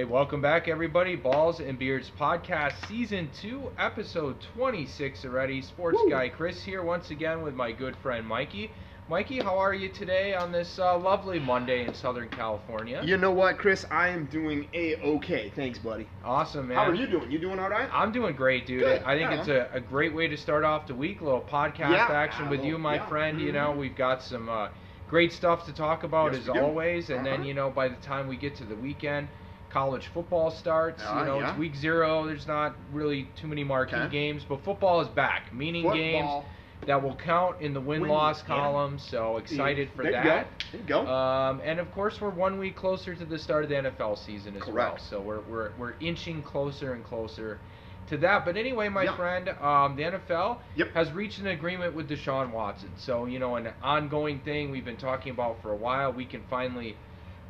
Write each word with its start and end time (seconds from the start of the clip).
Hey, 0.00 0.04
welcome 0.04 0.40
back, 0.40 0.66
everybody. 0.66 1.14
Balls 1.14 1.60
and 1.60 1.78
Beards 1.78 2.10
podcast, 2.18 2.72
season 2.88 3.28
two, 3.38 3.70
episode 3.76 4.40
26 4.40 5.26
already. 5.26 5.60
Sports 5.60 5.98
Woo. 6.02 6.08
guy 6.08 6.30
Chris 6.30 6.62
here 6.62 6.82
once 6.82 7.10
again 7.10 7.42
with 7.42 7.54
my 7.54 7.70
good 7.70 7.94
friend 7.96 8.26
Mikey. 8.26 8.70
Mikey, 9.10 9.40
how 9.40 9.58
are 9.58 9.74
you 9.74 9.90
today 9.90 10.32
on 10.32 10.52
this 10.52 10.78
uh, 10.78 10.96
lovely 10.96 11.38
Monday 11.38 11.84
in 11.86 11.92
Southern 11.92 12.30
California? 12.30 13.02
You 13.04 13.18
know 13.18 13.30
what, 13.30 13.58
Chris? 13.58 13.84
I 13.90 14.08
am 14.08 14.24
doing 14.24 14.68
a 14.72 14.96
okay. 15.02 15.52
Thanks, 15.54 15.78
buddy. 15.78 16.08
Awesome, 16.24 16.68
man. 16.68 16.78
How 16.78 16.84
are 16.84 16.94
you 16.94 17.06
doing? 17.06 17.30
You 17.30 17.38
doing 17.38 17.58
all 17.58 17.68
right? 17.68 17.90
I'm 17.92 18.10
doing 18.10 18.34
great, 18.34 18.64
dude. 18.64 18.80
Good, 18.80 19.02
I 19.02 19.18
think 19.18 19.30
yeah. 19.32 19.38
it's 19.40 19.48
a, 19.48 19.68
a 19.74 19.80
great 19.80 20.14
way 20.14 20.28
to 20.28 20.36
start 20.38 20.64
off 20.64 20.86
the 20.86 20.94
week. 20.94 21.20
A 21.20 21.24
little 21.24 21.42
podcast 21.42 21.90
Yeah, 21.90 22.06
action 22.10 22.48
with 22.48 22.64
you, 22.64 22.78
my 22.78 22.94
yeah. 22.94 23.06
friend. 23.06 23.38
You 23.38 23.52
know, 23.52 23.74
Mhm. 23.74 23.76
we've 23.76 23.96
got 23.96 24.22
some 24.22 24.48
uh, 24.48 24.68
great 25.10 25.30
stuff 25.30 25.66
to 25.66 25.74
talk 25.74 26.04
about 26.04 26.32
Yes, 26.32 26.44
as 26.44 26.48
always. 26.48 27.10
And 27.10 27.26
then, 27.26 27.34
Uh-huh. 27.40 27.42
you 27.42 27.52
know, 27.52 27.68
by 27.68 27.88
the 27.88 27.96
time 27.96 28.28
we 28.28 28.36
get 28.38 28.56
to 28.56 28.64
the 28.64 28.76
weekend, 28.76 29.28
college 29.70 30.06
football 30.12 30.50
starts. 30.50 31.02
Ah, 31.04 31.20
you 31.20 31.26
know, 31.26 31.38
yeah. 31.40 31.50
it's 31.50 31.58
week 31.58 31.74
zero. 31.76 32.26
There's 32.26 32.46
not 32.46 32.74
really 32.92 33.28
too 33.40 33.46
many 33.46 33.64
marquee 33.64 33.96
Okay. 33.96 34.12
games, 34.12 34.44
but 34.48 34.62
football 34.64 35.00
is 35.00 35.08
back, 35.08 35.52
meaning 35.52 35.90
games 35.92 36.44
that 36.86 37.02
will 37.02 37.14
count 37.16 37.60
in 37.60 37.74
the 37.74 37.80
win 37.80 38.00
Win, 38.02 38.10
loss 38.10 38.40
yeah. 38.40 38.46
column. 38.46 38.98
So 38.98 39.36
excited 39.36 39.90
for 39.94 40.02
there 40.02 40.12
that. 40.12 40.24
You 40.24 40.30
go. 40.30 40.44
There 40.72 40.80
you 40.80 40.86
go. 41.06 41.12
Um, 41.12 41.60
and 41.64 41.78
of 41.78 41.92
course, 41.92 42.20
we're 42.20 42.30
one 42.30 42.58
week 42.58 42.74
closer 42.76 43.14
to 43.14 43.24
the 43.24 43.38
start 43.38 43.64
of 43.64 43.70
the 43.70 43.76
NFL 43.76 44.18
season 44.24 44.56
as 44.56 44.62
well. 44.66 44.72
Correct. 44.72 45.02
So 45.08 45.20
we're, 45.20 45.40
we're, 45.42 45.72
we're 45.78 45.94
inching 46.00 46.42
closer 46.42 46.94
and 46.94 47.04
closer 47.04 47.58
to 48.08 48.16
that. 48.16 48.44
But 48.46 48.56
anyway, 48.56 48.88
my 48.88 49.04
Yeah. 49.04 49.16
friend, 49.16 49.48
um, 49.60 49.94
the 49.96 50.04
NFL 50.04 50.58
Yep. 50.76 50.94
has 50.94 51.12
reached 51.12 51.38
an 51.38 51.48
agreement 51.48 51.94
with 51.94 52.08
Deshaun 52.08 52.50
Watson. 52.50 52.90
So, 52.96 53.26
you 53.26 53.38
know, 53.38 53.56
an 53.56 53.68
ongoing 53.82 54.40
thing 54.40 54.70
we've 54.70 54.84
been 54.84 54.96
talking 54.96 55.32
about 55.32 55.60
for 55.62 55.70
a 55.72 55.76
while. 55.76 56.12
We 56.12 56.24
can 56.24 56.42
finally 56.48 56.96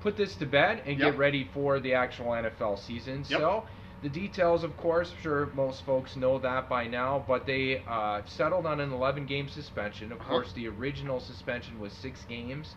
put 0.00 0.16
this 0.16 0.34
to 0.36 0.46
bed 0.46 0.82
and 0.86 0.98
Yep. 0.98 1.12
get 1.12 1.18
ready 1.18 1.44
for 1.52 1.80
the 1.80 1.94
actual 1.94 2.34
NFL 2.34 2.76
season. 2.78 3.24
Yep. 3.28 3.38
So, 3.40 3.64
the 4.02 4.08
details, 4.08 4.64
of 4.64 4.76
course, 4.78 5.12
I'm 5.12 5.22
sure 5.22 5.46
most 5.54 5.84
folks 5.84 6.16
know 6.16 6.38
that 6.38 6.68
by 6.70 6.86
now, 6.86 7.22
but 7.28 7.46
they 7.46 7.82
uh, 7.86 8.22
settled 8.24 8.64
on 8.66 8.80
an 8.80 8.92
11 8.92 9.26
game 9.26 9.48
suspension. 9.48 10.10
Of 10.12 10.20
Uh-huh. 10.20 10.30
course, 10.30 10.52
the 10.52 10.68
original 10.68 11.20
suspension 11.20 11.78
was 11.78 11.92
six 11.92 12.24
games. 12.24 12.74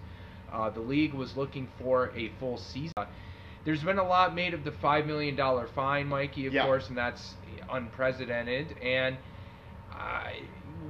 Uh, 0.51 0.69
the 0.69 0.81
league 0.81 1.13
was 1.13 1.35
looking 1.37 1.67
for 1.79 2.11
a 2.15 2.29
full 2.39 2.57
season. 2.57 2.91
Uh, 2.97 3.05
There's 3.65 3.81
been 3.83 3.97
a 3.99 4.03
lot 4.03 4.35
made 4.35 4.53
of 4.53 4.65
the 4.65 4.71
$5 4.71 5.05
million 5.05 5.37
fine, 5.73 6.07
Mikey, 6.07 6.45
of 6.47 6.53
Yeah. 6.53 6.65
course, 6.65 6.89
and 6.89 6.97
that's 6.97 7.35
unprecedented. 7.71 8.77
And 8.81 9.15
uh, 9.93 10.23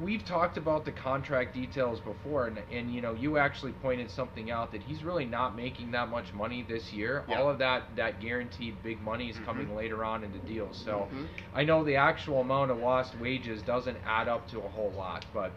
we've 0.02 0.24
talked 0.26 0.58
about 0.58 0.86
the 0.86 0.92
contract 0.92 1.54
details 1.54 2.00
before, 2.00 2.48
and, 2.48 2.60
and 2.72 2.94
you 2.94 3.02
know, 3.02 3.14
you 3.14 3.38
actually 3.38 3.74
pointed 3.74 4.10
something 4.10 4.50
out 4.52 4.72
that 4.72 4.82
he's 4.82 5.04
really 5.04 5.26
not 5.26 5.56
making 5.56 5.92
that 5.92 6.10
much 6.10 6.34
money 6.34 6.66
this 6.68 6.92
year. 6.94 7.24
Yeah. 7.28 7.40
All 7.40 7.50
of 7.50 7.58
that 7.60 7.84
that 7.96 8.20
guaranteed 8.20 8.82
big 8.84 9.02
money 9.02 9.30
is 9.30 9.38
coming 9.40 9.68
Mhm. 9.68 9.76
later 9.76 10.04
on 10.04 10.24
in 10.24 10.32
the 10.32 10.40
deal. 10.40 10.70
So 10.72 11.08
Mhm. 11.14 11.28
I 11.54 11.64
know 11.64 11.84
the 11.84 11.96
actual 11.98 12.42
amount 12.42 12.72
of 12.72 12.78
lost 12.78 13.16
wages 13.20 13.62
doesn't 13.62 13.98
add 14.06 14.28
up 14.28 14.48
to 14.50 14.60
a 14.60 14.68
whole 14.70 14.92
lot, 14.92 15.26
but 15.34 15.52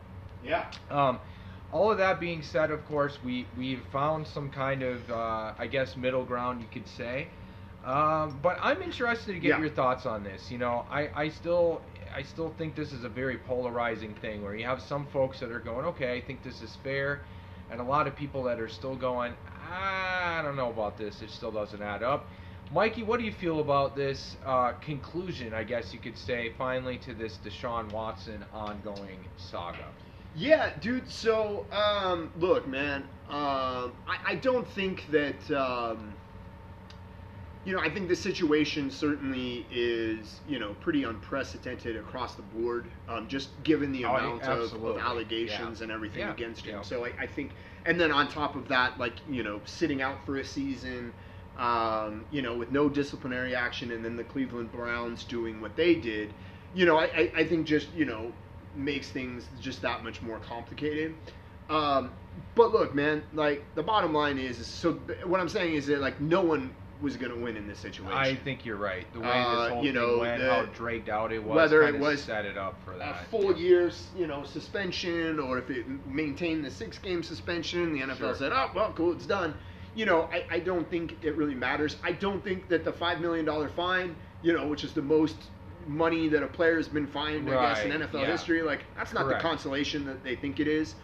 Yeah. 0.45 0.65
um, 0.91 1.19
all 1.73 1.91
of 1.91 1.99
that 1.99 2.21
being 2.21 2.43
said, 2.43 2.71
of 2.71 2.85
course, 2.87 3.19
we 3.25 3.47
we've 3.57 3.83
found 3.93 4.27
some 4.27 4.51
kind 4.51 4.83
of 4.83 5.11
uh, 5.11 5.53
I 5.59 5.67
guess 5.67 5.97
middle 5.97 6.25
ground 6.25 6.61
you 6.61 6.69
could 6.73 6.89
say. 6.89 7.29
Um, 7.85 8.39
but 8.43 8.59
I'm 8.61 8.83
interested 8.83 9.33
to 9.35 9.39
get 9.39 9.51
Yeah. 9.51 9.59
your 9.61 9.69
thoughts 9.71 10.07
on 10.07 10.25
this. 10.25 10.51
You 10.51 10.59
know, 10.59 10.85
I, 10.91 11.09
I 11.15 11.29
still 11.29 11.81
I 12.17 12.23
still 12.23 12.55
think 12.57 12.75
this 12.75 12.95
is 12.95 13.05
a 13.05 13.11
very 13.11 13.37
polarizing 13.37 14.15
thing 14.15 14.43
where 14.43 14.57
you 14.57 14.65
have 14.65 14.81
some 14.81 15.07
folks 15.09 15.39
that 15.41 15.53
are 15.53 15.61
going, 15.61 15.85
okay, 15.85 16.17
I 16.17 16.23
think 16.23 16.43
this 16.43 16.63
is 16.63 16.75
fair, 16.83 17.21
and 17.71 17.79
a 17.79 17.85
lot 17.85 18.07
of 18.07 18.17
people 18.17 18.43
that 18.45 18.59
are 18.59 18.71
still 18.71 18.97
going, 18.97 19.35
I 19.71 20.41
don't 20.43 20.57
know 20.57 20.71
about 20.71 20.97
this. 20.97 21.21
It 21.21 21.29
still 21.29 21.53
doesn't 21.53 21.83
add 21.83 22.03
up. 22.03 22.27
Mikey, 22.73 23.03
what 23.03 23.21
do 23.21 23.27
you 23.27 23.33
feel 23.33 23.61
about 23.61 23.95
this 23.95 24.39
uh, 24.47 24.73
conclusion? 24.81 25.53
I 25.53 25.63
guess 25.63 25.93
you 25.93 25.99
could 25.99 26.17
say 26.17 26.55
finally 26.57 26.97
to 26.99 27.13
this 27.13 27.39
Deshaun 27.45 27.93
Watson 27.93 28.43
ongoing 28.51 29.19
saga. 29.37 29.85
Yeah, 30.35 30.71
dude. 30.81 31.11
So, 31.11 31.67
um, 31.71 32.33
look, 32.39 32.67
man. 32.67 33.03
Um, 33.29 33.93
I, 34.09 34.19
I 34.25 34.35
don't 34.37 34.67
think 34.69 35.05
that. 35.11 35.51
Um, 35.51 36.15
you 37.67 37.73
know, 37.73 37.81
I 37.81 37.91
think 37.91 38.07
the 38.09 38.15
situation 38.15 38.93
certainly 38.93 39.67
is, 39.73 40.41
you 40.49 40.61
know, 40.61 40.75
pretty 40.81 41.03
unprecedented 41.03 41.97
across 41.97 42.37
the 42.37 42.43
board, 42.43 42.87
um, 43.09 43.27
just 43.27 43.61
given 43.65 43.91
the 43.91 44.05
Oh, 44.05 44.15
amount 44.15 44.45
of, 44.45 44.73
of 44.85 44.99
allegations 44.99 45.81
Yeah. 45.81 45.83
and 45.83 45.93
everything 45.93 46.21
Yeah, 46.21 46.31
against 46.31 46.65
him. 46.65 46.77
yeah. 46.77 46.83
So 46.83 47.05
I, 47.05 47.13
I 47.19 47.27
think, 47.27 47.51
and 47.85 48.01
then 48.01 48.13
on 48.13 48.29
top 48.29 48.55
of 48.55 48.69
that, 48.69 49.01
like, 49.01 49.15
you 49.29 49.43
know, 49.43 49.61
sitting 49.65 50.01
out 50.01 50.25
for 50.25 50.37
a 50.37 50.45
season, 50.45 51.13
um, 51.59 52.25
you 52.31 52.41
know, 52.41 52.57
with 52.57 52.71
no 52.71 52.89
disciplinary 52.89 53.57
action, 53.57 53.91
and 53.91 54.05
then 54.05 54.15
the 54.15 54.25
Cleveland 54.25 54.71
Browns 54.71 55.25
doing 55.25 55.61
what 55.61 55.75
they 55.75 55.97
did, 55.97 56.33
you 56.73 56.87
know, 56.87 56.99
I, 56.99 57.33
I, 57.35 57.45
think 57.45 57.67
just, 57.67 57.93
you 57.95 58.05
know, 58.05 58.33
makes 58.77 59.11
things 59.11 59.49
just 59.61 59.83
that 59.83 60.05
much 60.05 60.23
more 60.23 60.39
complicated. 60.39 61.17
Um, 61.69 62.13
but 62.55 62.71
look, 62.71 62.95
man, 62.95 63.25
like 63.33 63.65
the 63.75 63.83
bottom 63.83 64.13
line 64.15 64.39
is 64.39 64.65
so 64.65 64.93
what 65.25 65.41
I'm 65.41 65.49
saying 65.49 65.75
is 65.75 65.87
that 65.87 66.01
like 66.01 66.21
no 66.21 66.43
one 66.43 66.71
was 67.03 67.17
going 67.17 67.33
to 67.33 67.39
win 67.39 67.57
in 67.57 67.67
this 67.67 67.79
situation. 67.79 68.17
I 68.17 68.35
think 68.35 68.65
you're 68.65 68.77
right. 68.77 69.07
The 69.13 69.21
way 69.21 69.29
Uh, 69.31 69.61
this 69.65 69.73
whole 69.73 69.85
you 69.85 69.93
thing 69.93 70.01
know, 70.03 70.19
went, 70.19 70.41
the- 70.43 70.51
how 70.51 70.65
dragged 70.67 71.09
out 71.09 71.33
it 71.33 71.43
was, 71.43 71.55
whether 71.57 71.83
it 71.83 71.99
was 71.99 72.23
set 72.23 72.45
it 72.47 72.57
up 72.57 72.79
for 72.85 72.95
a 72.95 72.99
that. 72.99 73.27
full 73.31 73.55
year's, 73.57 74.09
you 74.17 74.27
know, 74.27 74.45
suspension, 74.45 75.39
or 75.39 75.59
if 75.59 75.69
it 75.71 75.87
maintained 76.07 76.65
the 76.65 76.71
six-game 76.71 77.23
suspension, 77.23 77.93
the 77.93 78.01
NFL 78.01 78.17
Sure. 78.19 78.35
said, 78.35 78.53
"Oh, 78.53 78.71
well, 78.75 78.93
cool, 78.95 79.13
it's 79.13 79.27
done." 79.27 79.55
You 79.95 80.07
know, 80.07 80.29
I, 80.33 80.45
I 80.51 80.59
don't 80.61 80.89
think 80.91 81.17
it 81.23 81.37
really 81.37 81.55
matters. 81.55 81.97
I 82.03 82.13
don't 82.13 82.43
think 82.45 82.69
that 82.69 82.85
the 82.85 82.93
five 82.93 83.21
million 83.21 83.45
dollar 83.45 83.69
fine, 83.69 84.15
you 84.43 84.53
know, 84.53 84.67
which 84.67 84.85
is 84.85 84.93
the 84.93 85.03
most 85.03 85.37
money 85.87 86.29
that 86.29 86.43
a 86.43 86.47
player 86.49 86.77
has 86.77 86.89
been 86.89 87.07
fined, 87.07 87.49
I 87.49 87.75
guess, 87.75 87.85
in 87.85 87.93
NFL 87.93 88.21
yeah. 88.23 88.27
history, 88.27 88.63
like 88.63 88.85
that's 88.97 89.13
not 89.13 89.25
Correct. 89.25 89.41
the 89.43 89.49
consolation 89.49 90.05
that 90.07 90.23
they 90.25 90.35
think 90.37 90.61
it 90.61 90.67
is. 90.69 90.95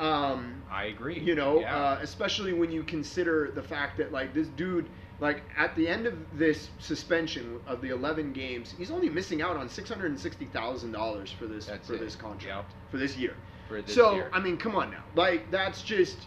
Um, 0.00 0.62
I 0.70 0.84
agree. 0.84 1.18
you 1.18 1.34
know, 1.34 1.60
Yeah. 1.60 1.76
uh, 1.76 1.98
especially 2.02 2.52
when 2.52 2.70
you 2.70 2.84
consider 2.84 3.50
the 3.52 3.62
fact 3.62 3.96
that 3.98 4.12
like 4.12 4.32
this 4.32 4.46
dude, 4.48 4.88
like 5.20 5.42
at 5.56 5.74
the 5.76 5.88
end 5.88 6.06
of 6.06 6.14
this 6.38 6.70
suspension 6.78 7.60
of 7.66 7.80
the 7.80 7.88
11 7.90 8.32
games, 8.32 8.74
he's 8.78 8.90
only 8.90 9.08
missing 9.08 9.42
out 9.42 9.56
on 9.56 9.68
$660,000 9.68 11.34
for 11.34 11.46
this 11.46 11.66
That's 11.66 11.86
for 11.88 11.94
it. 11.94 12.00
this 12.00 12.14
contract 12.16 12.70
Yep. 12.70 12.90
for 12.90 12.96
this 12.98 13.16
year. 13.16 13.34
for 13.68 13.82
this 13.82 13.94
so 13.94 14.14
year. 14.14 14.30
I 14.32 14.40
mean, 14.40 14.56
come 14.56 14.74
on 14.76 14.90
now, 14.90 15.02
like 15.14 15.50
that's 15.50 15.82
just 15.82 16.18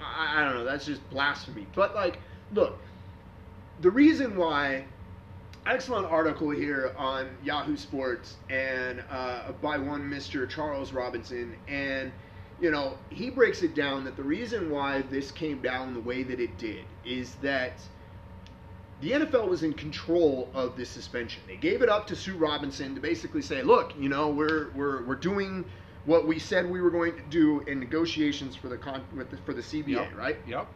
I, 0.00 0.44
don't 0.44 0.54
know, 0.54 0.64
that's 0.64 0.84
just 0.86 1.08
blasphemy. 1.10 1.66
But 1.74 1.94
like, 1.94 2.18
look, 2.52 2.78
the 3.80 3.90
reason 3.90 4.36
why 4.36 4.84
excellent 5.66 6.06
article 6.06 6.50
here 6.50 6.92
on 6.96 7.28
Yahoo 7.44 7.76
Sports 7.76 8.36
and 8.48 9.02
uh, 9.10 9.52
by 9.60 9.76
one 9.78 10.02
Mr. 10.02 10.48
Charles 10.48 10.92
Robinson, 10.92 11.54
and 11.68 12.10
you 12.60 12.70
know 12.70 12.96
he 13.10 13.30
breaks 13.30 13.62
it 13.62 13.74
down 13.74 14.04
that 14.04 14.16
the 14.16 14.22
reason 14.22 14.70
why 14.70 15.02
this 15.02 15.30
came 15.30 15.60
down 15.60 15.94
the 15.94 16.00
way 16.00 16.22
that 16.22 16.40
it 16.40 16.58
did 16.58 16.84
is 17.04 17.34
that 17.36 17.74
the 19.00 19.12
NFL 19.12 19.48
was 19.48 19.62
in 19.62 19.72
control 19.74 20.48
of 20.54 20.76
this 20.76 20.88
suspension. 20.90 21.40
They 21.46 21.56
gave 21.56 21.82
it 21.82 21.88
up 21.88 22.08
to 22.08 22.16
Sue 22.16 22.36
Robinson 22.36 22.96
to 22.96 23.00
basically 23.00 23.42
say, 23.42 23.62
look, 23.62 23.92
you 23.96 24.08
know, 24.08 24.28
we're 24.30 24.70
we're 24.74 25.04
we're 25.04 25.14
doing 25.14 25.64
what 26.04 26.26
we 26.26 26.38
said 26.38 26.68
we 26.68 26.80
were 26.80 26.90
going 26.90 27.14
to 27.14 27.22
do 27.30 27.60
in 27.60 27.78
negotiations 27.78 28.56
for 28.56 28.68
the 28.68 28.76
con- 28.76 29.04
with 29.14 29.30
the, 29.30 29.36
for 29.38 29.52
the 29.52 29.60
CBA, 29.60 29.88
Yep. 29.88 30.16
right? 30.16 30.36
Yep. 30.46 30.66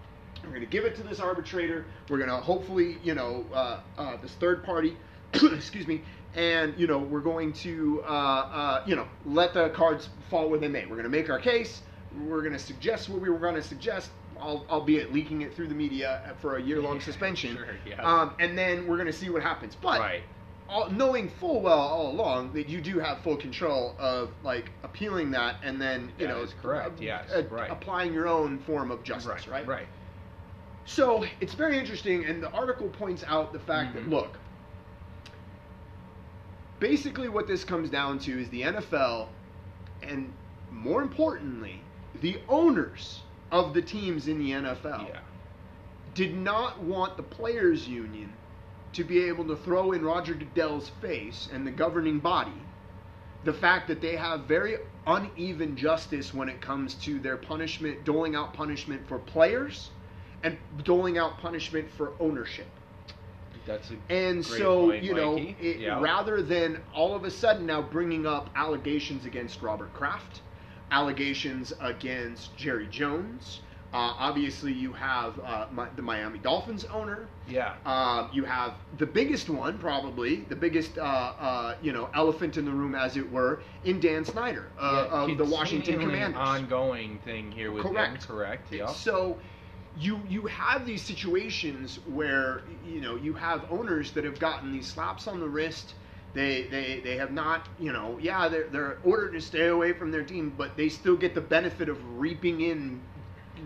We're 0.45 0.51
going 0.51 0.61
to 0.61 0.67
give 0.67 0.85
it 0.85 0.95
to 0.97 1.03
this 1.03 1.21
arbitrator. 1.21 1.87
We're 2.09 2.19
going 2.19 2.29
to 2.31 2.37
hopefully, 2.37 2.99
you 3.03 3.15
know, 3.15 3.45
uh, 3.53 3.81
uh, 3.97 4.17
this 4.19 4.33
third 4.35 4.63
party, 4.63 4.97
excuse 5.35 5.87
me, 5.87 6.03
and 6.35 6.75
you 6.79 6.87
know, 6.87 6.99
we're 6.99 7.21
going 7.21 7.53
to, 7.53 8.03
uh, 8.07 8.11
uh, 8.11 8.83
you 8.87 8.97
know, 8.97 9.07
let 9.25 9.53
the 9.55 9.69
cards 9.71 10.09
fall 10.31 10.49
where 10.49 10.59
they 10.59 10.69
may. 10.69 10.83
We're 10.87 10.97
going 10.97 11.03
to 11.05 11.09
make 11.09 11.29
our 11.31 11.39
case. 11.39 11.83
We're 12.27 12.41
going 12.41 12.53
to 12.53 12.59
suggest 12.59 13.09
what 13.09 13.21
we 13.21 13.29
were 13.31 13.39
going 13.39 13.55
to 13.55 13.63
suggest, 13.63 14.11
al- 14.41 14.67
albeit 14.71 15.13
leaking 15.13 15.43
it 15.43 15.55
through 15.55 15.69
the 15.69 15.75
media 15.75 16.35
for 16.41 16.57
a 16.57 16.63
year-long 16.63 16.97
Yeah, 16.97 17.03
suspension. 17.05 17.57
sure, 17.57 17.67
yeah. 17.87 18.03
Um, 18.03 18.35
and 18.39 18.57
then 18.57 18.87
we're 18.87 18.97
going 18.97 19.07
to 19.07 19.13
see 19.13 19.31
what 19.31 19.43
happens. 19.43 19.75
But 19.75 20.01
right. 20.01 20.23
all, 20.69 20.91
knowing 20.91 21.29
full 21.29 21.61
well 21.63 21.79
all 21.81 22.11
along 22.11 22.53
that 22.55 22.69
you 22.69 22.81
do 22.81 22.99
have 22.99 23.21
full 23.23 23.37
control 23.37 23.95
of 23.99 24.31
like 24.43 24.71
appealing 24.85 25.31
that, 25.33 25.57
and 25.63 25.81
then 25.81 26.13
you 26.19 26.27
That 26.27 26.35
know, 26.35 26.47
correct, 26.61 26.99
uh, 26.99 27.03
yes, 27.03 27.31
uh, 27.31 27.45
right. 27.51 27.71
applying 27.71 28.13
your 28.13 28.29
own 28.29 28.59
form 28.61 28.91
of 28.91 29.03
justice, 29.05 29.49
right? 29.49 29.67
Right. 29.67 29.87
So 30.85 31.25
it's 31.41 31.55
very 31.55 31.79
interesting, 31.79 32.25
and 32.25 32.43
the 32.43 32.51
article 32.51 32.89
points 32.89 33.23
out 33.27 33.53
the 33.53 33.59
fact 33.61 33.93
Mhm. 33.93 33.95
that 33.95 34.09
look, 34.09 34.39
basically 36.83 37.29
what 37.29 37.47
this 37.47 37.63
comes 37.63 37.89
down 37.89 38.19
to 38.19 38.41
is 38.41 38.49
the 38.51 38.63
NFL, 38.63 39.29
and 40.03 40.33
more 40.73 41.01
importantly, 41.01 41.81
the 42.21 42.37
owners 42.49 43.21
of 43.53 43.73
the 43.73 43.81
teams 43.81 44.27
in 44.27 44.41
the 44.41 44.51
NFL 44.51 45.07
Yeah. 45.09 45.21
did 46.15 46.37
not 46.37 46.83
want 46.83 47.17
the 47.17 47.23
players' 47.23 47.89
union 47.89 48.33
to 48.95 49.05
be 49.05 49.21
able 49.21 49.45
to 49.45 49.57
throw 49.57 49.93
in 49.93 50.05
Roger 50.05 50.35
Goodell's 50.35 50.89
face 51.01 51.49
and 51.53 51.65
the 51.65 51.71
governing 51.71 52.19
body 52.19 52.51
the 53.45 53.53
fact 53.53 53.87
that 53.89 54.01
they 54.01 54.17
have 54.17 54.43
very 54.43 54.77
uneven 55.07 55.77
justice 55.77 56.35
when 56.35 56.49
it 56.49 56.61
comes 56.61 56.95
to 56.95 57.19
their 57.21 57.37
punishment, 57.37 58.05
doling 58.05 58.35
out 58.35 58.55
punishment 58.55 59.07
for 59.09 59.19
players 59.19 59.91
and 60.43 60.57
doling 60.85 61.17
out 61.19 61.39
punishment 61.39 61.89
for 61.91 62.13
ownership. 62.21 62.69
That's 63.67 63.91
a 63.91 63.97
And 64.13 64.45
so, 64.45 64.87
point, 64.87 65.03
you 65.05 65.15
know, 65.15 65.37
it, 65.37 65.79
Yeah. 65.79 66.01
rather 66.01 66.43
than 66.43 66.83
all 66.93 67.15
of 67.15 67.25
a 67.25 67.31
sudden 67.31 67.67
now 67.67 67.83
bringing 67.83 68.27
up 68.27 68.51
allegations 68.57 69.25
against 69.25 69.63
Robert 69.63 69.93
Kraft, 69.93 70.43
allegations 70.91 71.73
against 71.81 72.57
Jerry 72.57 72.87
Jones, 72.89 73.61
uh, 73.93 74.15
obviously 74.19 74.73
you 74.73 74.93
have 74.93 75.39
uh, 75.41 75.67
my, 75.71 75.89
the 75.97 76.03
Miami 76.03 76.39
Dolphins 76.39 76.85
owner. 76.87 77.29
yeah, 77.47 77.75
Uh, 77.85 78.29
you 78.33 78.45
have 78.45 78.75
the 78.97 79.07
biggest 79.07 79.51
one, 79.51 79.79
probably 79.79 80.37
the 80.45 80.57
biggest, 80.57 80.99
uh, 80.99 81.03
uh, 81.03 81.75
you 81.83 81.93
know, 81.93 82.09
elephant 82.15 82.57
in 82.57 82.65
the 82.65 82.71
room, 82.71 82.95
as 82.95 83.17
it 83.17 83.31
were, 83.31 83.63
in 83.85 84.01
Dan 84.01 84.25
Snyder 84.25 84.73
uh, 84.79 85.07
Yeah, 85.11 85.23
of 85.23 85.39
the 85.39 85.45
Washington 85.45 86.01
Commanders. 86.01 86.39
Ongoing 86.39 87.19
thing 87.19 87.53
here 87.53 87.71
with 87.71 87.83
Correct. 87.83 88.23
him, 88.23 88.29
correct? 88.37 88.73
Yeah. 88.73 88.87
So 88.87 89.39
you 89.97 90.21
you 90.29 90.47
have 90.47 90.87
these 90.87 91.03
situations 91.03 91.99
where 92.07 92.63
you 92.85 93.01
know 93.01 93.17
you 93.17 93.35
have 93.35 93.67
owners 93.71 94.13
that 94.13 94.25
have 94.25 94.39
gotten 94.39 94.73
these 94.73 94.89
slaps 94.89 95.27
on 95.27 95.41
the 95.41 95.49
wrist. 95.49 95.95
They 96.35 96.63
they, 96.69 97.01
they 97.01 97.17
have 97.17 97.31
not 97.33 97.69
you 97.79 97.93
know 97.93 98.19
yeah 98.21 98.49
they're 98.49 98.69
they're 98.69 98.99
ordered 99.05 99.33
to 99.33 99.41
stay 99.41 99.69
away 99.69 99.93
from 99.93 100.11
their 100.11 100.23
team, 100.25 100.55
but 100.57 100.77
they 100.77 100.89
still 100.89 101.17
get 101.17 101.35
the 101.35 101.41
benefit 101.43 101.89
of 101.89 102.19
reaping 102.19 102.61
in 102.63 103.03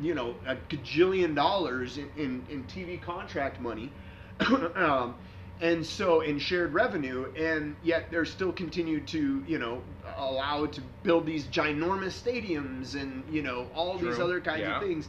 you 0.00 0.14
know 0.14 0.34
a 0.46 0.56
gajillion 0.56 1.34
dollars 1.34 1.96
in, 1.98 2.10
in, 2.16 2.44
in 2.48 2.64
TV 2.64 3.00
contract 3.00 3.60
money. 3.60 3.92
um, 4.74 5.14
and 5.60 5.86
so 5.86 6.20
in 6.20 6.38
shared 6.38 6.74
revenue 6.74 7.32
and 7.34 7.74
yet 7.82 8.10
they're 8.10 8.26
still 8.26 8.52
continued 8.52 9.06
to 9.06 9.42
you 9.46 9.58
know 9.58 9.82
allowed 10.18 10.70
to 10.72 10.82
build 11.02 11.24
these 11.24 11.46
ginormous 11.46 12.20
stadiums 12.22 12.94
and 13.00 13.24
you 13.32 13.40
know 13.42 13.66
all 13.74 13.96
these 13.96 14.18
other 14.18 14.40
kinds 14.40 14.60
Yeah. 14.60 14.76
of 14.76 14.82
things 14.82 15.08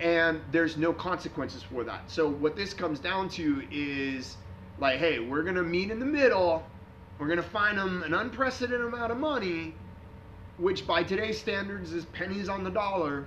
and 0.00 0.40
there's 0.52 0.76
no 0.76 0.92
consequences 0.92 1.62
for 1.62 1.84
that 1.84 2.02
so 2.06 2.28
what 2.28 2.54
this 2.56 2.72
comes 2.72 3.00
down 3.00 3.28
to 3.28 3.62
is 3.70 4.36
like 4.78 4.98
hey 4.98 5.18
we're 5.18 5.42
gonna 5.42 5.62
meet 5.62 5.90
in 5.90 5.98
the 5.98 6.06
middle 6.06 6.62
we're 7.18 7.28
gonna 7.28 7.42
find 7.42 7.76
them 7.78 8.02
an 8.04 8.14
unprecedented 8.14 8.86
amount 8.86 9.10
of 9.10 9.18
money 9.18 9.74
which 10.58 10.86
by 10.86 11.02
today's 11.02 11.38
standards 11.38 11.92
is 11.92 12.04
pennies 12.06 12.48
on 12.48 12.62
the 12.64 12.70
dollar 12.70 13.26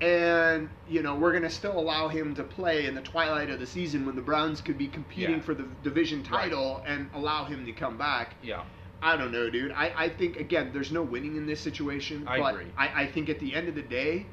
and 0.00 0.68
you 0.88 1.02
know 1.02 1.14
we're 1.14 1.30
going 1.30 1.44
to 1.44 1.50
still 1.50 1.78
allow 1.78 2.08
him 2.08 2.34
to 2.34 2.42
play 2.42 2.86
in 2.86 2.94
the 2.94 3.00
twilight 3.02 3.50
of 3.50 3.60
the 3.60 3.66
season 3.66 4.04
when 4.04 4.16
the 4.16 4.22
Browns 4.22 4.60
could 4.60 4.76
be 4.76 4.88
competing 4.88 5.36
Yeah. 5.36 5.40
for 5.42 5.54
the 5.54 5.64
division 5.84 6.24
title 6.24 6.82
and 6.84 7.08
allow 7.14 7.44
him 7.44 7.64
to 7.66 7.72
come 7.72 7.96
back. 7.96 8.34
yeah. 8.42 8.64
I 9.04 9.16
don't 9.16 9.32
know, 9.32 9.50
dude. 9.50 9.72
I, 9.72 9.92
I 9.96 10.08
think 10.08 10.36
again, 10.36 10.70
there's 10.72 10.92
no 10.92 11.02
winning 11.02 11.36
in 11.36 11.44
this 11.46 11.60
situation. 11.60 12.26
I 12.28 12.38
but 12.38 12.54
agree. 12.54 12.66
I, 12.76 13.02
I 13.02 13.06
think 13.08 13.28
at 13.28 13.40
the 13.40 13.52
end 13.54 13.68
of 13.68 13.74
the 13.74 13.82
day, 13.82 14.26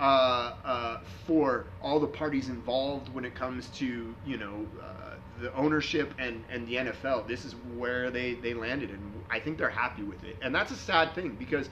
uh, 0.00 0.54
uh, 0.64 1.00
for 1.26 1.66
all 1.82 2.00
the 2.00 2.06
parties 2.06 2.48
involved 2.48 3.12
when 3.14 3.24
it 3.24 3.34
comes 3.34 3.68
to 3.68 4.14
you 4.24 4.38
know 4.38 4.66
uh, 4.82 5.14
the 5.40 5.54
ownership 5.54 6.14
and, 6.18 6.42
and 6.50 6.66
the 6.66 6.74
NFL, 6.74 7.26
this 7.26 7.44
is 7.44 7.54
where 7.76 8.10
they, 8.10 8.34
they 8.34 8.54
landed, 8.54 8.90
and 8.90 9.12
I 9.30 9.38
think 9.40 9.58
they're 9.58 9.68
happy 9.68 10.02
with 10.02 10.22
it. 10.24 10.36
And 10.42 10.54
that's 10.54 10.70
a 10.70 10.76
sad 10.76 11.14
thing 11.14 11.36
because 11.38 11.68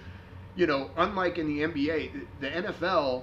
you 0.56 0.66
know, 0.66 0.90
unlike 0.96 1.38
in 1.38 1.46
the 1.46 1.62
NBA, 1.62 2.26
the, 2.40 2.48
NFL 2.48 3.22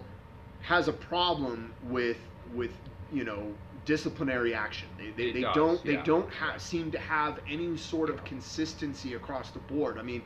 has 0.62 0.88
a 0.88 0.94
problem 0.94 1.74
with 1.84 2.18
with 2.54 2.72
you 3.12 3.26
know 3.26 3.54
disciplinary 3.86 4.54
action. 4.54 4.88
They, 4.98 5.12
they, 5.12 5.32
they 5.34 5.42
does, 5.42 5.56
don't 5.56 5.86
they 5.86 5.98
don't 5.98 6.32
ha- 6.32 6.58
seem 6.58 6.92
to 6.92 7.00
have 7.00 7.40
any 7.50 7.76
sort 7.78 8.10
of 8.10 8.24
consistency 8.24 9.14
across 9.14 9.52
the 9.52 9.60
board. 9.60 10.00
I 10.00 10.02
mean, 10.02 10.24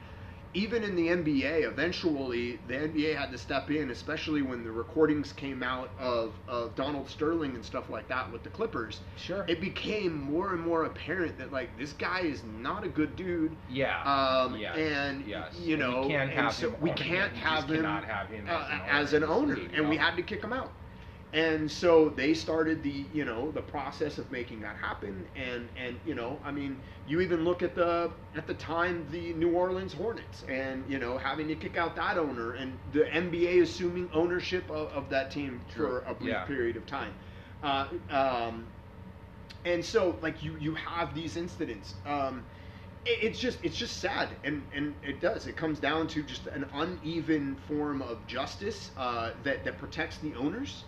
even 0.53 0.83
in 0.83 0.95
the 0.95 1.09
NBA, 1.09 1.63
eventually 1.63 2.59
the 2.67 2.75
NBA 2.75 3.13
had 3.15 3.31
to 3.31 3.37
step 3.37 3.69
in, 3.69 3.89
especially 3.91 4.41
when 4.41 4.63
the 4.63 4.71
recordings 4.71 5.31
came 5.33 5.63
out 5.63 5.91
of, 5.97 6.39
of 6.47 6.75
Donald 6.75 7.07
Sterling 7.09 7.55
and 7.55 7.63
stuff 7.63 7.89
like 7.89 8.07
that 8.07 8.31
with 8.31 8.43
the 8.43 8.49
Clippers. 8.49 9.01
Sure. 9.15 9.45
It 9.47 9.61
became 9.61 10.17
more 10.19 10.53
and 10.53 10.61
more 10.61 10.85
apparent 10.85 11.37
that 11.37 11.51
like 11.51 11.77
this 11.77 11.93
guy 11.93 12.21
is 12.21 12.43
not 12.43 12.83
a 12.83 12.89
good 12.89 13.15
dude. 13.15 13.55
yeah. 13.69 14.01
Um, 14.03 14.55
yes. 14.57 14.75
and 14.77 15.25
yes. 15.25 15.53
you 15.59 15.75
And 15.75 15.79
know, 15.79 16.01
we 16.01 16.07
can't 16.07 16.31
and 16.31 16.39
have 16.39 16.53
so 16.53 16.69
him. 16.71 16.81
we 16.81 16.91
can't. 16.91 17.35
Have 17.35 17.69
him, 17.69 17.83
have 17.83 18.29
him 18.29 18.45
uh, 18.49 18.79
as 18.89 19.13
an 19.13 19.23
owner. 19.23 19.55
as 19.55 19.59
an 19.59 19.67
owner, 19.67 19.67
and 19.73 19.89
we 19.89 19.97
had 19.97 20.15
to 20.15 20.23
kick 20.23 20.43
him 20.43 20.53
out. 20.53 20.71
And 21.33 21.69
so 21.71 22.09
they 22.09 22.33
started 22.33 22.83
the 22.83 23.07
you 23.11 23.23
know 23.25 23.51
the 23.51 23.61
process 23.61 24.17
of 24.17 24.31
making 24.31 24.61
that 24.61 24.75
happen, 24.77 25.27
and 25.35 25.69
and 25.75 25.99
you 26.03 26.15
know 26.15 26.39
I 26.43 26.51
mean 26.51 26.81
you 27.05 27.21
even 27.21 27.43
look 27.43 27.61
at 27.61 27.75
the 27.75 28.13
at 28.35 28.47
the 28.47 28.53
time 28.53 29.07
the 29.11 29.33
New 29.33 29.51
Orleans 29.51 29.93
Hornets, 29.93 30.43
and 30.43 30.85
you 30.87 30.97
know 30.99 31.17
having 31.17 31.47
to 31.49 31.55
kick 31.55 31.77
out 31.77 31.95
that 31.95 32.17
owner, 32.17 32.53
and 32.53 32.79
the 32.91 33.13
NBA 33.13 33.59
assuming 33.61 34.09
ownership 34.13 34.69
of, 34.71 34.87
of 34.89 35.09
that 35.09 35.31
team 35.31 35.65
True. 35.69 35.85
for 35.87 35.99
a 36.01 36.13
brief 36.15 36.29
Yeah. 36.29 36.45
period 36.45 36.75
of 36.77 36.85
time. 36.85 37.13
Uh, 37.61 37.87
um, 38.09 38.71
and 39.65 39.83
so 39.83 40.17
like 40.21 40.41
you 40.43 40.55
you 40.57 40.75
have 40.75 41.13
these 41.13 41.35
incidents 41.37 41.95
um 42.05 42.45
it, 43.05 43.19
it's 43.23 43.39
just 43.39 43.59
it's 43.63 43.75
just 43.77 43.99
sad 43.99 44.29
and 44.43 44.65
and 44.73 44.95
it 45.03 45.19
does 45.21 45.47
it 45.47 45.55
comes 45.55 45.79
down 45.79 46.07
to 46.07 46.23
just 46.23 46.47
an 46.47 46.65
uneven 46.73 47.55
form 47.55 48.01
of 48.01 48.25
justice 48.27 48.91
uh, 48.97 49.31
that 49.43 49.63
that 49.63 49.77
protects 49.77 50.17
the 50.19 50.35
owners 50.35 50.85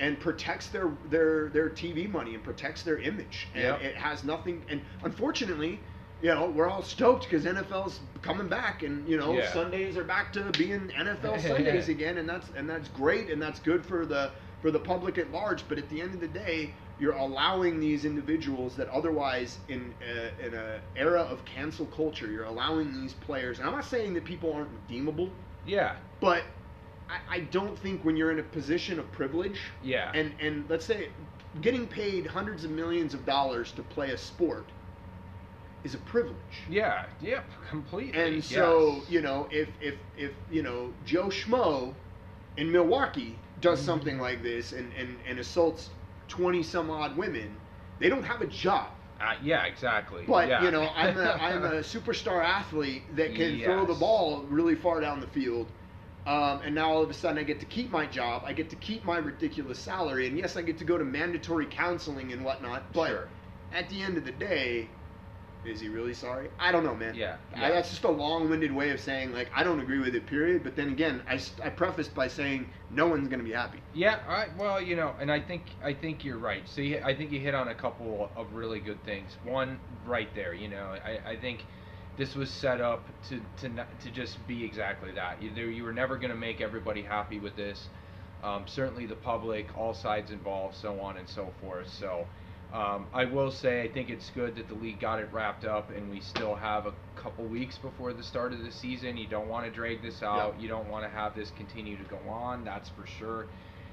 and 0.00 0.18
protects 0.20 0.68
their 0.68 0.90
their 1.06 1.48
their 1.50 1.68
TV 1.70 2.08
money 2.10 2.34
and 2.34 2.42
protects 2.44 2.82
their 2.82 2.98
image 2.98 3.48
and 3.54 3.62
Yep. 3.64 3.82
it 3.82 3.96
has 3.96 4.24
nothing 4.24 4.64
and 4.68 4.80
unfortunately 5.02 5.80
you 6.22 6.28
know 6.34 6.48
we're 6.50 6.68
all 6.68 6.82
stoked 6.82 7.24
because 7.24 7.44
NFL's 7.44 8.00
coming 8.22 8.48
back 8.48 8.82
and 8.82 9.08
you 9.08 9.16
know 9.16 9.32
Yeah. 9.32 9.52
Sundays 9.52 9.96
are 9.96 10.04
back 10.04 10.32
to 10.34 10.50
being 10.52 10.88
NFL 10.96 11.40
Sundays 11.46 11.88
again 11.88 12.18
and 12.18 12.28
that's 12.28 12.48
and 12.56 12.68
that's 12.68 12.88
great 12.88 13.30
and 13.30 13.40
that's 13.42 13.60
good 13.60 13.84
for 13.84 14.06
the 14.06 14.30
for 14.62 14.70
the 14.70 14.78
public 14.80 15.18
at 15.18 15.30
large 15.32 15.66
but 15.68 15.78
at 15.78 15.88
the 15.88 16.00
end 16.00 16.14
of 16.14 16.20
the 16.20 16.28
day 16.28 16.74
you're 17.00 17.14
allowing 17.14 17.78
these 17.78 18.04
individuals 18.04 18.74
that 18.74 18.88
otherwise 18.88 19.58
in 19.68 19.94
a, 20.02 20.46
in 20.46 20.52
a 20.54 20.80
era 20.96 21.20
of 21.22 21.44
cancel 21.44 21.86
culture 21.86 22.28
you're 22.30 22.44
allowing 22.44 22.92
these 22.92 23.14
players 23.14 23.60
and 23.60 23.68
i'm 23.68 23.74
not 23.74 23.84
saying 23.84 24.14
that 24.14 24.24
people 24.24 24.52
aren't 24.52 24.70
redeemable 24.72 25.30
Yeah. 25.64 25.94
but 26.20 26.42
I, 27.08 27.36
I 27.36 27.40
don't 27.40 27.78
think 27.78 28.04
when 28.04 28.16
you're 28.16 28.30
in 28.32 28.38
a 28.38 28.42
position 28.42 28.98
of 28.98 29.10
privilege 29.12 29.60
Yeah. 29.82 30.10
and 30.14 30.32
and 30.40 30.64
let's 30.68 30.84
say 30.84 31.08
getting 31.60 31.86
paid 31.86 32.26
hundreds 32.26 32.64
of 32.64 32.70
millions 32.70 33.14
of 33.14 33.24
dollars 33.24 33.72
to 33.72 33.82
play 33.82 34.10
a 34.10 34.18
sport 34.18 34.66
is 35.84 35.94
a 35.94 35.98
privilege 35.98 36.64
yeah. 36.68 37.06
yep, 37.20 37.44
Completely. 37.70 38.20
and 38.20 38.44
so 38.44 38.96
yes. 39.00 39.10
you 39.10 39.20
know 39.22 39.48
if 39.50 39.68
if 39.80 39.94
if 40.16 40.32
you 40.50 40.62
know 40.62 40.92
joe 41.04 41.26
schmo 41.28 41.94
in 42.56 42.70
milwaukee 42.70 43.38
does 43.60 43.80
Mhm. 43.80 43.84
something 43.86 44.18
like 44.18 44.42
this 44.42 44.72
and 44.72 44.92
and, 44.94 45.16
and 45.26 45.38
assaults 45.38 45.90
20 46.28 46.62
some 46.62 46.90
odd 46.90 47.16
women 47.16 47.56
they 48.00 48.08
don't 48.08 48.24
have 48.24 48.42
a 48.42 48.46
job 48.46 48.90
Uh, 49.20 49.34
yeah. 49.42 49.64
Exactly. 49.64 50.24
but 50.26 50.48
yeah. 50.48 50.62
you 50.64 50.70
know 50.70 50.88
i'm 50.94 51.16
a 51.16 51.30
i'm 51.40 51.64
a 51.64 51.70
superstar 51.94 52.44
athlete 52.44 53.02
that 53.16 53.34
can 53.34 53.60
throw 53.62 53.86
the 53.86 53.94
ball 53.94 54.42
really 54.50 54.74
far 54.74 55.00
down 55.00 55.20
the 55.20 55.26
field 55.28 55.66
um, 56.28 56.60
and 56.64 56.74
now 56.74 56.90
all 56.90 57.02
of 57.02 57.10
a 57.10 57.14
sudden 57.14 57.38
I 57.38 57.42
get 57.42 57.58
to 57.60 57.66
keep 57.66 57.90
my 57.90 58.06
job. 58.06 58.42
I 58.44 58.52
get 58.52 58.68
to 58.70 58.76
keep 58.76 59.04
my 59.04 59.16
ridiculous 59.18 59.78
salary, 59.78 60.26
and 60.28 60.36
yes, 60.38 60.56
I 60.56 60.62
get 60.62 60.78
to 60.78 60.84
go 60.84 60.98
to 60.98 61.04
mandatory 61.04 61.66
counseling 61.66 62.32
and 62.32 62.44
whatnot. 62.44 62.92
But 62.92 63.08
Sure. 63.08 63.28
at 63.72 63.88
the 63.88 64.02
end 64.02 64.18
of 64.18 64.24
the 64.24 64.32
day, 64.32 64.90
is 65.64 65.80
he 65.80 65.88
really 65.88 66.14
sorry? 66.14 66.48
I 66.58 66.70
don't 66.70 66.84
know, 66.84 66.94
man. 66.94 67.14
Yeah, 67.14 67.36
I- 67.56 67.70
that's 67.70 67.90
just 67.90 68.04
a 68.04 68.10
long-winded 68.10 68.72
way 68.72 68.90
of 68.90 69.00
saying 69.00 69.32
like 69.32 69.50
I 69.54 69.64
don't 69.64 69.80
agree 69.80 69.98
with 69.98 70.14
it. 70.14 70.26
Period. 70.26 70.62
But 70.62 70.76
then 70.76 70.90
again, 70.90 71.22
I, 71.28 71.40
I 71.62 71.70
prefaced 71.70 72.14
by 72.14 72.28
saying 72.28 72.70
no 72.90 73.06
one's 73.08 73.28
gonna 73.28 73.42
be 73.42 73.52
happy. 73.52 73.80
Yeah, 73.92 74.20
all 74.28 74.34
right. 74.34 74.54
Well, 74.56 74.80
you 74.80 74.96
know, 74.96 75.14
and 75.18 75.32
I 75.32 75.40
think 75.40 75.62
I 75.82 75.94
think 75.94 76.24
you're 76.24 76.38
right. 76.38 76.62
So 76.68 76.80
you, 76.80 77.00
I 77.04 77.14
think 77.14 77.32
you 77.32 77.40
hit 77.40 77.54
on 77.54 77.68
a 77.68 77.74
couple 77.74 78.30
of 78.36 78.52
really 78.52 78.80
good 78.80 79.02
things. 79.04 79.36
One, 79.42 79.80
right 80.04 80.32
there. 80.34 80.54
You 80.54 80.68
know, 80.68 80.94
I, 81.04 81.30
I 81.32 81.36
think 81.36 81.64
this 82.18 82.34
was 82.34 82.50
set 82.50 82.80
up 82.80 83.04
to 83.28 83.40
to 83.60 83.86
to 84.02 84.10
just 84.10 84.36
be 84.46 84.64
exactly 84.64 85.12
that. 85.12 85.42
You, 85.42 85.50
there, 85.54 85.70
you 85.70 85.84
were 85.84 85.92
never 85.92 86.16
going 86.18 86.30
to 86.30 86.36
make 86.36 86.60
everybody 86.60 87.02
happy 87.02 87.38
with 87.38 87.56
this. 87.56 87.88
Um, 88.42 88.64
certainly, 88.66 89.06
the 89.06 89.16
public, 89.16 89.66
all 89.76 89.94
sides 89.94 90.30
involved, 90.30 90.76
so 90.76 91.00
on 91.00 91.16
and 91.16 91.28
so 91.28 91.52
forth. 91.60 91.88
So. 91.88 92.26
Um, 92.70 93.06
I 93.14 93.24
will 93.24 93.50
say 93.50 93.80
I 93.80 93.88
think 93.88 94.10
it's 94.10 94.28
good 94.34 94.56
that 94.56 94.68
the 94.68 94.74
league 94.74 95.00
got 95.00 95.20
it 95.20 95.30
wrapped 95.32 95.64
up, 95.64 95.88
and 95.90 96.10
we 96.10 96.20
still 96.20 96.54
have 96.54 96.84
a 96.84 96.92
couple 97.16 97.46
weeks 97.46 97.78
before 97.78 98.12
the 98.12 98.22
start 98.22 98.52
of 98.52 98.62
the 98.62 98.70
season. 98.70 99.16
You 99.16 99.26
don't 99.26 99.48
want 99.48 99.64
to 99.64 99.70
drag 99.70 100.02
this 100.02 100.22
out. 100.22 100.52
Yep. 100.52 100.62
You 100.62 100.68
don't 100.68 100.86
want 100.90 101.02
to 101.04 101.08
have 101.08 101.34
this 101.34 101.50
continue 101.56 101.96
to 101.96 102.04
go 102.04 102.18
on. 102.28 102.66
That's 102.66 102.90
for 102.90 103.06
sure. 103.06 103.46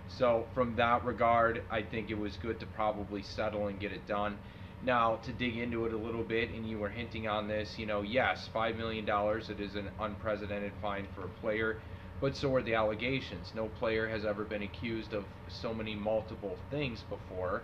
So 0.07 0.45
from 0.53 0.75
that 0.75 1.05
regard, 1.05 1.63
I 1.71 1.83
think 1.83 2.09
it 2.09 2.17
was 2.17 2.35
good 2.37 2.59
to 2.59 2.65
probably 2.65 3.23
settle 3.23 3.67
and 3.67 3.79
get 3.79 3.93
it 3.93 4.05
done. 4.07 4.37
Now 4.85 5.15
to 5.23 5.31
dig 5.31 5.57
into 5.57 5.85
it 5.85 5.93
a 5.93 5.97
little 5.97 6.23
bit, 6.23 6.51
and 6.51 6.67
you 6.69 6.77
were 6.77 6.89
hinting 6.89 7.27
on 7.27 7.47
this, 7.47 7.79
you 7.79 7.85
know, 7.87 8.03
yes, 8.03 8.47
five 8.53 8.75
million 8.75 9.05
dollars. 9.05 9.49
It 9.49 9.59
is 9.59 9.75
an 9.75 9.89
unprecedented 9.99 10.73
fine 10.81 11.07
for 11.15 11.25
a 11.25 11.29
player, 11.41 11.77
but 12.21 12.35
so 12.35 12.53
are 12.53 12.61
the 12.61 12.75
allegations. 12.75 13.51
No 13.55 13.67
player 13.67 14.07
has 14.07 14.25
ever 14.25 14.43
been 14.43 14.61
accused 14.61 15.13
of 15.13 15.25
so 15.47 15.73
many 15.73 15.95
multiple 15.95 16.57
things 16.69 17.03
before. 17.09 17.63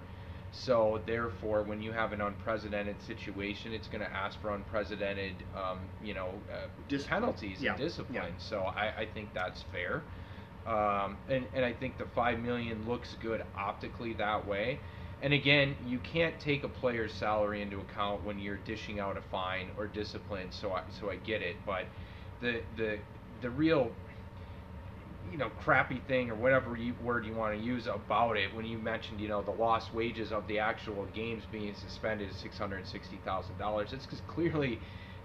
So 0.51 1.01
therefore, 1.05 1.63
when 1.63 1.81
you 1.81 1.91
have 1.91 2.11
an 2.11 2.21
unprecedented 2.21 3.01
situation, 3.03 3.71
it's 3.71 3.87
going 3.87 4.01
to 4.01 4.11
ask 4.13 4.39
for 4.41 4.53
unprecedented, 4.53 5.35
um, 5.55 5.79
you 6.03 6.13
know, 6.13 6.29
uh, 6.51 6.97
penalties 7.07 7.61
yeah, 7.61 7.71
and 7.71 7.79
discipline. 7.79 8.15
yeah. 8.15 8.29
So 8.37 8.63
I, 8.63 9.01
I 9.01 9.05
think 9.13 9.29
that's 9.33 9.63
fair, 9.71 10.01
um, 10.67 11.17
and 11.29 11.45
and 11.53 11.63
I 11.63 11.71
think 11.71 11.97
the 11.97 12.05
five 12.15 12.39
million 12.39 12.85
looks 12.87 13.15
good 13.21 13.43
optically 13.55 14.13
that 14.13 14.45
way. 14.47 14.79
And 15.21 15.33
again, 15.33 15.75
you 15.85 15.99
can't 15.99 16.39
take 16.39 16.63
a 16.63 16.67
player's 16.67 17.13
salary 17.13 17.61
into 17.61 17.79
account 17.79 18.23
when 18.23 18.39
you're 18.39 18.57
dishing 18.57 18.99
out 18.99 19.17
a 19.17 19.21
fine 19.21 19.69
or 19.77 19.87
discipline. 19.87 20.47
So 20.51 20.73
I 20.73 20.81
so 20.99 21.09
I 21.11 21.17
get 21.17 21.41
it, 21.41 21.57
but 21.65 21.85
the 22.41 22.61
the 22.77 22.99
the 23.41 23.49
real 23.49 23.91
you 25.31 25.37
know 25.37 25.49
crappy 25.63 26.01
thing 26.07 26.29
or 26.31 26.35
whatever 26.35 26.75
you, 26.75 26.93
word 27.03 27.25
you 27.25 27.33
want 27.35 27.57
to 27.57 27.63
use 27.63 27.87
about 27.87 28.37
it 28.37 28.53
when 28.55 28.65
you 28.65 28.77
mentioned 28.77 29.19
you 29.19 29.27
know 29.27 29.41
the 29.41 29.51
lost 29.51 29.93
wages 29.93 30.31
of 30.31 30.47
the 30.47 30.59
actual 30.59 31.05
games 31.13 31.43
being 31.51 31.73
suspended 31.75 32.29
is 32.29 32.35
six 32.37 32.57
hundred 32.57 32.85
sixty 32.87 33.17
thousand 33.17 33.57
dollars. 33.57 33.93
It's 33.93 34.05
because 34.05 34.21
clearly 34.27 34.79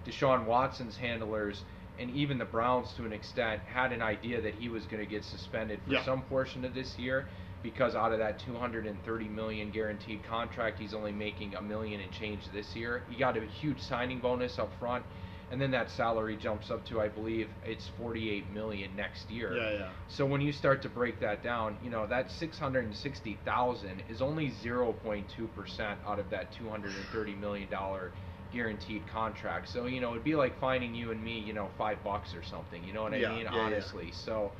Deshaun 0.05 0.45
Watson's 0.45 0.97
handlers 0.97 1.63
and 1.99 2.11
even 2.11 2.37
the 2.37 2.45
Browns 2.45 2.93
to 2.97 3.05
an 3.05 3.13
extent 3.13 3.61
had 3.65 3.91
an 3.91 4.01
idea 4.03 4.41
that 4.41 4.53
he 4.55 4.69
was 4.69 4.85
going 4.85 5.03
to 5.03 5.09
get 5.09 5.23
suspended 5.25 5.79
for 5.87 5.93
Yeah. 5.93 6.05
some 6.05 6.21
portion 6.23 6.63
of 6.63 6.73
this 6.75 6.97
year 6.99 7.27
because 7.63 7.95
out 7.95 8.11
of 8.13 8.19
that 8.19 8.39
230 8.39 9.27
million 9.27 9.71
guaranteed 9.71 10.23
contract 10.23 10.79
he's 10.79 10.93
only 10.93 11.11
making 11.11 11.55
a 11.55 11.61
million 11.61 11.99
and 12.01 12.11
change 12.11 12.41
this 12.53 12.75
year. 12.75 13.03
He 13.09 13.17
got 13.17 13.37
a 13.37 13.41
huge 13.41 13.79
signing 13.81 14.19
bonus 14.19 14.59
up 14.59 14.69
front 14.79 15.03
and 15.49 15.61
then 15.61 15.71
that 15.71 15.89
salary 15.89 16.35
jumps 16.35 16.69
up 16.71 16.85
to 16.85 16.99
I 17.01 17.07
believe 17.07 17.49
it's 17.63 17.87
48 17.97 18.51
million 18.51 18.95
next 18.95 19.29
year. 19.29 19.55
Yeah, 19.55 19.79
yeah. 19.79 19.89
So 20.09 20.25
when 20.25 20.41
you 20.41 20.51
start 20.51 20.81
to 20.83 20.89
break 20.89 21.19
that 21.21 21.41
down, 21.43 21.77
you 21.83 21.89
know 21.89 22.05
that 22.07 22.29
660,000 22.31 24.03
is 24.09 24.21
only 24.21 24.51
0.2% 24.63 25.95
out 26.05 26.19
of 26.19 26.29
that 26.29 26.51
230 26.51 27.35
million 27.35 27.69
dollar 27.69 28.11
guaranteed 28.51 29.07
contract. 29.11 29.69
So 29.69 29.85
you 29.87 30.01
know 30.01 30.11
it'd 30.11 30.23
be 30.23 30.35
like 30.35 30.59
finding 30.59 30.93
you 30.95 31.11
and 31.11 31.23
me, 31.23 31.39
you 31.39 31.53
know, 31.53 31.69
five 31.77 32.03
bucks 32.03 32.33
or 32.35 32.43
something. 32.43 32.83
You 32.83 32.93
know 32.93 33.03
what 33.03 33.13
I 33.13 33.17
Yeah, 33.17 33.29
mean? 33.29 33.45
yeah, 33.45 33.53
yeah. 33.53 33.59
Honestly. 33.59 34.11
So, 34.11 34.51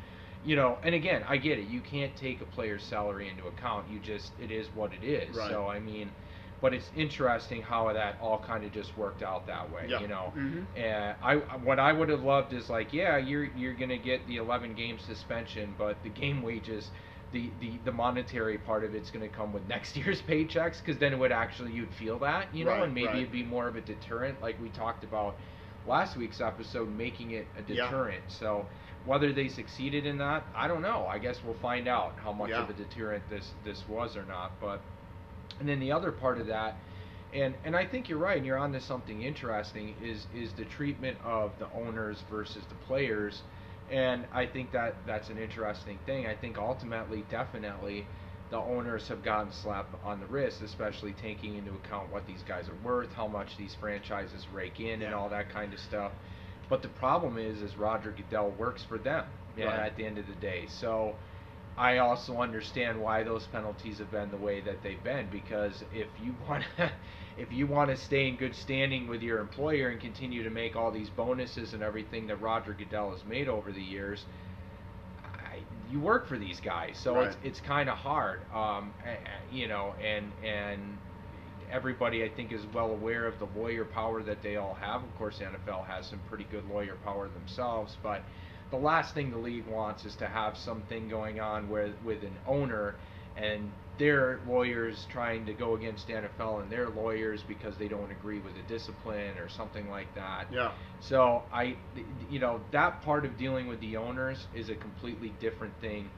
you 0.44 0.56
know, 0.56 0.78
and 0.84 0.94
again, 0.96 1.24
I 1.28 1.38
get 1.38 1.60
it. 1.60 1.68
You 1.68 1.82
can't 1.82 2.16
take 2.16 2.42
a 2.42 2.46
player's 2.46 2.84
salary 2.84 3.28
into 3.30 3.48
account. 3.48 3.90
You 3.90 4.00
just 4.00 4.34
it 4.40 4.52
is 4.52 4.74
what 4.74 4.94
it 4.94 5.04
is. 5.04 5.36
Right. 5.36 5.50
So 5.50 5.68
I 5.68 5.80
mean. 5.80 6.12
But 6.60 6.74
it's 6.74 6.90
interesting 6.96 7.62
how 7.62 7.94
that 7.94 8.18
all 8.20 8.40
kind 8.40 8.64
of 8.64 8.72
just 8.72 8.98
worked 8.98 9.22
out 9.22 9.46
that 9.46 9.70
way, 9.72 9.86
Yeah. 9.90 10.00
you 10.00 10.08
know. 10.08 10.34
Mhm. 10.36 10.66
And 10.76 11.16
I, 11.22 11.36
what 11.36 11.78
I 11.80 11.94
would 11.94 12.10
have 12.10 12.24
loved 12.24 12.52
is 12.52 12.68
like, 12.68 12.94
yeah, 12.94 13.18
you're 13.18 13.44
you're 13.44 13.76
gonna 13.76 14.00
get 14.00 14.26
the 14.26 14.38
11 14.38 14.74
game 14.74 14.98
suspension, 14.98 15.76
but 15.78 16.02
the 16.02 16.10
game 16.10 16.42
wages, 16.42 16.90
the 17.32 17.52
the, 17.60 17.78
the 17.84 17.92
monetary 17.92 18.58
part 18.58 18.84
of 18.84 18.96
it's 18.96 19.12
gonna 19.12 19.30
come 19.30 19.54
with 19.54 19.68
next 19.68 19.96
year's 19.98 20.20
paychecks, 20.24 20.80
because 20.84 20.98
then 20.98 21.14
it 21.14 21.20
would 21.20 21.32
actually 21.32 21.74
you'd 21.74 21.94
feel 21.94 22.18
that, 22.20 22.48
you 22.56 22.66
know, 22.66 22.72
Right, 22.72 22.84
and 22.86 22.94
maybe 22.96 23.06
right. 23.08 23.16
it'd 23.18 23.32
be 23.32 23.44
more 23.44 23.68
of 23.68 23.76
a 23.76 23.82
deterrent, 23.82 24.42
like 24.42 24.60
we 24.60 24.70
talked 24.70 25.04
about 25.04 25.38
last 25.86 26.18
week's 26.18 26.42
episode, 26.42 26.90
making 26.90 27.32
it 27.32 27.48
a 27.56 27.62
Yeah. 27.72 27.84
deterrent. 27.86 28.24
So 28.30 28.66
whether 29.08 29.32
they 29.34 29.48
succeeded 29.48 30.06
in 30.06 30.18
that, 30.20 30.44
I 30.56 30.68
don't 30.68 30.82
know. 30.84 31.08
I 31.08 31.18
guess 31.18 31.38
we'll 31.44 31.56
find 31.56 31.88
out 31.88 32.14
how 32.24 32.32
much 32.34 32.50
Yeah. 32.52 32.64
of 32.64 32.70
a 32.70 32.74
deterrent 32.74 33.24
this 33.30 33.54
this 33.64 33.84
was 33.90 34.16
or 34.18 34.26
not, 34.26 34.52
but. 34.60 34.82
And 35.60 35.68
then 35.68 35.80
the 35.80 35.92
other 35.92 36.12
part 36.12 36.40
of 36.40 36.48
that, 36.48 36.76
and 37.34 37.56
and 37.66 37.76
I 37.76 37.84
think 37.86 38.10
you're 38.10 38.20
right, 38.20 38.38
and 38.38 38.46
you're 38.46 38.60
onto 38.60 38.80
something 38.80 39.24
interesting 39.24 39.96
is 40.04 40.28
is 40.36 40.54
the 40.54 40.66
treatment 40.66 41.18
of 41.24 41.58
the 41.58 41.68
owners 41.74 42.22
versus 42.30 42.64
the 42.70 42.76
players, 42.86 43.42
and 43.90 44.26
I 44.32 44.46
think 44.46 44.72
that 44.74 44.94
that's 45.08 45.30
an 45.30 45.40
interesting 45.40 45.98
thing. 46.06 46.28
I 46.28 46.36
think 46.36 46.60
ultimately, 46.60 47.24
definitely, 47.32 48.06
the 48.52 48.58
owners 48.58 49.08
have 49.08 49.24
gotten 49.24 49.52
slapped 49.52 49.96
on 50.06 50.20
the 50.20 50.28
wrist, 50.28 50.62
especially 50.62 51.14
taking 51.14 51.56
into 51.56 51.74
account 51.74 52.12
what 52.12 52.28
these 52.28 52.44
guys 52.48 52.70
are 52.70 52.76
worth, 52.88 53.12
how 53.14 53.28
much 53.28 53.58
these 53.58 53.74
franchises 53.74 54.46
rake 54.54 54.80
in, 54.80 55.02
and 55.02 55.16
all 55.16 55.30
that 55.30 55.50
kind 55.50 55.74
of 55.74 55.80
stuff. 55.80 56.12
But 56.70 56.82
the 56.82 56.90
problem 56.90 57.38
is, 57.38 57.62
is 57.62 57.78
Roger 57.78 58.12
Goodell 58.12 58.52
works 58.52 58.84
for 58.84 58.98
them. 58.98 59.26
Yeah, 59.58 59.66
Right. 59.66 59.80
at 59.88 59.96
the 59.96 60.06
end 60.06 60.18
of 60.18 60.28
the 60.28 60.36
day, 60.36 60.66
so. 60.68 61.16
I 61.80 62.00
also 62.00 62.42
understand 62.42 63.00
why 63.00 63.22
those 63.24 63.46
penalties 63.46 64.00
have 64.00 64.10
been 64.10 64.32
the 64.32 64.38
way 64.38 64.62
that 64.62 64.82
they've 64.82 65.04
been 65.04 65.28
because 65.32 65.84
if 65.94 66.08
you 66.20 66.34
want 66.50 66.64
to 66.78 66.92
if 67.38 67.52
you 67.52 67.68
want 67.68 67.92
to 67.92 67.96
stay 67.96 68.28
in 68.28 68.36
good 68.36 68.56
standing 68.56 69.08
with 69.08 69.22
your 69.22 69.38
employer 69.40 69.90
and 69.90 70.02
continue 70.02 70.42
to 70.44 70.50
make 70.50 70.76
all 70.76 70.92
these 70.92 71.10
bonuses 71.12 71.74
and 71.74 71.84
everything 71.84 72.26
that 72.28 72.42
Roger 72.42 72.74
Goodell 72.74 73.12
has 73.12 73.24
made 73.26 73.48
over 73.48 73.72
the 73.72 73.82
years, 73.84 74.26
I, 75.24 75.60
you 75.92 76.00
work 76.00 76.28
for 76.28 76.38
these 76.38 76.60
guys, 76.60 76.98
so 76.98 77.20
it's 77.22 77.36
Right. 77.36 77.46
it's 77.46 77.62
kind 77.62 77.90
of 77.90 77.98
hard, 77.98 78.42
um, 78.54 78.92
you 79.52 79.68
know, 79.68 79.94
and 80.04 80.32
and 80.44 80.98
everybody 81.72 82.24
I 82.24 82.30
think 82.30 82.52
is 82.52 82.62
well 82.74 82.92
aware 82.92 83.26
of 83.26 83.40
the 83.40 83.48
lawyer 83.60 83.86
power 83.86 84.24
that 84.24 84.42
they 84.42 84.56
all 84.56 84.76
have. 84.76 85.04
Of 85.04 85.16
course, 85.18 85.40
the 85.40 85.46
NFL 85.46 85.86
has 85.88 86.08
some 86.08 86.20
pretty 86.30 86.46
good 86.46 86.66
lawyer 86.70 86.96
power 87.04 87.30
themselves, 87.30 87.98
but 88.02 88.22
the 88.72 88.78
last 88.78 89.14
thing 89.14 89.32
the 89.32 89.38
league 89.38 89.68
wants 89.68 90.06
is 90.06 90.16
to 90.18 90.28
have 90.28 90.58
something 90.58 91.08
going 91.08 91.40
on 91.40 91.70
where 91.70 91.94
with 92.04 92.24
an 92.24 92.36
owner 92.46 92.96
and 93.38 93.72
their 93.98 94.40
lawyers 94.48 95.08
trying 95.12 95.46
to 95.46 95.54
go 95.54 95.76
against 95.76 96.06
the 96.08 96.14
NFL 96.14 96.62
and 96.62 96.72
their 96.72 96.90
lawyers 96.90 97.44
because 97.48 97.76
they 97.78 97.88
don't 97.88 98.12
agree 98.12 98.40
with 98.40 98.54
the 98.56 98.62
discipline 98.64 99.38
or 99.38 99.50
something 99.50 99.90
like 99.90 100.14
that. 100.16 100.46
Yeah. 100.52 100.72
So 101.00 101.44
I, 101.52 101.78
you 102.30 102.40
know, 102.40 102.62
that 102.72 103.02
part 103.02 103.26
of 103.26 103.38
dealing 103.38 103.68
with 103.68 103.80
the 103.80 103.98
owners 103.98 104.48
is 104.54 104.70
a 104.70 104.76
completely 104.76 105.34
different 105.40 105.74
thing 105.82 106.10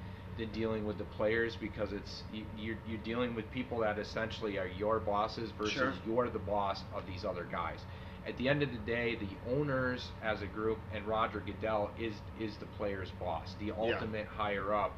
dealing 0.46 0.86
with 0.86 0.98
the 0.98 1.04
players 1.04 1.56
because 1.60 1.92
it's 1.94 2.24
you, 2.34 2.46
you're, 2.58 2.78
you're 2.88 2.98
dealing 3.00 3.36
with 3.36 3.50
people 3.52 3.80
that 3.80 3.98
essentially 4.00 4.58
are 4.58 4.68
your 4.68 5.00
bosses 5.00 5.52
versus 5.58 5.74
Sure. 5.74 5.94
you're 6.06 6.30
the 6.30 6.40
boss 6.40 6.82
of 6.94 7.06
these 7.08 7.26
other 7.26 7.46
guys. 7.52 7.80
At 8.28 8.38
the 8.38 8.50
end 8.50 8.62
of 8.62 8.70
the 8.72 8.78
day, 8.80 9.16
the 9.16 9.52
owners 9.56 10.10
as 10.22 10.42
a 10.42 10.46
group 10.46 10.78
and 10.94 11.06
Roger 11.08 11.40
Goodell 11.40 11.90
is 12.00 12.14
is 12.40 12.56
the 12.58 12.66
player's 12.78 13.12
boss, 13.20 13.56
the 13.60 13.72
ultimate 13.72 14.28
higher 14.28 14.74
up. 14.74 14.94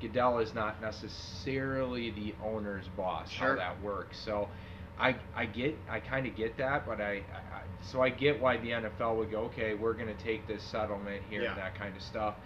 Goodell 0.00 0.38
is 0.40 0.52
not 0.54 0.80
necessarily 0.80 2.10
the 2.10 2.34
owner's 2.44 2.88
boss. 2.96 3.30
Sure. 3.30 3.50
How 3.50 3.56
that 3.56 3.82
works. 3.82 4.18
So, 4.24 4.48
I 4.98 5.16
I 5.34 5.46
get 5.46 5.76
I 5.88 6.00
kind 6.00 6.26
of 6.26 6.34
get 6.36 6.56
that, 6.58 6.86
but 6.86 7.00
I, 7.00 7.04
I 7.04 7.56
I- 7.56 7.62
so 7.84 8.00
I 8.00 8.10
get 8.10 8.40
why 8.40 8.58
the 8.58 8.68
NFL 8.70 9.16
would 9.16 9.30
go 9.32 9.40
okay, 9.46 9.74
we're 9.74 9.94
going 9.94 10.06
to 10.06 10.22
take 10.22 10.46
this 10.46 10.62
settlement 10.62 11.20
here 11.28 11.42
Yeah. 11.42 11.48
and 11.50 11.58
that 11.58 11.74
kind 11.76 11.96
of 11.96 12.02
stuff. 12.02 12.36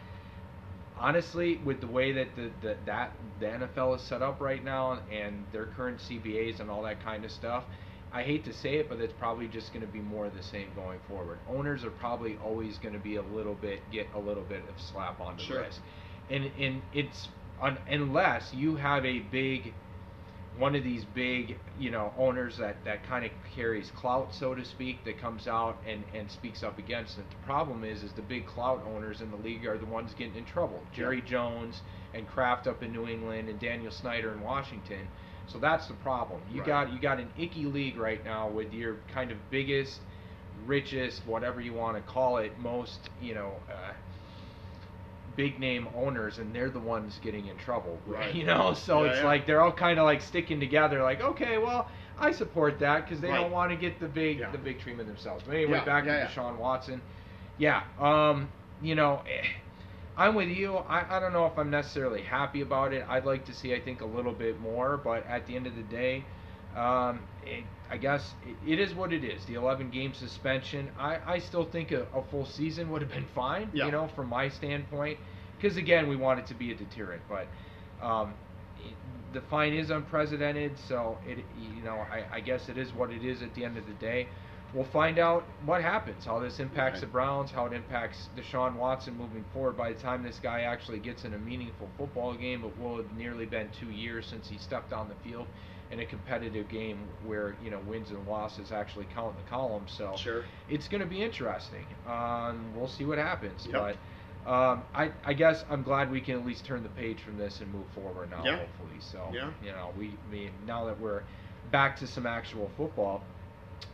Honestly, 0.99 1.59
with 1.65 1.81
the 1.81 1.87
way 1.87 2.13
that 2.13 2.35
the, 2.37 2.51
the 2.63 2.77
that 2.87 3.13
the 3.41 3.47
NFL 3.47 3.97
is 3.97 4.03
set 4.03 4.23
up 4.23 4.41
right 4.41 4.65
now 4.65 5.01
and 5.13 5.45
their 5.53 5.67
current 5.67 5.99
CBAs 5.99 6.61
and 6.61 6.71
all 6.71 6.83
that 6.83 7.03
kind 7.05 7.25
of 7.25 7.31
stuff, 7.31 7.65
I 8.13 8.23
hate 8.23 8.45
to 8.47 8.53
say 8.53 8.77
it, 8.77 8.89
but 8.89 9.01
it's 9.01 9.13
probably 9.19 9.47
just 9.49 9.73
going 9.73 9.85
to 9.85 9.93
be 9.93 10.01
more 10.01 10.27
of 10.27 10.35
the 10.35 10.43
same 10.43 10.69
going 10.75 11.01
forward. 11.09 11.39
Owners 11.49 11.85
are 11.85 11.91
probably 11.91 12.39
always 12.43 12.79
going 12.79 12.95
to 12.95 13.01
be 13.01 13.17
a 13.17 13.23
little 13.23 13.55
bit 13.55 13.81
get 13.93 14.07
a 14.15 14.19
little 14.19 14.45
bit 14.45 14.63
of 14.69 14.81
slap 14.81 15.21
on 15.21 15.37
the 15.37 15.43
Sure. 15.43 15.61
wrist, 15.63 15.81
and 16.31 16.51
and 16.59 16.83
it's 16.95 17.29
un, 17.61 17.77
unless 17.89 18.55
you 18.55 18.77
have 18.77 19.05
a 19.05 19.19
big 19.21 19.75
one 20.59 20.75
of 20.75 20.85
these 20.85 21.05
big, 21.05 21.59
you 21.79 21.91
know, 21.91 22.13
owners 22.19 22.57
that, 22.59 22.77
that 22.85 23.07
kind 23.07 23.25
of 23.25 23.31
carries 23.55 23.91
clout, 23.91 24.35
so 24.35 24.55
to 24.55 24.65
speak, 24.65 25.05
that 25.05 25.21
comes 25.21 25.47
out 25.47 25.79
and, 25.87 26.05
and 26.15 26.31
speaks 26.31 26.63
up 26.63 26.79
against 26.79 27.19
it. 27.19 27.25
The 27.31 27.47
problem 27.47 27.85
is, 27.85 28.03
is 28.03 28.13
the 28.13 28.23
big 28.23 28.47
clout 28.47 28.83
owners 28.87 29.21
in 29.21 29.31
the 29.31 29.37
league 29.37 29.67
are 29.67 29.79
the 29.79 29.87
ones 29.87 30.13
getting 30.19 30.37
in 30.37 30.45
trouble. 30.45 30.81
Jerry 30.95 31.21
Jones 31.21 31.83
and 32.15 32.27
Kraft 32.27 32.67
up 32.67 32.83
in 32.83 32.93
New 32.93 33.07
England 33.07 33.49
and 33.49 33.59
Daniel 33.61 33.93
Snyder 33.93 34.33
in 34.33 34.41
Washington. 34.41 35.07
So 35.47 35.59
that's 35.59 35.87
the 35.87 35.95
problem. 35.95 36.41
You 36.51 36.59
Right. 36.61 36.67
got 36.67 36.93
you 36.93 36.99
got 36.99 37.21
an 37.21 37.31
icky 37.39 37.67
league 37.67 37.97
right 37.97 38.25
now 38.25 38.49
with 38.49 38.73
your 38.73 38.97
kind 39.15 39.31
of 39.31 39.39
biggest, 39.51 40.01
richest, 40.67 41.25
whatever 41.27 41.61
you 41.61 41.73
want 41.73 41.97
to 41.97 42.03
call 42.03 42.39
it, 42.39 42.59
most 42.59 43.11
you 43.21 43.35
know. 43.35 43.53
Uh, 43.71 43.93
big 45.37 45.59
name 45.61 45.89
owners 45.95 46.39
and 46.39 46.55
they're 46.55 46.71
the 46.71 46.81
ones 46.81 47.19
getting 47.23 47.47
in 47.47 47.57
trouble 47.57 48.01
Right. 48.07 48.35
you 48.35 48.45
know 48.45 48.75
so 48.75 49.05
Yeah, 49.05 49.11
it's 49.11 49.19
yeah. 49.19 49.25
like 49.27 49.47
they're 49.47 49.61
all 49.61 49.73
kind 49.73 49.99
of 49.99 50.05
like 50.05 50.21
sticking 50.23 50.61
together 50.61 51.03
like 51.03 51.21
okay 51.21 51.59
well 51.59 51.89
i 52.19 52.33
support 52.33 52.79
that 52.81 53.05
because 53.05 53.21
they 53.21 53.29
Right. 53.29 53.41
don't 53.41 53.53
want 53.53 53.71
to 53.71 53.77
get 53.77 54.01
the 54.01 54.09
big 54.09 54.39
Yeah. 54.41 54.51
the 54.51 54.59
big 54.59 54.81
treatment 54.81 55.09
themselves 55.09 55.45
but 55.47 55.55
anyway 55.55 55.81
back 55.85 56.05
to 56.05 56.17
deshaun 56.17 56.57
watson 56.59 57.03
yeah 57.57 57.83
um 57.99 58.51
you 58.81 58.95
know 58.95 59.23
eh, 59.27 59.47
i'm 60.17 60.35
with 60.35 60.49
you 60.49 60.77
I, 60.77 61.17
I 61.17 61.21
don't 61.21 61.33
know 61.33 61.47
if 61.47 61.59
i'm 61.59 61.71
necessarily 61.71 62.23
happy 62.23 62.61
about 62.63 62.93
it 62.93 63.05
i'd 63.09 63.25
like 63.25 63.45
to 63.47 63.55
see 63.55 63.75
i 63.75 63.81
think 63.81 64.01
a 64.01 64.07
little 64.07 64.33
bit 64.33 64.61
more 64.61 64.97
but 64.97 65.27
at 65.27 65.47
the 65.47 65.57
end 65.57 65.67
of 65.67 65.75
the 65.77 65.83
day 65.83 66.27
um, 66.75 67.27
it, 67.43 67.65
I 67.91 67.97
guess 67.97 68.35
it, 68.67 68.79
is 68.81 68.95
what 68.95 69.13
it 69.13 69.25
is. 69.25 69.45
The 69.47 69.55
11 69.55 69.91
game 69.91 70.13
suspension. 70.15 70.89
I, 70.99 71.19
I 71.27 71.39
still 71.39 71.65
think 71.65 71.93
a, 71.93 72.07
a 72.15 72.23
full 72.31 72.45
season 72.47 72.91
would 72.91 73.03
have 73.03 73.11
been 73.11 73.27
fine, 73.35 73.71
Yeah. 73.73 73.87
you 73.87 73.93
know, 73.93 74.09
from 74.09 74.29
my 74.29 74.49
standpoint. 74.49 75.19
Because 75.61 75.77
again, 75.77 76.09
we 76.09 76.17
want 76.17 76.41
it 76.41 76.47
to 76.49 76.55
be 76.55 76.73
a 76.73 76.75
deterrent. 76.75 77.23
But 77.29 77.47
um, 78.05 78.35
it, 78.85 78.93
the 79.33 79.41
fine 79.43 79.73
is 79.73 79.91
unprecedented, 79.91 80.79
so 80.79 81.19
it 81.27 81.39
you 81.59 81.83
know 81.83 81.97
I, 81.97 82.25
I 82.37 82.41
guess 82.41 82.69
it 82.69 82.77
is 82.79 82.93
what 82.93 83.11
it 83.11 83.25
is 83.25 83.43
at 83.43 83.55
the 83.55 83.65
end 83.65 83.77
of 83.79 83.87
the 83.87 83.95
day. 83.95 84.29
We'll 84.75 84.85
find 84.85 85.19
out 85.19 85.45
what 85.65 85.81
happens, 85.81 86.25
how 86.25 86.39
this 86.41 86.59
impacts 86.59 86.95
Right. 86.97 87.01
the 87.03 87.07
Browns, 87.07 87.51
how 87.53 87.67
it 87.67 87.73
impacts 87.73 88.29
Deshaun 88.37 88.75
Watson 88.77 89.17
moving 89.17 89.45
forward. 89.53 89.77
By 89.77 89.93
the 89.93 89.99
time 89.99 90.23
this 90.23 90.39
guy 90.43 90.63
actually 90.63 90.99
gets 90.99 91.25
in 91.25 91.33
a 91.35 91.39
meaningful 91.39 91.89
football 91.97 92.35
game, 92.35 92.65
it 92.65 92.79
will 92.79 92.97
have 92.97 93.11
nearly 93.17 93.47
been 93.47 93.69
two 93.79 93.91
years 93.91 94.27
since 94.27 94.49
he 94.49 94.59
stepped 94.59 94.93
on 94.93 95.09
the 95.09 95.15
field 95.29 95.47
in 95.91 96.01
a 96.01 96.05
competitive 96.07 96.69
game 96.69 96.99
where 97.25 97.57
you 97.63 97.71
know 97.71 97.79
wins 97.87 98.11
and 98.11 98.27
losses 98.27 98.73
actually 98.73 99.07
count 99.15 99.37
in 99.37 99.45
the 99.45 99.51
column. 99.51 99.85
So 99.87 100.15
Sure. 100.17 100.45
it's 100.69 100.89
going 100.89 101.01
to 101.01 101.07
be 101.07 101.23
interesting. 101.23 101.85
Um, 102.09 102.73
we'll 102.77 102.89
see 102.89 103.05
what 103.05 103.19
happens, 103.19 103.67
Yep. 103.67 103.97
but 104.45 104.51
um, 104.51 104.85
I, 104.95 105.11
I 105.25 105.33
guess 105.33 105.65
I'm 105.69 105.83
glad 105.83 106.11
we 106.11 106.21
can 106.21 106.39
at 106.39 106.47
least 106.47 106.65
turn 106.65 106.83
the 106.83 106.89
page 106.91 107.21
from 107.23 107.37
this 107.37 107.61
and 107.61 107.73
move 107.73 107.87
forward 107.95 108.31
now, 108.31 108.45
Yeah. 108.45 108.59
hopefully. 108.59 109.01
So, 109.01 109.31
Yeah. 109.33 109.51
you 109.63 109.73
know, 109.73 109.91
we, 109.99 110.17
mean 110.31 110.51
now 110.67 110.85
that 110.87 111.01
we're 111.01 111.23
back 111.73 111.97
to 111.99 112.07
some 112.07 112.27
actual 112.27 112.71
football, 112.77 113.23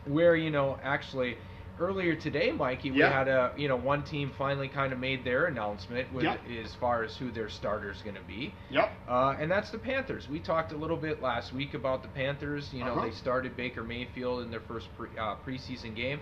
where 0.05 0.35
you 0.35 0.51
know 0.51 0.77
actually 0.83 1.37
earlier 1.79 2.15
today, 2.15 2.51
Mikey, 2.51 2.91
we 2.91 2.99
Yeah. 2.99 3.09
had 3.11 3.27
a 3.27 3.51
you 3.57 3.67
know 3.67 3.75
one 3.75 4.03
team 4.03 4.31
finally 4.37 4.67
kind 4.67 4.93
of 4.93 4.99
made 4.99 5.23
their 5.23 5.45
announcement 5.45 6.11
with 6.13 6.23
Yeah. 6.23 6.37
as 6.63 6.73
far 6.75 7.03
as 7.03 7.17
who 7.17 7.31
their 7.31 7.49
starter's 7.49 8.01
going 8.01 8.15
to 8.15 8.21
be. 8.23 8.53
Yep. 8.69 8.91
Uh, 9.07 9.35
and 9.39 9.49
that's 9.51 9.71
the 9.71 9.79
Panthers. 9.79 10.29
We 10.29 10.39
talked 10.39 10.71
a 10.71 10.77
little 10.77 10.97
bit 10.97 11.21
last 11.21 11.53
week 11.53 11.73
about 11.73 12.01
the 12.03 12.09
Panthers. 12.09 12.73
You 12.73 12.83
know, 12.85 12.93
Uh-huh. 12.93 13.05
they 13.05 13.11
started 13.11 13.55
Baker 13.57 13.83
Mayfield 13.83 14.43
in 14.43 14.51
their 14.51 14.59
first 14.61 14.95
pre, 14.97 15.09
uh, 15.17 15.35
preseason 15.45 15.95
game. 15.95 16.19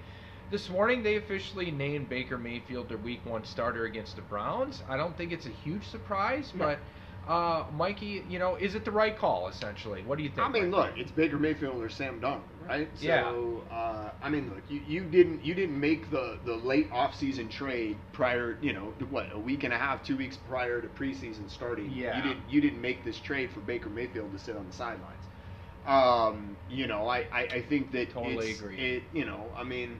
This 0.50 0.70
morning, 0.70 1.02
they 1.04 1.16
officially 1.16 1.72
named 1.72 2.10
Baker 2.10 2.38
Mayfield 2.38 2.90
their 2.90 2.98
Week 2.98 3.22
One 3.26 3.44
starter 3.46 3.86
against 3.86 4.18
the 4.18 4.22
Browns. 4.22 4.84
I 4.90 4.98
don't 4.98 5.16
think 5.16 5.32
it's 5.32 5.46
a 5.46 5.50
huge 5.50 5.84
surprise, 5.86 6.52
No. 6.54 6.66
but 6.66 6.80
uh, 7.32 7.66
Mikey, 7.78 8.26
you 8.28 8.40
know, 8.40 8.56
is 8.56 8.74
it 8.76 8.84
the 8.84 8.92
right 8.92 9.18
call? 9.18 9.48
Essentially, 9.48 10.02
what 10.04 10.18
do 10.18 10.24
you 10.24 10.30
think? 10.30 10.42
I 10.42 10.50
mean, 10.50 10.72
Mikey? 10.72 10.88
look, 10.90 10.98
it's 10.98 11.12
Baker 11.12 11.38
Mayfield 11.38 11.82
or 11.82 11.88
Sam 11.88 12.20
Darnold, 12.20 12.42
right? 12.68 12.90
Yeah. 13.00 13.24
So, 13.24 13.64
uh, 13.72 14.12
I 14.22 14.30
mean, 14.30 14.50
look, 14.50 14.64
you, 14.70 14.82
you 14.88 15.02
didn't 15.02 15.44
you 15.44 15.54
didn't 15.54 15.80
make 15.80 16.10
the 16.12 16.40
the 16.46 16.56
late 16.56 16.90
offseason 16.92 17.50
trade 17.50 17.98
prior, 18.14 18.58
you 18.62 18.74
know, 18.74 18.94
what 19.10 19.32
a 19.34 19.40
week 19.40 19.64
and 19.64 19.74
a 19.74 19.78
half, 19.78 20.04
two 20.04 20.18
weeks 20.18 20.38
prior 20.48 20.82
to 20.82 20.88
preseason 20.88 21.50
starting. 21.50 21.92
Yeah. 21.92 22.18
You 22.18 22.24
didn't 22.24 22.50
you 22.50 22.62
didn't 22.62 22.82
make 22.82 23.04
this 23.04 23.20
trade 23.20 23.52
for 23.52 23.60
Baker 23.62 23.90
Mayfield 23.90 24.32
to 24.32 24.40
sit 24.40 24.56
on 24.56 24.68
the 24.68 24.74
sidelines. 24.74 25.26
Um, 25.86 26.58
you 26.70 26.86
know, 26.86 27.08
I, 27.08 27.26
I, 27.32 27.42
I 27.42 27.66
think 27.68 27.92
that 27.94 28.12
Totally 28.12 28.52
agree. 28.52 28.78
It, 28.78 29.04
you 29.14 29.26
know, 29.26 29.48
I 29.56 29.64
mean, 29.64 30.00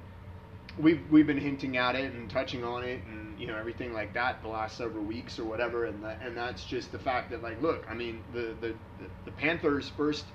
we've 0.80 1.02
we've 1.10 1.28
been 1.28 1.40
hinting 1.40 1.78
at 1.78 1.96
it 1.96 2.14
and 2.14 2.30
touching 2.30 2.64
on 2.64 2.84
it 2.84 3.02
and 3.10 3.40
you 3.40 3.48
know 3.48 3.56
everything 3.56 3.94
like 3.94 4.14
that 4.14 4.42
the 4.42 4.48
last 4.48 4.78
several 4.78 5.04
weeks 5.04 5.40
or 5.40 5.44
whatever 5.44 5.86
and 5.86 6.04
that, 6.04 6.22
and 6.22 6.38
that's 6.38 6.64
just 6.66 6.92
the 6.92 7.00
fact 7.00 7.32
that 7.32 7.42
like 7.42 7.62
look 7.62 7.86
I 7.90 7.94
mean 7.94 8.24
the 8.34 8.56
the, 8.62 8.76
the, 9.00 9.10
the 9.26 9.32
Panthers 9.32 9.92
first 9.98 10.26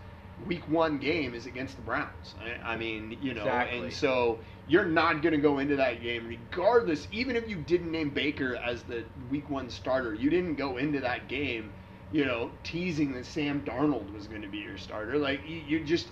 week 0.45 0.69
one 0.69 0.99
game 0.99 1.35
is 1.35 1.47
against 1.47 1.76
the 1.76 1.83
Browns 1.83 2.35
I, 2.40 2.73
I 2.73 2.76
mean 2.76 3.16
you 3.21 3.35
know 3.35 3.43
Exactly. 3.43 3.78
and 3.78 3.93
so 3.93 4.38
you're 4.66 4.85
not 4.85 5.23
going 5.23 5.33
to 5.33 5.40
go 5.40 5.59
into 5.59 5.76
that 5.76 6.02
game 6.02 6.26
regardless 6.26 7.09
even 7.11 7.37
if 7.37 7.49
you 7.49 7.57
didn't 7.57 7.90
name 7.90 8.11
Baker 8.11 8.57
as 8.57 8.83
the 8.83 9.05
week 9.31 9.49
one 9.49 9.71
starter 9.71 10.14
you 10.14 10.28
didn't 10.31 10.57
go 10.57 10.76
into 10.76 11.00
that 11.00 11.28
game 11.28 11.73
you 12.12 12.25
know 12.25 12.50
teasing 12.64 13.12
that 13.14 13.26
Sam 13.26 13.62
Darnold 13.64 14.12
was 14.12 14.26
going 14.26 14.43
to 14.43 14.49
be 14.49 14.59
your 14.59 14.76
starter 14.76 15.19
like 15.19 15.40
you, 15.47 15.57
you 15.57 15.85
just 15.85 16.09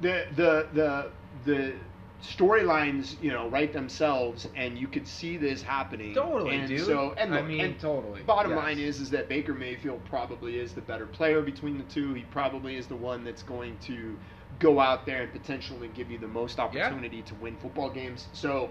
the 0.00 0.26
the 0.34 0.68
the 0.72 1.10
the 1.44 1.74
storylines 2.22 3.20
you 3.20 3.32
know 3.32 3.48
write 3.48 3.72
themselves 3.72 4.48
and 4.54 4.78
you 4.78 4.86
could 4.86 5.06
see 5.06 5.36
this 5.36 5.60
happening 5.60 6.14
totally, 6.14 6.56
and 6.56 6.68
dude. 6.68 6.86
so 6.86 7.14
and 7.18 7.34
I 7.34 7.42
mean, 7.42 7.60
and 7.60 7.80
totally. 7.80 8.22
bottom 8.22 8.52
yes. 8.52 8.58
line 8.60 8.78
is 8.78 9.00
is 9.00 9.10
that 9.10 9.28
Baker 9.28 9.54
Mayfield 9.54 10.04
probably 10.04 10.58
is 10.58 10.72
the 10.72 10.80
better 10.82 11.06
player 11.06 11.42
between 11.42 11.78
the 11.78 11.84
two 11.84 12.14
he 12.14 12.22
probably 12.22 12.76
is 12.76 12.86
the 12.86 12.96
one 12.96 13.24
that's 13.24 13.42
going 13.42 13.76
to 13.78 14.16
go 14.60 14.78
out 14.78 15.04
there 15.04 15.22
and 15.22 15.32
potentially 15.32 15.88
give 15.88 16.10
you 16.10 16.18
the 16.18 16.28
most 16.28 16.60
opportunity 16.60 17.22
to 17.22 17.34
win 17.36 17.56
football 17.56 17.90
games 17.90 18.28
so 18.32 18.70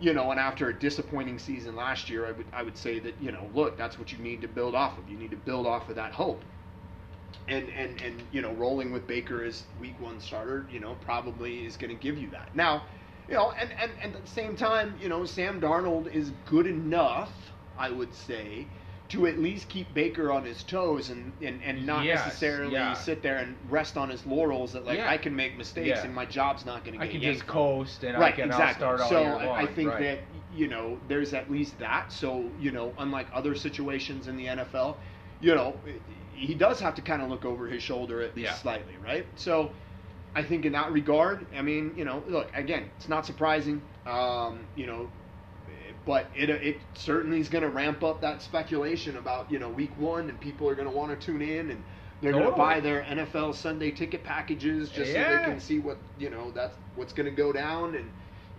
you 0.00 0.12
know, 0.12 0.30
and 0.30 0.40
after 0.40 0.68
a 0.68 0.78
disappointing 0.78 1.38
season 1.38 1.76
last 1.76 2.10
year, 2.10 2.26
I 2.26 2.32
would 2.32 2.46
I 2.52 2.62
would 2.62 2.76
say 2.76 2.98
that 2.98 3.14
you 3.20 3.32
know, 3.32 3.48
look, 3.54 3.76
that's 3.78 3.98
what 3.98 4.12
you 4.12 4.18
need 4.18 4.40
to 4.42 4.48
build 4.48 4.74
off 4.74 4.98
of. 4.98 5.08
You 5.08 5.16
need 5.16 5.30
to 5.30 5.36
build 5.36 5.66
off 5.66 5.88
of 5.88 5.96
that 5.96 6.12
hope. 6.12 6.44
And 7.48 7.68
and 7.70 8.00
and 8.00 8.22
you 8.30 8.40
know, 8.42 8.52
rolling 8.52 8.90
with 8.92 9.06
Baker 9.06 9.42
as 9.44 9.64
week 9.80 9.98
one 10.00 10.20
starter, 10.20 10.66
you 10.70 10.80
know, 10.80 10.94
probably 10.94 11.64
is 11.66 11.76
going 11.76 11.90
to 11.90 12.00
give 12.00 12.16
you 12.18 12.30
that. 12.30 12.54
Now, 12.54 12.84
you 13.28 13.34
know, 13.34 13.52
and, 13.52 13.70
and 13.80 13.92
and 14.02 14.14
at 14.14 14.22
the 14.22 14.30
same 14.30 14.56
time, 14.56 14.94
you 15.00 15.08
know, 15.08 15.24
Sam 15.24 15.60
Darnold 15.60 16.06
is 16.12 16.30
good 16.46 16.66
enough, 16.66 17.32
I 17.76 17.90
would 17.90 18.14
say, 18.14 18.66
to 19.10 19.26
at 19.26 19.38
least 19.38 19.68
keep 19.68 19.92
Baker 19.94 20.32
on 20.32 20.44
his 20.44 20.62
toes 20.64 21.10
and 21.10 21.32
and, 21.42 21.62
and 21.62 21.84
not 21.86 22.04
Yes, 22.04 22.24
necessarily 22.24 22.72
yeah. 22.74 22.94
sit 22.94 23.22
there 23.22 23.36
and 23.36 23.56
rest 23.68 23.96
on 23.96 24.08
his 24.08 24.24
laurels 24.26 24.72
that 24.72 24.84
like 24.86 24.98
Yeah. 24.98 25.10
I 25.10 25.18
can 25.18 25.34
make 25.36 25.56
mistakes 25.58 25.88
Yeah. 25.88 26.04
and 26.04 26.14
my 26.14 26.24
job's 26.24 26.64
not 26.64 26.84
going 26.84 26.98
to 26.98 27.04
get. 27.04 27.08
I 27.08 27.12
can 27.12 27.20
just 27.20 27.46
coast 27.46 28.04
and 28.04 28.16
I 28.16 28.20
right, 28.20 28.34
can 28.34 28.46
exactly. 28.46 28.86
I'll 28.86 28.96
start 28.98 29.00
all 29.02 29.08
so 29.08 29.24
I- 29.24 29.62
I 29.62 29.66
think 29.66 29.90
right. 29.90 30.00
that 30.00 30.18
you 30.54 30.68
know 30.68 30.98
there's 31.08 31.34
at 31.34 31.50
least 31.50 31.78
that. 31.78 32.10
So 32.12 32.50
you 32.58 32.70
know, 32.72 32.94
unlike 32.98 33.26
other 33.34 33.54
situations 33.54 34.28
in 34.28 34.36
the 34.36 34.46
NFL, 34.46 34.96
you 35.40 35.54
know, 35.54 35.76
he 36.46 36.54
does 36.54 36.80
have 36.80 36.94
to 36.96 37.02
kind 37.02 37.22
of 37.22 37.28
look 37.30 37.44
over 37.44 37.66
his 37.66 37.82
shoulder 37.82 38.22
at 38.22 38.36
least 38.36 38.50
Yeah. 38.50 38.54
slightly, 38.56 38.96
right? 38.98 39.26
So 39.36 39.72
I 40.34 40.42
think 40.42 40.64
in 40.64 40.72
that 40.72 40.92
regard, 40.92 41.46
I 41.56 41.62
mean, 41.62 41.94
you 41.96 42.04
know, 42.04 42.22
look 42.26 42.50
again, 42.54 42.90
it's 42.96 43.08
not 43.08 43.26
surprising, 43.26 43.82
um, 44.06 44.68
you 44.74 44.86
know. 44.86 45.10
But 46.04 46.30
it, 46.34 46.50
it 46.50 46.82
certainly 46.94 47.40
is 47.40 47.48
going 47.48 47.62
to 47.62 47.70
ramp 47.70 48.02
up 48.04 48.20
that 48.20 48.42
speculation 48.42 49.16
about 49.16 49.50
you 49.50 49.58
know 49.58 49.70
week 49.70 49.96
one, 49.96 50.28
and 50.28 50.38
people 50.38 50.68
are 50.68 50.74
going 50.74 50.88
to 50.88 50.94
want 50.94 51.18
to 51.18 51.26
tune 51.26 51.40
in, 51.40 51.70
and 51.70 51.82
they're 52.20 52.32
going 52.32 52.44
to 52.44 52.52
buy 52.56 52.80
their 52.80 53.02
NFL 53.02 53.54
Sunday 53.54 53.90
ticket 53.90 54.24
packages 54.24 54.90
just 54.90 55.12
so 55.12 55.18
they 55.18 55.38
can 55.38 55.60
see 55.60 55.78
what 55.78 56.02
you 56.18 56.28
know 56.30 56.50
that's 56.50 56.76
what's 56.94 57.14
going 57.14 57.26
to 57.30 57.34
go 57.34 57.52
down, 57.52 57.94
and 57.94 58.12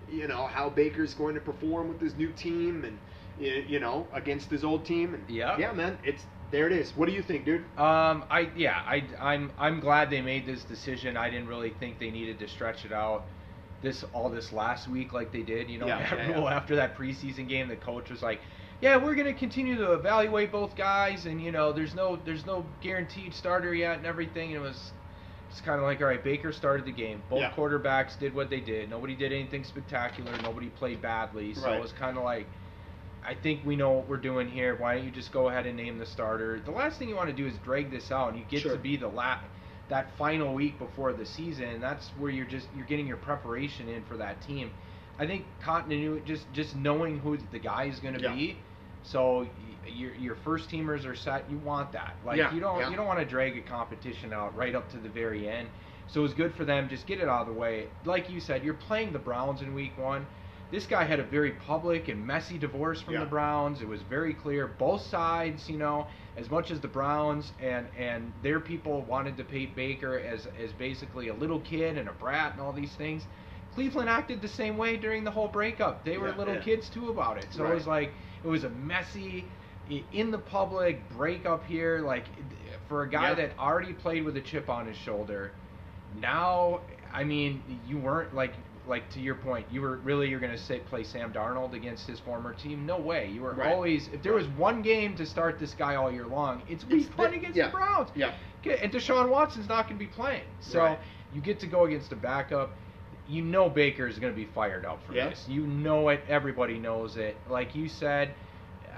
you 0.07 0.27
know 0.27 0.47
how 0.47 0.69
Baker's 0.69 1.13
going 1.13 1.35
to 1.35 1.41
perform 1.41 1.87
with 1.89 1.99
his 2.01 2.15
new 2.15 2.31
team 2.31 2.83
and 2.83 2.99
you 3.37 3.79
know 3.79 4.07
against 4.13 4.49
his 4.49 4.63
old 4.63 4.85
team 4.85 5.13
and 5.13 5.29
Yeah. 5.29 5.57
yeah 5.59 5.73
man 5.73 5.99
it's 6.03 6.25
there 6.55 6.67
it 6.67 6.73
is 6.73 6.91
what 6.95 7.07
do 7.09 7.13
you 7.13 7.21
think 7.21 7.43
dude 7.43 7.61
Um, 7.77 8.23
I 8.31 8.49
yeah, 8.55 8.81
I 8.87 9.03
I'm 9.19 9.51
I'm 9.59 9.79
glad 9.81 10.09
they 10.09 10.21
made 10.21 10.45
this 10.45 10.63
decision. 10.63 11.17
I 11.17 11.29
didn't 11.29 11.47
really 11.47 11.71
think 11.81 11.99
they 11.99 12.09
needed 12.09 12.39
to 12.39 12.47
stretch 12.47 12.85
it 12.85 12.93
out 12.93 13.25
this 13.81 14.05
all 14.13 14.29
this 14.29 14.53
last 14.53 14.87
week 14.87 15.11
like 15.11 15.31
they 15.33 15.41
did. 15.41 15.69
You 15.69 15.79
know, 15.79 15.87
Yeah, 15.87 15.97
after, 15.97 16.15
yeah, 16.15 16.39
yeah. 16.39 16.55
after 16.55 16.75
that 16.77 16.97
preseason 16.97 17.49
game, 17.49 17.67
the 17.67 17.75
coach 17.75 18.09
was 18.09 18.23
like, 18.23 18.39
"Yeah, 18.81 18.95
we're 18.95 19.15
gonna 19.15 19.33
continue 19.33 19.75
to 19.75 19.91
evaluate 19.93 20.51
both 20.51 20.75
guys, 20.77 21.25
and 21.25 21.43
you 21.43 21.51
know, 21.51 21.73
there's 21.73 21.93
no 21.93 22.15
there's 22.25 22.45
no 22.45 22.65
guaranteed 22.81 23.33
starter 23.33 23.73
yet 23.73 23.97
and 23.97 24.05
everything." 24.05 24.55
And 24.55 24.63
it 24.63 24.67
was 24.67 24.93
it's 25.51 25.59
kind 25.61 25.77
of 25.79 25.83
like, 25.83 25.99
all 26.01 26.07
right, 26.07 26.23
Baker 26.23 26.51
started 26.53 26.85
the 26.85 26.91
game. 26.91 27.21
Both 27.29 27.43
quarterbacks 27.53 28.17
did 28.17 28.33
what 28.33 28.49
they 28.49 28.61
did. 28.61 28.89
Nobody 28.89 29.13
did 29.15 29.31
anything 29.33 29.63
spectacular. 29.65 30.31
Nobody 30.41 30.67
played 30.67 31.01
badly. 31.01 31.53
So 31.53 31.65
Right. 31.65 31.75
it 31.75 31.81
was 31.81 31.91
kind 31.91 32.17
of 32.17 32.23
like. 32.23 32.47
I 33.27 33.33
think 33.33 33.61
we 33.65 33.75
know 33.75 33.91
what 33.91 34.07
we're 34.07 34.17
doing 34.17 34.49
here. 34.49 34.75
Why 34.75 34.95
don't 34.95 35.05
you 35.05 35.11
just 35.11 35.31
go 35.31 35.49
ahead 35.49 35.65
and 35.65 35.75
name 35.75 35.97
the 35.97 36.05
starter? 36.05 36.59
The 36.63 36.71
last 36.71 36.99
thing 36.99 37.09
you 37.09 37.15
want 37.15 37.29
to 37.29 37.35
do 37.35 37.47
is 37.47 37.57
drag 37.63 37.89
this 37.91 38.11
out, 38.11 38.29
and 38.29 38.37
you 38.39 38.45
get 38.49 38.61
Sure. 38.61 38.73
to 38.73 38.77
be 38.77 38.97
the 38.97 39.07
la- 39.07 39.39
that 39.89 40.11
final 40.17 40.53
week 40.53 40.77
before 40.79 41.13
the 41.13 41.25
season. 41.25 41.79
That's 41.79 42.09
where 42.17 42.31
you're 42.31 42.45
just 42.45 42.67
you're 42.75 42.85
getting 42.85 43.07
your 43.07 43.17
preparation 43.17 43.87
in 43.89 44.03
for 44.03 44.17
that 44.17 44.41
team. 44.41 44.71
I 45.17 45.25
think 45.25 45.45
continuity, 45.61 46.21
just 46.25 46.51
just 46.53 46.75
knowing 46.75 47.19
who 47.19 47.37
the 47.51 47.59
guy 47.59 47.85
is 47.85 47.99
going 47.99 48.15
to 48.15 48.21
Yeah. 48.21 48.33
be. 48.33 48.57
So 49.03 49.47
your 49.87 50.13
your 50.15 50.35
first 50.35 50.69
teamers 50.69 51.05
are 51.05 51.15
set. 51.15 51.49
You 51.49 51.57
want 51.59 51.91
that. 51.93 52.15
Like 52.25 52.37
Yeah, 52.37 52.53
you 52.53 52.59
don't 52.59 52.79
yeah. 52.79 52.89
you 52.89 52.95
don't 52.95 53.05
want 53.07 53.19
to 53.19 53.25
drag 53.25 53.57
a 53.57 53.61
competition 53.61 54.33
out 54.33 54.55
right 54.55 54.75
up 54.75 54.89
to 54.91 54.97
the 54.97 55.09
very 55.09 55.47
end. 55.47 55.67
So 56.07 56.19
it 56.19 56.23
was 56.23 56.33
good 56.33 56.53
for 56.53 56.65
them. 56.65 56.87
Just 56.89 57.07
get 57.07 57.19
it 57.19 57.27
out 57.27 57.41
of 57.41 57.47
the 57.47 57.53
way. 57.59 57.87
Like 58.03 58.29
you 58.29 58.39
said, 58.39 58.63
you're 58.63 58.73
playing 58.75 59.13
the 59.13 59.19
Browns 59.19 59.61
in 59.61 59.73
Week 59.73 59.97
One. 59.97 60.27
This 60.71 60.85
guy 60.87 61.03
had 61.03 61.19
a 61.19 61.23
very 61.23 61.51
public 61.51 62.07
and 62.07 62.25
messy 62.25 62.57
divorce 62.57 63.01
from 63.01 63.13
Yeah. 63.13 63.19
the 63.21 63.25
Browns. 63.27 63.81
It 63.81 63.87
was 63.87 64.01
very 64.01 64.33
clear, 64.33 64.67
both 64.67 65.01
sides. 65.01 65.69
You 65.69 65.77
know, 65.77 66.07
as 66.37 66.49
much 66.49 66.71
as 66.71 66.79
the 66.81 66.87
Browns 66.87 67.53
and 67.61 67.87
and 67.97 68.33
their 68.41 68.59
people 68.59 69.01
wanted 69.03 69.37
to 69.37 69.43
paint 69.43 69.75
Baker 69.75 70.17
as 70.19 70.47
as 70.61 70.73
basically 70.73 71.27
a 71.29 71.33
little 71.33 71.59
kid 71.59 71.97
and 71.97 72.09
a 72.09 72.13
brat 72.13 72.53
and 72.53 72.61
all 72.61 72.73
these 72.73 72.95
things. 72.95 73.27
Cleveland 73.73 74.09
acted 74.09 74.41
the 74.41 74.47
same 74.47 74.77
way 74.77 74.95
during 74.97 75.23
the 75.23 75.31
whole 75.31 75.49
breakup. 75.49 76.03
They 76.05 76.17
were 76.17 76.29
Yeah, 76.29 76.37
little 76.37 76.53
yeah. 76.55 76.61
kids 76.61 76.89
too 76.89 77.09
about 77.09 77.37
it. 77.37 77.47
So 77.51 77.63
Right. 77.63 77.71
it 77.71 77.75
was 77.75 77.87
like 77.87 78.11
it 78.43 78.47
was 78.47 78.63
a 78.63 78.69
messy, 78.69 79.45
in 80.13 80.31
the 80.31 80.37
public 80.37 81.07
breakup 81.09 81.65
here. 81.65 81.99
Like 81.99 82.25
for 82.87 83.03
a 83.03 83.09
guy 83.09 83.29
Yeah. 83.29 83.33
that 83.35 83.59
already 83.59 83.93
played 83.93 84.23
with 84.23 84.35
a 84.37 84.41
chip 84.41 84.69
on 84.69 84.87
his 84.87 84.97
shoulder, 84.97 85.51
now 86.19 86.81
I 87.13 87.23
mean 87.23 87.61
you 87.87 87.97
weren't 87.97 88.33
like 88.33 88.53
like 88.87 89.09
to 89.11 89.19
your 89.19 89.35
point. 89.35 89.65
You 89.71 89.81
were 89.81 89.97
really 89.97 90.29
you're 90.29 90.39
gonna 90.39 90.57
say 90.57 90.79
play 90.79 91.03
Sam 91.03 91.31
Darnold 91.33 91.73
against 91.73 92.07
his 92.07 92.19
former 92.19 92.53
team? 92.53 92.85
No 92.85 92.97
way. 92.97 93.27
You 93.29 93.41
were 93.41 93.53
Right. 93.53 93.73
always 93.73 94.07
if 94.13 94.21
there 94.21 94.33
was 94.33 94.47
one 94.49 94.81
game 94.81 95.15
to 95.15 95.25
start 95.25 95.59
this 95.59 95.73
guy 95.73 95.95
all 95.95 96.11
year 96.11 96.25
long, 96.27 96.61
it's 96.69 96.85
week 96.85 97.07
It's 97.07 97.17
one 97.17 97.31
the- 97.31 97.37
against 97.37 97.57
yeah. 97.57 97.67
the 97.67 97.71
Browns. 97.77 98.09
yeah 98.15 98.31
and 98.65 98.91
Deshaun 98.91 99.29
Watson's 99.29 99.69
not 99.69 99.87
going 99.87 99.99
to 99.99 100.03
be 100.03 100.09
playing. 100.11 100.41
So 100.59 100.79
Right. 100.81 100.99
you 101.33 101.39
get 101.39 101.59
to 101.59 101.67
go 101.67 101.85
against 101.85 102.11
a 102.11 102.15
backup. 102.15 102.71
You 103.27 103.43
know 103.43 103.69
Baker 103.69 104.07
is 104.07 104.17
going 104.17 104.33
to 104.33 104.35
be 104.35 104.45
fired 104.45 104.85
up 104.85 105.03
for 105.05 105.13
Yeah. 105.13 105.29
this. 105.29 105.47
You 105.47 105.67
know 105.67 106.09
it. 106.09 106.21
Everybody 106.27 106.79
knows 106.79 107.15
it. 107.17 107.37
Like 107.47 107.75
you 107.75 107.87
said, 107.87 108.33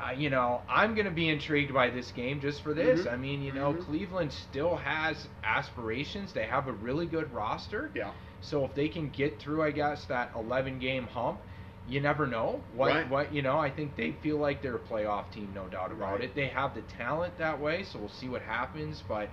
uh, 0.02 0.12
you 0.12 0.30
know, 0.30 0.62
I'm 0.70 0.96
going 0.96 1.04
to 1.06 1.12
be 1.12 1.28
intrigued 1.28 1.74
by 1.74 1.90
this 1.90 2.12
game 2.12 2.40
just 2.40 2.62
for 2.62 2.74
this. 2.74 3.02
Mhm. 3.06 3.12
I 3.12 3.16
mean, 3.18 3.42
you 3.42 3.52
know, 3.52 3.74
Mhm. 3.74 3.82
Cleveland 3.86 4.32
still 4.32 4.78
has 4.78 5.28
aspirations. 5.44 6.32
They 6.32 6.46
have 6.46 6.68
a 6.70 6.72
really 6.74 7.06
good 7.06 7.34
roster. 7.34 7.92
yeah 7.94 8.12
So 8.42 8.66
if 8.66 8.74
they 8.76 8.88
can 8.90 9.10
get 9.10 9.40
through, 9.42 9.64
I 9.64 9.72
guess, 9.72 10.06
that 10.06 10.32
11 10.36 10.80
game 10.80 11.08
hump, 11.08 11.42
you 11.86 12.02
never 12.02 12.28
know 12.28 12.64
what 12.72 12.90
Right. 12.90 13.10
what 13.10 13.34
you 13.34 13.42
know. 13.42 13.58
I 13.58 13.70
think 13.70 13.96
they 13.96 14.12
feel 14.12 14.38
like 14.38 14.62
they're 14.62 14.76
a 14.76 14.80
playoff 14.80 15.32
team, 15.32 15.54
no 15.54 15.68
doubt 15.68 15.92
about 15.92 16.14
Right. 16.14 16.24
it. 16.26 16.36
They 16.36 16.48
have 16.48 16.74
the 16.74 16.82
talent 16.82 17.38
that 17.38 17.60
way, 17.60 17.84
so 17.84 18.00
we'll 18.00 18.10
see 18.10 18.30
what 18.30 18.42
happens. 18.42 19.02
But 19.02 19.30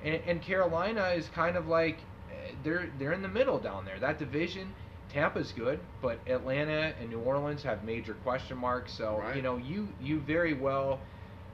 and, 0.00 0.20
and 0.26 0.42
Carolina 0.42 1.08
is 1.10 1.28
kind 1.28 1.56
of 1.56 1.66
like 1.66 2.04
eh, 2.28 2.52
they're 2.62 2.88
they're 2.98 3.12
in 3.12 3.22
the 3.22 3.28
middle 3.28 3.58
down 3.58 3.84
there. 3.84 3.98
That 3.98 4.18
division 4.18 4.74
Tampa's 5.08 5.52
good, 5.52 5.80
but 6.00 6.20
Atlanta 6.26 6.94
and 6.98 7.10
New 7.10 7.20
Orleans 7.20 7.62
have 7.62 7.84
major 7.84 8.14
question 8.14 8.56
marks. 8.56 8.92
So 8.92 9.18
Right. 9.18 9.36
you 9.36 9.42
know, 9.42 9.56
you 9.58 9.94
you 9.98 10.20
very 10.20 10.54
well 10.54 11.04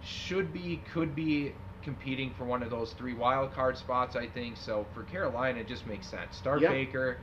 should 0.01 0.53
be, 0.53 0.79
could 0.93 1.15
be 1.15 1.55
competing 1.89 2.35
for 2.37 2.45
one 2.45 2.63
of 2.63 2.69
those 2.69 2.93
three 2.93 3.15
wild 3.15 3.51
card 3.55 3.79
spots. 3.79 4.15
I 4.15 4.27
think 4.27 4.59
so. 4.59 4.85
For 4.93 5.05
Carolina, 5.05 5.61
it 5.61 5.69
just 5.69 5.87
makes 5.87 6.07
sense. 6.07 6.37
Start 6.37 6.61
Yeah. 6.61 6.69
Baker. 6.69 7.17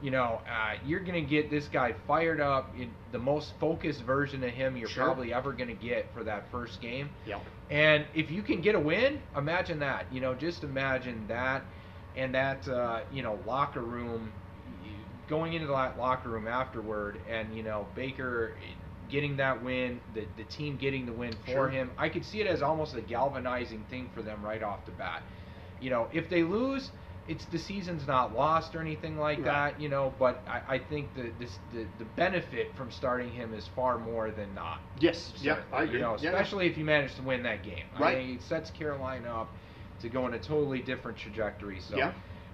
You 0.00 0.12
know, 0.12 0.40
uh, 0.48 0.74
you're 0.84 1.00
gonna 1.00 1.20
get 1.22 1.50
this 1.50 1.66
guy 1.66 1.92
fired 2.06 2.40
up 2.40 2.72
in 2.78 2.92
the 3.10 3.18
most 3.18 3.52
focused 3.58 4.02
version 4.02 4.44
of 4.44 4.50
him 4.50 4.76
you're 4.76 4.88
Sure. 4.88 5.04
probably 5.06 5.32
ever 5.34 5.52
gonna 5.52 5.74
get 5.74 6.12
for 6.14 6.22
that 6.22 6.48
first 6.52 6.80
game. 6.80 7.10
Yeah. 7.26 7.40
And 7.68 8.04
if 8.14 8.30
you 8.30 8.42
can 8.42 8.60
get 8.60 8.76
a 8.76 8.80
win, 8.80 9.20
imagine 9.36 9.80
that. 9.80 10.06
You 10.12 10.20
know, 10.20 10.34
just 10.34 10.62
imagine 10.62 11.24
that, 11.28 11.62
and 12.16 12.32
that 12.34 12.68
uh, 12.68 13.00
you 13.12 13.22
know 13.24 13.40
locker 13.44 13.80
room, 13.82 14.30
going 15.28 15.54
into 15.54 15.66
that 15.68 15.98
locker 15.98 16.28
room 16.28 16.46
afterward, 16.46 17.20
and 17.28 17.56
you 17.56 17.62
know 17.64 17.86
Baker 17.96 18.54
getting 19.12 19.36
that 19.36 19.62
win, 19.62 20.00
the 20.14 20.24
the 20.36 20.44
team 20.44 20.76
getting 20.76 21.06
the 21.06 21.12
win 21.12 21.32
for 21.44 21.50
Sure. 21.52 21.68
him. 21.68 21.90
I 21.98 22.08
could 22.08 22.24
see 22.24 22.40
it 22.40 22.46
as 22.48 22.62
almost 22.62 22.96
a 22.96 23.00
galvanizing 23.02 23.84
thing 23.90 24.10
for 24.14 24.22
them 24.22 24.42
right 24.42 24.62
off 24.62 24.84
the 24.86 24.92
bat. 24.92 25.22
You 25.80 25.90
know, 25.90 26.08
if 26.12 26.28
they 26.28 26.42
lose. 26.42 26.90
It's 27.28 27.44
the 27.44 27.58
season's 27.58 28.04
not 28.08 28.34
lost 28.34 28.74
or 28.74 28.80
anything 28.80 29.16
like 29.16 29.38
Right. 29.38 29.44
that, 29.44 29.80
you 29.80 29.88
know. 29.88 30.12
But 30.18 30.42
I, 30.48 30.74
I 30.74 30.78
think 30.80 31.14
the, 31.14 31.30
this, 31.38 31.56
the 31.72 31.86
the 32.00 32.04
benefit 32.16 32.74
from 32.74 32.90
starting 32.90 33.30
him 33.30 33.54
is 33.54 33.68
far 33.76 33.96
more 33.96 34.32
than 34.32 34.52
not. 34.56 34.80
Yes. 34.98 35.32
Yeah. 35.40 35.58
I 35.72 35.84
agree. 35.84 35.98
You 35.98 36.02
know, 36.02 36.16
Yeah. 36.18 36.30
especially 36.30 36.66
if 36.66 36.76
you 36.76 36.84
manage 36.84 37.14
to 37.14 37.22
win 37.22 37.44
that 37.44 37.62
game. 37.62 37.84
Right. 37.96 38.16
I 38.16 38.20
mean, 38.24 38.34
it 38.38 38.42
sets 38.42 38.72
Carolina 38.72 39.28
up 39.42 39.48
to 40.00 40.08
go 40.08 40.26
in 40.26 40.34
a 40.34 40.38
totally 40.40 40.80
different 40.82 41.16
trajectory. 41.16 41.78
So, 41.78 41.96
Yeah. 41.96 42.10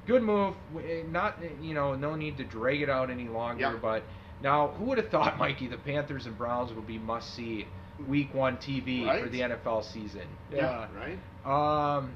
good 0.07 0.23
move. 0.23 0.55
Eh, 0.87 1.03
Not 1.11 1.39
you 1.63 1.73
know, 1.73 1.95
no 1.95 2.15
need 2.15 2.37
to 2.37 2.45
drag 2.45 2.83
it 2.83 2.91
out 2.91 3.09
any 3.09 3.29
longer. 3.29 3.63
Yeah. 3.63 3.77
But 3.81 4.03
now, 4.43 4.69
who 4.69 4.85
would 4.87 4.99
have 4.99 5.09
thought, 5.11 5.39
Mikey, 5.39 5.67
the 5.69 5.79
Panthers 5.79 6.27
and 6.27 6.37
Browns 6.37 6.73
would 6.73 6.87
be 6.87 6.99
must 6.99 7.35
see 7.35 7.67
Week 8.07 8.33
One 8.33 8.57
TV 8.57 9.23
for 9.23 9.29
the 9.29 9.41
NFL 9.41 9.85
season? 9.85 10.27
Yeah. 10.53 10.87
Right. 10.97 11.19
Um, 11.99 12.13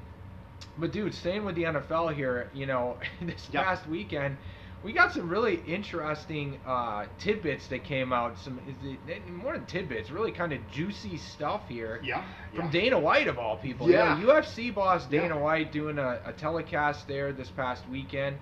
but 0.77 0.91
dude, 0.91 1.13
staying 1.13 1.43
with 1.45 1.55
the 1.55 1.63
NFL 1.63 2.15
here, 2.15 2.49
you 2.53 2.65
know, 2.65 2.97
this 3.21 3.49
Yeah. 3.51 3.63
past 3.63 3.87
weekend, 3.87 4.37
we 4.83 4.91
got 4.91 5.13
some 5.13 5.29
really 5.29 5.61
interesting 5.65 6.59
uh, 6.65 7.05
tidbits 7.17 7.67
that 7.67 7.83
came 7.85 8.11
out. 8.11 8.37
Some 8.39 8.59
is 8.67 8.97
it, 9.07 9.29
more 9.29 9.53
than 9.53 9.65
tidbits, 9.65 10.09
really 10.11 10.31
kind 10.31 10.51
of 10.51 10.59
juicy 10.71 11.17
stuff 11.17 11.61
here 11.69 12.01
Yeah. 12.03 12.23
from 12.53 12.65
yeah. 12.65 12.71
Dana 12.71 12.99
White 12.99 13.27
of 13.27 13.37
all 13.37 13.57
people. 13.57 13.89
Yeah. 13.89 14.17
You 14.19 14.25
know, 14.27 14.33
UFC 14.41 14.73
boss 14.73 15.05
Dana 15.05 15.35
Yeah. 15.35 15.41
White 15.41 15.71
doing 15.71 15.97
a, 15.99 16.19
a 16.25 16.33
telecast 16.33 17.07
there 17.07 17.31
this 17.31 17.49
past 17.49 17.87
weekend. 17.89 18.37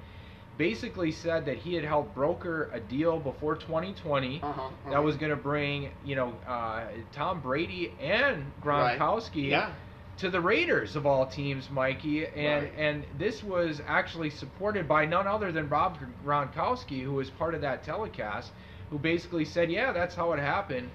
Basically 0.61 1.11
said 1.11 1.45
that 1.45 1.57
he 1.57 1.73
had 1.73 1.83
helped 1.83 2.13
broker 2.13 2.69
a 2.71 2.79
deal 2.79 3.17
before 3.17 3.55
2020 3.55 4.41
Uh-huh, 4.43 4.61
uh-huh. 4.61 4.91
that 4.91 5.03
was 5.03 5.17
going 5.17 5.31
to 5.31 5.35
bring, 5.35 5.89
you 6.05 6.15
know, 6.15 6.35
uh, 6.47 6.83
Tom 7.11 7.39
Brady 7.41 7.91
and 7.99 8.45
Right. 8.63 8.99
Gronkowski 8.99 9.49
Yeah. 9.49 9.71
to 10.17 10.29
the 10.29 10.39
Raiders 10.39 10.95
of 10.95 11.07
all 11.07 11.25
teams, 11.25 11.67
Mikey, 11.71 12.27
and 12.27 12.65
Right. 12.65 12.73
and 12.77 13.05
this 13.17 13.43
was 13.43 13.81
actually 13.87 14.29
supported 14.29 14.87
by 14.87 15.03
none 15.03 15.25
other 15.25 15.51
than 15.51 15.67
Rob 15.67 15.97
Gronkowski, 16.23 17.01
who 17.01 17.13
was 17.13 17.31
part 17.31 17.55
of 17.55 17.61
that 17.61 17.83
telecast, 17.83 18.51
who 18.91 18.99
basically 18.99 19.45
said, 19.45 19.71
"Yeah, 19.71 19.91
that's 19.91 20.13
how 20.13 20.31
it 20.33 20.39
happened." 20.39 20.91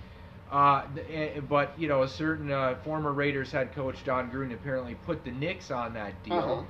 Uh, 0.49 0.83
eh, 1.11 1.41
but 1.41 1.77
you 1.77 1.89
know, 1.89 2.03
a 2.03 2.09
certain 2.09 2.53
uh, 2.53 2.77
former 2.85 3.13
Raiders 3.13 3.51
head 3.51 3.75
coach 3.75 4.05
Jon 4.05 4.31
Gruden 4.31 4.55
apparently 4.55 4.95
put 4.95 5.25
the 5.25 5.33
nix 5.33 5.73
on 5.73 5.95
that 5.95 6.23
deal. 6.23 6.35
Uh-huh. 6.39 6.63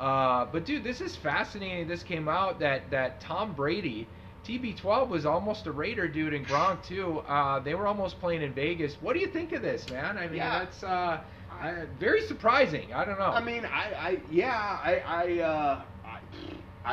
Uh, 0.00 0.46
but 0.46 0.64
dude, 0.64 0.82
this 0.82 1.00
is 1.02 1.14
fascinating. 1.16 1.86
This 1.86 2.02
came 2.02 2.28
out 2.28 2.58
that 2.60 2.90
that 2.90 3.20
Tom 3.20 3.52
Brady, 3.54 4.08
TB12 4.44 5.08
was 5.08 5.26
almost 5.26 5.66
a 5.66 5.72
Raider 5.72 6.08
dude, 6.08 6.32
and 6.32 6.46
Gronk 6.46 6.82
too. 6.82 7.18
Uh, 7.20 7.60
they 7.60 7.74
were 7.74 7.86
almost 7.86 8.18
playing 8.18 8.42
in 8.42 8.54
Vegas. 8.54 8.96
What 9.02 9.12
do 9.12 9.20
you 9.20 9.26
think 9.28 9.52
of 9.52 9.62
this, 9.62 9.88
man? 9.90 10.16
I 10.16 10.26
mean, 10.26 10.36
Yeah. 10.38 10.60
that's 10.60 10.82
uh, 10.82 11.20
I, 11.50 11.84
very 11.98 12.22
surprising. 12.22 12.92
I 12.94 13.04
don't 13.04 13.18
know. 13.18 13.26
I 13.26 13.44
mean, 13.44 13.66
I, 13.66 13.92
I 13.92 14.22
yeah, 14.30 14.54
I, 14.82 15.02
I, 15.06 15.38
uh, 15.40 15.82
I, 16.06 16.18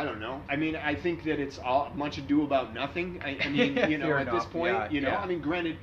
I 0.01 0.03
don't 0.03 0.19
know. 0.19 0.41
I 0.49 0.57
mean, 0.57 0.75
I 0.75 0.93
think 0.93 1.23
that 1.23 1.39
it's 1.39 1.57
all 1.59 1.89
much 1.95 2.17
ado 2.17 2.43
about 2.43 2.73
nothing. 2.73 3.21
I, 3.23 3.37
I 3.41 3.49
mean, 3.49 3.77
you 3.89 3.97
know, 3.97 4.17
at 4.17 4.29
this 4.29 4.43
point, 4.45 4.73
Yeah, 4.73 4.89
you 4.89 4.99
know, 5.01 5.09
yeah. 5.09 5.19
I 5.21 5.25
mean, 5.25 5.39
granted, 5.39 5.77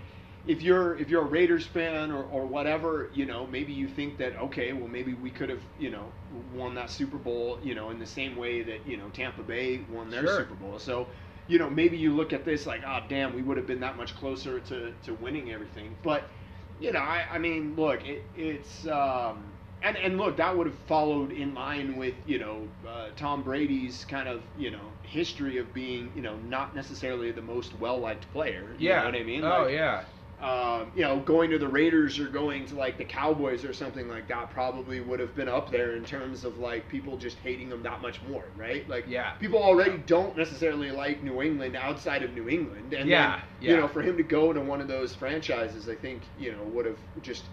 if 0.46 0.62
you're 0.62 0.96
if 0.98 1.09
you're 1.09 1.22
a 1.22 1.28
Raiders 1.28 1.66
fan 1.66 2.11
or, 2.12 2.22
or 2.24 2.46
whatever, 2.46 3.11
you 3.14 3.24
know, 3.26 3.46
maybe 3.46 3.72
you 3.72 3.88
think 3.88 4.18
that 4.18 4.37
okay, 4.37 4.72
well, 4.72 4.88
maybe 4.88 5.14
we 5.14 5.30
could 5.30 5.48
have, 5.48 5.62
you 5.78 5.90
know, 5.90 6.12
won 6.30 6.74
that 6.74 6.90
Super 6.90 7.18
Bowl, 7.18 7.59
you 7.62 7.74
know, 7.74 7.90
in 7.90 7.98
the 7.98 8.07
same 8.07 8.37
way 8.37 8.62
that 8.62 8.87
you 8.87 8.96
know 8.96 9.09
Tampa 9.11 9.42
Bay 9.42 9.85
won 9.88 10.11
their 10.11 10.26
Sure. 10.26 10.26
Super 10.26 10.54
Bowl. 10.54 10.78
So, 10.78 11.09
you 11.46 11.59
know, 11.59 11.70
maybe 11.70 11.96
you 11.96 12.14
look 12.14 12.33
at 12.33 12.44
this 12.44 12.66
like, 12.66 12.83
oh, 12.87 13.00
damn, 13.09 13.35
we 13.35 13.42
would 13.42 13.57
have 13.57 13.66
been 13.66 13.80
that 13.80 13.96
much 13.96 14.14
closer 14.16 14.61
to 14.61 14.92
to 15.02 15.14
winning 15.14 15.50
everything, 15.50 15.96
but 16.02 16.30
you 16.78 16.92
know, 16.92 16.98
I, 17.00 17.24
I 17.33 17.38
mean, 17.38 17.76
look, 17.76 18.04
it, 18.04 18.30
it's 18.35 18.87
um, 18.87 19.54
and 19.83 19.96
and 19.96 20.18
look, 20.18 20.37
that 20.38 20.57
would 20.57 20.66
have 20.66 20.78
followed 20.80 21.33
in 21.33 21.54
line 21.54 21.96
with 21.96 22.14
you 22.26 22.38
know 22.38 22.68
uh, 22.87 23.11
Tom 23.16 23.42
Brady's 23.42 24.04
kind 24.04 24.28
of 24.28 24.42
you 24.57 24.70
know 24.70 24.92
history 25.02 25.59
of 25.59 25.72
being 25.72 26.12
you 26.14 26.22
know 26.22 26.37
not 26.38 26.74
necessarily 26.74 27.33
the 27.33 27.42
most 27.42 27.74
well 27.74 27.98
liked 27.98 28.30
player. 28.33 28.76
You 28.80 28.90
yeah. 28.90 29.00
know 29.00 29.04
what 29.04 29.14
I 29.14 29.22
mean? 29.22 29.48
Oh 29.48 29.48
Like, 29.48 29.68
yeah. 29.68 30.04
Um, 30.44 30.92
you 30.94 31.00
know, 31.02 31.20
going 31.20 31.50
to 31.50 31.59
the 31.59 31.66
Raiders 31.66 32.18
or 32.18 32.28
going 32.28 32.66
to 32.66 32.74
like 32.74 32.98
the 32.98 33.04
Cowboys 33.04 33.64
or 33.64 33.72
something 33.72 34.09
like 34.09 34.28
that 34.28 34.50
probably 34.50 35.00
would 35.00 35.18
have 35.18 35.35
been 35.35 35.48
up 35.48 35.70
there 35.70 35.96
in 35.96 36.04
terms 36.04 36.44
of 36.44 36.59
like 36.59 36.87
people 36.88 37.16
just 37.16 37.38
hating 37.38 37.70
them 37.70 37.83
that 37.83 38.02
much 38.02 38.20
more, 38.28 38.44
right? 38.54 38.87
Like, 38.87 39.07
Yeah. 39.09 39.30
people 39.40 39.59
already 39.62 39.96
don't 40.07 40.37
necessarily 40.37 40.90
like 40.90 41.22
New 41.22 41.40
England 41.40 41.76
outside 41.76 42.22
of 42.22 42.35
New 42.35 42.48
England, 42.50 42.92
and 42.92 43.09
Yeah, 43.09 43.37
then, 43.37 43.42
yeah. 43.61 43.70
you 43.70 43.76
know, 43.80 43.88
for 43.88 44.02
him 44.02 44.18
to 44.18 44.22
go 44.22 44.52
to 44.52 44.61
one 44.61 44.83
of 44.83 44.88
those 44.88 45.14
franchises, 45.14 45.88
I 45.88 45.94
think 45.94 46.22
you 46.38 46.52
know 46.52 46.62
would 46.64 46.85
have 46.87 46.98
just. 47.22 47.48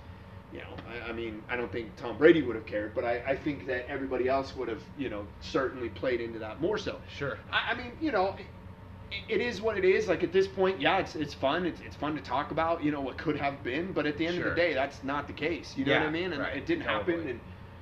You 0.53 0.59
know, 0.59 0.75
I, 0.85 1.11
I 1.11 1.13
mean, 1.13 1.41
I 1.47 1.55
don't 1.55 1.71
think 1.71 1.95
Tom 1.95 2.17
Brady 2.17 2.41
would 2.41 2.57
have 2.57 2.65
cared, 2.65 2.93
but 2.93 3.05
I, 3.05 3.23
I 3.25 3.35
think 3.37 3.67
that 3.67 3.87
everybody 3.87 4.27
else 4.27 4.53
would 4.57 4.67
have, 4.67 4.83
you 4.97 5.09
know, 5.09 5.25
certainly 5.39 5.87
played 5.87 6.19
into 6.19 6.39
that 6.39 6.59
more 6.59 6.77
so. 6.77 6.99
Sure. 7.07 7.37
I, 7.49 7.71
I 7.71 7.73
mean, 7.75 7.93
you 8.01 8.11
know, 8.11 8.35
it, 9.27 9.41
is 9.41 9.61
what 9.61 9.77
it 9.77 9.85
is. 9.85 10.07
Like 10.07 10.23
at 10.23 10.31
this 10.31 10.47
point, 10.47 10.79
yeah, 10.79 10.99
it's 10.99 11.15
it's 11.15 11.33
fun. 11.33 11.65
It's 11.65 11.81
it's 11.81 11.95
fun 11.95 12.15
to 12.15 12.21
talk 12.21 12.51
about, 12.51 12.83
you 12.83 12.91
know, 12.91 13.01
what 13.01 13.17
could 13.17 13.37
have 13.37 13.63
been. 13.63 13.93
But 13.93 14.05
at 14.05 14.17
the 14.17 14.27
end 14.27 14.37
of 14.37 14.43
the 14.45 14.51
day, 14.51 14.73
that's 14.73 15.03
not 15.03 15.27
the 15.27 15.33
case. 15.33 15.75
You 15.77 15.85
know 15.85 15.93
Yeah, 15.93 15.99
what 15.99 16.07
I 16.07 16.11
mean? 16.11 16.33
And 16.33 16.41
right, 16.41 16.55
it 16.57 16.65
didn't 16.65 16.85
happen. 16.85 17.27
And 17.27 17.39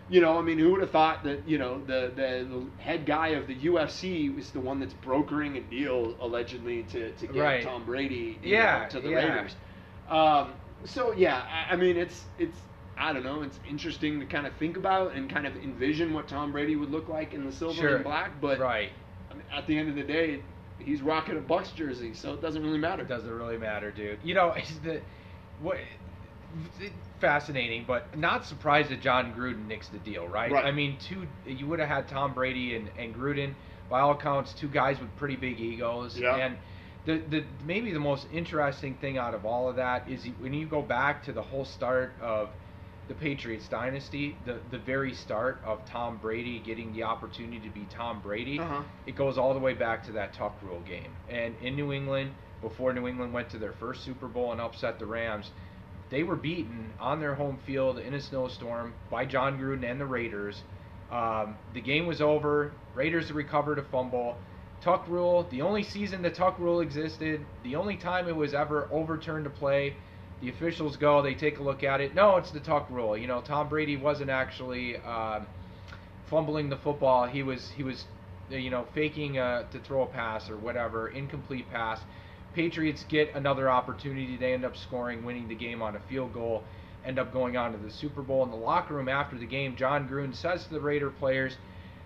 you 0.07 0.21
know, 0.21 0.37
I 0.39 0.41
mean, 0.41 0.57
who 0.57 0.71
would 0.71 0.81
have 0.81 0.91
thought 0.91 1.23
that 1.23 1.47
you 1.47 1.57
know 1.57 1.79
the, 1.85 2.11
the 2.15 2.47
the 2.49 2.81
head 2.81 3.05
guy 3.05 3.29
of 3.29 3.47
the 3.47 3.55
UFC 3.55 4.33
was 4.35 4.51
the 4.51 4.59
one 4.59 4.79
that's 4.79 4.93
brokering 4.93 5.57
a 5.57 5.61
deal 5.61 6.15
allegedly 6.19 6.83
to 6.83 7.11
to 7.13 7.27
get 7.27 7.39
Right. 7.41 7.63
Tom 7.63 7.85
Brady, 7.85 8.39
Yeah, 8.43 8.83
know, 8.83 8.89
to 8.89 8.99
the 9.01 9.09
yeah. 9.09 9.15
Raiders. 9.15 9.55
Um, 10.07 10.53
so 10.85 11.11
yeah, 11.13 11.41
I, 11.69 11.73
I 11.73 11.75
mean, 11.75 11.97
it's 11.97 12.25
it's. 12.37 12.57
I 12.97 13.13
don't 13.13 13.23
know. 13.23 13.43
It's 13.43 13.59
interesting 13.69 14.19
to 14.19 14.25
kind 14.25 14.45
of 14.45 14.53
think 14.55 14.75
about 14.75 15.13
and 15.15 15.29
kind 15.29 15.47
of 15.47 15.55
envision 15.55 16.11
what 16.13 16.27
Tom 16.27 16.51
Brady 16.51 16.75
would 16.75 16.89
look 16.91 17.07
like 17.07 17.33
in 17.33 17.45
the 17.45 17.51
silver 17.51 17.79
Sure. 17.79 17.95
and 17.95 18.03
black. 18.03 18.41
But 18.41 18.59
right. 18.59 18.91
I 19.31 19.35
mean, 19.35 19.43
at 19.51 19.67
the 19.67 19.77
end 19.77 19.89
of 19.89 19.95
the 19.95 20.03
day, 20.03 20.43
he's 20.79 21.01
rocking 21.01 21.37
a 21.37 21.41
Bucs 21.41 21.73
jersey, 21.73 22.13
so 22.13 22.33
it 22.33 22.41
doesn't 22.41 22.63
really 22.63 22.77
matter. 22.77 23.03
It 23.03 23.07
doesn't 23.09 23.29
really 23.29 23.57
matter, 23.57 23.91
dude. 23.91 24.19
You 24.23 24.33
know, 24.33 24.51
it's 24.57 24.77
the 24.79 25.01
what 25.61 25.77
fascinating, 27.19 27.83
but 27.85 28.17
not 28.17 28.45
surprised 28.45 28.89
that 28.89 29.01
Jon 29.01 29.33
Gruden 29.33 29.67
nixed 29.67 29.91
the 29.91 29.99
deal, 29.99 30.27
right? 30.27 30.51
Right. 30.51 30.65
I 30.65 30.71
mean, 30.71 30.97
two 30.99 31.27
you 31.45 31.67
would 31.67 31.79
have 31.79 31.89
had 31.89 32.07
Tom 32.07 32.33
Brady 32.33 32.75
and, 32.75 32.89
and 32.97 33.13
Gruden, 33.13 33.53
by 33.89 33.99
all 33.99 34.11
accounts, 34.11 34.53
two 34.53 34.67
guys 34.67 34.99
with 34.99 35.15
pretty 35.17 35.35
big 35.35 35.59
egos, 35.59 36.17
Yeah. 36.17 36.35
and 36.37 36.57
the, 37.05 37.17
the 37.29 37.43
maybe 37.65 37.91
the 37.91 37.99
most 37.99 38.27
interesting 38.31 38.95
thing 38.95 39.17
out 39.17 39.33
of 39.33 39.45
all 39.45 39.69
of 39.69 39.75
that 39.77 40.09
is 40.09 40.25
when 40.39 40.53
you 40.53 40.65
go 40.67 40.81
back 40.81 41.23
to 41.25 41.33
the 41.33 41.41
whole 41.41 41.65
start 41.65 42.13
of 42.21 42.49
the 43.09 43.15
Patriots 43.15 43.67
dynasty, 43.67 44.37
the 44.45 44.59
the 44.71 44.77
very 44.77 45.13
start 45.13 45.59
of 45.65 45.83
Tom 45.85 46.17
Brady 46.17 46.59
getting 46.59 46.93
the 46.93 47.03
opportunity 47.03 47.59
to 47.67 47.69
be 47.73 47.85
Tom 47.89 48.21
Brady, 48.21 48.59
Uh-huh. 48.59 48.83
it 49.05 49.15
goes 49.15 49.37
all 49.37 49.53
the 49.53 49.59
way 49.59 49.73
back 49.73 50.05
to 50.05 50.11
that 50.13 50.31
Tuck 50.33 50.55
Rule 50.61 50.79
game. 50.87 51.11
And 51.27 51.55
in 51.61 51.75
New 51.75 51.91
England, 51.91 52.31
before 52.61 52.93
New 52.93 53.07
England 53.07 53.33
went 53.33 53.49
to 53.49 53.57
their 53.57 53.73
first 53.73 54.03
Super 54.05 54.27
Bowl 54.27 54.51
and 54.53 54.61
upset 54.61 54.99
the 54.99 55.05
Rams, 55.05 55.51
they 56.09 56.23
were 56.23 56.35
beaten 56.35 56.91
on 56.99 57.19
their 57.19 57.35
home 57.35 57.57
field 57.65 57.99
in 57.99 58.13
a 58.13 58.21
snowstorm 58.21 58.93
by 59.09 59.25
Jon 59.25 59.59
Gruden 59.59 59.83
and 59.89 59.99
the 59.99 60.05
Raiders. 60.05 60.63
Um, 61.11 61.55
the 61.73 61.81
game 61.81 62.05
was 62.05 62.21
over. 62.21 62.71
Raiders 62.95 63.31
recovered 63.31 63.79
a 63.79 63.83
fumble. 63.83 64.37
Tuck 64.81 65.07
Rule, 65.07 65.47
the 65.49 65.61
only 65.61 65.83
season 65.83 66.21
the 66.21 66.29
Tuck 66.29 66.57
Rule 66.59 66.79
existed, 66.79 67.43
the 67.63 67.75
only 67.75 67.97
time 67.97 68.27
it 68.27 68.35
was 68.35 68.53
ever 68.53 68.87
overturned 68.91 69.43
to 69.45 69.49
play. 69.49 69.95
The 70.41 70.49
officials 70.49 70.95
go, 70.97 71.21
they 71.21 71.33
take 71.33 71.59
a 71.59 71.63
look 71.63 71.83
at 71.83 72.01
it. 72.01 72.15
No, 72.15 72.37
it's 72.37 72.51
the 72.51 72.59
Tuck 72.59 72.89
Rule. 72.89 73.17
You 73.17 73.27
know, 73.27 73.41
Tom 73.41 73.69
Brady 73.69 73.97
wasn't 73.97 74.29
actually. 74.29 74.97
Um, 74.97 75.45
fumbling 76.29 76.69
the 76.69 76.77
football. 76.77 77.27
He 77.27 77.43
was 77.43 77.71
he 77.75 77.83
was 77.83 78.05
uh, 78.51 78.55
you 78.55 78.69
know 78.69 78.85
faking 78.93 79.37
uh, 79.37 79.63
to 79.71 79.79
throw 79.79 80.03
a 80.03 80.07
pass 80.07 80.49
or 80.49 80.57
whatever, 80.57 81.09
incomplete 81.09 81.69
pass. 81.71 81.99
Patriots 82.53 83.05
get 83.09 83.33
another 83.35 83.69
opportunity. 83.69 84.37
They 84.37 84.53
end 84.53 84.65
up 84.65 84.75
scoring, 84.75 85.23
winning 85.23 85.47
the 85.47 85.55
game 85.55 85.81
on 85.81 85.95
a 85.95 85.99
field 86.09 86.33
goal. 86.33 86.63
End 87.05 87.19
up 87.19 87.31
going 87.31 87.57
on 87.57 87.71
to 87.71 87.77
the 87.77 87.91
Super 87.91 88.21
Bowl. 88.21 88.43
In 88.43 88.49
the 88.49 88.57
locker 88.57 88.95
room 88.95 89.07
after 89.07 89.37
the 89.37 89.45
game, 89.45 89.75
Jon 89.75 90.07
Gruden 90.07 90.35
says 90.35 90.65
to 90.65 90.73
the 90.73 90.81
Raider 90.81 91.09
players, 91.09 91.57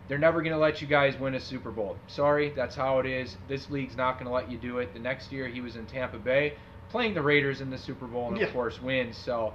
they're 0.08 0.20
never 0.20 0.42
going 0.42 0.54
to 0.54 0.60
let 0.60 0.82
you 0.82 0.88
guys 0.88 1.18
win 1.18 1.34
a 1.34 1.40
Super 1.40 1.72
Bowl. 1.72 1.98
Sorry, 2.08 2.52
that's 2.56 2.76
how 2.76 3.00
it 3.00 3.06
is. 3.06 3.38
This 3.48 3.70
league's 3.72 3.96
not 3.96 4.16
going 4.16 4.28
to 4.28 4.34
let 4.34 4.52
you 4.52 4.58
do 4.58 4.80
it. 4.80 4.94
The 4.94 5.00
next 5.00 5.32
year 5.32 5.48
he 5.48 5.62
was 5.62 5.78
in 5.78 5.86
Tampa 5.86 6.20
Bay 6.20 6.54
playing 6.94 7.16
the 7.16 7.22
Raiders 7.24 7.60
in 7.60 7.72
the 7.72 7.78
Super 7.78 8.06
Bowl 8.06 8.28
and 8.30 8.38
Yeah. 8.38 8.46
of 8.46 8.54
course 8.54 8.80
wins. 8.82 9.18
So 9.18 9.54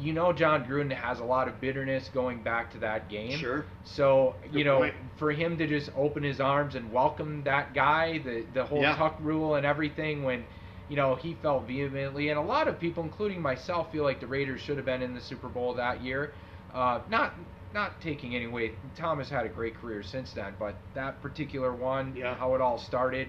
you 0.00 0.12
know 0.12 0.32
Jon 0.32 0.64
Gruden 0.64 0.92
has 0.92 1.18
a 1.18 1.24
lot 1.24 1.48
of 1.48 1.60
bitterness 1.60 2.08
going 2.14 2.42
back 2.44 2.70
to 2.72 2.78
that 2.78 3.08
game. 3.08 3.32
Sure. 3.36 3.64
So 3.82 4.36
you 4.44 4.58
Good 4.62 4.66
know, 4.66 4.78
point. 4.78 4.94
for 5.16 5.32
him 5.32 5.58
to 5.58 5.66
just 5.66 5.90
open 5.96 6.22
his 6.22 6.40
arms 6.40 6.76
and 6.76 6.92
welcome 6.92 7.42
that 7.42 7.74
guy, 7.74 8.18
the 8.18 8.44
the 8.54 8.64
whole 8.64 8.80
Yeah. 8.82 8.94
tuck 8.94 9.16
rule 9.20 9.56
and 9.56 9.66
everything, 9.66 10.22
when 10.22 10.44
you 10.88 10.94
know 10.96 11.16
he 11.16 11.34
felt 11.42 11.64
vehemently, 11.66 12.28
and 12.28 12.38
a 12.38 12.42
lot 12.42 12.68
of 12.68 12.78
people, 12.78 13.02
including 13.02 13.42
myself, 13.42 13.90
feel 13.90 14.04
like 14.04 14.20
the 14.20 14.28
Raiders 14.28 14.60
should 14.60 14.76
have 14.76 14.86
been 14.86 15.02
in 15.02 15.14
the 15.14 15.20
Super 15.20 15.48
Bowl 15.48 15.74
that 15.74 16.00
year. 16.02 16.32
Uh, 16.72 17.00
not 17.10 17.34
not 17.74 18.00
taking 18.00 18.36
any 18.36 18.44
away. 18.44 18.70
Tom 18.96 19.18
has 19.18 19.28
had 19.28 19.44
a 19.44 19.48
great 19.48 19.74
career 19.74 20.02
since 20.04 20.32
then, 20.32 20.54
but 20.60 20.76
that 20.94 21.20
particular 21.20 21.72
one, 21.72 22.14
Yeah. 22.16 22.34
how 22.36 22.54
it 22.54 22.60
all 22.60 22.78
started. 22.78 23.28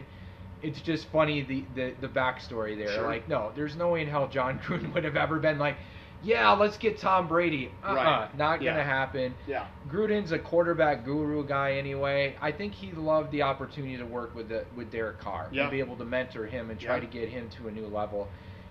It's 0.61 0.81
just 0.81 1.07
funny 1.11 1.41
the, 1.41 1.63
the, 1.75 1.93
the 2.01 2.07
backstory 2.07 2.77
there. 2.77 2.89
Sure. 2.95 3.07
Like, 3.07 3.27
no, 3.29 3.51
there's 3.55 3.75
no 3.75 3.89
way 3.89 4.01
in 4.01 4.07
hell 4.09 4.27
Jon 4.27 4.59
Gruden 4.65 4.93
would 4.93 5.03
have 5.03 5.15
ever 5.15 5.39
been 5.39 5.57
like, 5.59 5.77
yeah, 6.21 6.51
let's 6.51 6.75
get 6.75 6.97
Tom 6.99 7.29
Brady. 7.29 7.71
Uh-uh, 7.81 7.93
Right. 7.95 8.37
not 8.37 8.61
Yeah. 8.61 8.71
gonna 8.71 8.83
happen. 8.83 9.33
Yeah. 9.47 9.67
Gruden's 9.89 10.33
a 10.33 10.39
quarterback 10.39 11.05
guru 11.05 11.47
guy 11.47 11.73
anyway. 11.73 12.35
I 12.41 12.51
think 12.51 12.73
he 12.73 12.91
loved 12.91 13.31
the 13.31 13.43
opportunity 13.43 13.95
to 13.97 14.03
work 14.05 14.35
with 14.35 14.49
the, 14.49 14.65
with 14.75 14.91
Derek 14.91 15.19
Carr 15.19 15.47
Yeah. 15.51 15.63
and 15.63 15.71
be 15.71 15.79
able 15.79 15.95
to 15.95 16.03
mentor 16.03 16.45
him 16.45 16.71
and 16.71 16.79
try 16.79 16.95
Yeah. 16.95 17.01
to 17.01 17.07
get 17.07 17.29
him 17.29 17.49
to 17.57 17.69
a 17.69 17.71
new 17.71 17.87
level. 17.87 18.27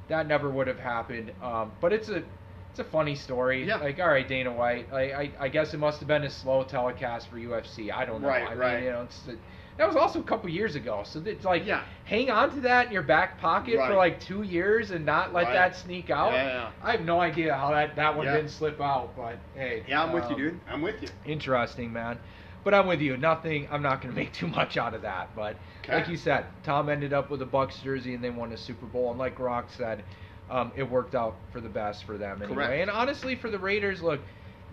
That 0.08 0.26
never 0.26 0.50
would 0.50 0.66
have 0.66 0.78
happened. 0.78 1.32
Um, 1.42 1.72
but 1.80 1.92
it's 1.92 2.10
a 2.10 2.22
it's 2.70 2.80
a 2.80 2.84
funny 2.84 3.14
story. 3.14 3.64
Yeah. 3.66 3.76
Like, 3.76 3.98
all 3.98 4.08
right, 4.08 4.28
Dana 4.28 4.52
White. 4.52 4.92
I, 4.92 5.00
I, 5.12 5.30
I 5.40 5.48
guess 5.48 5.72
it 5.72 5.78
must 5.78 6.00
have 6.00 6.06
been 6.08 6.24
a 6.24 6.30
slow 6.30 6.64
telecast 6.64 7.28
for 7.30 7.36
UFC. 7.38 7.90
I 7.90 8.04
don't 8.04 8.20
know. 8.20 8.28
Right, 8.28 8.42
I 8.46 8.50
mean, 8.50 8.58
right. 8.58 8.82
you 8.84 8.90
know, 8.90 9.02
it's 9.02 9.22
that 9.78 9.86
was 9.86 9.96
also 9.96 10.20
a 10.20 10.24
couple 10.24 10.50
years 10.50 10.74
ago. 10.74 11.02
So 11.06 11.22
it's 11.24 11.44
like, 11.44 11.64
Yeah. 11.64 11.82
hang 12.04 12.30
on 12.30 12.50
to 12.54 12.60
that 12.62 12.88
in 12.88 12.92
your 12.92 13.02
back 13.02 13.38
pocket 13.38 13.76
for 13.76 13.94
like 13.94 14.20
two 14.20 14.42
years 14.42 14.90
and 14.90 15.06
not 15.06 15.32
let 15.32 15.44
Right. 15.44 15.52
that 15.54 15.76
sneak 15.76 16.10
out. 16.10 16.32
Yeah, 16.32 16.46
yeah. 16.46 16.70
I 16.82 16.90
have 16.92 17.02
no 17.02 17.20
idea 17.20 17.54
how 17.54 17.70
that 17.70 17.96
that 17.96 18.16
one 18.16 18.26
didn't 18.26 18.48
slip 18.50 18.80
out, 18.80 19.16
but 19.16 19.38
hey. 19.54 19.84
Yeah, 19.88 20.02
I'm 20.02 20.12
with 20.12 20.24
you, 20.24 20.34
um, 20.34 20.40
dude. 20.40 20.60
I'm 20.68 20.82
with 20.82 21.00
you. 21.02 21.08
Interesting, 21.24 21.92
man. 21.92 22.18
But 22.64 22.74
I'm 22.74 22.86
with 22.88 23.00
you. 23.00 23.16
Nothing. 23.16 23.68
I'm 23.70 23.82
not 23.82 24.02
going 24.02 24.12
to 24.14 24.20
make 24.20 24.32
too 24.32 24.48
much 24.48 24.76
out 24.76 24.92
of 24.94 25.02
that. 25.02 25.30
But 25.36 25.56
Okay. 25.84 25.94
like 25.94 26.08
you 26.08 26.16
said, 26.16 26.44
Tom 26.64 26.88
ended 26.88 27.12
up 27.12 27.30
with 27.30 27.40
a 27.42 27.46
Bucs 27.46 27.82
jersey 27.82 28.14
and 28.14 28.22
they 28.22 28.30
won 28.30 28.52
a 28.52 28.56
Super 28.56 28.84
Bowl. 28.86 29.10
And 29.10 29.18
like 29.18 29.38
Rock 29.38 29.66
said, 29.70 30.02
um, 30.50 30.72
it 30.76 30.82
worked 30.82 31.14
out 31.14 31.36
for 31.52 31.60
the 31.60 31.68
best 31.68 32.04
for 32.04 32.18
them 32.18 32.42
anyway. 32.42 32.64
Correct. 32.66 32.80
And 32.82 32.90
honestly, 32.90 33.36
for 33.36 33.48
the 33.48 33.58
Raiders, 33.58 34.02
look, 34.02 34.20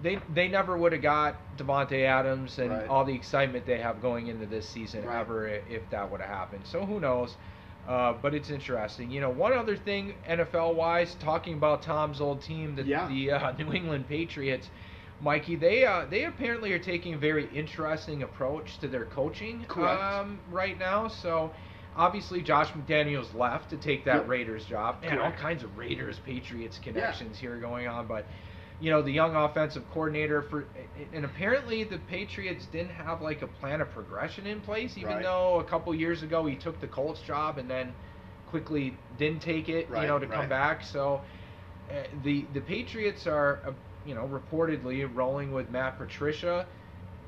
they 0.01 0.17
they 0.34 0.47
never 0.47 0.77
would 0.77 0.91
have 0.93 1.01
got 1.01 1.38
Davante 1.58 2.03
Adams 2.05 2.60
and 2.60 2.69
Right. 2.71 2.88
all 2.88 3.05
the 3.05 3.13
excitement 3.13 3.65
they 3.65 3.79
have 3.79 4.01
going 4.01 4.27
into 4.27 4.45
this 4.45 4.67
season 4.69 5.05
Right. 5.05 5.19
ever 5.19 5.47
if 5.47 5.89
that 5.91 6.10
would 6.12 6.21
have 6.21 6.29
happened. 6.29 6.65
So 6.65 6.86
who 6.86 6.99
knows? 6.99 7.36
Uh, 7.88 8.13
but 8.13 8.34
it's 8.34 8.49
interesting. 8.49 9.12
You 9.12 9.21
know, 9.21 9.29
one 9.29 9.53
other 9.53 9.75
thing 9.75 10.15
NFL 10.27 10.73
wise, 10.75 11.15
talking 11.15 11.53
about 11.53 11.84
Tom's 11.84 12.19
old 12.19 12.41
team, 12.41 12.75
the, 12.75 12.84
Yeah. 12.84 13.08
the 13.08 13.31
uh, 13.31 13.51
New 13.58 13.71
England 13.73 14.08
Patriots. 14.08 14.69
Mikey, 15.21 15.55
they 15.55 15.86
uh, 15.86 16.05
they 16.10 16.25
apparently 16.25 16.73
are 16.73 16.79
taking 16.79 17.13
a 17.13 17.17
very 17.17 17.47
interesting 17.55 18.23
approach 18.23 18.79
to 18.79 18.88
their 18.89 19.05
coaching 19.05 19.65
um, 19.77 20.41
right 20.49 20.77
now. 20.77 21.08
So 21.08 21.53
obviously 21.95 22.41
Josh 22.41 22.69
McDaniels 22.71 23.34
left 23.34 23.69
to 23.69 23.77
take 23.77 24.03
that 24.05 24.15
Yep. 24.21 24.27
Raiders 24.27 24.65
job. 24.65 25.01
Man, 25.01 25.17
all 25.19 25.31
kinds 25.31 25.63
of 25.63 25.77
Raiders 25.77 26.19
Patriots 26.19 26.79
connections 26.79 27.38
here 27.39 27.58
going 27.58 27.88
on, 27.88 28.08
but 28.08 28.25
you 28.79 28.91
know 28.91 29.01
the 29.01 29.11
young 29.11 29.35
offensive 29.35 29.83
coordinator 29.93 30.41
for 30.41 30.65
and 31.13 31.25
apparently 31.25 31.83
the 31.83 31.97
Patriots 31.97 32.65
didn't 32.65 32.91
have 32.91 33.21
like 33.21 33.41
a 33.41 33.47
plan 33.47 33.81
of 33.81 33.89
progression 33.91 34.45
in 34.45 34.61
place 34.61 34.97
even 34.97 35.09
Right. 35.11 35.23
though 35.23 35.59
a 35.59 35.63
couple 35.63 35.93
years 35.95 36.23
ago 36.23 36.45
he 36.45 36.55
took 36.55 36.79
the 36.79 36.88
Colts 36.88 37.21
job 37.21 37.57
and 37.57 37.69
then 37.69 37.93
quickly 38.47 38.97
didn't 39.17 39.41
take 39.41 39.69
it 39.69 39.88
you 39.89 40.07
know 40.07 40.19
to 40.19 40.27
come 40.27 40.49
back 40.49 40.83
so 40.83 41.21
uh, 41.89 42.03
the 42.23 42.45
the 42.53 42.61
Patriots 42.61 43.27
are 43.27 43.61
uh, 43.65 43.71
you 44.05 44.15
know 44.15 44.27
reportedly 44.27 45.09
rolling 45.13 45.51
with 45.51 45.69
Matt 45.69 45.97
Patricia 45.97 46.65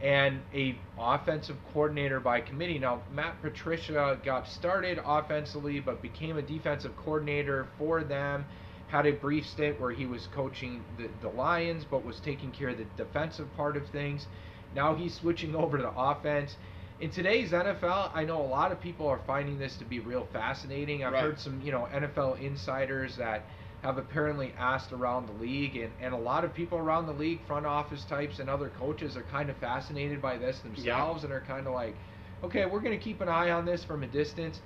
and 0.01 0.41
a 0.53 0.79
offensive 0.97 1.57
coordinator 1.73 2.19
by 2.19 2.39
committee. 2.39 2.77
Now 2.77 3.01
Matt 3.11 3.41
Patricia 3.41 4.19
got 4.23 4.47
started 4.47 4.99
offensively 5.03 5.79
but 5.79 6.01
became 6.01 6.37
a 6.37 6.41
defensive 6.41 6.95
coordinator 6.97 7.67
for 7.77 8.03
them. 8.03 8.45
Had 8.87 9.05
a 9.05 9.11
brief 9.11 9.45
stint 9.47 9.79
where 9.79 9.91
he 9.91 10.05
was 10.05 10.27
coaching 10.27 10.83
the, 10.97 11.09
the 11.21 11.29
Lions 11.29 11.85
but 11.85 12.03
was 12.05 12.19
taking 12.19 12.51
care 12.51 12.69
of 12.69 12.77
the 12.77 12.85
defensive 12.95 13.53
part 13.55 13.75
of 13.77 13.87
things. 13.89 14.27
Now 14.73 14.95
he's 14.95 15.13
switching 15.13 15.55
over 15.63 15.77
to 15.77 15.89
offense. 15.89 16.55
In 16.99 17.11
today's 17.11 17.51
NFL, 17.51 18.11
I 18.15 18.23
know 18.23 18.41
a 18.41 18.47
lot 18.47 18.71
of 18.71 18.81
people 18.81 19.07
are 19.07 19.19
finding 19.27 19.59
this 19.59 19.75
to 19.77 19.85
be 19.85 19.99
real 19.99 20.25
fascinating. 20.33 21.03
I've 21.03 21.13
Right. 21.13 21.21
heard 21.23 21.39
some, 21.39 21.61
you 21.61 21.71
know, 21.71 21.87
NFL 21.93 22.41
insiders 22.41 23.15
that 23.17 23.45
have 23.83 23.99
apparently 23.99 24.53
asked 24.57 24.91
around 24.91 25.27
the 25.27 25.33
league, 25.33 25.75
and, 25.77 25.91
and 26.01 26.13
a 26.13 26.17
lot 26.17 26.43
of 26.43 26.53
people 26.53 26.79
around 26.79 27.05
the 27.05 27.13
league, 27.13 27.45
front 27.45 27.67
office 27.67 28.03
types 28.05 28.39
and 28.39 28.49
other 28.49 28.69
coaches, 28.69 29.15
are 29.15 29.21
kind 29.23 29.49
of 29.51 29.57
fascinated 29.57 30.19
by 30.21 30.37
this 30.37 30.59
themselves 30.61 31.23
and 31.23 31.31
are 31.31 31.41
kind 31.41 31.67
of 31.67 31.73
like, 31.73 31.95
okay, 32.43 32.65
we're 32.65 32.79
going 32.79 32.97
to 32.97 33.03
keep 33.03 33.21
an 33.21 33.29
eye 33.29 33.51
on 33.51 33.65
this 33.65 33.83
from 33.83 34.01
a 34.01 34.07
distance. 34.07 34.61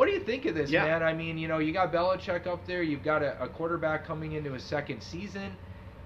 What 0.00 0.06
do 0.06 0.12
you 0.12 0.20
think 0.20 0.46
of 0.46 0.54
this, 0.54 0.70
Yeah. 0.70 0.86
man? 0.86 1.02
I 1.02 1.12
mean, 1.12 1.36
you 1.36 1.46
know, 1.46 1.58
you 1.58 1.74
got 1.74 1.92
Belichick 1.92 2.46
up 2.46 2.64
there, 2.66 2.82
you've 2.82 3.02
got 3.02 3.22
a, 3.22 3.38
a 3.42 3.46
quarterback 3.46 4.06
coming 4.06 4.32
into 4.32 4.50
his 4.54 4.62
second 4.62 5.02
season. 5.02 5.54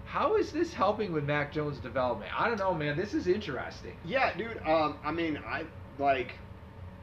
How 0.05 0.35
is 0.35 0.51
this 0.51 0.75
helping 0.75 1.13
with 1.13 1.23
Mac 1.23 1.53
Jones' 1.53 1.79
development? 1.79 2.29
I 2.37 2.49
don't 2.49 2.59
know, 2.59 2.75
man. 2.75 2.97
This 2.97 3.15
is 3.15 3.29
interesting. 3.29 3.95
Yeah, 4.05 4.37
dude. 4.37 4.61
Um, 4.67 4.99
I 5.05 5.13
mean, 5.13 5.39
I 5.47 5.63
like. 6.01 6.33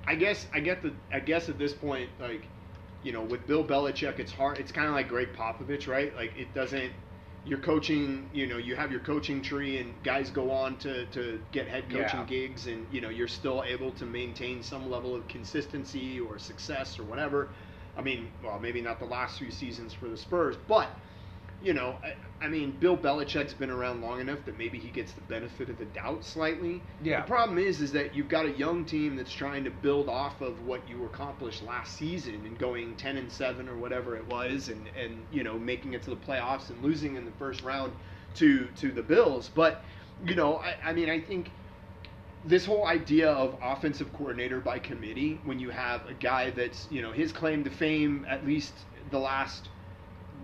I 0.05 0.15
guess 0.15 0.47
I 0.53 0.59
get 0.59 0.83
the. 0.83 0.91
I 1.13 1.21
guess 1.21 1.47
at 1.47 1.57
this 1.57 1.71
point, 1.71 2.09
like, 2.19 2.43
you 3.03 3.13
know, 3.13 3.21
with 3.21 3.47
Bill 3.47 3.63
Belichick, 3.63 4.19
it's 4.19 4.33
hard. 4.33 4.57
It's 4.57 4.73
kind 4.73 4.89
of 4.89 4.93
like 4.93 5.07
Gregg 5.07 5.29
Popovich, 5.33 5.87
right? 5.87 6.13
Like, 6.13 6.33
it 6.37 6.53
doesn't. 6.53 6.91
You're 7.43 7.59
coaching. 7.59 8.29
You 8.31 8.47
know, 8.47 8.57
you 8.57 8.75
have 8.75 8.91
your 8.91 8.99
coaching 9.01 9.41
tree, 9.41 9.79
and 9.79 10.01
guys 10.03 10.29
go 10.29 10.51
on 10.51 10.77
to 10.79 11.05
to 11.07 11.41
get 11.51 11.67
head 11.67 11.89
coaching 11.89 12.21
Yeah. 12.21 12.25
gigs, 12.25 12.67
and 12.67 12.87
you 12.91 13.01
know, 13.01 13.09
you're 13.09 13.27
still 13.27 13.63
able 13.65 13.91
to 13.93 14.05
maintain 14.05 14.61
some 14.61 14.89
level 14.89 15.15
of 15.15 15.27
consistency 15.27 16.19
or 16.19 16.37
success 16.37 16.99
or 16.99 17.03
whatever. 17.03 17.53
I 17.95 18.01
mean, 18.01 18.31
well, 18.43 18.59
maybe 18.59 18.81
not 18.81 18.99
the 18.99 19.05
last 19.05 19.39
few 19.39 19.51
seasons 19.51 19.93
for 19.93 20.07
the 20.07 20.17
Spurs, 20.17 20.55
but 20.67 20.89
you 21.59 21.73
know, 21.73 21.97
I, 22.41 22.47
mean, 22.47 22.71
Bill 22.79 22.97
Belichick's 22.97 23.53
been 23.53 23.69
around 23.69 24.01
long 24.01 24.19
enough 24.19 24.39
that 24.45 24.57
maybe 24.57 24.79
he 24.79 24.89
gets 24.89 25.13
the 25.13 25.21
benefit 25.21 25.69
of 25.69 25.77
the 25.77 25.85
doubt 25.85 26.23
slightly. 26.23 26.81
Yeah. 27.03 27.21
The 27.21 27.27
problem 27.27 27.57
is, 27.57 27.81
is 27.81 27.91
that 27.93 28.15
you've 28.15 28.29
got 28.29 28.45
a 28.45 28.51
young 28.51 28.85
team 28.85 29.15
that's 29.15 29.31
trying 29.31 29.63
to 29.63 29.69
build 29.69 30.09
off 30.09 30.41
of 30.41 30.65
what 30.65 30.87
you 30.89 31.05
accomplished 31.05 31.63
last 31.63 31.95
season 31.97 32.35
and 32.45 32.57
going 32.57 32.95
ten 32.95 33.17
and 33.17 33.31
seven 33.31 33.69
or 33.69 33.77
whatever 33.77 34.15
it 34.15 34.27
was, 34.27 34.69
and 34.69 34.87
and 35.01 35.23
you 35.31 35.43
know 35.43 35.57
making 35.57 35.93
it 35.93 36.03
to 36.03 36.09
the 36.09 36.15
playoffs 36.15 36.69
and 36.69 36.81
losing 36.83 37.15
in 37.15 37.25
the 37.25 37.31
first 37.31 37.61
round 37.61 37.93
to 38.35 38.67
to 38.77 38.91
the 38.91 39.03
Bills. 39.03 39.49
But 39.53 39.83
you 40.25 40.35
know, 40.35 40.57
I, 40.57 40.75
I 40.85 40.93
mean, 40.93 41.09
I 41.09 41.19
think 41.19 41.51
this 42.43 42.65
whole 42.65 42.85
idea 42.85 43.29
of 43.29 43.55
offensive 43.61 44.11
coordinator 44.13 44.59
by 44.59 44.79
committee 44.79 45.39
when 45.43 45.59
you 45.59 45.69
have 45.69 46.05
a 46.07 46.13
guy 46.13 46.49
that's 46.49 46.87
you 46.89 47.01
know 47.01 47.11
his 47.11 47.31
claim 47.31 47.63
to 47.63 47.69
fame 47.69 48.25
at 48.29 48.45
least 48.45 48.73
the 49.11 49.19
last 49.19 49.69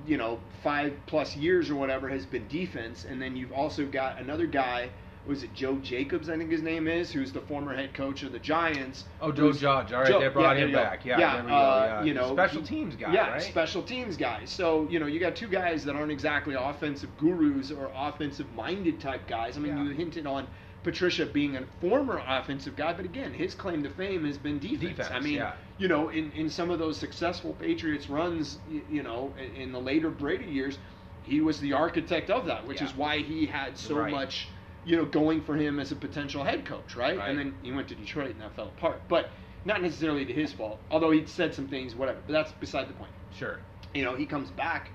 you 0.06 0.18
know 0.18 0.40
five 0.64 0.94
plus 1.06 1.36
years 1.36 1.70
or 1.70 1.76
whatever 1.76 2.08
has 2.10 2.26
been 2.26 2.48
defense 2.48 3.06
and 3.10 3.22
then 3.22 3.36
you've 3.36 3.52
also 3.52 3.86
got 3.86 4.20
another 4.20 4.46
guy 4.46 4.90
was 5.26 5.44
it 5.44 5.54
Joe 5.54 5.76
Jacobs 5.80 6.30
I 6.30 6.38
think 6.38 6.52
his 6.52 6.62
name 6.62 6.88
is 6.88 7.12
who's 7.12 7.32
the 7.34 7.42
former 7.42 7.74
head 7.76 7.94
coach 7.94 8.24
of 8.24 8.32
the 8.32 8.40
Giants 8.40 9.04
Oh, 9.22 9.32
Joe 9.32 9.52
Judge. 9.52 9.92
All 9.92 10.00
right, 10.02 10.08
Joe- 10.08 10.20
they 10.22 10.28
brought 10.30 10.58
yeah, 10.58 10.66
him 10.66 10.72
back. 10.72 11.04
Yeah, 11.04 11.20
yeah, 11.20 11.34
there 11.36 11.44
we 11.44 11.50
go. 11.50 11.56
uh, 11.56 11.86
yeah. 11.86 12.04
you 12.04 12.14
know, 12.14 12.34
special 12.34 12.64
teams 12.64 12.96
guy, 12.96 13.14
yeah, 13.14 13.32
right? 13.32 13.42
special 13.42 13.84
teams 13.84 14.16
guy. 14.16 14.46
So 14.46 14.88
you 14.90 15.00
know, 15.00 15.06
you 15.06 15.20
got 15.20 15.36
two 15.36 15.48
guys 15.48 15.84
that 15.84 15.96
aren't 15.98 16.12
exactly 16.14 16.56
offensive 16.56 17.10
gurus 17.18 17.72
or 17.72 17.92
offensive-minded 17.94 19.00
type 19.02 19.28
guys. 19.28 19.58
I 19.58 19.60
mean, 19.60 19.76
Yeah. 19.78 19.84
you 19.84 19.90
hinted 19.92 20.28
on 20.28 20.48
Patricia 20.84 21.26
being 21.26 21.58
a 21.58 21.64
former 21.82 22.22
offensive 22.26 22.76
guy, 22.78 22.94
but 22.94 23.04
again, 23.04 23.34
his 23.34 23.54
claim 23.54 23.84
to 23.84 23.90
fame 23.90 24.24
has 24.26 24.38
been 24.38 24.60
defense. 24.60 24.96
Defense, 24.96 25.10
I 25.12 25.20
mean, 25.20 25.34
yeah. 25.36 25.54
You 25.78 25.88
know, 25.88 26.10
in, 26.10 26.32
in 26.32 26.50
some 26.50 26.70
of 26.70 26.80
those 26.80 26.98
successful 26.98 27.54
Patriots 27.54 28.10
runs, 28.10 28.60
you 28.68 29.04
know, 29.04 29.36
in, 29.38 29.62
in 29.62 29.72
the 29.72 29.80
later 29.80 30.10
Brady 30.10 30.46
years, 30.46 30.80
he 31.22 31.42
was 31.42 31.60
the 31.60 31.74
architect 31.74 32.30
of 32.30 32.46
that, 32.46 32.66
which 32.66 32.82
Yeah. 32.82 32.88
is 32.88 32.96
why 32.96 33.20
he 33.20 33.46
had 33.46 33.78
so 33.78 33.98
Right. 33.98 34.12
much, 34.12 34.50
you 34.84 34.96
know, 34.96 35.06
going 35.06 35.42
for 35.42 35.56
him 35.56 35.80
as 35.80 35.92
a 35.92 35.96
potential 35.96 36.44
head 36.44 36.66
coach, 36.66 36.96
right? 36.96 37.18
Right. 37.18 37.30
And 37.30 37.38
then 37.38 37.56
he 37.62 37.72
went 37.72 37.88
to 37.90 37.96
Detroit 37.96 38.32
and 38.32 38.42
that 38.42 38.56
fell 38.56 38.70
apart. 38.70 39.04
But 39.08 39.30
not 39.66 39.82
necessarily 39.82 40.26
to 40.26 40.34
his 40.34 40.54
fault, 40.54 40.80
although 40.90 41.12
he 41.12 41.26
said 41.26 41.54
some 41.54 41.68
things, 41.68 41.96
whatever. 41.96 42.20
But 42.26 42.34
that's 42.34 42.52
beside 42.54 42.88
the 42.88 42.94
point. 42.94 43.12
Sure. 43.32 43.60
You 43.94 44.04
know, 44.04 44.16
he 44.16 44.26
comes 44.26 44.50
back. 44.50 44.92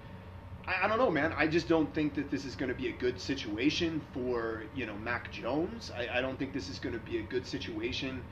I, 0.67 0.85
I 0.85 0.89
don't 0.89 0.99
know, 0.99 1.11
man. 1.11 1.33
I 1.37 1.47
just 1.47 1.69
don't 1.69 1.93
think 1.95 2.15
that 2.15 2.31
this 2.31 2.45
is 2.45 2.57
going 2.57 2.71
to 2.71 2.75
be 2.75 2.89
a 2.89 2.93
good 2.93 3.21
situation 3.21 4.01
for 4.13 4.65
you 4.75 4.87
know 4.87 4.95
Mac 4.97 5.31
Jones. 5.31 5.93
I, 5.97 6.19
I 6.19 6.21
don't 6.21 6.39
think 6.39 6.53
this 6.53 6.69
is 6.69 6.79
going 6.79 6.95
to 6.95 7.01
be 7.01 7.19
a 7.19 7.23
good 7.23 7.47
situation. 7.47 8.25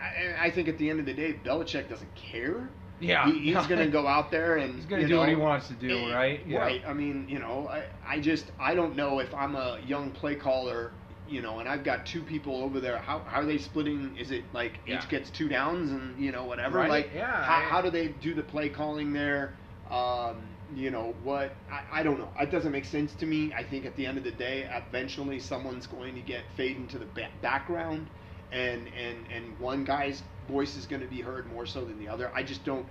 I, 0.00 0.46
I 0.46 0.50
think 0.50 0.68
at 0.68 0.78
the 0.78 0.88
end 0.90 1.00
of 1.00 1.06
the 1.06 1.14
day, 1.14 1.34
Belichick 1.44 1.88
doesn't 1.88 2.14
care. 2.14 2.68
Yeah. 3.00 3.30
He, 3.30 3.38
he's 3.38 3.66
going 3.66 3.78
to 3.84 3.88
go 3.88 4.06
out 4.06 4.30
there 4.30 4.58
and 4.58 4.74
He's 4.74 4.84
gonna 4.86 5.02
you 5.02 5.08
do 5.08 5.18
what 5.18 5.28
he 5.28 5.34
wants 5.36 5.68
to 5.68 5.74
do, 5.74 6.10
eh, 6.10 6.14
right? 6.14 6.46
Yeah. 6.46 6.58
Right. 6.58 6.82
I 6.86 6.92
mean, 6.92 7.26
you 7.28 7.38
know, 7.38 7.68
I, 7.68 7.84
I 8.06 8.20
just 8.20 8.50
I 8.58 8.74
don't 8.74 8.96
know 8.96 9.20
if 9.20 9.32
I'm 9.34 9.56
a 9.56 9.78
young 9.86 10.10
play 10.10 10.34
caller, 10.34 10.92
you 11.28 11.40
know, 11.42 11.60
and 11.60 11.68
I've 11.68 11.84
got 11.84 12.04
two 12.06 12.22
people 12.22 12.62
over 12.62 12.80
there. 12.80 12.98
How, 12.98 13.20
how 13.20 13.40
are 13.40 13.44
they 13.46 13.58
splitting? 13.58 14.16
Is 14.18 14.30
it 14.30 14.44
like 14.52 14.80
Yeah. 14.86 14.98
each 14.98 15.08
gets 15.08 15.30
two 15.30 15.48
downs 15.48 15.90
and 15.90 16.18
you 16.18 16.32
know 16.32 16.44
whatever? 16.44 16.78
Right, 16.78 16.90
Like, 16.90 17.10
yeah, 17.14 17.42
How, 17.44 17.62
how 17.68 17.82
do 17.82 17.90
they 17.90 18.08
do 18.08 18.34
the 18.34 18.42
play 18.42 18.68
calling 18.68 19.12
there? 19.12 19.54
Um, 19.90 20.42
you 20.74 20.90
know 20.90 21.14
what? 21.24 21.56
I, 21.70 22.00
I 22.00 22.02
don't 22.04 22.18
know. 22.18 22.28
It 22.38 22.50
doesn't 22.52 22.70
make 22.70 22.84
sense 22.84 23.12
to 23.14 23.26
me. 23.26 23.52
I 23.56 23.64
think 23.64 23.86
at 23.86 23.96
the 23.96 24.06
end 24.06 24.18
of 24.18 24.24
the 24.24 24.30
day, 24.30 24.68
eventually 24.72 25.40
someone's 25.40 25.86
going 25.86 26.14
to 26.14 26.20
get 26.20 26.42
fade 26.56 26.76
into 26.76 26.96
the 26.98 27.06
ba- 27.06 27.28
background, 27.42 28.06
and 28.52 28.88
and 28.88 29.18
and 29.32 29.58
one 29.58 29.84
guy's 29.84 30.22
voice 30.48 30.76
is 30.76 30.86
going 30.86 31.02
to 31.02 31.08
be 31.08 31.20
heard 31.20 31.46
more 31.52 31.66
so 31.66 31.84
than 31.84 31.98
the 31.98 32.08
other. 32.08 32.30
I 32.34 32.42
just 32.42 32.64
don't. 32.64 32.86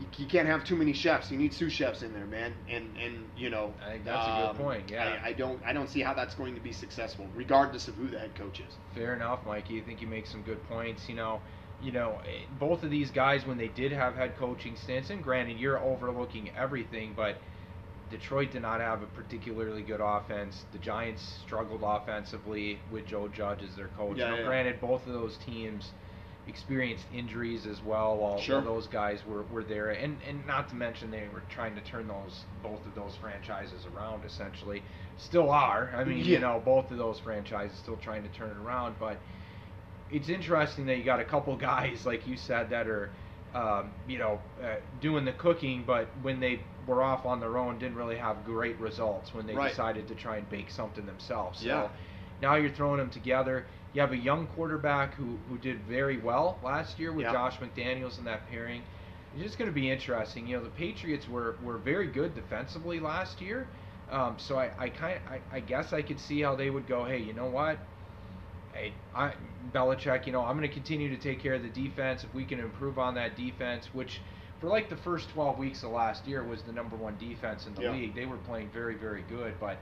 You, 0.00 0.06
you 0.16 0.26
can't 0.26 0.46
have 0.46 0.64
too 0.64 0.76
many 0.76 0.92
chefs. 0.92 1.30
You 1.30 1.38
need 1.38 1.52
sous 1.52 1.72
chefs 1.72 2.02
in 2.02 2.12
there, 2.12 2.26
man. 2.26 2.54
And 2.68 2.96
and 2.96 3.24
you 3.36 3.50
know. 3.50 3.72
I 3.84 3.92
think 3.92 4.04
that's 4.04 4.26
a 4.26 4.30
good 4.30 4.50
um, 4.50 4.56
point, 4.56 4.90
yeah. 4.90 5.18
I, 5.22 5.28
I 5.28 5.32
don't 5.32 5.60
I 5.64 5.72
don't 5.72 5.88
see 5.88 6.00
how 6.00 6.14
that's 6.14 6.34
going 6.34 6.54
to 6.54 6.60
be 6.60 6.72
successful, 6.72 7.26
regardless 7.34 7.88
of 7.88 7.94
who 7.94 8.08
the 8.08 8.18
head 8.18 8.34
coach 8.34 8.60
is. 8.60 8.74
Fair 8.94 9.14
enough, 9.14 9.44
Mikee. 9.44 9.82
I 9.82 9.84
think 9.84 10.00
you 10.00 10.06
make 10.06 10.26
some 10.26 10.42
good 10.42 10.62
points. 10.68 11.08
You 11.08 11.16
know, 11.16 11.40
you 11.82 11.92
know, 11.92 12.20
eh, 12.26 12.44
both 12.58 12.82
of 12.82 12.90
these 12.90 13.10
guys 13.10 13.46
when 13.46 13.58
they 13.58 13.68
did 13.68 13.92
have 13.92 14.14
head 14.14 14.36
coaching 14.36 14.76
stints, 14.76 15.10
and 15.10 15.22
granted, 15.22 15.58
you're 15.58 15.78
overlooking 15.78 16.50
everything, 16.56 17.12
but 17.16 17.38
Detroit 18.10 18.50
did 18.52 18.62
not 18.62 18.80
have 18.80 19.02
a 19.02 19.06
particularly 19.06 19.82
good 19.82 20.00
offense. 20.02 20.64
The 20.72 20.78
Giants 20.78 21.22
struggled 21.44 21.82
offensively 21.84 22.78
with 22.90 23.06
Joe 23.06 23.28
Judge 23.28 23.62
as 23.62 23.76
their 23.76 23.88
coach. 23.88 24.16
Yeah, 24.16 24.30
now, 24.30 24.36
yeah. 24.36 24.44
granted, 24.44 24.80
both 24.80 25.06
of 25.06 25.12
those 25.12 25.36
teams 25.44 25.90
experienced 26.46 27.04
injuries 27.12 27.66
as 27.66 27.82
well 27.82 28.16
while, 28.16 28.40
Sure. 28.40 28.62
those 28.62 28.86
guys 28.86 29.20
were, 29.26 29.42
were 29.52 29.62
there 29.62 29.90
and, 29.90 30.16
and 30.26 30.46
not 30.46 30.66
to 30.70 30.74
mention 30.74 31.10
they 31.10 31.28
were 31.32 31.42
trying 31.50 31.74
to 31.74 31.80
turn 31.82 32.08
those 32.08 32.44
both 32.62 32.84
of 32.86 32.94
those 32.94 33.14
franchises 33.20 33.84
around 33.94 34.24
essentially 34.24 34.82
still 35.18 35.50
are 35.50 35.90
i 35.94 36.04
mean 36.04 36.18
Yeah. 36.18 36.24
you 36.24 36.38
know 36.40 36.62
both 36.64 36.90
of 36.90 36.96
those 36.96 37.18
franchises 37.20 37.76
still 37.76 37.98
trying 37.98 38.22
to 38.22 38.30
turn 38.30 38.48
it 38.48 38.56
around 38.56 38.94
but 38.98 39.18
it's 40.10 40.30
interesting 40.30 40.86
that 40.86 40.96
you 40.96 41.04
got 41.04 41.20
a 41.20 41.24
couple 41.24 41.54
guys 41.72 42.06
like 42.06 42.26
you 42.26 42.38
said 42.38 42.70
that 42.70 42.86
are 42.88 43.10
um, 43.54 43.92
you 44.06 44.18
know 44.18 44.40
uh, 44.62 44.76
doing 45.00 45.24
the 45.24 45.32
cooking 45.32 45.84
but 45.86 46.08
when 46.22 46.40
they 46.40 46.60
were 46.86 47.02
off 47.02 47.24
on 47.26 47.40
their 47.40 47.56
own 47.58 47.78
didn't 47.78 47.96
really 47.96 48.16
have 48.16 48.44
great 48.44 48.78
results 48.78 49.32
when 49.34 49.46
they 49.46 49.54
Right. 49.54 49.70
decided 49.70 50.06
to 50.08 50.14
try 50.14 50.36
and 50.36 50.48
bake 50.48 50.70
something 50.70 51.06
themselves 51.06 51.62
Yeah. 51.62 51.84
so 51.84 51.90
now 52.40 52.54
you're 52.56 52.70
throwing 52.70 52.98
them 52.98 53.10
together 53.10 53.66
you 53.94 54.00
have 54.00 54.12
a 54.12 54.16
young 54.16 54.46
quarterback 54.48 55.14
who, 55.14 55.38
who 55.48 55.56
did 55.58 55.80
very 55.80 56.18
well 56.18 56.58
last 56.62 56.98
year 56.98 57.12
with 57.12 57.24
Yeah. 57.24 57.32
Josh 57.32 57.58
McDaniels 57.58 58.18
in 58.18 58.24
that 58.24 58.46
pairing. 58.50 58.82
It's 59.34 59.42
just 59.42 59.58
going 59.58 59.70
to 59.70 59.74
be 59.74 59.90
interesting. 59.90 60.46
You 60.46 60.58
know, 60.58 60.64
the 60.64 60.70
Patriots 60.70 61.26
were, 61.28 61.56
were 61.62 61.78
very 61.78 62.06
good 62.06 62.34
defensively 62.34 63.00
last 63.00 63.40
year. 63.40 63.66
Um, 64.10 64.36
so 64.38 64.58
I, 64.58 64.70
I 64.78 64.88
kind 64.90 65.18
I, 65.30 65.56
I 65.56 65.60
guess 65.60 65.92
I 65.92 66.02
could 66.02 66.20
see 66.20 66.40
how 66.42 66.54
they 66.54 66.70
would 66.70 66.86
go, 66.86 67.04
hey, 67.04 67.18
you 67.18 67.32
know 67.32 67.46
what? 67.46 67.78
Hey, 68.78 68.92
I, 69.12 69.32
Belichick, 69.74 70.26
you 70.26 70.32
know, 70.32 70.42
I'm 70.42 70.56
going 70.56 70.68
to 70.68 70.72
continue 70.72 71.08
to 71.14 71.20
take 71.20 71.42
care 71.42 71.54
of 71.54 71.62
the 71.62 71.68
defense. 71.68 72.22
If 72.22 72.32
we 72.32 72.44
can 72.44 72.60
improve 72.60 72.96
on 72.98 73.14
that 73.16 73.36
defense, 73.36 73.88
which 73.92 74.20
for 74.60 74.68
like 74.68 74.88
the 74.88 74.96
first 74.96 75.28
12 75.30 75.58
weeks 75.58 75.82
of 75.82 75.90
last 75.90 76.26
year 76.26 76.44
was 76.44 76.62
the 76.62 76.72
number 76.72 76.94
one 76.94 77.16
defense 77.18 77.66
in 77.66 77.74
the 77.74 77.82
Yeah. 77.82 77.92
league. 77.92 78.14
They 78.14 78.26
were 78.26 78.36
playing 78.36 78.70
very, 78.72 78.94
very 78.94 79.22
good. 79.22 79.54
But 79.58 79.78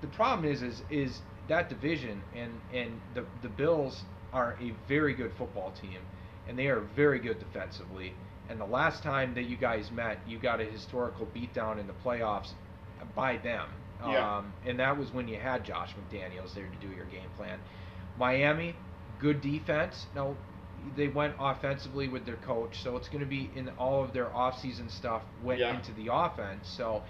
the 0.00 0.06
problem 0.08 0.50
is, 0.50 0.62
is, 0.62 0.82
is 0.90 1.20
that 1.48 1.68
division 1.68 2.22
and, 2.36 2.52
and 2.72 3.00
the, 3.14 3.24
the 3.42 3.48
Bills 3.48 4.04
are 4.32 4.56
a 4.60 4.72
very 4.86 5.14
good 5.14 5.32
football 5.36 5.72
team, 5.80 5.98
and 6.48 6.56
they 6.56 6.66
are 6.68 6.80
very 6.94 7.18
good 7.18 7.40
defensively. 7.40 8.12
And 8.48 8.60
the 8.60 8.66
last 8.66 9.02
time 9.02 9.34
that 9.34 9.44
you 9.44 9.56
guys 9.56 9.90
met, 9.90 10.18
you 10.28 10.38
got 10.38 10.60
a 10.60 10.64
historical 10.64 11.26
beatdown 11.34 11.80
in 11.80 11.88
the 11.88 11.94
playoffs 12.04 12.52
by 13.16 13.38
them. 13.38 13.68
Yeah. 14.00 14.38
Um, 14.38 14.52
and 14.64 14.78
that 14.78 14.96
was 14.96 15.12
when 15.12 15.26
you 15.26 15.36
had 15.36 15.64
Josh 15.64 15.94
McDaniels 15.94 16.54
there 16.54 16.68
to 16.68 16.86
do 16.86 16.94
your 16.94 17.06
game 17.06 17.28
plan. 17.36 17.58
Miami, 18.18 18.74
good 19.18 19.40
defense. 19.40 20.06
Now, 20.14 20.36
they 20.96 21.08
went 21.08 21.34
offensively 21.38 22.08
with 22.08 22.24
their 22.26 22.36
coach, 22.36 22.82
so 22.82 22.96
it's 22.96 23.08
going 23.08 23.20
to 23.20 23.26
be 23.26 23.50
in 23.54 23.68
all 23.78 24.02
of 24.02 24.12
their 24.12 24.26
offseason 24.26 24.90
stuff 24.90 25.22
went 25.42 25.60
Yeah. 25.60 25.74
into 25.76 25.92
the 25.92 26.08
offense. 26.12 26.68
So 26.68 27.02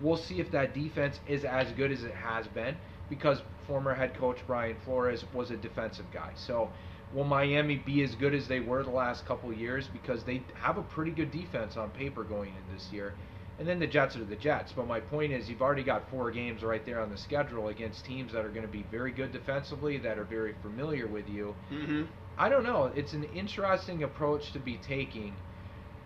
we'll 0.00 0.16
see 0.16 0.40
if 0.40 0.50
that 0.52 0.74
defense 0.74 1.20
is 1.26 1.44
as 1.44 1.72
good 1.72 1.90
as 1.90 2.04
it 2.04 2.14
has 2.14 2.46
been 2.48 2.76
because 3.08 3.42
former 3.66 3.94
head 3.94 4.14
coach 4.14 4.38
Brian 4.46 4.76
Flores 4.84 5.24
was 5.32 5.50
a 5.50 5.56
defensive 5.56 6.10
guy. 6.12 6.30
So 6.34 6.70
will 7.12 7.24
Miami 7.24 7.76
be 7.76 8.02
as 8.02 8.14
good 8.14 8.34
as 8.34 8.46
they 8.48 8.60
were 8.60 8.82
the 8.82 8.90
last 8.90 9.26
couple 9.26 9.50
of 9.50 9.58
years 9.58 9.88
because 9.88 10.24
they 10.24 10.42
have 10.54 10.78
a 10.78 10.82
pretty 10.82 11.10
good 11.10 11.30
defense 11.30 11.76
on 11.76 11.90
paper 11.90 12.24
going 12.24 12.50
in 12.50 12.74
this 12.74 12.92
year. 12.92 13.14
And 13.58 13.68
then 13.68 13.78
the 13.78 13.86
Jets 13.86 14.16
are 14.16 14.24
the 14.24 14.36
Jets. 14.36 14.72
But 14.72 14.88
my 14.88 15.00
point 15.00 15.32
is, 15.32 15.48
you've 15.48 15.62
already 15.62 15.84
got 15.84 16.08
four 16.10 16.30
games 16.30 16.62
right 16.62 16.84
there 16.84 17.00
on 17.00 17.10
the 17.10 17.16
schedule 17.16 17.68
against 17.68 18.04
teams 18.04 18.32
that 18.32 18.44
are 18.44 18.48
going 18.48 18.66
to 18.66 18.72
be 18.72 18.82
very 18.90 19.12
good 19.12 19.32
defensively, 19.32 19.98
that 19.98 20.18
are 20.18 20.24
very 20.24 20.54
familiar 20.62 21.06
with 21.06 21.28
you. 21.28 21.54
Mm-hmm. 21.70 22.02
I 22.36 22.48
don't 22.48 22.64
know. 22.64 22.90
It's 22.96 23.12
an 23.12 23.24
interesting 23.24 24.02
approach 24.02 24.52
to 24.52 24.58
be 24.58 24.76
taking 24.78 25.34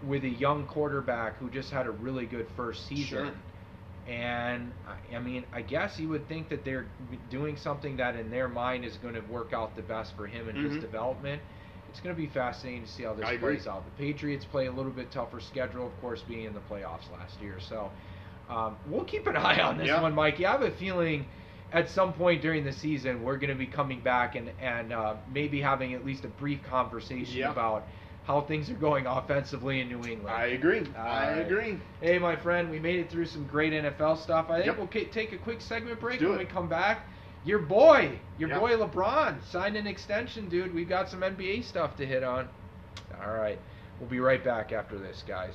with 0.07 0.25
a 0.25 0.29
young 0.29 0.67
quarterback 0.67 1.39
who 1.39 1.51
just 1.51 1.71
had 1.71 1.87
a 1.87 1.91
really 1.91 2.27
good 2.27 2.47
first 2.55 2.87
season. 2.87 3.07
Sure. 3.07 3.33
And 4.07 4.73
I, 5.13 5.19
mean, 5.19 5.45
I 5.53 5.63
guess 5.63 5.99
you 5.99 6.09
would 6.09 6.29
think 6.29 6.49
that 6.51 6.65
they're 6.65 6.87
doing 7.31 7.57
something 7.57 7.97
that 7.97 8.17
in 8.17 8.31
their 8.31 8.49
mind 8.49 8.85
is 8.85 8.97
going 8.97 9.15
to 9.15 9.21
work 9.21 9.53
out 9.53 9.75
the 9.77 9.83
best 9.83 10.17
for 10.17 10.27
him 10.27 10.49
and 10.49 10.59
Mhm. 10.59 10.71
his 10.71 10.83
development. 10.83 11.43
It's 11.89 12.01
going 12.01 12.15
to 12.15 12.21
be 12.21 12.29
fascinating 12.29 12.85
to 12.85 12.89
see 12.91 13.03
how 13.05 13.15
this 13.15 13.25
I 13.27 13.33
agree. 13.33 13.55
plays 13.57 13.67
out. 13.67 13.85
The 13.85 14.03
Patriots 14.03 14.45
play 14.45 14.67
a 14.67 14.73
little 14.73 14.93
bit 14.93 15.11
tougher 15.11 15.41
schedule, 15.41 15.87
of 15.87 16.01
course, 16.01 16.23
being 16.23 16.45
in 16.45 16.55
the 16.55 16.61
playoffs 16.61 17.11
last 17.11 17.41
year. 17.41 17.59
So 17.61 17.91
um, 18.49 18.77
we'll 18.87 19.05
keep 19.05 19.27
an 19.27 19.37
eye 19.37 19.61
on 19.61 19.79
this 19.79 19.87
Yeah. 19.89 20.03
one, 20.03 20.15
Mikee. 20.15 20.45
I 20.45 20.53
have 20.53 20.63
a 20.63 20.71
feeling 20.73 21.27
at 21.73 21.89
some 21.91 22.13
point 22.15 22.41
during 22.41 22.65
the 22.65 22.73
season 22.73 23.23
we're 23.23 23.37
going 23.37 23.51
to 23.51 23.55
be 23.59 23.67
coming 23.67 24.01
back 24.01 24.37
and 24.37 24.51
and 24.59 24.91
uh, 24.93 25.15
maybe 25.31 25.61
having 25.61 25.93
at 25.93 26.03
least 26.05 26.25
a 26.25 26.29
brief 26.29 26.63
conversation 26.63 27.37
Yeah. 27.41 27.51
about 27.53 27.87
how 28.25 28.41
things 28.43 28.71
are 28.71 28.75
going 28.75 29.07
offensively 29.07 29.81
in 29.81 29.89
New 29.89 30.05
England. 30.05 30.29
I 30.29 30.47
agree. 30.49 30.81
All 30.97 31.03
I 31.03 31.25
agree. 31.41 31.79
Hey, 32.01 32.19
my 32.19 32.37
friend, 32.37 32.71
we 32.71 32.79
made 32.79 33.01
it 33.01 33.11
through 33.11 33.25
some 33.27 33.47
great 33.47 33.73
NFL 33.73 34.19
stuff. 34.23 34.51
I 34.51 34.57
think 34.63 34.67
Yep. 34.67 34.79
we'll 34.79 35.07
take 35.11 35.33
a 35.33 35.39
quick 35.39 35.61
segment 35.63 35.99
break 36.01 36.21
when 36.21 36.37
we 36.39 36.45
come 36.45 36.69
back. 36.69 37.07
Your 37.45 37.61
boy, 37.61 38.19
your 38.39 38.49
Yep. 38.51 38.61
boy 38.61 38.73
LeBron 38.77 39.43
signed 39.51 39.77
an 39.77 39.87
extension, 39.87 40.49
dude. 40.49 40.75
We've 40.75 40.89
got 40.89 41.09
some 41.09 41.23
NBA 41.23 41.63
stuff 41.63 41.97
to 41.97 42.07
hit 42.07 42.23
on. 42.23 42.49
All 43.23 43.33
right, 43.33 43.59
we'll 43.99 44.09
be 44.11 44.21
right 44.21 44.43
back 44.43 44.73
after 44.73 44.99
this, 44.99 45.23
guys. 45.27 45.55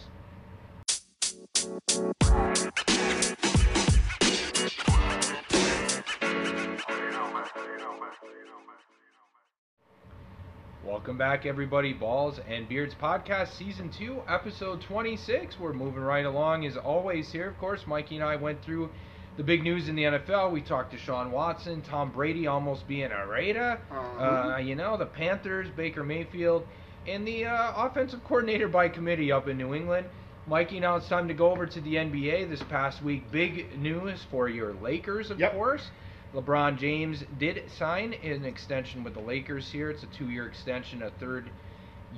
Welcome 10.86 11.17
back, 11.17 11.46
everybody. 11.46 11.93
Balls 11.93 12.39
and 12.48 12.67
Beards 12.67 12.93
Podcast, 12.93 13.54
Season 13.58 13.89
2, 13.89 14.24
Episode 14.28 14.82
26. 14.82 15.58
We're 15.60 15.72
moving 15.74 16.02
right 16.04 16.26
along 16.26 16.65
as 16.65 16.76
always 16.76 17.32
here. 17.32 17.48
Of 17.48 17.58
course, 17.58 17.84
Mikee 17.84 18.15
and 18.15 18.24
I 18.24 18.36
went 18.36 18.62
through 18.63 18.89
the 19.38 19.43
big 19.43 19.63
news 19.63 19.89
in 19.89 19.96
the 19.96 20.04
NFL. 20.04 20.52
We 20.52 20.62
talked 20.62 20.93
Deshaun 20.93 21.30
Watson, 21.32 21.82
Tom 21.82 22.12
Brady 22.12 22.46
almost 22.48 22.88
being 22.88 23.12
a 23.12 23.26
Raider. 23.28 23.80
Uh-huh. 23.91 24.24
Uh, 24.24 24.58
you 24.58 24.76
know, 24.76 24.96
the 24.98 25.06
Panthers, 25.06 25.69
Baker 25.76 26.04
Mayfield, 26.04 26.65
and 27.08 27.28
the 27.28 27.46
uh, 27.46 27.74
offensive 27.76 28.24
coordinator 28.24 28.67
by 28.67 28.89
committee 28.89 29.32
up 29.32 29.48
in 29.48 29.58
New 29.58 29.74
England. 29.74 30.08
Mikee, 30.50 30.80
now 30.82 30.98
it's 30.98 31.08
time 31.08 31.28
to 31.30 31.34
go 31.34 31.52
over 31.52 31.65
to 31.65 31.82
the 31.82 31.96
NBA 31.96 32.50
this 32.50 32.62
past 32.63 33.02
week. 33.02 33.32
Big 33.32 33.78
news 33.80 34.24
for 34.30 34.50
your 34.50 34.74
Lakers, 34.74 35.32
of 35.32 35.39
Yep. 35.39 35.54
course. 35.54 35.89
LeBron 36.34 36.78
James 36.78 37.24
did 37.38 37.69
sign 37.78 38.13
an 38.24 38.43
extension 38.46 39.04
with 39.04 39.13
the 39.13 39.19
Lakers 39.22 39.72
here. 39.72 39.89
It's 39.91 40.04
a 40.04 40.08
two 40.08 40.30
year 40.30 40.46
extension, 40.48 41.02
a 41.04 41.12
third 41.12 41.50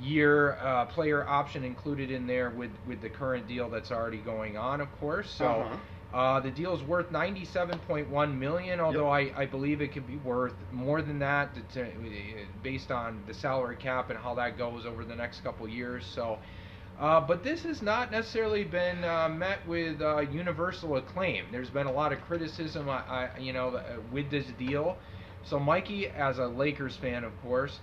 year 0.01 0.53
uh, 0.53 0.85
player 0.85 1.25
option 1.27 1.63
included 1.63 2.11
in 2.11 2.27
there 2.27 2.49
with, 2.49 2.71
with 2.87 3.01
the 3.01 3.09
current 3.09 3.47
deal 3.47 3.69
that's 3.69 3.91
already 3.91 4.17
going 4.17 4.57
on, 4.57 4.81
of 4.81 4.91
course. 4.99 5.29
So 5.31 5.45
Uh-huh. 5.45 5.75
Uh, 6.15 6.39
the 6.39 6.49
deal 6.51 6.73
is 6.73 6.81
worth 6.83 7.11
97.1 7.11 8.37
million, 8.37 8.79
although 8.79 9.09
I, 9.09 9.33
I 9.35 9.45
believe 9.45 9.81
it 9.81 9.89
could 9.91 10.07
be 10.07 10.15
worth 10.17 10.55
more 10.71 11.01
than 11.01 11.19
that 11.19 11.53
to, 11.55 11.61
to- 11.83 12.47
based 12.63 12.89
on 12.89 13.21
the 13.27 13.33
salary 13.33 13.75
cap 13.75 14.09
and 14.11 14.17
how 14.19 14.33
that 14.35 14.57
goes 14.57 14.85
over 14.85 15.03
the 15.03 15.15
next 15.15 15.41
couple 15.41 15.67
years. 15.67 16.05
So, 16.05 16.39
uh, 16.97 17.19
but 17.19 17.43
this 17.43 17.63
has 17.63 17.81
not 17.81 18.11
necessarily 18.11 18.63
been 18.63 19.03
uh, 19.03 19.27
met 19.27 19.67
with 19.67 20.01
uh, 20.01 20.19
universal 20.21 20.95
acclaim. 20.95 21.47
There's 21.51 21.69
been 21.69 21.87
a 21.87 21.91
lot 21.91 22.13
of 22.13 22.21
criticism, 22.21 22.89
I, 22.89 23.29
I, 23.35 23.37
you 23.39 23.51
know, 23.51 23.75
uh, 23.75 23.97
with 24.09 24.31
this 24.31 24.45
deal. 24.57 24.97
So, 25.43 25.59
Mikee, 25.59 26.13
as 26.15 26.39
a 26.39 26.47
Lakers 26.47 26.95
fan, 26.95 27.25
of 27.25 27.39
course, 27.41 27.81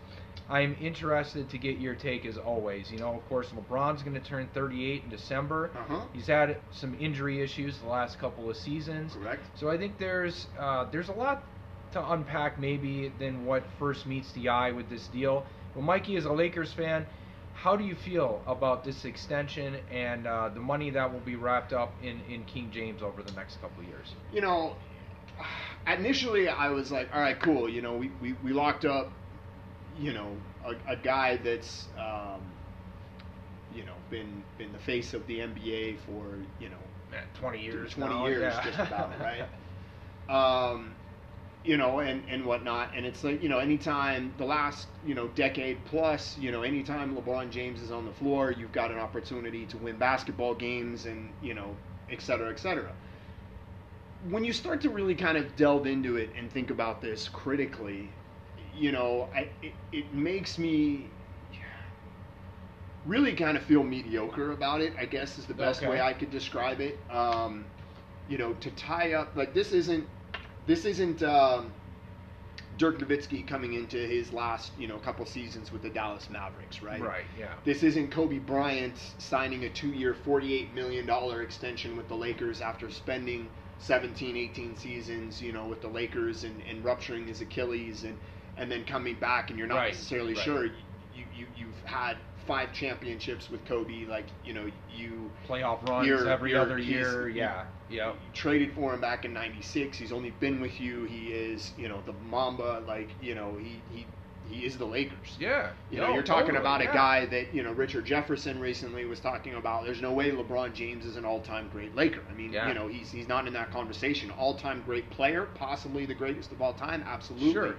I'm 0.49 0.77
interested 0.81 1.49
to 1.51 1.59
get 1.59 1.79
your 1.79 1.95
take 1.95 2.27
as 2.27 2.37
always. 2.37 2.91
You 2.91 2.99
know, 2.99 3.15
of 3.15 3.29
course, 3.29 3.49
LeBron's 3.49 4.03
going 4.03 4.21
to 4.21 4.29
turn 4.29 4.49
38 4.53 5.05
in 5.05 5.11
December. 5.11 5.71
Uh-huh. 5.75 6.01
He's 6.13 6.27
had 6.27 6.59
some 6.73 6.97
injury 7.01 7.41
issues 7.41 7.79
the 7.79 7.89
last 7.89 8.19
couple 8.19 8.51
of 8.51 8.57
seasons. 8.57 9.15
Correct. 9.15 9.43
So 9.59 9.71
I 9.71 9.79
think 9.79 9.99
there's 9.99 10.49
uh, 10.59 10.87
there's 10.91 11.09
a 11.09 11.13
lot 11.13 11.45
to 11.93 12.13
unpack 12.13 12.59
maybe 12.59 13.13
than 13.19 13.45
what 13.45 13.63
first 13.79 14.07
meets 14.07 14.33
the 14.33 14.49
eye 14.49 14.73
with 14.73 14.89
this 14.89 15.07
deal. 15.09 15.47
But 15.75 15.85
Mikee, 15.85 16.17
is 16.17 16.25
a 16.25 16.33
Lakers 16.33 16.73
fan, 16.73 17.07
how 17.55 17.77
do 17.77 17.85
you 17.85 17.95
feel 17.95 18.43
about 18.47 18.85
this 18.85 19.05
extension 19.05 19.77
and 19.91 20.27
uh, 20.27 20.49
the 20.49 20.61
money 20.61 20.91
that 20.91 21.13
will 21.13 21.21
be 21.21 21.37
wrapped 21.37 21.73
up 21.73 21.93
in, 22.03 22.21
in 22.29 22.45
King 22.45 22.71
James 22.73 23.03
over 23.03 23.23
the 23.23 23.33
next 23.33 23.61
couple 23.61 23.83
of 23.83 23.89
years? 23.89 24.15
You 24.33 24.41
know, 24.41 24.77
initially 25.87 26.49
I 26.49 26.71
was 26.71 26.91
like, 26.91 27.09
all 27.15 27.21
right, 27.21 27.39
cool. 27.41 27.69
You 27.69 27.83
know, 27.83 27.97
we, 27.97 28.11
we, 28.21 28.35
we 28.43 28.53
locked 28.53 28.85
up, 28.85 29.13
you 29.97 30.13
know, 30.13 30.37
a, 30.65 30.75
a 30.93 30.97
guy 30.97 31.37
that's, 31.37 31.89
um, 31.99 32.53
you 33.71 33.85
know, 33.85 33.95
been 34.11 34.45
been 34.57 34.73
the 34.73 34.79
face 34.79 35.15
of 35.15 35.27
the 35.27 35.41
NBA 35.41 35.97
for 35.97 36.39
you 36.59 36.69
know 36.69 36.91
Man, 37.11 37.25
20 37.35 37.61
years. 37.61 37.97
20 37.97 38.15
now, 38.15 38.27
years 38.27 38.41
yeah. 38.41 38.63
just 38.63 38.81
about, 38.83 39.13
right? 39.21 39.47
um, 40.29 40.97
you 41.65 41.77
know, 41.77 42.01
and, 42.01 42.25
and 42.29 42.45
whatnot. 42.45 42.91
And 42.95 43.07
it's 43.07 43.23
like, 43.25 43.43
you 43.43 43.49
know, 43.49 43.59
anytime 43.59 44.35
the 44.37 44.45
last, 44.45 44.89
you 45.05 45.15
know, 45.15 45.29
decade 45.29 45.85
plus, 45.85 46.37
you 46.39 46.51
know, 46.51 46.63
anytime 46.63 47.17
LeBron 47.17 47.51
James 47.51 47.81
is 47.83 47.91
on 47.91 48.05
the 48.05 48.13
floor, 48.13 48.51
you've 48.53 48.73
got 48.73 48.91
an 48.91 48.99
opportunity 48.99 49.67
to 49.67 49.79
win 49.79 49.99
basketball 49.99 50.55
games 50.55 51.07
and, 51.07 51.35
you 51.41 51.55
know, 51.55 51.77
et 52.09 52.21
cetera, 52.21 52.51
et 52.51 52.59
cetera. 52.59 52.93
When 54.23 54.45
you 54.45 54.53
start 54.53 54.81
to 54.83 54.91
really 54.91 55.15
kind 55.15 55.37
of 55.37 55.57
delve 55.57 55.87
into 55.87 56.17
it 56.17 56.33
and 56.37 56.51
think 56.51 56.71
about 56.71 57.01
this 57.01 57.29
critically, 57.29 58.15
you 58.75 58.93
know, 58.93 59.29
I, 59.35 59.49
it, 59.63 59.73
it 59.93 60.15
makes 60.15 60.59
me 60.59 61.11
really 63.07 63.35
kind 63.35 63.57
of 63.57 63.63
feel 63.63 63.83
mediocre 63.83 64.53
about 64.53 64.81
it. 64.81 64.95
I 64.99 65.07
guess 65.07 65.39
is 65.39 65.47
the 65.47 65.55
best 65.55 65.81
Okay. 65.81 65.91
way 65.91 66.01
I 66.01 66.13
could 66.13 66.31
describe 66.31 66.81
it. 66.81 66.99
Um, 67.11 67.67
you 68.29 68.39
know, 68.39 68.53
to 68.55 68.71
tie 68.71 69.15
up 69.15 69.33
like 69.37 69.55
this 69.55 69.73
isn't 69.73 70.07
this 70.67 70.85
isn't 70.85 71.23
um, 71.23 71.73
Dirk 72.79 73.01
Nowitzki 73.01 73.47
coming 73.47 73.75
into 73.75 73.99
his 73.99 74.33
last 74.33 74.73
you 74.79 74.87
know 74.87 74.99
couple 74.99 75.27
seasons 75.27 75.73
with 75.73 75.83
the 75.83 75.91
Dallas 75.91 76.31
Mavericks, 76.31 76.83
right? 76.83 77.03
Right, 77.03 77.25
yeah. 77.39 77.55
This 77.65 77.83
isn't 77.83 78.11
Kobe 78.13 78.39
Bryant 78.39 78.97
signing 79.19 79.65
a 79.65 79.69
two-year, 79.69 80.15
$48 80.15 80.73
million 80.73 81.09
extension 81.43 81.97
with 81.97 82.09
the 82.09 82.15
Lakers 82.15 82.61
after 82.61 82.91
spending 82.91 83.49
17, 83.79 84.37
18 84.37 84.77
seasons, 84.77 85.43
you 85.43 85.53
know, 85.53 85.67
with 85.67 85.83
the 85.83 85.89
Lakers 85.89 86.45
and, 86.45 86.63
and 86.71 86.85
rupturing 86.85 87.27
his 87.27 87.41
Achilles 87.41 88.05
and, 88.05 88.17
and 88.57 88.71
then 88.71 88.85
coming 88.85 89.17
back 89.17 89.51
and 89.51 89.59
you're 89.59 89.69
not 89.69 89.77
Right, 89.77 89.93
necessarily 89.93 90.35
right. 90.35 90.45
sure. 90.45 90.65
You, 90.67 91.25
you, 91.37 91.47
you've 91.57 91.85
had 91.85 92.17
five 92.47 92.73
championships 92.73 93.49
with 93.51 93.65
Kobe. 93.67 94.05
Like, 94.07 94.27
you 94.45 94.53
know, 94.53 94.71
you 94.95 95.31
Playoff 95.49 95.87
runs 95.89 96.07
You're- 96.07 96.29
every 96.29 96.51
you're- 96.51 96.63
other 96.63 96.79
year. 96.79 97.29
Yeah, 97.29 97.65
yeah. 97.89 98.09
you 98.11 98.15
traded 98.35 98.73
for 98.75 98.93
him 98.95 99.01
back 99.01 99.25
in 99.25 99.33
96 99.33 99.97
he's 99.99 100.13
only 100.13 100.31
been 100.41 100.61
with 100.61 100.81
you 100.81 101.05
he 101.05 101.29
is 101.29 101.73
you 101.77 101.89
know 101.89 102.01
the 102.07 102.13
mamba 102.31 102.83
like 102.87 103.11
you 103.21 103.35
know 103.35 103.57
he 103.59 103.83
he, 103.93 104.07
he 104.49 104.65
is 104.65 104.77
the 104.79 104.85
lakers 104.85 105.37
Yeah. 105.39 105.71
you 105.91 105.99
know 105.99 106.09
No, 106.09 106.15
you're 106.15 106.23
talking 106.23 106.55
totally, 106.55 106.61
about 106.61 106.81
a 106.81 106.85
yeah. 106.85 106.95
guy 106.95 107.27
that 107.27 107.55
you 107.55 107.63
know 107.63 107.73
richard 107.73 108.07
jefferson 108.07 108.59
recently 108.61 109.05
was 109.05 109.21
talking 109.21 109.55
about 109.55 109.85
there's 109.85 110.01
no 110.01 110.13
way 110.13 110.31
lebron 110.31 110.73
james 110.73 111.05
is 111.05 111.17
an 111.17 111.25
all-time 111.27 111.69
great 111.71 111.95
laker 111.95 112.21
i 112.31 112.35
mean 112.35 112.53
Yeah. 112.53 112.69
you 112.69 112.75
know 112.75 112.89
he's 112.89 113.11
he's 113.11 113.29
not 113.29 113.47
in 113.47 113.53
that 113.55 113.71
conversation 113.71 114.31
all-time 114.31 114.83
great 114.87 115.09
player 115.11 115.49
possibly 115.55 116.07
the 116.07 116.15
greatest 116.15 116.51
of 116.53 116.63
all 116.63 116.73
time 116.73 117.05
absolutely 117.07 117.53
Sure. 117.53 117.77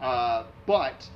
Uh, 0.00 0.44
but 0.66 1.08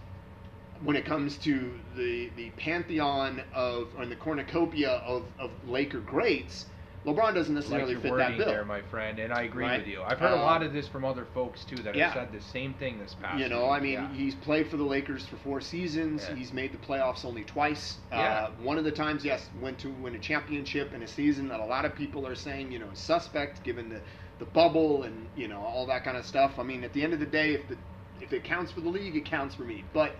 when 0.82 0.97
it 0.97 1.05
comes 1.05 1.37
to 1.39 1.78
the 1.97 2.30
the 2.37 2.51
pantheon 2.51 3.43
of 3.55 3.89
or 3.97 4.07
the 4.07 4.16
cornucopia 4.16 4.91
of, 5.07 5.24
of 5.39 5.51
Laker 5.66 6.01
greats, 6.01 6.66
LeBron 7.07 7.35
doesn't 7.35 7.55
necessarily 7.55 7.93
your 7.93 8.01
fit 8.01 8.16
that 8.16 8.37
bill. 8.37 8.47
there, 8.47 8.64
my 8.64 8.80
friend, 8.82 9.18
and 9.18 9.32
I 9.32 9.43
agree 9.43 9.64
Right? 9.64 9.78
with 9.78 9.87
you. 9.89 10.03
I've 10.03 10.18
heard 10.18 10.32
a 10.32 10.37
Um, 10.37 10.41
lot 10.41 10.62
of 10.62 10.72
this 10.72 10.89
from 10.89 11.05
other 11.05 11.26
folks 11.35 11.64
too 11.64 11.76
that 11.76 11.95
yeah. 11.95 12.07
have 12.11 12.14
said 12.14 12.32
the 12.32 12.41
same 12.41 12.74
thing 12.74 12.99
this 12.99 13.14
past. 13.14 13.39
You 13.39 13.49
know. 13.49 13.70
I 13.70 13.78
mean, 13.78 13.93
yeah. 13.93 14.12
he's 14.14 14.35
played 14.35 14.68
for 14.68 14.76
the 14.76 14.85
Lakers 14.85 15.24
for 15.26 15.37
four 15.37 15.61
seasons. 15.61 16.26
Yeah. 16.28 16.35
He's 16.35 16.53
made 16.53 16.72
the 16.72 16.78
playoffs 16.78 17.24
only 17.24 17.45
twice. 17.45 17.99
Yeah. 18.11 18.18
Uh, 18.18 18.51
one 18.62 18.76
of 18.78 18.85
the 18.85 18.93
times, 18.93 19.24
yes, 19.24 19.49
went 19.61 19.78
to 19.80 19.91
win 19.91 20.14
a 20.14 20.18
championship 20.18 20.93
in 20.93 21.03
a 21.03 21.07
season 21.07 21.49
that 21.49 21.61
a 21.61 21.64
lot 21.64 21.85
of 21.85 21.95
people 21.95 22.26
are 22.26 22.35
saying, 22.35 22.72
you 22.72 22.78
know, 22.78 22.91
is 22.91 22.99
suspect 22.99 23.62
given 23.62 23.89
the, 23.91 24.01
the 24.39 24.47
bubble 24.47 25.05
and 25.05 25.28
you 25.37 25.47
know 25.47 25.61
all 25.61 25.87
that 25.87 26.05
kind 26.05 26.16
of 26.16 26.24
stuff. 26.26 26.59
I 26.59 26.62
mean, 26.62 26.85
at 26.85 26.93
the 26.95 27.03
end 27.03 27.12
of 27.12 27.20
the 27.20 27.26
day, 27.26 27.53
if 27.55 27.68
the 27.68 27.76
if 28.21 28.33
it 28.33 28.45
counts 28.45 28.73
for 28.73 28.81
the 28.81 28.89
league, 28.89 29.17
it 29.17 29.25
counts 29.25 29.55
for 29.55 29.62
me. 29.65 29.85
But 29.93 30.17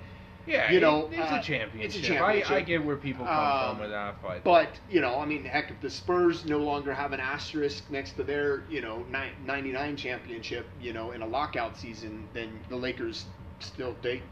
yeah, 0.47 0.71
you 0.71 0.81
know, 0.81 1.07
it- 1.07 1.15
it's, 1.19 1.33
uh, 1.33 1.37
a 1.37 1.43
championship. 1.43 1.81
it's 1.85 1.97
a 1.97 2.03
championship. 2.03 2.51
I, 2.51 2.57
I 2.57 2.61
get 2.61 2.85
where 2.85 2.97
people 2.97 3.25
come 3.25 3.35
Um, 3.35 3.71
from 3.77 3.81
with 3.81 3.91
that, 3.91 4.21
but 4.23 4.45
But 4.45 4.79
you 4.91 5.01
know, 5.01 5.19
I 5.19 5.25
mean, 5.25 5.45
heck, 5.45 5.71
if 5.71 5.81
the 5.81 5.89
Spurs 5.91 6.45
no 6.45 6.59
longer 6.59 6.93
have 6.93 7.13
an 7.13 7.21
asterisk 7.21 7.91
next 7.91 8.13
to 8.13 8.25
their 8.25 8.65
you 8.69 8.81
know 8.83 9.05
99 9.45 9.97
championship, 9.97 10.69
you 10.81 10.93
know, 10.93 11.13
in 11.13 11.23
a 11.23 11.27
lockout 11.27 11.77
season, 11.77 12.29
then 12.35 12.61
the 12.69 12.77
Lakers 12.77 13.27
still 13.61 13.97
they 14.03 14.23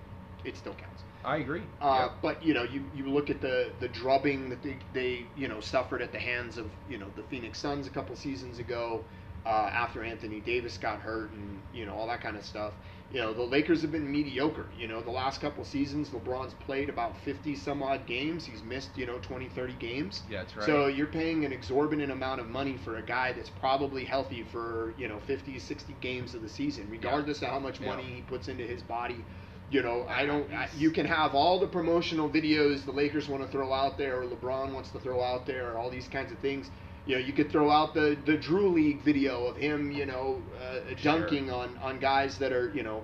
it 0.44 0.56
still 0.56 0.74
counts. 0.74 1.04
I 1.24 1.36
agree. 1.36 1.62
Uh, 1.80 2.08
Yeah. 2.08 2.08
But 2.20 2.42
you 2.42 2.52
know, 2.52 2.64
you, 2.64 2.84
you 2.94 3.08
look 3.08 3.30
at 3.30 3.40
the 3.40 3.70
the 3.80 3.88
drubbing 3.88 4.50
that 4.50 4.62
they, 4.62 4.76
they 4.92 5.26
you 5.36 5.48
know 5.48 5.60
suffered 5.60 6.02
at 6.02 6.12
the 6.12 6.18
hands 6.18 6.58
of 6.58 6.66
you 6.90 6.98
know 6.98 7.06
the 7.16 7.22
Phoenix 7.22 7.58
Suns 7.58 7.86
a 7.86 7.90
couple 7.90 8.14
seasons 8.16 8.58
ago, 8.58 9.04
uh, 9.46 9.70
after 9.72 10.02
Anthony 10.02 10.40
Davis 10.40 10.76
got 10.78 11.00
hurt 11.00 11.30
and 11.30 11.62
you 11.72 11.86
know 11.86 11.94
all 11.94 12.08
that 12.08 12.20
kind 12.20 12.36
of 12.36 12.44
stuff. 12.44 12.72
You 13.12 13.20
know, 13.20 13.34
the 13.34 13.42
Lakers 13.42 13.82
have 13.82 13.92
been 13.92 14.10
mediocre. 14.10 14.66
You 14.74 14.88
know, 14.88 15.02
the 15.02 15.10
last 15.10 15.40
couple 15.42 15.64
seasons, 15.64 16.08
LeBron's 16.10 16.54
played 16.54 16.88
about 16.88 17.14
50 17.18 17.54
some 17.56 17.82
odd 17.82 18.06
games. 18.06 18.46
He's 18.46 18.62
missed 18.62 18.96
you 18.96 19.04
know 19.04 19.18
20, 19.18 19.48
30 19.48 19.74
games. 19.74 20.22
Yeah, 20.30 20.38
that's 20.38 20.56
right. 20.56 20.64
So 20.64 20.86
you're 20.86 21.06
paying 21.06 21.44
an 21.44 21.52
exorbitant 21.52 22.10
amount 22.10 22.40
of 22.40 22.48
money 22.48 22.78
for 22.78 22.96
a 22.96 23.02
guy 23.02 23.32
that's 23.32 23.50
probably 23.50 24.04
healthy 24.06 24.42
for, 24.42 24.94
you 24.96 25.08
know, 25.08 25.18
50, 25.18 25.58
60 25.58 25.92
games 26.00 26.34
of 26.34 26.40
the 26.40 26.48
season, 26.48 26.88
regardless 26.90 27.42
of 27.42 27.48
how 27.48 27.58
much 27.58 27.80
Yeah. 27.80 27.88
money 27.88 28.04
he 28.04 28.22
puts 28.22 28.48
into 28.48 28.64
his 28.64 28.82
body. 28.82 29.24
You 29.68 29.82
know, 29.82 30.06
I 30.08 30.24
don't. 30.26 30.50
I, 30.52 30.68
you 30.76 30.90
can 30.90 31.06
have 31.06 31.34
all 31.34 31.58
the 31.58 31.66
promotional 31.66 32.28
videos 32.30 32.84
the 32.84 32.92
Lakers 32.92 33.28
want 33.28 33.42
to 33.42 33.48
throw 33.48 33.72
out 33.72 33.98
there, 33.98 34.20
or 34.22 34.24
LeBron 34.26 34.72
wants 34.72 34.90
to 34.90 34.98
throw 34.98 35.22
out 35.22 35.46
there, 35.46 35.72
or 35.72 35.78
all 35.78 35.90
these 35.90 36.08
kinds 36.08 36.32
of 36.32 36.38
things. 36.38 36.70
You 37.06 37.16
know, 37.16 37.20
you 37.24 37.32
could 37.32 37.50
throw 37.50 37.70
out 37.70 37.94
the 37.94 38.16
the 38.24 38.36
Drew 38.36 38.68
League 38.68 39.02
video 39.02 39.46
of 39.46 39.56
him, 39.56 39.90
you 39.90 40.06
know, 40.06 40.42
uh, 40.60 40.94
Sure. 40.96 41.18
dunking 41.18 41.50
on 41.50 41.76
on 41.82 41.98
guys 41.98 42.38
that 42.38 42.52
are, 42.52 42.70
you 42.74 42.82
know, 42.82 43.02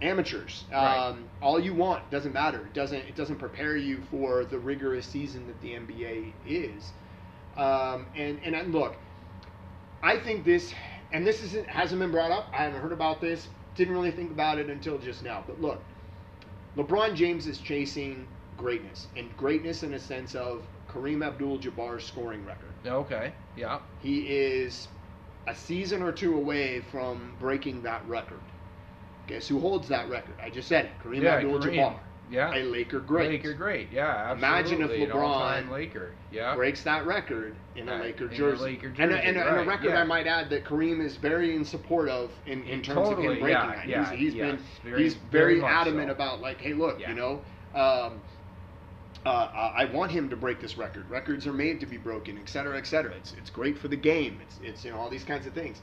amateurs. 0.00 0.64
Right. 0.72 1.08
Um, 1.08 1.28
all 1.42 1.58
you 1.60 1.74
want 1.74 2.10
doesn't 2.10 2.32
matter. 2.32 2.60
It 2.60 2.72
doesn't 2.74 3.00
it 3.06 3.16
doesn't 3.16 3.36
prepare 3.36 3.76
you 3.76 4.00
for 4.10 4.44
the 4.44 4.58
rigorous 4.58 5.06
season 5.06 5.46
that 5.46 5.60
the 5.60 5.74
NBA 5.74 6.32
is. 6.46 6.92
Um, 7.56 8.06
and 8.16 8.40
and 8.44 8.72
look, 8.72 8.96
I 10.02 10.18
think 10.18 10.44
this 10.44 10.72
and 11.12 11.26
this 11.26 11.42
isn't 11.42 11.68
hasn't 11.68 12.00
been 12.00 12.12
brought 12.12 12.30
up. 12.30 12.46
I 12.52 12.62
haven't 12.62 12.80
heard 12.80 12.92
about 12.92 13.20
this. 13.20 13.48
Didn't 13.74 13.94
really 13.94 14.10
think 14.10 14.30
about 14.30 14.58
it 14.58 14.70
until 14.70 14.98
just 14.98 15.22
now. 15.22 15.44
But 15.46 15.60
look, 15.60 15.80
LeBron 16.76 17.14
James 17.14 17.46
is 17.46 17.58
chasing 17.58 18.26
greatness, 18.56 19.06
and 19.16 19.34
greatness 19.36 19.82
in 19.82 19.94
a 19.94 19.98
sense 19.98 20.34
of 20.34 20.64
Kareem 20.88 21.24
Abdul-Jabbar's 21.24 22.04
scoring 22.04 22.44
record. 22.44 22.67
Okay. 22.86 23.32
Yeah. 23.56 23.78
He 24.00 24.20
is 24.20 24.88
a 25.46 25.54
season 25.54 26.02
or 26.02 26.12
two 26.12 26.36
away 26.36 26.80
from 26.90 27.34
breaking 27.40 27.82
that 27.82 28.06
record. 28.08 28.40
Guess 29.26 29.48
who 29.48 29.60
holds 29.60 29.88
that 29.88 30.08
record? 30.08 30.34
I 30.42 30.50
just 30.50 30.68
said 30.68 30.86
it. 30.86 30.90
Kareem 31.04 31.22
yeah, 31.22 31.34
Abdul-Jabbar, 31.36 31.98
Yeah. 32.30 32.54
a 32.54 32.62
Laker 32.64 33.00
great. 33.00 33.30
Laker 33.30 33.52
great. 33.52 33.88
Yeah. 33.92 34.32
Imagine 34.32 34.80
if 34.82 34.90
LeBron 34.90 35.70
Laker. 35.70 36.12
Yeah. 36.30 36.54
breaks 36.54 36.82
that 36.84 37.04
record 37.06 37.54
in 37.76 37.88
a 37.88 37.92
Right, 37.92 38.02
Laker 38.04 38.26
in 38.26 38.32
a 38.32 38.36
jersey. 38.36 38.62
Laker 38.62 38.86
And, 38.98 39.12
a, 39.12 39.18
and, 39.18 39.36
a, 39.36 39.46
and 39.48 39.60
a 39.60 39.64
record 39.64 39.90
yeah. 39.90 40.00
I 40.00 40.04
might 40.04 40.26
add 40.26 40.48
that 40.50 40.64
Kareem 40.64 41.04
is 41.04 41.16
very 41.16 41.54
in 41.56 41.64
support 41.64 42.08
of 42.08 42.30
in, 42.46 42.62
in 42.64 42.80
terms 42.82 43.08
of 43.08 43.18
him 43.18 43.24
breaking 43.38 43.48
yeah, 43.48 43.66
that. 43.74 43.88
yeah, 43.88 44.10
he's 44.10 44.18
he's 44.18 44.34
yes, 44.34 44.46
been 44.56 44.90
very- 44.90 45.02
he's 45.02 45.14
very 45.30 45.60
very, 45.60 45.72
adamant 45.72 46.08
so. 46.08 46.12
about 46.12 46.40
like, 46.40 46.58
hey, 46.60 46.72
look, 46.74 47.00
you 47.00 47.14
know, 47.14 47.40
um, 47.74 48.20
uh, 49.26 49.72
I 49.76 49.84
want 49.86 50.10
him 50.12 50.30
to 50.30 50.36
break 50.36 50.60
this 50.60 50.76
record. 50.78 51.08
Records 51.10 51.46
are 51.46 51.52
made 51.52 51.80
to 51.80 51.86
be 51.86 51.96
broken, 51.96 52.38
et 52.38 52.48
cetera, 52.48 52.76
et 52.78 52.86
cetera. 52.86 53.12
It's 53.12 53.32
it's 53.34 53.50
great 53.50 53.78
for 53.78 53.88
the 53.88 53.96
game. 53.96 54.40
It's 54.42 54.58
it's 54.62 54.84
you 54.84 54.90
know 54.92 54.98
all 54.98 55.10
these 55.10 55.24
kinds 55.24 55.46
of 55.46 55.52
things. 55.52 55.80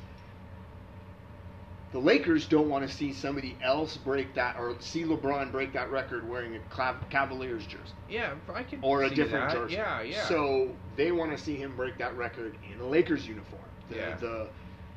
The 1.91 1.99
Lakers 1.99 2.45
don't 2.47 2.67
want 2.67 2.86
to 2.88 2.93
see 2.93 3.13
somebody 3.13 3.57
else 3.61 3.95
break 3.95 4.33
that 4.36 4.57
or 4.57 4.75
see 4.81 5.05
LeBron 5.05 5.49
break 5.51 5.71
that 5.73 5.89
record 5.91 6.27
wearing 6.27 6.55
a 6.55 6.93
Cavaliers 7.09 7.65
jersey 7.65 7.93
Yeah, 8.09 8.33
I 8.53 8.63
can 8.63 8.79
or 8.81 9.03
a 9.03 9.09
different 9.09 9.49
that. 9.49 9.55
jersey. 9.55 9.75
Yeah, 9.75 10.01
yeah. 10.01 10.25
So 10.25 10.71
they 10.97 11.13
want 11.13 11.31
to 11.31 11.38
see 11.41 11.55
him 11.55 11.73
break 11.77 11.97
that 11.99 12.17
record 12.17 12.57
in 12.69 12.81
a 12.81 12.86
Lakers 12.86 13.25
uniform. 13.25 13.61
The 13.89 13.95
Yeah. 13.95 14.15
the, 14.15 14.47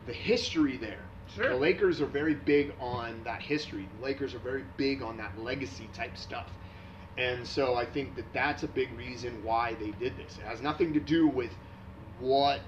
the 0.07 0.13
history 0.13 0.77
there. 0.77 0.99
Sure. 1.37 1.51
The 1.51 1.57
Lakers 1.57 2.01
are 2.01 2.07
very 2.07 2.35
big 2.35 2.73
on 2.81 3.23
that 3.23 3.43
history. 3.43 3.87
The 3.99 4.05
Lakers 4.05 4.35
are 4.35 4.39
very 4.41 4.65
big 4.77 5.03
on 5.03 5.17
that 5.19 5.39
legacy 5.39 5.89
type 5.95 6.17
stuff. 6.17 6.51
And 7.19 7.47
so 7.47 7.75
I 7.75 7.85
think 7.85 8.15
that 8.17 8.33
that's 8.33 8.63
a 8.63 8.69
big 8.69 8.97
reason 8.97 9.43
why 9.43 9.75
they 9.75 9.91
did 9.91 10.17
this. 10.17 10.39
It 10.39 10.45
has 10.45 10.63
nothing 10.63 10.93
to 10.95 11.01
do 11.01 11.27
with 11.27 11.51
what 12.21 12.61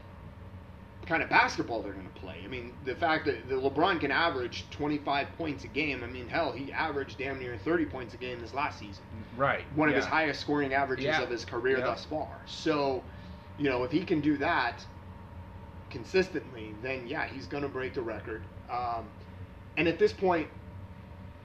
kind 1.06 1.22
of 1.22 1.28
basketball 1.28 1.82
they're 1.82 1.92
going 1.92 2.08
to 2.08 2.20
play. 2.20 2.38
I 2.44 2.48
mean, 2.48 2.72
the 2.84 2.94
fact 2.96 3.26
that 3.26 3.48
the 3.48 3.54
LeBron 3.54 4.00
can 4.00 4.10
average 4.10 4.64
25 4.70 5.28
points 5.38 5.64
a 5.64 5.68
game. 5.68 6.02
I 6.02 6.08
mean, 6.08 6.28
hell, 6.28 6.52
he 6.52 6.72
averaged 6.72 7.18
damn 7.18 7.38
near 7.38 7.56
30 7.56 7.86
points 7.86 8.14
a 8.14 8.16
game 8.16 8.40
this 8.40 8.52
last 8.52 8.78
season 8.78 9.04
right. 9.36 9.64
one 9.74 9.88
of 9.88 9.94
his 9.94 10.04
highest 10.04 10.40
scoring 10.40 10.74
averages 10.74 11.06
Yeah. 11.06 11.22
of 11.22 11.30
his 11.30 11.44
career 11.44 11.78
Yeah. 11.78 11.86
thus 11.86 12.04
far. 12.04 12.28
So, 12.46 13.02
you 13.56 13.70
know, 13.70 13.84
if 13.84 13.92
he 13.92 14.04
can 14.04 14.20
do 14.20 14.36
that 14.38 14.84
consistently, 15.90 16.74
then 16.82 17.06
yeah, 17.06 17.26
he's 17.26 17.46
going 17.46 17.62
to 17.62 17.68
break 17.68 17.94
the 17.94 18.02
record. 18.02 18.42
Um, 18.70 19.06
and 19.76 19.88
at 19.88 19.98
this 19.98 20.12
point, 20.12 20.48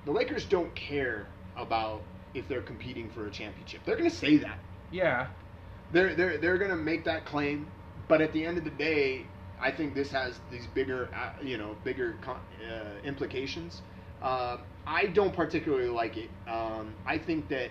the 0.05 0.11
Lakers 0.11 0.45
don't 0.45 0.73
care 0.75 1.27
about 1.57 2.01
if 2.35 2.47
they're 2.47 2.61
competing 2.61 3.09
for 3.09 3.27
a 3.27 3.31
championship. 3.31 3.81
They're 3.85 3.97
going 3.97 4.09
to 4.09 4.15
say 4.15 4.37
that. 4.37 4.59
Yeah. 4.91 5.27
They're 5.91 6.15
they're 6.15 6.37
they're 6.37 6.57
going 6.57 6.71
to 6.71 6.77
make 6.77 7.05
that 7.05 7.25
claim, 7.25 7.67
but 8.07 8.21
at 8.21 8.33
the 8.33 8.45
end 8.45 8.57
of 8.57 8.63
the 8.63 8.71
day, 8.71 9.25
I 9.59 9.71
think 9.71 9.93
this 9.93 10.11
has 10.11 10.39
these 10.51 10.67
bigger, 10.67 11.09
uh, 11.13 11.31
you 11.43 11.57
know, 11.57 11.75
bigger 11.83 12.15
con- 12.21 12.41
uh, 12.69 12.99
implications. 13.03 13.81
Uh, 14.21 14.57
I 14.87 15.07
don't 15.07 15.33
particularly 15.33 15.89
like 15.89 16.17
it. 16.17 16.29
Um, 16.47 16.93
I 17.05 17.17
think 17.17 17.49
that 17.49 17.69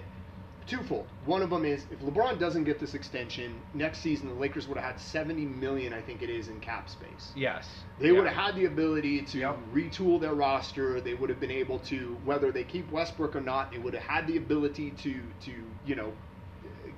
twofold. 0.66 1.06
One 1.26 1.42
of 1.42 1.50
them 1.50 1.64
is 1.64 1.86
if 1.90 2.00
LeBron 2.00 2.38
doesn't 2.38 2.64
get 2.64 2.78
this 2.78 2.94
extension 2.94 3.60
next 3.74 3.98
season, 4.00 4.28
the 4.28 4.34
Lakers 4.34 4.66
would 4.68 4.76
have 4.78 4.86
had 4.92 5.00
70 5.00 5.44
million, 5.44 5.92
I 5.92 6.00
think 6.00 6.22
it 6.22 6.30
is, 6.30 6.48
in 6.48 6.60
cap 6.60 6.88
space. 6.88 7.32
Yes. 7.34 7.68
They 7.98 8.08
Yeah. 8.08 8.12
would 8.18 8.26
have 8.26 8.36
had 8.36 8.56
the 8.56 8.64
ability 8.66 9.22
to 9.22 9.38
Yep. 9.38 9.58
retool 9.72 10.20
their 10.20 10.34
roster. 10.34 11.00
They 11.00 11.14
would 11.14 11.30
have 11.30 11.40
been 11.40 11.50
able 11.50 11.78
to, 11.80 12.16
whether 12.24 12.50
they 12.52 12.64
keep 12.64 12.90
Westbrook 12.90 13.36
or 13.36 13.40
not, 13.40 13.72
they 13.72 13.78
would 13.78 13.94
have 13.94 14.02
had 14.02 14.26
the 14.26 14.36
ability 14.36 14.90
to, 14.92 15.20
to 15.42 15.52
you 15.84 15.94
know, 15.94 16.12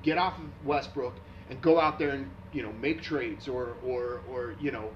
get 0.03 0.19
off 0.19 0.39
of 0.39 0.45
Westbrook 0.65 1.15
and 1.49 1.61
go 1.61 1.81
out 1.81 1.99
there 1.99 2.11
and 2.11 2.31
you 2.53 2.63
know 2.63 2.73
make 2.73 3.03
trades 3.03 3.49
or 3.49 3.77
or 3.85 4.21
or 4.29 4.55
you 4.61 4.71
know. 4.71 4.91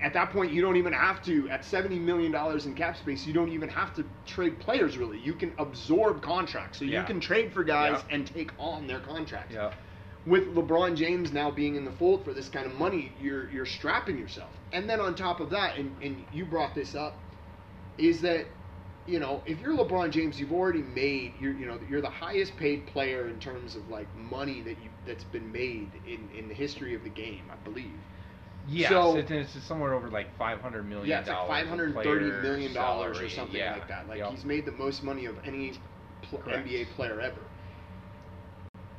At 0.00 0.12
that 0.14 0.30
point, 0.30 0.52
you 0.52 0.62
don't 0.62 0.76
even 0.76 0.92
have 0.92 1.22
to. 1.24 1.48
At 1.50 1.64
seventy 1.64 1.98
million 1.98 2.30
dollars 2.32 2.66
in 2.66 2.74
cap 2.74 2.96
space, 2.96 3.26
you 3.26 3.32
don't 3.32 3.50
even 3.50 3.68
have 3.68 3.94
to 3.94 4.04
trade 4.26 4.58
players. 4.60 4.96
Really, 4.96 5.18
you 5.18 5.34
can 5.34 5.52
absorb 5.58 6.22
contracts. 6.22 6.78
So 6.78 6.84
you 6.84 7.02
can 7.04 7.20
trade 7.20 7.52
for 7.52 7.64
guys 7.64 7.92
Yep. 7.92 8.06
and 8.10 8.26
take 8.26 8.52
on 8.58 8.86
their 8.86 9.00
contracts 9.00 9.54
Yeah. 9.54 9.72
with 10.26 10.54
LeBron 10.54 10.96
James 10.96 11.32
now 11.32 11.50
being 11.50 11.76
in 11.76 11.84
the 11.84 11.92
fold 11.92 12.24
for 12.24 12.32
this 12.34 12.48
kind 12.48 12.66
of 12.66 12.74
money, 12.74 13.12
you're 13.20 13.50
you're 13.50 13.66
strapping 13.66 14.18
yourself. 14.18 14.50
And 14.72 14.88
then 14.88 15.00
on 15.00 15.14
top 15.14 15.40
of 15.40 15.50
that, 15.50 15.76
and, 15.78 15.96
and 16.02 16.24
you 16.32 16.44
brought 16.44 16.74
this 16.74 16.94
up, 16.94 17.18
is 17.96 18.20
that 18.22 18.46
you 19.06 19.18
know 19.18 19.42
if 19.46 19.60
you're 19.60 19.76
LeBron 19.76 20.10
James, 20.10 20.38
you've 20.38 20.52
already 20.52 20.82
made 20.82 21.34
you're 21.40 21.54
you 21.54 21.66
know 21.66 21.78
you're 21.88 22.00
the 22.02 22.10
highest 22.10 22.56
paid 22.56 22.86
player 22.88 23.28
in 23.28 23.38
terms 23.40 23.74
of 23.74 23.88
like 23.88 24.14
money 24.14 24.60
that 24.62 24.78
you 24.82 24.90
that's 25.06 25.24
been 25.24 25.50
made 25.50 26.00
in 26.06 26.28
in 26.36 26.48
the 26.48 26.54
history 26.54 26.94
of 26.94 27.02
the 27.02 27.10
game, 27.10 27.50
I 27.50 27.56
believe. 27.64 28.00
Yes, 28.70 28.90
So- 28.90 29.16
it- 29.16 29.30
it's 29.30 29.64
somewhere 29.64 29.94
over 29.94 30.10
like 30.10 30.36
five 30.36 30.60
hundred 30.60 30.84
million. 30.86 31.08
Yeah, 31.08 31.20
it's 31.20 31.28
like 31.28 31.48
five 31.48 31.66
hundred 31.68 31.94
thirty 31.94 32.30
million 32.42 32.74
dollars 32.74 33.18
or 33.18 33.28
something 33.28 33.56
yeah. 33.56 33.72
like 33.72 33.88
that. 33.88 34.08
Like 34.08 34.18
Yep. 34.18 34.30
he's 34.30 34.44
made 34.44 34.66
the 34.66 34.72
most 34.72 35.02
money 35.02 35.24
of 35.24 35.36
any 35.44 35.78
pl- 36.22 36.40
NBA 36.46 36.84
player 36.94 37.20
ever. 37.20 37.40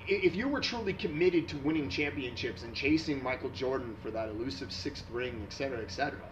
If 0.08 0.36
you 0.36 0.48
were 0.48 0.60
truly 0.62 0.94
committed 0.94 1.48
to 1.50 1.58
winning 1.60 1.88
championships 1.90 2.64
and 2.64 2.74
chasing 2.74 3.22
Michael 3.22 3.50
Jordan 3.52 3.96
for 4.02 4.10
that 4.12 4.28
elusive 4.30 4.72
sixth 4.72 5.08
ring, 5.12 5.42
et 5.46 5.54
cetera, 5.54 5.82
et 5.84 5.92
cetera, 5.92 6.26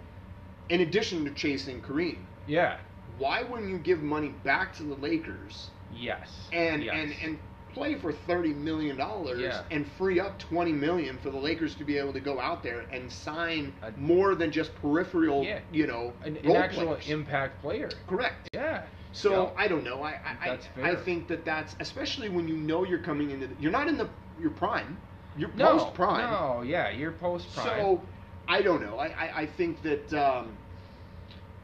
in 0.70 0.82
addition 0.82 1.24
to 1.26 1.32
chasing 1.32 1.80
Kareem, 1.82 2.26
Yeah. 2.48 2.78
why 3.20 3.44
wouldn't 3.44 3.70
you 3.70 3.78
give 3.78 4.02
money 4.02 4.30
back 4.30 4.74
to 4.78 4.84
the 4.84 4.96
Lakers 4.96 5.70
Yes. 5.92 6.50
and 6.52 6.84
yes. 6.84 6.96
and 6.96 7.16
and 7.24 7.40
play 7.78 7.96
for 7.96 8.12
thirty 8.12 8.54
million 8.54 8.98
dollars 8.98 9.40
Yeah. 9.40 9.62
and 9.72 9.86
free 9.94 10.20
up 10.20 10.38
twenty 10.40 10.72
million 10.74 11.18
for 11.20 11.30
the 11.30 11.38
Lakers 11.38 11.76
to 11.76 11.84
be 11.84 11.98
able 11.98 12.14
to 12.14 12.20
go 12.20 12.40
out 12.40 12.64
there 12.64 12.82
and 12.92 13.12
sign 13.12 13.74
more 13.96 14.36
than 14.36 14.52
just 14.52 14.74
peripheral, 14.76 15.44
Yeah. 15.44 15.60
you 15.72 15.88
know, 15.88 16.14
an, 16.24 16.38
an 16.38 16.56
actual 16.56 16.88
players. 16.88 17.08
impact 17.10 17.62
player. 17.62 17.90
Correct. 18.08 18.50
Yeah. 18.54 18.84
So 19.14 19.32
Yeah. 19.56 19.64
I 19.64 19.68
don't 19.68 19.84
know. 19.84 20.04
I 20.04 20.20
I, 20.42 20.60
I 20.84 20.96
think 20.96 21.28
that 21.28 21.46
that's 21.46 21.76
especially 21.80 22.30
when 22.30 22.48
you 22.48 22.56
know 22.58 22.84
you're 22.84 23.00
coming 23.00 23.32
into 23.32 23.48
the, 23.48 23.56
you're 23.60 23.72
not 23.72 23.88
in 23.88 23.98
the 23.98 24.10
your 24.40 24.52
prime, 24.52 24.98
you're 25.36 25.52
no, 25.56 25.78
post 25.78 25.94
prime. 25.94 26.30
No, 26.30 26.62
yeah, 26.64 26.90
you're 26.90 27.12
post 27.14 27.54
prime. 27.54 27.66
So 27.80 28.02
I 28.48 28.62
don't 28.62 28.82
know. 28.82 28.98
I 29.00 29.08
I, 29.08 29.42
I 29.42 29.46
think 29.46 29.82
that 29.84 30.14
um, 30.14 30.58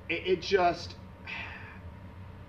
it, 0.09 0.22
it 0.28 0.41
just. 0.41 0.95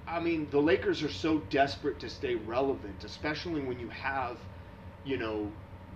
I 0.06 0.20
mean, 0.20 0.48
the 0.50 0.60
Lakers 0.60 1.02
are 1.02 1.10
so 1.10 1.38
desperate 1.50 1.98
to 2.00 2.10
stay 2.10 2.34
relevant, 2.34 3.04
especially 3.04 3.62
when 3.62 3.78
you 3.78 3.88
have, 3.88 4.38
you 5.04 5.16
know, 5.16 5.50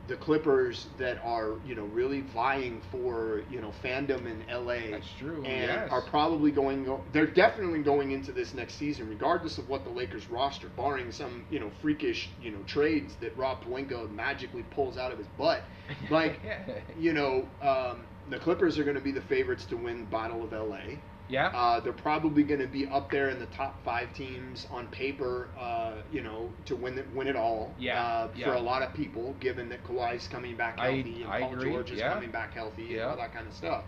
the 0.08 0.16
Clippers 0.16 0.86
that 0.96 1.18
are, 1.22 1.56
you 1.66 1.74
know, 1.74 1.84
really 1.84 2.22
vying 2.22 2.80
for, 2.90 3.42
you 3.50 3.60
know, 3.60 3.72
fandom 3.84 4.24
in 4.24 4.42
LA 4.50 4.90
That's 4.90 5.06
true. 5.18 5.44
and 5.44 5.68
yes. 5.68 5.90
are 5.90 6.00
probably 6.00 6.50
going. 6.50 6.88
They're 7.12 7.26
definitely 7.26 7.82
going 7.82 8.12
into 8.12 8.32
this 8.32 8.54
next 8.54 8.76
season, 8.76 9.08
regardless 9.08 9.58
of 9.58 9.68
what 9.68 9.84
the 9.84 9.90
Lakers 9.90 10.28
roster, 10.30 10.68
barring 10.68 11.12
some 11.12 11.44
you 11.50 11.60
know 11.60 11.70
freakish 11.82 12.30
you 12.42 12.50
know 12.50 12.62
trades 12.66 13.16
that 13.20 13.36
Rob 13.36 13.62
Pelinka 13.62 14.10
magically 14.10 14.62
pulls 14.70 14.96
out 14.96 15.12
of 15.12 15.18
his 15.18 15.26
butt. 15.36 15.62
Like 16.10 16.40
you 16.98 17.12
know, 17.12 17.46
um, 17.60 18.06
the 18.30 18.38
Clippers 18.38 18.78
are 18.78 18.84
going 18.84 18.96
to 18.96 19.02
be 19.02 19.12
the 19.12 19.22
favorites 19.22 19.66
to 19.66 19.76
win 19.76 20.06
Battle 20.06 20.42
of 20.42 20.52
LA. 20.52 20.96
Yeah. 21.28 21.48
Uh, 21.48 21.80
they're 21.80 21.92
probably 21.92 22.42
going 22.42 22.60
to 22.60 22.66
be 22.66 22.86
up 22.86 23.10
there 23.10 23.28
in 23.28 23.38
the 23.38 23.46
top 23.46 23.82
five 23.84 24.12
teams 24.14 24.66
on 24.70 24.86
paper, 24.88 25.48
uh, 25.58 25.92
you 26.10 26.22
know, 26.22 26.50
to 26.66 26.74
win 26.76 26.98
it, 26.98 27.06
win 27.14 27.26
it 27.26 27.36
all. 27.36 27.72
Yeah, 27.78 28.02
Uh, 28.02 28.28
yeah. 28.34 28.46
For 28.46 28.54
a 28.54 28.60
lot 28.60 28.82
of 28.82 28.94
people, 28.94 29.34
given 29.40 29.68
that 29.68 29.84
Kawhi's 29.84 30.26
coming 30.28 30.56
back 30.56 30.78
I- 30.78 30.92
healthy 30.92 31.22
and 31.22 31.32
I 31.32 31.40
Paul 31.40 31.52
agree, 31.54 31.70
George 31.72 31.90
is 31.90 31.98
yeah. 31.98 32.12
coming 32.12 32.30
back 32.30 32.54
healthy 32.54 32.94
and 32.98 33.02
all 33.10 33.16
that 33.16 33.32
kind 33.34 33.46
of 33.46 33.54
stuff. 33.54 33.84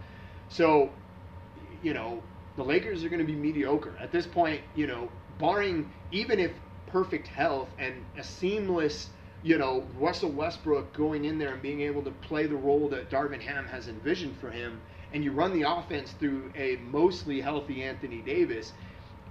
So, 0.49 0.91
you 1.83 1.95
know, 1.95 2.23
the 2.57 2.65
Lakers 2.65 3.05
are 3.05 3.09
going 3.09 3.25
to 3.25 3.33
be 3.33 3.37
mediocre 3.37 3.95
at 4.01 4.13
this 4.13 4.27
point. 4.27 4.61
You 4.75 4.87
know, 4.87 5.09
barring 5.39 5.91
even 6.13 6.39
if 6.39 6.53
perfect 6.87 7.29
health 7.29 7.69
and 7.79 7.95
a 8.19 8.23
seamless. 8.25 9.09
You 9.43 9.57
know, 9.57 9.85
Russell 9.99 10.31
Westbrook 10.31 10.93
going 10.93 11.25
in 11.25 11.39
there 11.39 11.55
and 11.55 11.63
being 11.63 11.81
able 11.81 12.03
to 12.03 12.11
play 12.11 12.47
the 12.47 12.57
role 12.57 12.91
that 12.91 13.09
Darvin 13.09 13.41
Ham 13.41 13.67
has 13.69 13.89
envisioned 13.89 14.37
for 14.37 14.51
him, 14.51 14.83
and 15.13 15.25
you 15.25 15.33
run 15.33 15.53
the 15.53 15.69
offense 15.69 16.15
through 16.19 16.53
a 16.57 16.77
mostly 16.91 17.41
healthy 17.41 17.83
Anthony 17.83 18.19
Davis, 18.19 18.73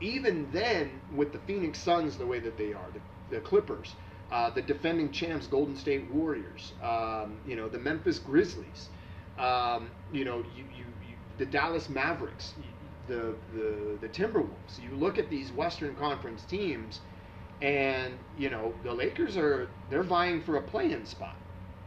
even 0.01 0.47
then, 0.51 0.89
with 1.15 1.31
the 1.31 1.39
Phoenix 1.39 1.79
Suns 1.79 2.17
the 2.17 2.25
way 2.25 2.39
that 2.39 2.57
they 2.57 2.73
are, 2.73 2.85
the, 2.93 3.35
the 3.35 3.41
Clippers, 3.41 3.95
uh, 4.31 4.49
the 4.49 4.61
defending 4.61 5.11
champs 5.11 5.47
Golden 5.47 5.75
State 5.75 6.09
Warriors, 6.11 6.73
um, 6.81 7.37
you 7.45 7.55
know, 7.55 7.67
the 7.67 7.79
Memphis 7.79 8.19
Grizzlies, 8.19 8.89
um, 9.37 9.89
you 10.13 10.23
know, 10.23 10.37
you, 10.55 10.63
you, 10.77 10.85
you, 11.07 11.15
the 11.37 11.45
Dallas 11.45 11.89
Mavericks, 11.89 12.53
the, 13.07 13.35
the, 13.53 13.97
the 14.01 14.07
Timberwolves. 14.09 14.81
You 14.81 14.95
look 14.95 15.17
at 15.17 15.29
these 15.29 15.51
Western 15.51 15.95
Conference 15.95 16.43
teams, 16.43 17.01
and, 17.61 18.13
you 18.37 18.49
know, 18.49 18.73
the 18.83 18.93
Lakers 18.93 19.35
are, 19.35 19.69
they're 19.89 20.03
vying 20.03 20.41
for 20.41 20.57
a 20.57 20.61
play-in 20.61 21.05
spot. 21.05 21.35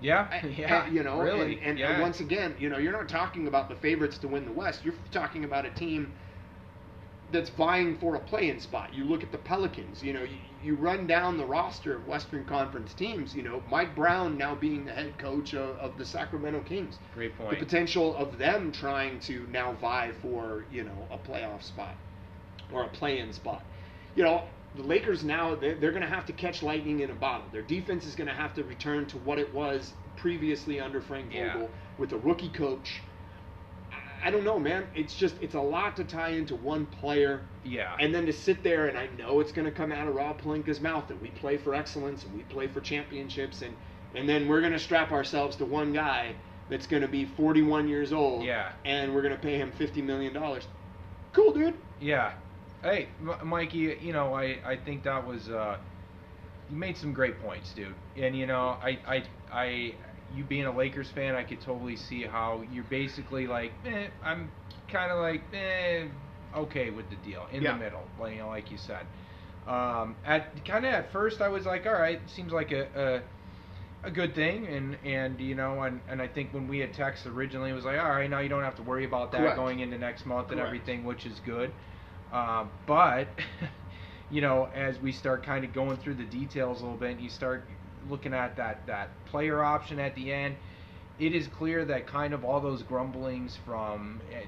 Yeah. 0.02 0.42
Yeah. 0.58 0.84
and, 0.84 0.94
you 0.94 1.02
know, 1.02 1.20
really. 1.20 1.54
and, 1.54 1.62
and, 1.62 1.78
yeah. 1.78 1.92
and 1.92 2.02
once 2.02 2.20
again, 2.20 2.54
you 2.58 2.68
know, 2.68 2.78
you're 2.78 2.92
not 2.92 3.08
talking 3.08 3.46
about 3.46 3.68
the 3.68 3.76
favorites 3.76 4.18
to 4.18 4.28
win 4.28 4.44
the 4.44 4.52
West. 4.52 4.84
You're 4.84 4.94
talking 5.10 5.44
about 5.44 5.64
a 5.64 5.70
team 5.70 6.12
that's 7.32 7.50
vying 7.50 7.96
for 7.98 8.14
a 8.14 8.20
play-in 8.20 8.60
spot. 8.60 8.92
You 8.92 9.04
look 9.04 9.22
at 9.22 9.32
the 9.32 9.38
Pelicans. 9.38 10.02
You 10.02 10.12
know, 10.12 10.22
you, 10.22 10.36
you 10.62 10.74
run 10.74 11.06
down 11.06 11.38
the 11.38 11.46
roster 11.46 11.96
of 11.96 12.06
Western 12.06 12.44
Conference 12.44 12.94
teams. 12.94 13.34
You 13.34 13.42
know, 13.42 13.62
Mike 13.70 13.96
Brown 13.96 14.36
now 14.36 14.54
being 14.54 14.84
the 14.84 14.92
head 14.92 15.16
coach 15.18 15.54
of, 15.54 15.76
of 15.78 15.96
the 15.96 16.04
Sacramento 16.04 16.60
Kings. 16.60 16.98
Great 17.14 17.36
point. 17.36 17.58
The 17.58 17.64
potential 17.64 18.14
of 18.16 18.38
them 18.38 18.70
trying 18.70 19.18
to 19.20 19.46
now 19.50 19.72
vie 19.80 20.12
for 20.20 20.64
you 20.70 20.84
know 20.84 21.08
a 21.10 21.18
playoff 21.18 21.62
spot 21.62 21.94
or 22.72 22.84
a 22.84 22.88
play-in 22.88 23.32
spot. 23.32 23.62
You 24.14 24.24
know, 24.24 24.44
the 24.76 24.82
Lakers 24.82 25.22
now 25.22 25.54
they're, 25.54 25.74
they're 25.74 25.90
going 25.90 26.02
to 26.02 26.08
have 26.08 26.26
to 26.26 26.32
catch 26.32 26.62
lightning 26.62 27.00
in 27.00 27.10
a 27.10 27.14
bottle. 27.14 27.46
Their 27.52 27.62
defense 27.62 28.06
is 28.06 28.14
going 28.14 28.28
to 28.28 28.34
have 28.34 28.54
to 28.54 28.64
return 28.64 29.06
to 29.06 29.18
what 29.18 29.38
it 29.38 29.52
was 29.52 29.92
previously 30.16 30.80
under 30.80 31.00
Frank 31.00 31.32
Yeah. 31.32 31.52
Vogel 31.52 31.70
with 31.98 32.12
a 32.12 32.18
rookie 32.18 32.48
coach. 32.50 33.00
I- 34.24 34.30
don't 34.30 34.44
know, 34.44 34.58
man. 34.58 34.86
It's 34.94 35.14
just 35.16 35.34
it's 35.40 35.54
a 35.54 35.60
lot 35.60 35.96
to 35.96 36.04
tie 36.04 36.28
into 36.30 36.54
one 36.54 36.86
player, 36.86 37.42
yeah. 37.64 37.96
and 37.98 38.14
then 38.14 38.24
to 38.26 38.32
sit 38.32 38.62
there 38.62 38.86
and 38.86 38.96
I 38.96 39.08
know 39.18 39.40
it's 39.40 39.50
going 39.52 39.64
to 39.64 39.72
come 39.72 39.90
out 39.90 40.06
of 40.06 40.14
Rob 40.14 40.40
Pelinka's 40.40 40.80
mouth 40.80 41.08
that 41.08 41.20
we 41.20 41.28
play 41.30 41.56
for 41.56 41.74
excellence 41.74 42.22
and 42.24 42.32
we 42.34 42.42
play 42.44 42.68
for 42.68 42.80
championships, 42.80 43.62
and 43.62 43.74
and 44.14 44.28
then 44.28 44.46
we're 44.46 44.60
going 44.60 44.72
to 44.74 44.78
strap 44.78 45.10
ourselves 45.10 45.56
to 45.56 45.64
one 45.64 45.92
guy 45.92 46.34
that's 46.68 46.86
going 46.86 47.02
to 47.02 47.08
be 47.08 47.24
41 47.24 47.88
years 47.88 48.12
old, 48.12 48.44
Yeah. 48.44 48.70
and 48.84 49.12
we're 49.14 49.22
going 49.22 49.34
to 49.34 49.40
pay 49.40 49.56
him 49.56 49.72
50 49.72 50.00
million 50.02 50.32
dollars. 50.32 50.68
Cool, 51.32 51.52
dude. 51.52 51.74
Yeah. 52.00 52.32
Hey, 52.82 53.10
M- 53.20 53.28
Mikee, 53.48 54.00
you 54.02 54.12
know, 54.12 54.34
I, 54.34 54.58
I 54.64 54.76
think 54.76 55.04
that 55.04 55.26
was, 55.26 55.48
uh, 55.48 55.76
you 56.68 56.76
made 56.76 56.96
some 56.96 57.12
great 57.12 57.40
points, 57.40 57.72
dude. 57.74 57.94
And, 58.16 58.36
you 58.36 58.46
know, 58.46 58.76
I, 58.82 58.98
I, 59.06 59.24
I, 59.52 59.94
you 60.30 60.44
being 60.44 60.66
a 60.66 60.76
Lakers 60.76 61.10
fan, 61.10 61.34
I 61.34 61.44
could 61.44 61.60
totally 61.60 61.96
see 61.96 62.22
how 62.22 62.62
you're 62.70 62.84
basically 62.84 63.46
like, 63.46 63.74
eh, 63.84 64.08
I'm 64.22 64.52
kind 64.88 65.12
of 65.12 65.20
like, 65.20 65.44
eh, 65.52 66.08
okay 66.54 66.90
with 66.90 67.08
the 67.10 67.16
deal, 67.16 67.46
in 67.52 67.62
Yeah. 67.62 67.72
the 67.72 67.78
middle, 67.78 68.04
like, 68.18 68.34
you 68.34 68.40
know, 68.40 68.48
like 68.48 68.70
you 68.70 68.78
said. 68.78 69.06
Um, 69.66 70.16
at 70.24 70.64
kind 70.64 70.84
of 70.86 70.92
at 70.92 71.12
first, 71.12 71.40
I 71.40 71.48
was 71.48 71.66
like, 71.66 71.86
all 71.86 71.92
right, 71.92 72.28
seems 72.28 72.52
like 72.52 72.72
a, 72.72 72.88
a 72.96 73.22
a 74.04 74.10
good 74.10 74.34
thing 74.34 74.66
and 74.66 74.98
and 75.04 75.40
you 75.40 75.54
know 75.54 75.82
and, 75.82 76.00
and 76.08 76.20
I 76.20 76.26
think 76.26 76.52
when 76.52 76.66
we 76.66 76.80
had 76.80 76.92
text 76.92 77.26
originally 77.26 77.70
it 77.70 77.74
was 77.74 77.84
like 77.84 78.00
all 78.00 78.10
right 78.10 78.28
now 78.28 78.40
you 78.40 78.48
don't 78.48 78.64
have 78.64 78.74
to 78.76 78.82
worry 78.82 79.04
about 79.04 79.32
that 79.32 79.38
Correct. 79.38 79.56
going 79.56 79.80
into 79.80 79.96
next 79.98 80.26
month 80.26 80.50
and 80.50 80.58
Correct. 80.58 80.66
everything 80.66 81.04
which 81.04 81.24
is 81.24 81.38
good 81.40 81.72
uh, 82.32 82.64
but 82.86 83.28
you 84.30 84.40
know 84.40 84.68
as 84.74 84.98
we 85.00 85.12
start 85.12 85.44
kind 85.44 85.64
of 85.64 85.72
going 85.72 85.96
through 85.98 86.14
the 86.14 86.24
details 86.24 86.80
a 86.80 86.84
little 86.84 86.98
bit 86.98 87.10
and 87.12 87.20
you 87.20 87.28
start 87.28 87.64
looking 88.08 88.34
at 88.34 88.56
that 88.56 88.86
that 88.86 89.10
player 89.26 89.62
option 89.62 89.98
at 89.98 90.14
the 90.14 90.32
end 90.32 90.56
it 91.18 91.34
is 91.34 91.46
clear 91.48 91.84
that 91.84 92.06
kind 92.06 92.34
of 92.34 92.44
all 92.44 92.60
those 92.60 92.82
grumblings 92.82 93.56
from 93.64 94.20
eh, 94.32 94.44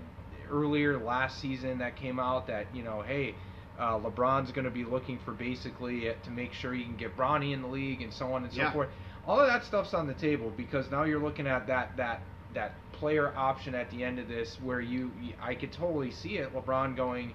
earlier 0.50 0.98
last 0.98 1.40
season 1.40 1.78
that 1.78 1.96
came 1.96 2.18
out 2.18 2.46
that 2.46 2.66
you 2.74 2.82
know 2.82 3.02
hey 3.02 3.34
uh, 3.78 3.98
LeBron's 3.98 4.52
going 4.52 4.64
to 4.64 4.70
be 4.70 4.84
looking 4.84 5.18
for 5.24 5.32
basically 5.32 6.08
uh, 6.08 6.12
to 6.22 6.30
make 6.30 6.52
sure 6.52 6.72
he 6.72 6.84
can 6.84 6.96
get 6.96 7.16
Bronny 7.16 7.52
in 7.52 7.60
the 7.60 7.66
league 7.66 8.02
and 8.02 8.12
so 8.12 8.32
on 8.32 8.44
and 8.44 8.52
so 8.52 8.60
Yeah. 8.60 8.72
forth. 8.72 8.88
All 9.26 9.40
of 9.40 9.48
that 9.48 9.64
stuff's 9.64 9.94
on 9.94 10.06
the 10.06 10.14
table 10.14 10.52
because 10.56 10.88
now 10.92 11.02
you're 11.02 11.20
looking 11.20 11.48
at 11.48 11.66
that 11.66 11.96
that 11.96 12.22
that 12.54 12.74
player 12.92 13.32
option 13.36 13.74
at 13.74 13.90
the 13.90 14.04
end 14.04 14.20
of 14.20 14.28
this 14.28 14.60
where 14.62 14.80
you 14.80 15.10
I 15.42 15.56
could 15.56 15.72
totally 15.72 16.12
see 16.12 16.36
it 16.38 16.54
LeBron 16.54 16.94
going 16.94 17.34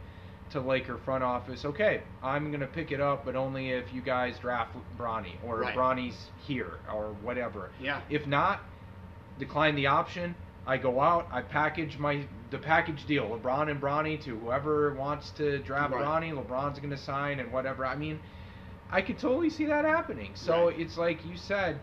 to 0.51 0.59
Laker 0.61 0.97
front 0.97 1.23
office 1.23 1.65
okay 1.65 2.01
I'm 2.23 2.49
going 2.49 2.61
to 2.61 2.67
pick 2.67 2.91
it 2.91 2.99
up 3.01 3.25
but 3.25 3.35
only 3.35 3.69
if 3.71 3.93
you 3.93 4.01
guys 4.01 4.37
draft 4.39 4.75
Bronny 4.97 5.33
or 5.45 5.59
Right. 5.59 5.75
Bronny's 5.75 6.17
here 6.45 6.79
or 6.91 7.13
whatever 7.21 7.71
Yeah. 7.79 8.01
if 8.09 8.25
not 8.27 8.61
decline 9.37 9.75
the 9.75 9.87
option 9.87 10.35
I 10.67 10.77
go 10.77 10.99
out 10.99 11.27
I 11.31 11.41
package 11.41 11.97
my 11.97 12.25
the 12.51 12.57
package 12.57 13.05
deal 13.05 13.27
LeBron 13.29 13.69
and 13.69 13.79
Bronny 13.81 14.21
to 14.23 14.37
whoever 14.37 14.93
wants 14.95 15.31
to 15.31 15.59
draft 15.59 15.93
Right. 15.93 16.03
Bronny 16.05 16.33
LeBron's 16.33 16.79
going 16.79 16.89
to 16.91 16.97
sign 16.97 17.39
and 17.39 17.51
whatever 17.51 17.85
I 17.85 17.95
mean 17.95 18.19
I 18.91 19.01
could 19.01 19.19
totally 19.19 19.49
see 19.49 19.65
that 19.65 19.85
happening 19.85 20.31
so 20.35 20.67
Right. 20.67 20.79
it's 20.79 20.97
like 20.97 21.25
you 21.25 21.37
said 21.37 21.79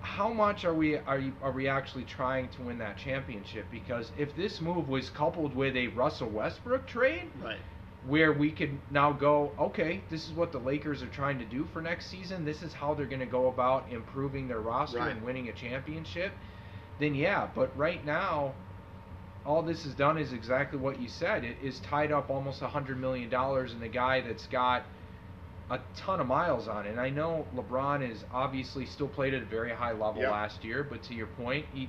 how 0.00 0.30
much 0.30 0.66
are 0.66 0.74
we 0.74 0.98
are 0.98 1.18
you, 1.18 1.32
are 1.42 1.52
we 1.52 1.66
actually 1.66 2.04
trying 2.04 2.48
to 2.50 2.60
win 2.62 2.76
that 2.78 2.98
championship? 2.98 3.64
Because 3.70 4.12
if 4.18 4.36
this 4.36 4.60
move 4.60 4.86
was 4.90 5.08
coupled 5.08 5.56
with 5.56 5.74
a 5.76 5.86
Russell 5.88 6.28
Westbrook 6.28 6.86
trade, 6.86 7.30
Right. 7.42 7.56
Where 8.08 8.32
we 8.32 8.50
could 8.50 8.78
now 8.90 9.12
go, 9.12 9.50
okay, 9.58 10.00
this 10.10 10.26
is 10.26 10.32
what 10.34 10.52
the 10.52 10.58
Lakers 10.58 11.02
are 11.02 11.08
trying 11.08 11.38
to 11.38 11.44
do 11.44 11.64
for 11.72 11.80
next 11.80 12.06
season. 12.10 12.44
This 12.44 12.62
is 12.62 12.72
how 12.72 12.94
they're 12.94 13.06
going 13.06 13.20
to 13.20 13.26
go 13.26 13.48
about 13.48 13.90
improving 13.90 14.46
their 14.48 14.60
roster 14.60 14.98
Right. 14.98 15.12
and 15.12 15.22
winning 15.24 15.48
a 15.48 15.52
championship. 15.52 16.32
Then 17.00 17.14
yeah, 17.14 17.48
but 17.54 17.76
right 17.76 18.04
now, 18.04 18.52
all 19.46 19.62
this 19.62 19.84
has 19.84 19.94
done 19.94 20.18
is 20.18 20.32
exactly 20.32 20.78
what 20.78 21.00
you 21.00 21.08
said. 21.08 21.44
It 21.44 21.56
is 21.62 21.80
tied 21.80 22.12
up 22.12 22.30
almost 22.30 22.62
a 22.62 22.68
hundred 22.68 22.98
million 23.00 23.28
dollars 23.30 23.72
in 23.72 23.80
the 23.80 23.88
guy 23.88 24.20
that's 24.20 24.46
got 24.46 24.84
a 25.70 25.80
ton 25.96 26.20
of 26.20 26.26
miles 26.26 26.68
on 26.68 26.86
it. 26.86 26.90
And 26.90 27.00
I 27.00 27.08
know 27.10 27.46
LeBron 27.56 28.08
is 28.08 28.22
obviously 28.32 28.84
still 28.86 29.08
played 29.08 29.32
at 29.34 29.42
a 29.42 29.46
very 29.46 29.70
high 29.70 29.92
level 29.92 30.22
Yep. 30.22 30.30
last 30.30 30.64
year, 30.64 30.84
but 30.84 31.02
to 31.04 31.14
your 31.14 31.26
point, 31.26 31.64
he, 31.72 31.88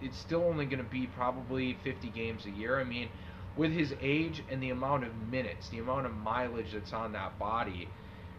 it's 0.00 0.18
still 0.18 0.42
only 0.42 0.64
going 0.66 0.82
to 0.84 0.90
be 0.90 1.06
probably 1.06 1.74
50 1.84 2.08
games 2.08 2.46
a 2.46 2.50
year. 2.50 2.80
I 2.80 2.84
mean, 2.84 3.08
with 3.56 3.72
his 3.72 3.94
age 4.00 4.42
and 4.50 4.62
the 4.62 4.70
amount 4.70 5.04
of 5.04 5.14
minutes, 5.30 5.68
the 5.68 5.78
amount 5.78 6.06
of 6.06 6.12
mileage 6.12 6.72
that's 6.72 6.92
on 6.92 7.12
that 7.12 7.38
body, 7.38 7.88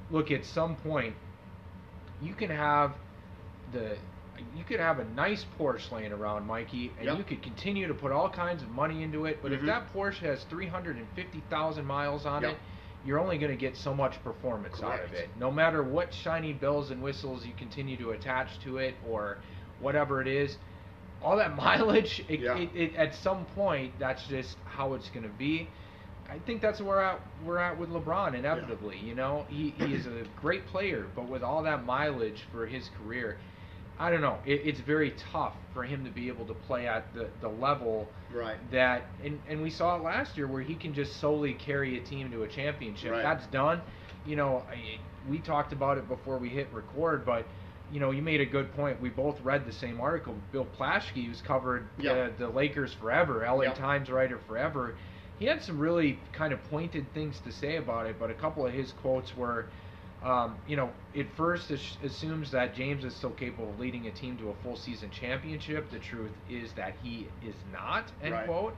look, 0.10 0.32
at 0.32 0.46
some 0.46 0.76
point, 0.78 1.16
you 2.22 2.34
can 2.34 2.50
have 2.50 2.94
the 3.72 3.98
you 4.58 4.64
could 4.64 4.80
have 4.80 4.98
a 4.98 5.06
nice 5.06 5.46
Porsche 5.60 5.92
laying 5.92 6.12
around, 6.12 6.48
Mikee, 6.48 6.90
and 6.98 7.06
Yep. 7.06 7.18
you 7.18 7.24
could 7.24 7.44
continue 7.44 7.88
to 7.88 7.94
put 7.94 8.12
all 8.12 8.30
kinds 8.30 8.64
of 8.64 8.70
money 8.72 9.04
into 9.04 9.26
it. 9.26 9.40
But 9.44 9.52
Mhm. 9.52 9.60
if 9.60 9.66
that 9.68 9.94
Porsche 9.94 10.20
has 10.22 10.44
350,000 10.46 11.86
miles 11.86 12.26
on 12.26 12.42
Yep. 12.42 12.54
it, 12.54 12.58
you're 13.06 13.20
only 13.20 13.38
going 13.38 13.52
to 13.52 13.58
get 13.58 13.78
so 13.78 13.94
much 13.94 14.22
performance 14.24 14.82
out 14.82 15.04
of 15.04 15.14
it. 15.14 15.30
No 15.38 15.52
matter 15.52 15.84
what 15.84 16.12
shiny 16.14 16.52
bells 16.54 16.90
and 16.90 17.02
whistles 17.04 17.46
you 17.46 17.54
continue 17.54 17.96
to 17.98 18.12
attach 18.12 18.60
to 18.62 18.78
it 18.78 18.96
or 19.06 19.38
whatever 19.80 20.20
it 20.22 20.28
is, 20.28 20.58
all 21.24 21.38
that 21.38 21.56
mileage, 21.58 22.24
it, 22.28 22.40
Yeah. 22.42 22.58
it, 22.58 22.70
it, 22.76 22.96
at 22.96 23.16
some 23.16 23.46
point, 23.56 23.94
that's 24.00 24.26
just 24.28 24.58
how 24.66 24.94
it's 24.94 25.10
going 25.10 25.24
to 25.24 25.34
be. 25.38 25.68
I 26.30 26.40
think 26.40 26.62
that's 26.62 26.80
where 26.82 26.96
we're 26.98 27.02
at, 27.02 27.22
we're 27.46 27.58
at 27.60 27.78
with 27.78 27.90
LeBron 27.90 28.34
inevitably. 28.34 28.98
You 28.98 29.14
know, 29.14 29.46
he, 29.50 29.72
he 29.78 29.94
is 29.94 30.08
a 30.08 30.24
great 30.40 30.66
player, 30.68 31.06
but 31.16 31.28
with 31.28 31.44
all 31.44 31.64
that 31.64 31.86
mileage 31.86 32.44
for 32.52 32.66
his 32.66 32.90
career, 33.04 33.38
I 34.00 34.10
don't 34.10 34.22
know. 34.22 34.40
It, 34.46 34.62
it's 34.66 34.80
very 34.80 35.14
tough 35.32 35.54
for 35.74 35.84
him 35.84 36.04
to 36.06 36.10
be 36.10 36.28
able 36.30 36.46
to 36.48 36.54
play 36.54 36.88
at 36.88 37.14
the, 37.14 37.30
the 37.42 37.50
level 37.50 38.08
Right. 38.34 38.58
that, 38.72 39.06
and, 39.24 39.40
and 39.48 39.62
we 39.62 39.70
saw 39.70 39.96
it 39.98 40.02
last 40.04 40.36
year 40.38 40.48
where 40.48 40.64
he 40.64 40.74
can 40.74 40.94
just 40.94 41.18
solely 41.20 41.54
carry 41.54 42.00
a 42.00 42.02
team 42.04 42.32
to 42.32 42.44
a 42.44 42.48
championship. 42.48 43.12
Right. 43.12 43.22
That's 43.22 43.46
done. 43.48 43.82
You 44.26 44.36
know, 44.38 44.64
I, 44.72 45.00
we 45.30 45.38
talked 45.40 45.72
about 45.74 45.98
it 46.00 46.08
before 46.08 46.38
we 46.40 46.50
hit 46.50 46.68
record, 46.74 47.26
but 47.26 47.46
you 47.94 48.00
know, 48.00 48.10
you 48.10 48.24
made 48.24 48.42
a 48.42 48.46
good 48.46 48.74
point. 48.76 49.00
We 49.00 49.10
both 49.10 49.40
read 49.42 49.66
the 49.68 49.72
same 49.72 50.02
article. 50.02 50.36
Bill 50.52 50.66
Plaschke, 50.80 51.26
who's 51.28 51.42
covered 51.42 51.88
Yeah. 52.00 52.30
the, 52.30 52.46
the 52.46 52.50
Lakers 52.50 52.92
forever, 52.94 53.46
LA 53.46 53.66
Yeah. 53.66 53.74
Times 53.74 54.10
writer 54.10 54.40
forever. 54.48 54.96
He 55.38 55.46
had 55.46 55.62
some 55.62 55.78
really 55.78 56.20
kind 56.32 56.54
of 56.54 56.64
pointed 56.70 57.14
things 57.14 57.40
to 57.42 57.52
say 57.52 57.76
about 57.78 58.08
it, 58.08 58.18
but 58.20 58.32
a 58.32 58.34
couple 58.34 58.66
of 58.66 58.74
his 58.74 58.92
quotes 58.94 59.36
were, 59.38 59.68
um, 60.24 60.58
you 60.68 60.76
know, 60.76 60.90
it 61.14 61.28
first 61.36 61.70
as- 61.70 61.98
assumes 62.04 62.50
that 62.52 62.74
James 62.74 63.06
is 63.06 63.14
still 63.16 63.32
capable 63.32 63.70
of 63.70 63.80
leading 63.80 64.08
a 64.08 64.12
team 64.12 64.38
to 64.38 64.50
a 64.50 64.54
full 64.64 64.76
season 64.76 65.12
championship. 65.12 65.92
The 65.92 66.00
truth 66.00 66.32
is 66.50 66.74
that 66.74 66.96
he 67.04 67.28
is 67.44 67.56
not, 67.72 68.12
end 68.24 68.34
Right. 68.34 68.46
quote. 68.48 68.76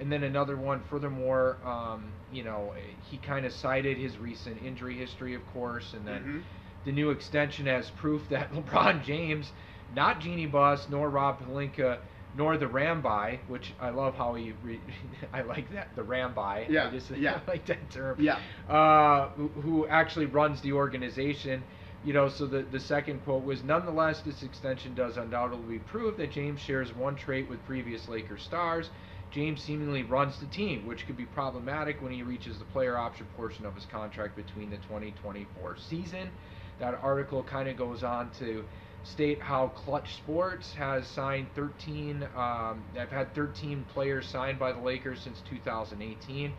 And 0.00 0.10
then 0.10 0.24
another 0.24 0.56
one, 0.56 0.80
furthermore, 0.90 1.56
um, 1.64 2.10
you 2.32 2.42
know, 2.42 2.74
he 3.10 3.16
kind 3.18 3.46
of 3.46 3.52
cited 3.52 3.96
his 3.96 4.18
recent 4.18 4.60
injury 4.62 4.96
history, 4.96 5.34
of 5.34 5.46
course, 5.52 5.94
and 5.94 6.06
then 6.06 6.22
Mhm. 6.24 6.42
The 6.86 6.92
new 6.92 7.10
extension 7.10 7.66
as 7.66 7.90
proof 7.90 8.28
that 8.30 8.52
LeBron 8.54 9.04
James, 9.04 9.52
not 9.94 10.20
Jeannie 10.20 10.46
Buss, 10.46 10.88
nor 10.88 11.10
Rob 11.10 11.40
Pelinka, 11.40 11.98
nor 12.36 12.56
the 12.56 12.66
Rambi, 12.66 13.40
which 13.48 13.72
I 13.80 13.90
love 13.90 14.14
how 14.14 14.34
he, 14.34 14.52
re- 14.62 14.80
I 15.32 15.42
like 15.42 15.72
that, 15.72 15.88
the 15.96 16.02
Rambi. 16.02 16.68
Yeah, 16.68 16.86
I 16.86 16.90
just 16.90 17.10
yeah. 17.18 17.40
I 17.46 17.50
like 17.50 17.66
that 17.66 17.90
term. 17.90 18.16
Yeah. 18.20 18.38
Uh, 18.68 19.30
who, 19.30 19.48
who 19.48 19.86
actually 19.88 20.26
runs 20.26 20.60
the 20.60 20.72
organization. 20.72 21.64
You 22.04 22.12
know, 22.12 22.28
so 22.28 22.46
the, 22.46 22.62
the 22.62 22.78
second 22.78 23.24
quote 23.24 23.42
was, 23.42 23.64
nonetheless, 23.64 24.20
this 24.20 24.44
extension 24.44 24.94
does 24.94 25.16
undoubtedly 25.16 25.80
prove 25.80 26.16
that 26.18 26.30
James 26.30 26.60
shares 26.60 26.94
one 26.94 27.16
trait 27.16 27.48
with 27.50 27.64
previous 27.66 28.08
Lakers 28.08 28.44
stars. 28.44 28.90
James 29.32 29.60
seemingly 29.60 30.04
runs 30.04 30.38
the 30.38 30.46
team, 30.46 30.86
which 30.86 31.04
could 31.04 31.16
be 31.16 31.24
problematic 31.26 32.00
when 32.00 32.12
he 32.12 32.22
reaches 32.22 32.58
the 32.58 32.64
player 32.66 32.96
option 32.96 33.26
portion 33.36 33.66
of 33.66 33.74
his 33.74 33.86
contract 33.86 34.36
between 34.36 34.70
the 34.70 34.76
2024 34.76 35.76
season. 35.78 36.30
That 36.78 36.98
article 37.02 37.42
kind 37.42 37.68
of 37.68 37.76
goes 37.76 38.02
on 38.02 38.30
to 38.38 38.64
state 39.06 39.40
how 39.40 39.68
Clutch 39.68 40.16
Sports 40.16 40.72
has 40.74 41.06
signed 41.06 41.46
13. 41.54 42.26
Um, 42.36 42.82
they've 42.94 43.08
had 43.08 43.34
13 43.34 43.84
players 43.94 44.26
signed 44.26 44.58
by 44.58 44.72
the 44.72 44.80
Lakers 44.80 45.20
since 45.20 45.42
2018. 45.48 46.52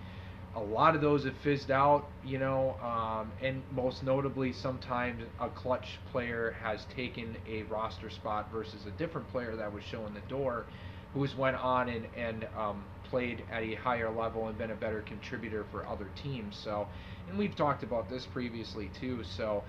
A 0.55 0.59
lot 0.59 0.95
of 0.95 1.01
those 1.01 1.25
have 1.25 1.35
fizzed 1.43 1.69
out, 1.69 2.07
you 2.25 2.39
know, 2.39 2.75
um, 2.81 3.31
and 3.43 3.61
most 3.71 4.01
notably, 4.01 4.53
sometimes 4.53 5.21
a 5.39 5.49
clutch 5.49 5.99
player 6.11 6.55
has 6.63 6.85
taken 6.95 7.35
a 7.47 7.63
roster 7.63 8.09
spot 8.09 8.49
versus 8.51 8.85
a 8.87 8.91
different 8.91 9.29
player 9.29 9.55
that 9.55 9.71
was 9.71 9.83
showing 9.83 10.13
the 10.15 10.21
door, 10.21 10.65
who's 11.13 11.35
went 11.35 11.57
on 11.57 11.89
and, 11.89 12.07
and 12.15 12.47
um, 12.57 12.83
played 13.03 13.43
at 13.51 13.61
a 13.61 13.75
higher 13.75 14.09
level 14.09 14.47
and 14.47 14.57
been 14.57 14.71
a 14.71 14.75
better 14.75 15.01
contributor 15.01 15.63
for 15.71 15.85
other 15.85 16.09
teams. 16.15 16.55
So, 16.55 16.87
and 17.29 17.37
we've 17.37 17.55
talked 17.55 17.83
about 17.83 18.09
this 18.09 18.25
previously 18.25 18.89
too. 18.99 19.23
So, 19.23 19.63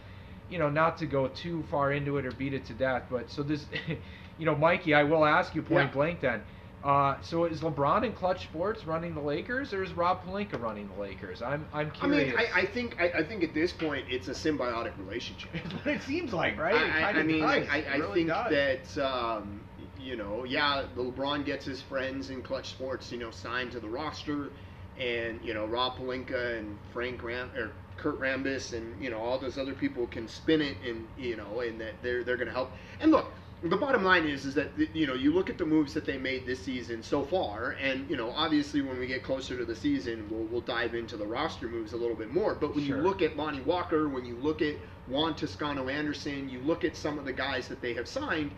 you 0.51 0.59
know, 0.59 0.68
not 0.70 0.99
to 0.99 1.07
go 1.07 1.28
too 1.28 1.64
far 1.70 1.92
into 1.92 2.16
it 2.18 2.26
or 2.26 2.32
beat 2.32 2.55
it 2.55 2.64
to 2.66 2.72
death, 2.72 3.05
but 3.11 3.30
so 3.30 3.42
this, 3.42 3.66
you 4.38 4.46
know, 4.46 4.55
Mikee, 4.55 4.94
I 4.94 5.05
will 5.05 5.24
ask 5.24 5.55
you 5.55 5.62
point 5.62 5.88
Yeah. 5.88 5.94
blank 5.94 6.20
then. 6.20 6.42
Uh, 6.82 7.16
so 7.20 7.44
is 7.44 7.61
LeBron 7.61 8.05
in 8.05 8.12
Clutch 8.12 8.44
Sports 8.44 8.86
running 8.86 9.12
the 9.12 9.20
Lakers, 9.20 9.74
or 9.74 9.82
is 9.82 9.92
Rob 9.94 10.24
Pelinka 10.24 10.61
running 10.62 10.88
the 10.94 11.01
Lakers? 11.01 11.42
I'm 11.42 11.66
I'm 11.72 11.90
curious. 11.90 12.32
I 12.36 12.36
mean. 12.36 12.46
I, 12.55 12.61
I 12.61 12.66
think 12.66 13.01
I, 13.01 13.09
I 13.18 13.24
think 13.24 13.42
at 13.42 13.53
this 13.53 13.72
point 13.72 14.07
it's 14.09 14.28
a 14.28 14.32
symbiotic 14.32 14.96
relationship. 14.96 15.51
What 15.72 15.86
it 15.88 16.03
seems 16.03 16.32
like, 16.32 16.57
right? 16.57 16.76
I, 16.76 17.01
I, 17.01 17.11
I 17.11 17.22
mean, 17.24 17.40
does. 17.40 17.66
I, 17.68 17.96
really 17.96 18.14
think 18.26 18.28
does. 18.28 18.94
that 18.94 19.05
um, 19.05 19.61
you 19.99 20.14
know, 20.16 20.44
yeah, 20.44 20.84
LeBron 20.96 21.44
gets 21.44 21.64
his 21.66 21.82
friends 21.82 22.30
in 22.30 22.42
Clutch 22.42 22.68
Sports, 22.70 23.11
you 23.11 23.18
know, 23.18 23.32
signed 23.32 23.72
to 23.72 23.80
the 23.80 23.88
roster, 23.88 24.51
and 24.96 25.40
you 25.42 25.55
know, 25.55 25.66
Rob 25.66 25.96
Pelinka 25.99 26.59
and 26.59 26.78
Frank 26.92 27.22
Ram 27.24 27.51
or 27.57 27.72
Kurt 27.99 28.20
Rambis 28.20 28.72
and 28.72 29.01
you 29.03 29.11
know 29.11 29.18
all 29.20 29.38
those 29.38 29.59
other 29.59 29.74
people 29.74 30.07
can 30.07 30.28
spin 30.28 30.61
it, 30.62 30.76
and 30.86 31.07
you 31.16 31.36
know, 31.36 31.61
and 31.61 31.80
that 31.80 32.03
they're 32.03 32.24
they're 32.24 32.36
going 32.36 32.49
to 32.49 32.55
help. 32.55 32.72
And 33.01 33.11
look, 33.11 33.32
the 33.62 33.76
bottom 33.76 34.05
line 34.05 34.26
is 34.26 34.44
is 34.46 34.55
that 34.55 34.70
you 34.94 35.07
know 35.07 35.14
you 35.14 35.32
look 35.32 35.51
at 35.51 35.59
the 35.59 35.66
moves 35.66 35.92
that 35.94 36.07
they 36.07 36.16
made 36.18 36.46
this 36.46 36.64
season 36.64 37.03
so 37.03 37.24
far, 37.24 37.72
and 37.72 38.09
you 38.09 38.16
know, 38.16 38.30
obviously 38.30 38.80
when 38.82 38.99
we 38.99 39.07
get 39.07 39.22
closer 39.22 39.57
to 39.59 39.64
the 39.64 39.74
season, 39.76 40.28
we'll 40.30 40.44
we'll 40.44 40.61
dive 40.61 40.94
into 40.94 41.16
the 41.16 41.26
roster 41.26 41.68
moves 41.68 41.92
a 41.92 41.96
little 41.96 42.16
bit 42.16 42.32
more. 42.32 42.55
But 42.55 42.74
when 42.74 42.84
Sure. 42.86 42.96
you 42.96 43.03
look 43.03 43.20
at 43.22 43.36
Lonnie 43.36 43.61
Walker, 43.62 44.09
when 44.09 44.24
you 44.24 44.36
look 44.36 44.62
at 44.62 44.76
Juan 45.07 45.34
Toscano 45.34 45.88
Anderson, 45.88 46.49
you 46.49 46.61
look 46.61 46.84
at 46.84 46.96
some 46.96 47.18
of 47.18 47.24
the 47.24 47.32
guys 47.32 47.68
that 47.68 47.80
they 47.80 47.94
have 47.94 48.07
signed, 48.07 48.53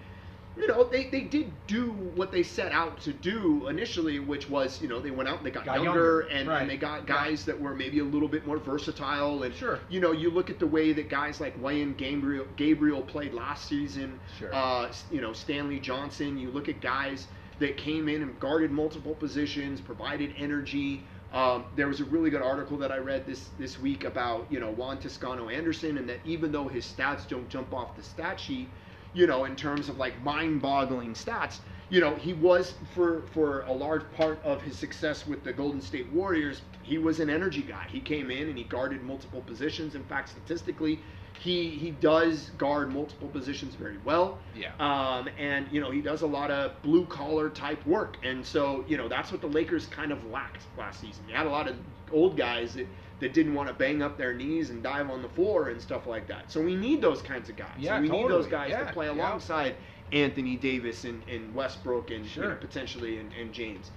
you 0.57 0.67
know, 0.67 0.85
they, 0.85 1.09
they 1.09 1.21
did 1.23 1.51
do 1.67 1.91
what 2.15 2.33
they 2.33 2.43
set 2.43 2.73
out 2.73 3.01
to 3.03 3.13
do 3.13 3.69
initially, 3.69 4.19
which 4.19 4.49
was, 4.51 4.81
you 4.83 4.89
know, 4.89 5.01
they 5.01 5.11
went 5.11 5.29
out 5.29 5.39
and 5.39 5.47
they 5.47 5.51
got, 5.51 5.65
Got 5.65 5.83
younger, 5.83 5.89
younger, 5.93 6.21
and, 6.21 6.49
right. 6.49 6.61
and 6.63 6.71
they 6.71 6.77
got 6.77 7.07
guys 7.07 7.45
that 7.47 7.59
were 7.59 7.75
maybe 7.75 8.01
a 8.01 8.05
little 8.05 8.29
bit 8.29 8.47
more 8.47 8.59
versatile. 8.59 9.45
And, 9.45 9.55
Sure. 9.55 9.79
you 9.89 10.01
know, 10.01 10.13
you 10.13 10.31
look 10.31 10.51
at 10.51 10.59
the 10.59 10.67
way 10.67 10.93
that 10.93 11.09
guys 11.09 11.41
like 11.41 11.59
Wenyen 11.61 11.97
Gabriel, 11.97 12.47
Gabriel 12.57 13.01
played 13.03 13.33
last 13.33 13.69
season, 13.69 14.19
Sure. 14.39 14.55
uh, 14.55 14.93
you 15.11 15.21
know, 15.21 15.33
Stanley 15.33 15.79
Johnson, 15.81 16.37
you 16.37 16.51
look 16.51 16.69
at 16.69 16.81
guys 16.81 17.27
that 17.61 17.77
came 17.77 18.09
in 18.09 18.23
and 18.23 18.39
guarded 18.41 18.71
multiple 18.71 19.15
positions, 19.15 19.81
provided 19.81 20.35
energy. 20.37 21.03
Um, 21.33 21.65
there 21.77 21.87
was 21.87 22.01
a 22.01 22.05
really 22.07 22.29
good 22.31 22.43
article 22.43 22.77
that 22.79 22.91
I 22.91 22.97
read 22.99 23.25
this 23.25 23.51
this 23.57 23.79
week 23.79 24.03
about 24.05 24.47
you 24.51 24.59
know 24.59 24.73
Juan 24.73 24.99
Toscano 24.99 25.49
Anderson, 25.49 25.97
and 25.99 26.09
that 26.09 26.19
even 26.25 26.51
though 26.51 26.67
his 26.67 26.85
stats 26.85 27.29
don't 27.29 27.49
jump 27.49 27.73
off 27.73 27.95
the 27.97 28.03
stat 28.03 28.41
sheet, 28.41 28.69
you 29.13 29.27
know, 29.27 29.45
in 29.45 29.57
terms 29.57 29.89
of 29.89 29.99
like 29.99 30.21
mind-boggling 30.23 31.15
stats, 31.15 31.59
you 31.89 32.01
know, 32.01 32.15
he 32.15 32.33
was 32.33 32.75
for 32.95 33.23
for 33.33 33.63
a 33.63 33.73
large 33.73 34.03
part 34.13 34.41
of 34.45 34.63
his 34.63 34.79
success 34.79 35.27
with 35.27 35.43
the 35.43 35.53
Golden 35.53 35.81
State 35.81 36.11
Warriors, 36.13 36.63
he 36.83 36.99
was 36.99 37.21
an 37.21 37.29
energy 37.29 37.63
guy. 37.63 37.87
He 37.91 38.01
came 38.01 38.31
in 38.31 38.49
and 38.49 38.57
he 38.57 38.65
guarded 38.65 39.03
multiple 39.03 39.41
positions. 39.43 39.95
In 39.97 40.05
fact, 40.05 40.29
statistically, 40.29 41.01
he 41.41 41.71
he 41.71 41.91
does 41.91 42.51
guard 42.59 42.93
multiple 42.93 43.29
positions 43.29 43.75
very 43.75 43.99
well. 44.05 44.39
Yeah. 44.55 44.73
Um, 44.79 45.29
and 45.39 45.67
you 45.73 45.81
know 45.81 45.91
he 45.91 46.01
does 46.01 46.23
a 46.23 46.27
lot 46.27 46.51
of 46.51 46.81
blue 46.83 47.07
collar 47.07 47.51
type 47.51 47.85
work, 47.87 48.19
and 48.23 48.45
so 48.45 48.85
you 48.87 48.97
know 48.97 49.09
that's 49.09 49.33
what 49.33 49.41
the 49.41 49.49
Lakers 49.49 49.87
kind 49.87 50.13
of 50.13 50.25
lacked 50.27 50.63
last 50.79 51.01
season. 51.01 51.25
You 51.29 51.35
had 51.35 51.47
a 51.47 51.51
lot 51.51 51.67
of 51.69 51.77
old 52.13 52.37
guys 52.37 52.75
that, 52.75 52.87
that 53.21 53.33
didn't 53.35 53.55
want 53.55 53.69
to 53.69 53.75
bang 53.75 54.03
up 54.03 54.17
their 54.19 54.35
knees 54.35 54.71
and 54.71 54.83
dive 54.83 55.11
on 55.11 55.23
the 55.23 55.29
floor 55.29 55.69
and 55.69 55.81
stuff 55.81 56.07
like 56.07 56.27
that. 56.29 56.51
So 56.51 56.61
we 56.61 56.75
need 56.75 57.01
those 57.01 57.23
kinds 57.23 57.49
of 57.49 57.57
guys. 57.57 57.77
Yeah, 57.79 58.01
we 58.01 58.09
need 58.09 58.29
those 58.29 58.47
guys 58.47 58.71
Yeah, 58.71 58.85
to 58.85 58.93
play 58.93 59.07
yeah. 59.07 59.13
alongside 59.13 59.77
Anthony 60.13 60.57
Davis 60.57 61.05
and, 61.05 61.23
and 61.29 61.55
Westbrook 61.55 62.11
and 62.11 62.25
you 62.35 62.43
know, 62.43 62.57
potentially 62.61 63.19
and, 63.19 63.31
and 63.39 63.53
James. 63.53 63.91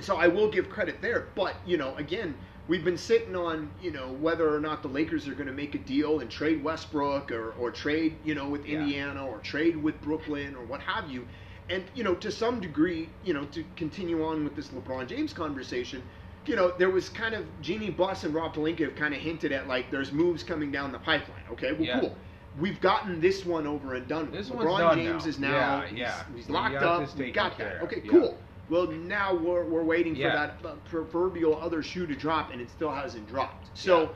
So 0.00 0.16
I 0.16 0.28
will 0.28 0.50
give 0.50 0.68
credit 0.70 1.02
there, 1.02 1.28
but 1.34 1.56
you 1.66 1.76
know, 1.76 1.94
again, 1.96 2.34
we've 2.68 2.84
been 2.84 2.96
sitting 2.98 3.34
on 3.34 3.70
you 3.82 3.90
know 3.90 4.12
whether 4.12 4.54
or 4.54 4.60
not 4.60 4.82
the 4.82 4.88
Lakers 4.88 5.26
are 5.26 5.34
going 5.34 5.46
to 5.48 5.52
make 5.52 5.74
a 5.74 5.78
deal 5.78 6.20
and 6.20 6.30
trade 6.30 6.62
Westbrook 6.62 7.32
or 7.32 7.52
or 7.52 7.70
trade 7.70 8.16
you 8.24 8.34
know 8.34 8.48
with 8.48 8.64
Yeah. 8.66 8.80
Indiana 8.80 9.26
or 9.26 9.38
trade 9.38 9.76
with 9.76 10.00
Brooklyn 10.00 10.54
or 10.54 10.64
what 10.64 10.80
have 10.82 11.10
you, 11.10 11.26
and 11.68 11.84
you 11.94 12.04
know 12.04 12.14
to 12.16 12.30
some 12.30 12.60
degree, 12.60 13.08
you 13.24 13.34
know 13.34 13.44
to 13.46 13.64
continue 13.76 14.24
on 14.24 14.44
with 14.44 14.54
this 14.56 14.68
LeBron 14.68 15.06
James 15.08 15.32
conversation. 15.32 16.02
You 16.46 16.56
know, 16.56 16.72
there 16.78 16.90
was 16.90 17.08
kind 17.08 17.34
of 17.34 17.44
Jeannie 17.60 17.90
Buss 17.90 18.24
and 18.24 18.34
Rob 18.34 18.54
Pelinka 18.54 18.80
have 18.80 18.96
kind 18.96 19.14
of 19.14 19.20
hinted 19.20 19.52
at 19.52 19.68
like 19.68 19.90
there's 19.90 20.10
moves 20.12 20.42
coming 20.42 20.72
down 20.72 20.90
the 20.92 20.98
pipeline. 20.98 21.42
Okay, 21.52 21.72
well, 21.72 21.82
Yeah. 21.82 22.00
cool. 22.00 22.16
We've 22.58 22.80
gotten 22.80 23.20
this 23.20 23.44
one 23.46 23.66
over 23.66 23.94
and 23.94 24.08
done 24.08 24.30
with. 24.30 24.32
This 24.32 24.50
LeBron 24.50 24.64
one's 24.66 24.78
done 24.80 24.98
James 24.98 25.22
now. 25.24 25.28
is 25.28 25.38
now 25.38 25.48
Yeah, 25.50 25.86
he's, 25.86 25.98
yeah. 25.98 26.22
he's 26.34 26.50
locked 26.50 26.74
up. 26.76 27.16
We 27.16 27.30
got 27.30 27.56
that. 27.58 27.82
Okay, 27.82 28.02
Yeah. 28.04 28.10
cool. 28.10 28.38
Well, 28.68 28.86
now 28.88 29.34
we're, 29.34 29.64
we're 29.64 29.82
waiting 29.84 30.14
for 30.14 30.22
that 30.22 30.54
uh, 30.64 30.74
proverbial 30.88 31.60
other 31.60 31.82
shoe 31.82 32.06
to 32.06 32.14
drop, 32.14 32.52
and 32.52 32.60
it 32.60 32.70
still 32.70 32.90
hasn't 32.90 33.28
dropped. 33.28 33.76
So, 33.78 34.10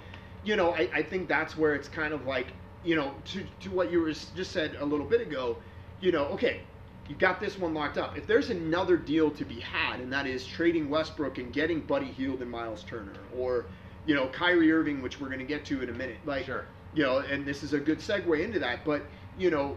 you 0.45 0.57
know, 0.57 0.71
I, 0.75 0.89
I 0.95 1.03
think 1.03 1.29
that's 1.29 1.57
where 1.57 1.75
it's 1.75 1.89
kind 1.89 2.13
of 2.15 2.25
like, 2.27 2.49
you 2.85 2.95
know, 2.97 3.15
to, 3.33 3.45
to 3.61 3.71
what 3.71 3.91
you 3.93 4.01
were 4.01 4.13
just 4.13 4.53
said 4.53 4.77
a 4.79 4.85
little 4.85 5.07
bit 5.07 5.21
ago, 5.21 5.57
you 6.01 6.13
know, 6.13 6.25
okay, 6.27 6.61
you 7.09 7.15
got 7.17 7.41
this 7.41 7.59
one 7.59 7.75
locked 7.75 7.99
up. 7.99 8.17
If 8.17 8.27
there's 8.27 8.51
another 8.51 8.97
deal 8.97 9.31
to 9.33 9.45
be 9.45 9.61
had, 9.61 10.01
and 10.01 10.13
that 10.13 10.27
is 10.27 10.47
trading 10.47 10.89
Westbrook 10.89 11.39
and 11.39 11.53
getting 11.53 11.81
Buddy 11.81 12.07
Hield 12.07 12.41
and 12.43 12.51
Miles 12.51 12.83
Turner, 12.85 13.13
or, 13.37 13.67
you 14.07 14.15
know, 14.15 14.29
Kyrie 14.29 14.73
Irving, 14.73 15.03
which 15.03 15.21
we're 15.21 15.29
going 15.29 15.41
to 15.41 15.45
get 15.45 15.65
to 15.67 15.83
in 15.83 15.89
a 15.91 15.93
minute, 15.93 16.19
like, 16.25 16.47
Sure. 16.47 16.65
you 16.95 17.03
know, 17.03 17.19
and 17.19 17.45
this 17.45 17.63
is 17.63 17.73
a 17.73 17.79
good 17.79 17.99
segue 17.99 18.43
into 18.43 18.59
that. 18.61 18.85
But 18.85 19.03
you 19.37 19.51
know, 19.51 19.77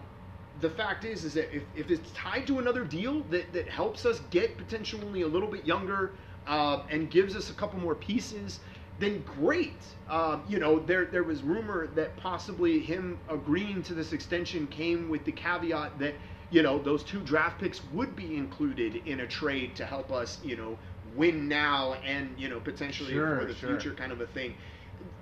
the 0.61 0.69
fact 0.69 1.03
is, 1.05 1.23
is 1.23 1.33
that 1.33 1.53
if, 1.55 1.63
if 1.75 1.91
it's 1.91 2.11
tied 2.11 2.47
to 2.47 2.59
another 2.59 2.83
deal 2.83 3.21
that, 3.23 3.51
that 3.53 3.67
helps 3.67 4.05
us 4.05 4.21
get 4.29 4.57
potentially 4.57 5.21
a 5.21 5.27
little 5.27 5.49
bit 5.49 5.65
younger 5.65 6.13
uh, 6.47 6.83
and 6.89 7.09
gives 7.09 7.35
us 7.35 7.49
a 7.49 7.53
couple 7.53 7.79
more 7.79 7.95
pieces, 7.95 8.59
then 8.99 9.23
great. 9.39 9.75
Um, 10.09 10.43
you 10.47 10.59
know, 10.59 10.79
there 10.79 11.05
there 11.05 11.23
was 11.23 11.43
rumor 11.43 11.87
that 11.95 12.15
possibly 12.17 12.79
him 12.79 13.19
agreeing 13.29 13.83
to 13.83 13.93
this 13.93 14.13
extension 14.13 14.65
came 14.67 15.09
with 15.09 15.25
the 15.25 15.31
caveat 15.31 15.99
that 15.99 16.15
you 16.49 16.61
know 16.63 16.79
those 16.79 17.03
two 17.03 17.19
draft 17.21 17.59
picks 17.59 17.81
would 17.93 18.15
be 18.15 18.35
included 18.35 18.95
in 19.05 19.21
a 19.21 19.27
trade 19.27 19.75
to 19.75 19.85
help 19.85 20.11
us, 20.11 20.39
you 20.43 20.55
know, 20.55 20.77
win 21.15 21.47
now 21.47 21.95
and 22.05 22.33
you 22.37 22.49
know 22.49 22.59
potentially 22.59 23.13
Sure, 23.13 23.39
for 23.39 23.45
the 23.45 23.55
sure. 23.55 23.69
future 23.69 23.93
kind 23.95 24.11
of 24.11 24.21
a 24.21 24.27
thing. 24.27 24.55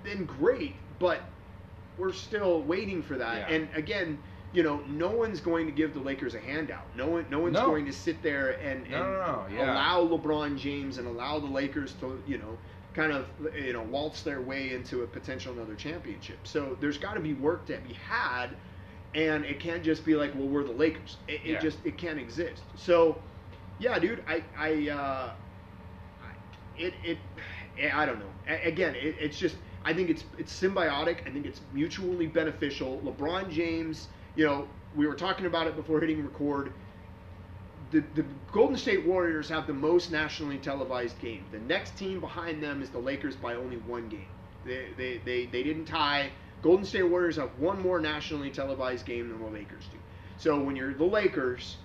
Then 0.04 0.24
great, 0.24 0.74
but 0.98 1.20
we're 1.98 2.12
still 2.12 2.62
waiting 2.62 3.02
for 3.02 3.16
that. 3.16 3.48
Yeah. 3.50 3.56
And 3.56 3.68
again, 3.74 4.18
you 4.52 4.62
know, 4.62 4.80
no 4.86 5.10
one's 5.10 5.40
going 5.40 5.66
to 5.66 5.72
give 5.72 5.94
the 5.94 6.00
Lakers 6.00 6.34
a 6.34 6.40
handout. 6.40 6.84
No 6.96 7.06
one, 7.08 7.26
no 7.30 7.40
one's 7.40 7.54
No. 7.54 7.66
going 7.66 7.86
to 7.86 7.92
sit 7.92 8.22
there 8.22 8.50
and, 8.60 8.82
and 8.84 8.90
No, 8.92 9.12
no, 9.12 9.46
yeah. 9.52 9.72
allow 9.72 10.06
LeBron 10.06 10.58
James 10.58 10.98
and 10.98 11.06
allow 11.06 11.38
the 11.38 11.46
Lakers 11.46 11.92
to, 12.00 12.22
you 12.26 12.38
know, 12.38 12.56
kind 12.94 13.12
of, 13.12 13.26
you 13.54 13.72
know, 13.72 13.82
waltz 13.82 14.22
their 14.22 14.40
way 14.40 14.72
into 14.72 15.02
a 15.02 15.06
potential 15.06 15.52
another 15.52 15.74
championship. 15.74 16.38
So 16.46 16.76
there's 16.80 16.96
got 16.98 17.14
to 17.14 17.20
be 17.20 17.34
work 17.34 17.66
to 17.66 17.76
be 17.78 17.94
had, 17.94 18.48
and 19.16 19.44
it 19.46 19.58
can't 19.58 19.82
just 19.82 20.04
be 20.04 20.14
like, 20.14 20.34
well, 20.34 20.46
we're 20.46 20.62
the 20.64 20.72
Lakers. 20.72 21.16
It, 21.26 21.40
it 21.44 21.50
Yeah. 21.52 21.60
just 21.60 21.78
it 21.84 21.96
can't 21.98 22.18
exist. 22.18 22.62
So, 22.76 23.18
yeah, 23.78 23.98
dude, 23.98 24.22
I, 24.28 24.42
I, 24.56 24.88
uh, 24.90 25.32
it, 26.76 26.94
it, 27.02 27.18
I 27.94 28.04
don't 28.06 28.18
know. 28.18 28.30
A- 28.48 28.68
Again, 28.68 28.94
it, 28.94 29.16
it's 29.18 29.38
just 29.38 29.56
I 29.84 29.92
think 29.94 30.10
it's 30.10 30.24
it's 30.38 30.52
symbiotic. 30.58 31.26
I 31.26 31.30
think 31.30 31.46
it's 31.46 31.60
mutually 31.72 32.26
beneficial. 32.26 33.00
LeBron 33.04 33.50
James, 33.50 34.08
you 34.34 34.44
know, 34.44 34.68
we 34.94 35.06
were 35.06 35.14
talking 35.14 35.46
about 35.46 35.66
it 35.66 35.76
before 35.76 36.00
hitting 36.00 36.22
record. 36.22 36.72
The, 37.92 38.00
the 38.14 38.24
Golden 38.52 38.76
State 38.76 39.06
Warriors 39.06 39.48
have 39.48 39.66
the 39.66 39.72
most 39.72 40.10
nationally 40.10 40.58
televised 40.58 41.18
game. 41.20 41.44
The 41.52 41.60
next 41.60 41.96
team 41.96 42.20
behind 42.20 42.62
them 42.62 42.82
is 42.82 42.90
the 42.90 42.98
Lakers 42.98 43.36
by 43.36 43.54
only 43.54 43.76
one 43.76 44.08
game. 44.08 44.26
They, 44.64 44.88
they, 44.96 45.18
they, 45.24 45.46
they 45.46 45.62
didn't 45.62 45.84
tie. 45.84 46.30
Golden 46.62 46.84
State 46.84 47.02
Warriors 47.04 47.36
have 47.36 47.50
one 47.58 47.80
more 47.80 48.00
nationally 48.00 48.50
televised 48.50 49.06
game 49.06 49.28
than 49.28 49.40
the 49.40 49.46
Lakers 49.48 49.84
do. 49.92 49.98
So 50.38 50.60
when 50.60 50.76
you're 50.76 50.94
the 50.94 51.04
Lakers, 51.04 51.76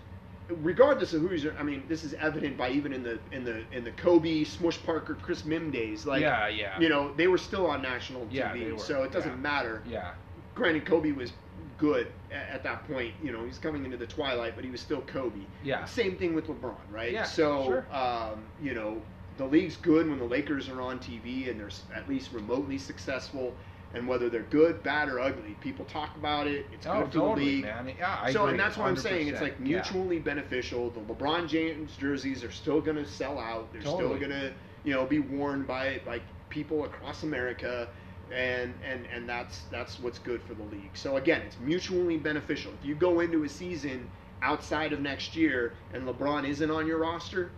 regardless 0.50 1.14
of 1.14 1.22
who's, 1.22 1.46
I 1.58 1.64
mean, 1.64 1.84
this 1.88 2.04
is 2.04 2.14
evident 2.16 2.58
by 2.58 2.70
even 2.72 2.94
in 2.94 3.04
the 3.04 3.20
in 3.32 3.44
the 3.44 3.64
in 3.72 3.84
the 3.84 3.92
Kobe, 3.92 4.44
Smush 4.44 4.82
Parker, 4.84 5.16
Chris 5.16 5.44
Mihm 5.44 5.72
days. 5.72 6.06
Like, 6.06 6.22
yeah, 6.22 6.48
yeah. 6.48 6.80
you 6.80 6.90
know, 6.90 7.14
they 7.14 7.28
were 7.28 7.38
still 7.38 7.68
on 7.68 7.82
national 7.82 8.26
TV, 8.26 8.34
Yeah, 8.34 8.54
they 8.54 8.72
were, 8.72 8.80
so 8.80 9.04
it 9.04 9.12
doesn't 9.12 9.32
yeah. 9.32 9.38
matter. 9.38 9.84
yeah. 9.88 10.12
Granted, 10.54 10.86
Kobe 10.86 11.12
was 11.14 11.32
good 11.78 12.08
at, 12.32 12.50
at 12.50 12.64
that 12.64 12.86
point. 12.88 13.14
You 13.24 13.32
know, 13.32 13.46
he's 13.46 13.58
coming 13.58 13.86
into 13.86 13.98
the 13.98 14.06
twilight, 14.08 14.56
but 14.56 14.66
he 14.66 14.70
was 14.72 14.82
still 14.82 15.02
Kobe. 15.02 15.40
Yeah. 15.64 15.86
Same 15.86 16.18
thing 16.18 16.34
with 16.36 16.48
LeBron, 16.48 16.76
right? 16.92 17.12
Yeah, 17.14 17.24
So, 17.24 17.64
sure. 17.66 17.86
um, 17.96 18.44
you 18.62 18.74
know, 18.74 19.02
the 19.38 19.46
league's 19.46 19.78
good 19.78 20.10
when 20.10 20.20
the 20.20 20.26
Lakers 20.26 20.68
are 20.68 20.82
on 20.82 21.00
TV 21.00 21.50
and 21.50 21.58
they're 21.60 21.70
at 21.96 22.08
least 22.10 22.34
remotely 22.34 22.78
successful. 22.78 23.56
And 23.94 24.08
whether 24.08 24.30
they're 24.30 24.44
good, 24.44 24.84
bad, 24.84 25.10
or 25.10 25.20
ugly, 25.20 25.56
people 25.56 25.84
talk 25.86 26.16
about 26.16 26.48
it. 26.48 26.68
It's 26.72 26.88
Oh, 26.88 27.02
good 27.04 27.12
for 27.12 27.36
the 27.36 27.44
league. 27.46 27.64
man. 27.64 27.92
Yeah, 27.98 28.18
I 28.22 28.32
so, 28.32 28.42
agree, 28.44 28.52
and 28.52 28.60
that's 28.60 28.78
what 28.78 28.88
I'm 28.88 28.96
saying. 28.96 29.28
It's 29.28 29.40
100%. 29.40 29.42
like 29.42 29.58
Yeah. 29.60 29.76
mutually 29.76 30.20
beneficial. 30.20 30.90
The 30.92 31.02
LeBron 31.02 31.48
James 31.48 31.96
jerseys 31.98 32.44
are 32.44 32.52
still 32.52 32.80
going 32.82 32.96
to 32.98 33.06
sell 33.06 33.38
out. 33.38 33.72
They're 33.74 33.82
still 33.82 34.18
going 34.18 34.30
to, 34.30 34.54
you 34.84 34.94
know, 34.94 35.06
be 35.06 35.20
worn 35.20 35.64
by 35.64 36.02
by 36.06 36.22
people 36.50 36.86
across 36.86 37.24
America, 37.24 37.90
and 38.32 38.74
and 38.82 39.06
and 39.08 39.28
that's 39.28 39.64
that's 39.66 40.00
what's 40.00 40.20
good 40.20 40.42
for 40.42 40.54
the 40.54 40.64
league. 40.64 40.96
So 40.96 41.18
again, 41.18 41.42
it's 41.42 41.60
mutually 41.60 42.18
beneficial. 42.18 42.74
If 42.74 42.86
you 42.86 42.96
go 42.96 43.20
into 43.20 43.44
a 43.44 43.50
season 43.50 44.10
outside 44.42 44.94
of 44.94 45.02
next 45.02 45.36
year 45.36 45.76
and 45.94 46.08
LeBron 46.08 46.48
isn't 46.48 46.72
on 46.72 46.88
your 46.88 46.98
roster, 47.00 47.52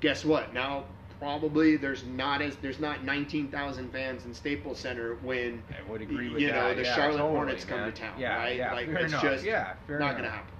guess 0.00 0.24
what? 0.24 0.54
Now 0.54 0.84
probably 1.18 1.76
there's 1.76 2.04
not 2.04 2.42
as 2.42 2.56
there's 2.56 2.80
not 2.80 3.04
19,000 3.04 3.90
fans 3.92 4.24
in 4.24 4.34
Staples 4.34 4.78
Center 4.78 5.16
when 5.22 5.62
I 5.70 5.90
would 5.90 6.02
agree 6.02 6.28
with 6.30 6.40
you 6.42 6.48
that. 6.48 6.54
know 6.54 6.74
the 6.74 6.82
yeah, 6.82 6.94
Charlotte 6.94 7.18
totally, 7.18 7.34
Hornets 7.34 7.64
come 7.64 7.80
man. 7.80 7.92
to 7.92 7.98
town, 8.00 8.18
yeah, 8.20 8.36
right? 8.36 8.56
Yeah, 8.56 8.72
like 8.74 8.88
it's 8.88 9.12
enough. 9.12 9.22
just 9.22 9.44
yeah, 9.44 9.74
fair 9.86 9.98
not 9.98 10.06
enough. 10.06 10.18
going 10.18 10.24
to 10.30 10.36
happen. 10.36 10.54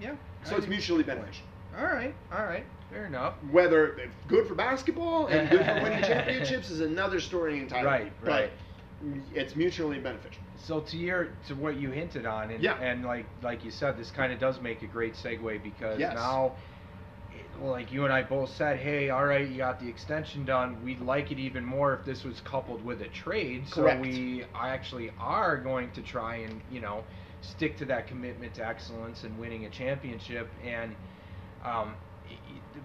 Yeah. 0.00 0.14
So 0.44 0.54
I 0.54 0.58
it's 0.58 0.66
mutually 0.66 1.02
that's 1.02 1.18
the 1.18 1.24
point. 1.24 1.32
beneficial. 1.32 1.46
All 1.78 1.84
right, 1.94 2.14
all 2.32 2.44
right, 2.46 2.64
fair 2.90 3.06
enough. 3.06 3.34
Whether 3.50 3.98
good 4.26 4.46
for 4.48 4.54
basketball 4.54 5.26
and 5.26 5.48
good 5.50 5.64
for 5.64 5.74
winning 5.82 6.02
championships 6.02 6.70
is 6.70 6.80
another 6.80 7.20
story 7.20 7.58
entirely. 7.58 7.86
Right, 7.86 8.12
right. 8.22 8.50
But 9.02 9.08
it's 9.34 9.54
mutually 9.54 9.98
beneficial. 9.98 10.42
So 10.56 10.80
to 10.80 10.96
your 10.96 11.28
to 11.46 11.54
what 11.54 11.76
you 11.76 11.90
hinted 11.90 12.26
on, 12.26 12.50
and 12.50 12.62
Yeah. 12.62 12.74
and 12.80 13.04
like 13.04 13.26
like 13.42 13.64
you 13.64 13.70
said, 13.70 13.96
this 13.96 14.10
kind 14.10 14.32
of 14.32 14.40
does 14.40 14.60
make 14.60 14.82
a 14.82 14.86
great 14.86 15.14
segue 15.14 15.62
because 15.62 16.00
Yes. 16.00 16.14
now, 16.14 16.54
like 17.62 17.92
you 17.92 18.04
and 18.04 18.12
I 18.12 18.22
both 18.22 18.50
said, 18.56 18.78
hey, 18.78 19.10
all 19.10 19.24
right, 19.24 19.48
you 19.48 19.56
got 19.58 19.80
the 19.80 19.88
extension 19.88 20.44
done. 20.44 20.82
We'd 20.84 21.00
like 21.00 21.30
it 21.30 21.38
even 21.38 21.64
more 21.64 21.94
if 21.94 22.04
this 22.04 22.24
was 22.24 22.40
coupled 22.42 22.84
with 22.84 23.00
a 23.02 23.08
trade. 23.08 23.64
Correct. 23.70 23.96
So 24.04 24.08
we 24.10 24.44
actually 24.54 25.10
are 25.18 25.56
going 25.56 25.90
to 25.92 26.02
try 26.02 26.36
and 26.36 26.60
you 26.70 26.80
know 26.80 27.02
stick 27.40 27.76
to 27.78 27.84
that 27.86 28.06
commitment 28.06 28.54
to 28.54 28.66
excellence 28.66 29.24
and 29.24 29.38
winning 29.38 29.64
a 29.64 29.70
championship 29.70 30.48
and. 30.64 30.94
Um, 31.64 31.94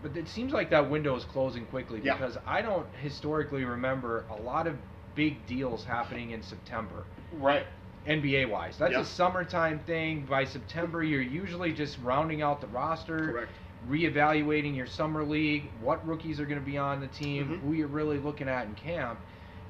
but 0.01 0.15
it 0.17 0.27
seems 0.27 0.53
like 0.53 0.69
that 0.71 0.89
window 0.89 1.15
is 1.15 1.23
closing 1.25 1.65
quickly 1.65 2.01
Yeah. 2.03 2.13
because 2.13 2.37
I 2.47 2.61
don't 2.61 2.87
historically 3.01 3.65
remember 3.65 4.25
a 4.31 4.41
lot 4.41 4.65
of 4.67 4.75
big 5.15 5.45
deals 5.45 5.83
happening 5.85 6.31
in 6.31 6.41
September. 6.41 7.03
Right. 7.33 7.65
NBA 8.07 8.49
wise. 8.49 8.77
That's 8.77 8.93
Yeah. 8.93 9.01
a 9.01 9.05
summertime 9.05 9.79
thing. 9.79 10.25
By 10.25 10.45
September, 10.45 11.03
you're 11.03 11.21
usually 11.21 11.71
just 11.73 11.97
rounding 12.01 12.41
out 12.41 12.61
the 12.61 12.67
roster, 12.67 13.31
Correct. 13.31 13.51
Reevaluating 13.89 14.75
your 14.75 14.87
summer 14.87 15.23
league, 15.23 15.63
what 15.81 16.05
rookies 16.07 16.39
are 16.39 16.45
going 16.45 16.59
to 16.59 16.65
be 16.65 16.77
on 16.77 16.99
the 17.01 17.07
team, 17.07 17.47
Mhm. 17.47 17.59
who 17.61 17.73
you're 17.73 17.87
really 17.87 18.17
looking 18.19 18.47
at 18.47 18.65
in 18.67 18.75
camp. 18.75 19.19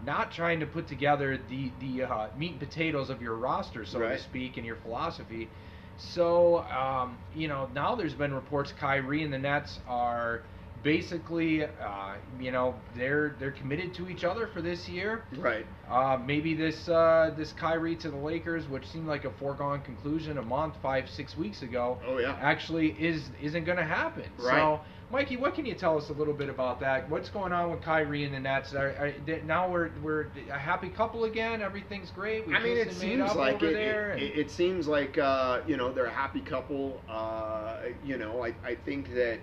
Not 0.06 0.32
trying 0.32 0.60
to 0.60 0.66
put 0.66 0.88
together 0.88 1.38
the 1.50 1.72
the 1.80 2.04
uh, 2.04 2.28
meat 2.38 2.52
and 2.52 2.60
potatoes 2.60 3.10
of 3.10 3.22
your 3.22 3.36
roster, 3.36 3.86
so 3.86 4.00
to 4.00 4.20
speak, 4.20 4.58
and 4.58 4.66
your 4.66 4.76
philosophy. 4.76 5.50
So 5.98 6.60
um, 6.60 7.18
you 7.34 7.48
know 7.48 7.70
now 7.74 7.96
there's 7.96 8.14
been 8.14 8.34
reports 8.34 8.72
Kyrie 8.74 9.24
and 9.24 9.32
the 9.34 9.38
Nets 9.40 9.80
are 9.88 10.42
basically 10.84 11.64
uh, 11.64 12.16
you 12.40 12.52
know 12.52 12.76
they're 12.96 13.36
they're 13.40 13.52
committed 13.52 13.94
to 13.96 14.10
each 14.10 14.24
other 14.24 14.48
for 14.48 14.62
this 14.62 14.88
year. 14.88 15.24
Right. 15.38 15.66
Uh, 15.90 16.18
maybe 16.24 16.54
this 16.54 16.88
uh, 16.90 17.34
this 17.36 17.54
Kyrie 17.54 17.96
to 17.98 18.10
the 18.12 18.18
Lakers, 18.18 18.68
which 18.68 18.88
seemed 18.88 19.08
like 19.08 19.26
a 19.26 19.32
foregone 19.32 19.82
conclusion 19.82 20.38
a 20.38 20.42
month, 20.44 20.76
five, 20.82 21.10
six 21.10 21.38
weeks 21.38 21.62
ago, 21.62 22.00
Oh 22.06 22.18
yeah. 22.20 22.38
actually 22.42 22.92
is 23.00 23.30
isn't 23.42 23.64
going 23.64 23.78
to 23.78 23.84
happen. 23.86 24.26
Right. 24.38 24.56
So 24.56 24.82
Mikee, 25.12 25.40
what 25.40 25.54
can 25.54 25.66
you 25.66 25.76
tell 25.76 25.96
us 25.98 26.10
a 26.10 26.14
little 26.14 26.34
bit 26.34 26.50
about 26.50 26.80
that? 26.80 27.08
What's 27.08 27.30
going 27.30 27.54
on 27.54 27.70
with 27.70 27.82
Kyrie 27.84 28.24
and 28.24 28.34
the 28.34 28.40
Nets? 28.40 28.74
Are, 28.74 28.90
are, 28.90 29.14
now 29.46 29.70
we're 29.70 29.92
we're 30.02 30.28
a 30.52 30.58
happy 30.58 30.90
couple 30.90 31.26
again. 31.26 31.62
Everything's 31.62 32.10
great. 32.10 32.48
We 32.48 32.56
I 32.56 32.64
mean, 32.64 32.78
it 32.78 32.88
kissed 32.88 33.02
and 33.04 33.20
made 33.20 33.28
seems 33.28 33.36
like 33.38 33.62
it, 33.62 33.74
there. 33.74 34.12
it, 34.12 34.14
and- 34.14 34.22
it, 34.24 34.40
it 34.40 34.52
seems 34.52 34.88
like 34.88 35.18
uh, 35.18 35.62
you 35.68 35.78
know 35.78 35.92
they're 35.94 36.06
a 36.06 36.12
happy 36.12 36.42
couple. 36.42 37.00
Uh, 37.08 37.78
you 38.04 38.18
know, 38.18 38.44
I, 38.44 38.54
I 38.66 38.76
think 38.76 39.14
that. 39.14 39.40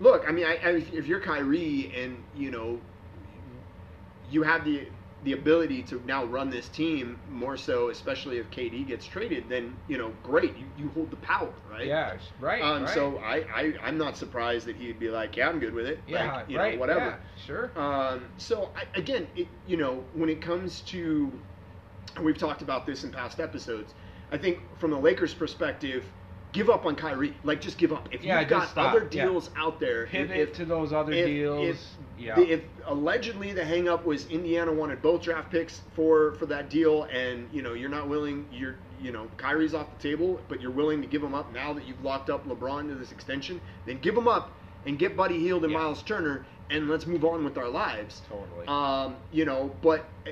Look, 0.00 0.24
I 0.28 0.32
mean, 0.32 0.44
I, 0.44 0.58
I, 0.62 0.70
if 0.92 1.06
you're 1.06 1.20
Kyrie 1.20 1.92
and 1.96 2.22
you 2.36 2.50
know, 2.50 2.78
you 4.30 4.42
have 4.42 4.64
the 4.64 4.88
the 5.24 5.32
ability 5.32 5.82
to 5.82 6.00
now 6.06 6.24
run 6.24 6.50
this 6.50 6.68
team 6.68 7.18
more 7.30 7.56
so, 7.56 7.88
especially 7.88 8.38
if 8.38 8.48
KD 8.50 8.86
gets 8.86 9.04
traded, 9.06 9.48
then 9.48 9.76
you 9.88 9.98
know, 9.98 10.12
great, 10.22 10.56
you, 10.56 10.66
you 10.78 10.88
hold 10.90 11.10
the 11.10 11.16
power, 11.16 11.52
right? 11.70 11.86
yeah, 11.86 12.16
right. 12.38 12.62
Um, 12.62 12.84
right. 12.84 12.94
So 12.94 13.18
I, 13.18 13.44
I 13.52 13.74
I'm 13.82 13.98
not 13.98 14.16
surprised 14.16 14.66
that 14.66 14.76
he'd 14.76 15.00
be 15.00 15.08
like, 15.08 15.36
yeah, 15.36 15.48
I'm 15.48 15.58
good 15.58 15.74
with 15.74 15.86
it. 15.86 16.00
yeah, 16.06 16.32
like, 16.32 16.50
you 16.50 16.58
right. 16.58 16.74
know, 16.74 16.80
whatever. 16.80 17.00
Yeah, 17.06 17.44
sure. 17.44 17.70
Um, 17.76 18.26
so 18.36 18.70
I, 18.76 18.98
again, 18.98 19.26
it, 19.34 19.48
you 19.66 19.76
know, 19.76 20.04
when 20.14 20.28
it 20.28 20.40
comes 20.40 20.80
to, 20.82 21.32
we've 22.22 22.38
talked 22.38 22.62
about 22.62 22.86
this 22.86 23.02
in 23.02 23.10
past 23.10 23.40
episodes. 23.40 23.94
I 24.30 24.38
think 24.38 24.60
from 24.78 24.90
the 24.90 24.98
Lakers' 24.98 25.34
perspective, 25.34 26.04
give 26.56 26.70
up 26.70 26.86
on 26.86 26.96
Kyrie. 26.96 27.34
Like, 27.44 27.60
just 27.60 27.76
give 27.78 27.92
up. 27.92 28.08
If 28.12 28.24
Yeah, 28.24 28.40
you've 28.40 28.48
got 28.48 28.68
stop. 28.70 28.94
other 28.94 29.06
Yeah. 29.12 29.26
deals 29.26 29.50
out 29.56 29.78
there, 29.78 30.06
Pivot 30.06 30.36
if, 30.36 30.52
to 30.54 30.64
those 30.64 30.92
other 30.92 31.12
if, 31.12 31.26
deals. 31.26 31.66
If, 31.68 31.80
yeah. 32.18 32.34
the, 32.34 32.50
if 32.50 32.60
allegedly 32.86 33.52
the 33.52 33.60
hangup 33.62 34.04
was 34.04 34.26
Indiana 34.28 34.72
wanted 34.72 35.02
both 35.02 35.22
draft 35.22 35.50
picks 35.50 35.82
for 35.94 36.32
for 36.34 36.46
that 36.46 36.70
deal, 36.70 37.04
and 37.04 37.48
you 37.52 37.60
know 37.62 37.74
you're 37.74 37.90
not 37.90 38.08
willing, 38.08 38.46
you're 38.50 38.76
you 39.00 39.12
know 39.12 39.28
Kyrie's 39.36 39.74
off 39.74 39.86
the 39.98 40.02
table, 40.02 40.40
but 40.48 40.60
you're 40.60 40.70
willing 40.70 41.02
to 41.02 41.06
give 41.06 41.22
him 41.22 41.34
up 41.34 41.52
now 41.52 41.72
that 41.74 41.86
you've 41.86 42.02
locked 42.02 42.30
up 42.30 42.46
LeBron 42.48 42.88
to 42.88 42.94
this 42.94 43.12
extension, 43.12 43.60
then 43.84 43.98
give 44.00 44.16
him 44.16 44.26
up 44.26 44.50
and 44.86 44.98
get 44.98 45.16
Buddy 45.16 45.38
Hield 45.38 45.62
and 45.64 45.72
Yeah. 45.72 45.78
Miles 45.78 46.02
Turner, 46.02 46.46
and 46.70 46.88
let's 46.88 47.06
move 47.06 47.24
on 47.24 47.44
with 47.44 47.58
our 47.58 47.68
lives. 47.68 48.22
totally. 48.30 48.66
Um, 48.66 49.16
you 49.30 49.44
know, 49.44 49.74
but 49.82 50.06
uh, 50.26 50.30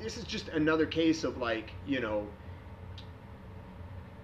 this 0.00 0.16
is 0.16 0.24
just 0.24 0.48
another 0.50 0.86
case 0.86 1.24
of 1.24 1.38
like, 1.38 1.72
you 1.86 2.00
know, 2.00 2.26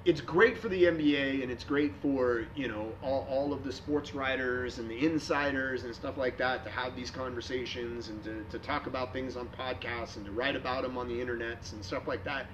it's 0.04 0.20
great 0.22 0.56
for 0.56 0.68
the 0.68 0.86
NBA 0.86 1.42
and 1.42 1.50
it's 1.50 1.64
great 1.64 1.94
for, 2.00 2.46
you 2.54 2.68
know, 2.68 2.94
all, 3.02 3.26
all 3.28 3.52
of 3.52 3.62
the 3.62 3.72
sports 3.72 4.14
writers 4.14 4.78
and 4.78 4.90
the 4.90 5.04
insiders 5.04 5.84
and 5.84 5.94
stuff 5.94 6.16
like 6.16 6.38
that 6.38 6.64
to 6.64 6.70
have 6.70 6.96
these 6.96 7.10
conversations 7.10 8.08
and 8.08 8.24
to, 8.24 8.44
to 8.44 8.58
talk 8.58 8.86
about 8.86 9.12
things 9.12 9.36
on 9.36 9.48
podcasts 9.48 10.16
and 10.16 10.24
to 10.24 10.32
write 10.32 10.56
about 10.56 10.82
them 10.82 10.96
on 10.96 11.06
the 11.06 11.20
internets 11.20 11.72
and 11.72 11.84
stuff 11.84 12.08
like 12.08 12.24
that. 12.24 12.46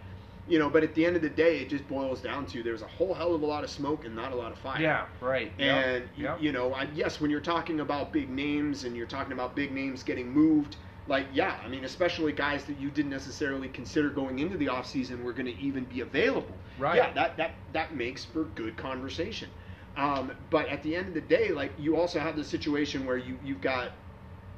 You 0.49 0.59
know, 0.59 0.71
but 0.71 0.83
at 0.85 0.95
the 0.95 1.05
end 1.05 1.17
of 1.17 1.23
the 1.23 1.31
day, 1.31 1.59
it 1.59 1.69
just 1.71 1.89
boils 1.89 2.21
down 2.21 2.47
to 2.47 2.63
there's 2.63 2.83
a 2.83 2.87
whole 2.87 3.15
hell 3.15 3.35
of 3.35 3.43
a 3.43 3.47
lot 3.47 3.65
of 3.65 3.71
smoke 3.71 4.05
and 4.05 4.15
not 4.15 4.33
a 4.33 4.37
lot 4.37 4.53
of 4.53 4.59
fire. 4.59 4.81
yeah, 4.81 5.07
right. 5.21 5.53
Yep, 5.59 5.75
And 5.75 6.03
y- 6.17 6.23
yep. 6.25 6.39
you 6.41 6.53
know, 6.53 6.73
I, 6.73 6.89
yes, 6.95 7.21
when 7.21 7.31
you're 7.31 7.41
talking 7.41 7.81
about 7.81 8.13
big 8.13 8.31
names 8.31 8.85
and 8.85 8.97
you're 8.97 9.07
talking 9.07 9.33
about 9.33 9.57
big 9.57 9.73
names 9.73 10.03
getting 10.05 10.33
moved, 10.33 10.77
like 11.09 11.27
yeah, 11.33 11.57
I 11.65 11.69
mean, 11.69 11.85
especially 11.85 12.33
guys 12.33 12.65
that 12.65 12.79
you 12.79 12.91
didn't 12.91 13.11
necessarily 13.11 13.69
consider 13.69 14.11
going 14.11 14.39
into 14.39 14.57
the 14.57 14.67
offseason 14.67 15.23
were 15.23 15.33
going 15.33 15.47
to 15.47 15.59
even 15.59 15.85
be 15.85 16.01
available. 16.01 16.57
Right. 16.79 16.97
Yeah, 16.97 17.13
that 17.13 17.37
that 17.37 17.55
that 17.73 17.95
makes 17.95 18.25
for 18.25 18.45
good 18.45 18.77
conversation. 18.77 19.51
Um, 19.97 20.33
but 20.51 20.69
at 20.69 20.83
the 20.83 20.95
end 20.95 21.09
of 21.09 21.15
the 21.15 21.21
day, 21.21 21.51
like 21.51 21.73
you 21.79 21.97
also 21.97 22.19
have 22.19 22.37
the 22.37 22.45
situation 22.45 23.07
where 23.07 23.17
you 23.17 23.39
you've 23.43 23.61
got 23.61 23.93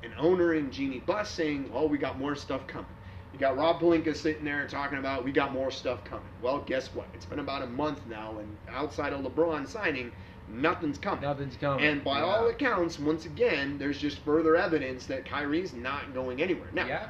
an 0.02 0.12
owner 0.18 0.54
in 0.54 0.70
Jeannie 0.70 1.00
Buss 1.00 1.30
saying, 1.30 1.70
"Oh, 1.72 1.86
we 1.86 1.98
got 1.98 2.18
more 2.18 2.34
stuff 2.34 2.66
coming." 2.66 2.86
You 3.32 3.38
got 3.38 3.56
Rob 3.58 3.80
Pelinka 3.80 4.16
sitting 4.16 4.44
there 4.44 4.66
talking 4.66 4.98
about 4.98 5.24
we 5.24 5.32
got 5.32 5.52
more 5.52 5.70
stuff 5.70 6.02
coming. 6.04 6.24
Well, 6.40 6.60
guess 6.60 6.94
what? 6.94 7.08
It's 7.12 7.26
been 7.26 7.40
about 7.40 7.62
a 7.62 7.66
month 7.66 8.06
now, 8.06 8.38
and 8.38 8.56
outside 8.68 9.12
of 9.12 9.20
LeBron 9.20 9.68
signing, 9.68 10.12
nothing's 10.50 10.98
coming. 10.98 11.22
Nothing's 11.22 11.56
coming. 11.56 11.84
And 11.84 12.02
by 12.02 12.18
yeah. 12.18 12.24
all 12.24 12.46
accounts, 12.48 12.98
once 12.98 13.26
again, 13.26 13.78
there's 13.78 13.98
just 13.98 14.18
further 14.20 14.56
evidence 14.56 15.06
that 15.06 15.24
Kyrie's 15.24 15.72
not 15.72 16.14
going 16.14 16.42
anywhere. 16.42 16.68
Now, 16.72 16.86
yeah, 16.86 17.08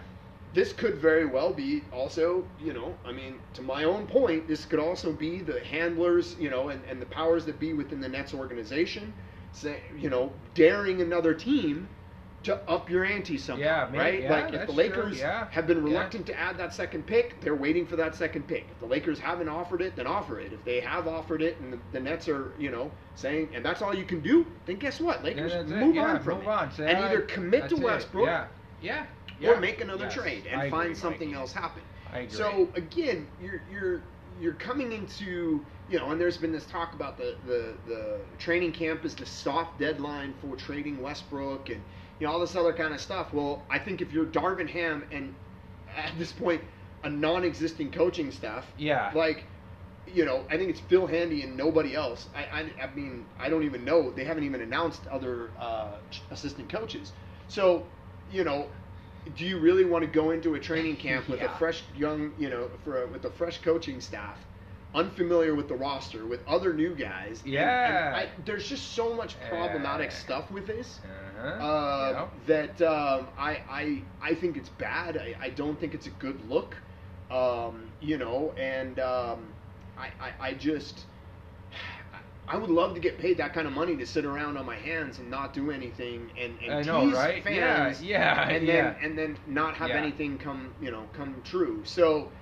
this 0.55 0.73
could 0.73 0.97
very 0.97 1.27
well 1.27 1.53
be 1.53 1.85
also, 1.93 2.45
you 2.61 2.73
know, 2.73 2.95
I 3.05 3.13
mean, 3.13 3.39
to 3.55 3.63
my 3.63 3.85
own 3.85 4.07
point, 4.07 4.49
this 4.49 4.65
could 4.65 4.81
also 4.81 5.13
be 5.13 5.41
the 5.41 5.61
handlers, 5.61 6.37
you 6.39 6.51
know, 6.51 6.71
and, 6.71 6.83
and 6.89 7.01
the 7.01 7.07
powers 7.07 7.45
that 7.47 7.61
be 7.61 7.75
within 7.75 8.01
the 8.01 8.09
Nets 8.09 8.35
organization, 8.35 9.13
say, 9.53 9.81
you 9.97 10.11
know, 10.11 10.33
daring 10.55 11.03
another 11.03 11.35
team 11.35 11.89
to 12.49 12.71
up 12.71 12.89
your 12.91 13.05
ante 13.05 13.39
somehow, 13.39 13.65
Yeah, 13.65 13.89
maybe- 13.91 13.99
right? 13.99 14.23
yeah, 14.23 14.31
like 14.31 14.53
if 14.55 14.61
the 14.61 14.67
true, 14.67 14.75
Lakers 14.75 15.19
yeah, 15.19 15.47
have 15.51 15.67
been 15.67 15.83
reluctant 15.85 16.27
to 16.27 16.39
add 16.39 16.57
that 16.59 16.75
second 16.75 17.07
pick, 17.07 17.41
they're 17.41 17.55
waiting 17.55 17.87
for 17.87 17.97
that 17.97 18.15
second 18.15 18.47
pick. 18.49 18.67
If 18.71 18.79
the 18.81 18.87
Lakers 18.87 19.19
haven't 19.19 19.49
offered 19.49 19.83
it, 19.83 19.97
then 19.97 20.07
offer 20.07 20.41
it. 20.41 20.53
If 20.53 20.65
they 20.65 20.81
have 20.81 21.07
offered 21.07 21.43
it 21.43 21.59
and 21.61 21.73
the, 21.73 21.79
the 21.93 22.01
Nets 22.01 22.29
are, 22.29 22.53
you 22.59 22.71
know, 22.71 22.91
saying, 23.15 23.51
and 23.55 23.65
that's 23.65 23.83
all 23.83 23.95
you 23.95 24.05
can 24.05 24.21
do, 24.21 24.47
then 24.67 24.77
guess 24.77 25.01
what? 25.01 25.23
Lakers 25.23 25.53
move 25.71 25.99
on 25.99 26.21
from 26.23 26.39
move 26.39 26.45
it. 26.47 26.49
on. 26.51 26.73
Say, 26.73 26.89
and 26.89 26.99
either 27.05 27.21
commit 27.23 27.69
to 27.69 27.75
that's 27.77 27.81
it." 27.81 27.85
Westbrook 27.85 28.27
Yeah, 28.81 29.07
yeah, 29.39 29.51
or 29.51 29.61
make 29.61 29.81
another 29.81 30.05
Yes, 30.05 30.15
trade 30.15 30.47
and 30.51 30.61
I 30.61 30.65
agree, 30.65 30.71
find 30.79 30.97
something 30.97 31.31
Mikee. 31.31 31.37
else 31.37 31.53
happen. 31.53 31.83
I 32.13 32.21
agree. 32.21 32.31
So 32.37 32.69
again, 32.75 33.27
you're 33.41 33.63
you're 33.71 34.03
you're 34.41 34.55
coming 34.55 34.93
into 34.93 35.65
you 35.91 35.99
know, 35.99 36.11
and 36.11 36.21
there's 36.21 36.37
been 36.37 36.53
this 36.53 36.67
talk 36.67 36.93
about 36.95 37.17
the 37.19 37.37
the 37.47 37.75
the 37.87 38.21
training 38.39 38.73
camp 38.73 39.05
is 39.05 39.15
the 39.15 39.27
soft 39.27 39.79
deadline 39.79 40.35
for 40.41 40.55
trading 40.57 41.01
Westbrook 41.01 41.71
and 41.71 41.83
you 42.21 42.27
know 42.27 42.33
all 42.33 42.41
this 42.41 42.55
other 42.57 42.73
kind 42.73 42.95
of 42.95 43.01
stuff. 43.01 43.33
Well, 43.33 43.63
I 43.71 43.79
think 43.79 44.01
if 44.01 44.13
you're 44.13 44.27
Darvin 44.27 44.69
Ham 44.71 45.05
and 45.13 45.35
at 45.97 46.13
this 46.19 46.33
point 46.33 46.63
a 47.05 47.11
non-existing 47.11 47.93
coaching 47.93 48.31
staff, 48.33 48.67
yeah, 48.77 49.11
like 49.15 49.45
you 50.07 50.25
know, 50.25 50.43
I 50.51 50.57
think 50.57 50.71
it's 50.71 50.81
Phil 50.81 51.07
Handy 51.07 51.43
and 51.43 51.55
nobody 51.57 51.95
else. 51.95 52.29
I, 52.35 52.45
I, 52.45 52.85
I 52.85 52.95
mean, 52.95 53.27
I 53.39 53.51
don't 53.51 53.65
even 53.65 53.85
know. 53.85 54.11
They 54.11 54.25
haven't 54.25 54.45
even 54.45 54.63
announced 54.63 55.07
other 55.09 55.51
uh, 55.59 55.97
assistant 56.31 56.71
coaches. 56.71 57.13
So, 57.49 57.85
you 58.33 58.43
know, 58.43 58.69
do 59.37 59.45
you 59.45 59.59
really 59.59 59.85
want 59.85 60.03
to 60.07 60.11
go 60.11 60.31
into 60.31 60.55
a 60.55 60.59
training 60.61 60.97
camp 60.97 61.29
with 61.29 61.41
Yeah. 61.41 61.55
a 61.55 61.59
fresh 61.59 61.83
young, 61.95 62.33
you 62.39 62.49
know, 62.49 62.71
for 62.85 63.03
a, 63.03 63.07
with 63.07 63.27
a 63.27 63.31
fresh 63.31 63.61
coaching 63.61 64.01
staff, 64.01 64.39
unfamiliar 64.95 65.55
with 65.55 65.69
the 65.69 65.77
roster, 65.77 66.25
with 66.27 66.41
other 66.49 66.73
new 66.73 66.95
guys? 66.95 67.43
Yeah. 67.45 68.07
and 68.07 68.17
I, 68.17 68.29
there's 68.47 68.67
just 68.67 68.93
so 68.95 69.15
much 69.15 69.37
problematic 69.51 70.11
stuff 70.11 70.51
with 70.51 70.67
this. 70.67 71.01
Uh, 71.59 72.21
that 72.47 72.81
um, 72.83 73.29
I, 73.39 73.61
I 73.69 74.05
I 74.21 74.35
think 74.35 74.57
it's 74.57 74.69
bad. 74.69 75.17
I, 75.17 75.35
I 75.41 75.51
don't 75.51 75.79
think 75.79 75.95
it's 75.95 76.07
a 76.07 76.11
good 76.11 76.41
look. 76.43 76.83
Um, 77.31 77.93
you 78.01 78.19
know, 78.19 78.55
and 78.57 78.99
um, 79.01 79.55
I, 79.97 80.09
I 80.21 80.33
I 80.49 80.53
just 80.55 81.07
I 82.49 82.57
would 82.57 82.71
love 82.71 82.95
to 82.95 83.01
get 83.01 83.19
paid 83.19 83.39
that 83.39 83.53
kind 83.53 83.67
of 83.67 83.73
money 83.73 83.97
to 83.97 84.07
sit 84.07 84.25
around 84.25 84.57
on 84.57 84.67
my 84.67 84.77
hands 84.77 85.19
and 85.19 85.31
not 85.31 85.53
do 85.53 85.71
anything 85.71 86.31
and, 86.37 86.59
and 86.61 86.75
I 86.75 86.83
know, 86.83 87.01
tease 87.01 87.13
right? 87.13 87.43
fans. 87.43 88.03
Yeah, 88.03 88.49
yeah, 88.49 88.49
and 88.49 88.67
yeah. 88.67 88.95
then 88.95 88.97
and 89.03 89.19
then 89.19 89.39
not 89.47 89.75
have 89.77 89.91
Yeah. 89.91 89.97
anything 89.97 90.39
come 90.39 90.75
you 90.81 90.91
know 90.91 91.09
come 91.13 91.43
true. 91.43 91.85
So 91.85 92.33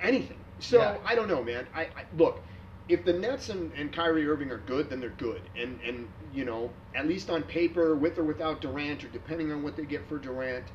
anything. 0.00 0.44
So 0.60 0.80
Yeah. 0.80 0.96
I 1.04 1.14
don't 1.14 1.28
know, 1.28 1.42
man. 1.42 1.66
I, 1.74 1.82
I 1.82 2.04
look 2.16 2.44
if 2.88 3.04
the 3.04 3.12
Nets 3.12 3.48
and, 3.48 3.72
and 3.72 3.92
Kyrie 3.92 4.28
Irving 4.28 4.50
are 4.50 4.58
good, 4.58 4.90
then 4.90 5.00
they're 5.00 5.10
good. 5.10 5.42
And 5.56 5.80
and 5.80 6.08
you 6.32 6.44
know, 6.44 6.70
at 6.94 7.06
least 7.06 7.30
on 7.30 7.42
paper, 7.42 7.96
with 7.96 8.18
or 8.18 8.24
without 8.24 8.60
Durant, 8.60 9.04
or 9.04 9.08
depending 9.08 9.52
on 9.52 9.62
what 9.62 9.76
they 9.76 9.84
get 9.84 10.08
for 10.08 10.18
Durant, 10.18 10.66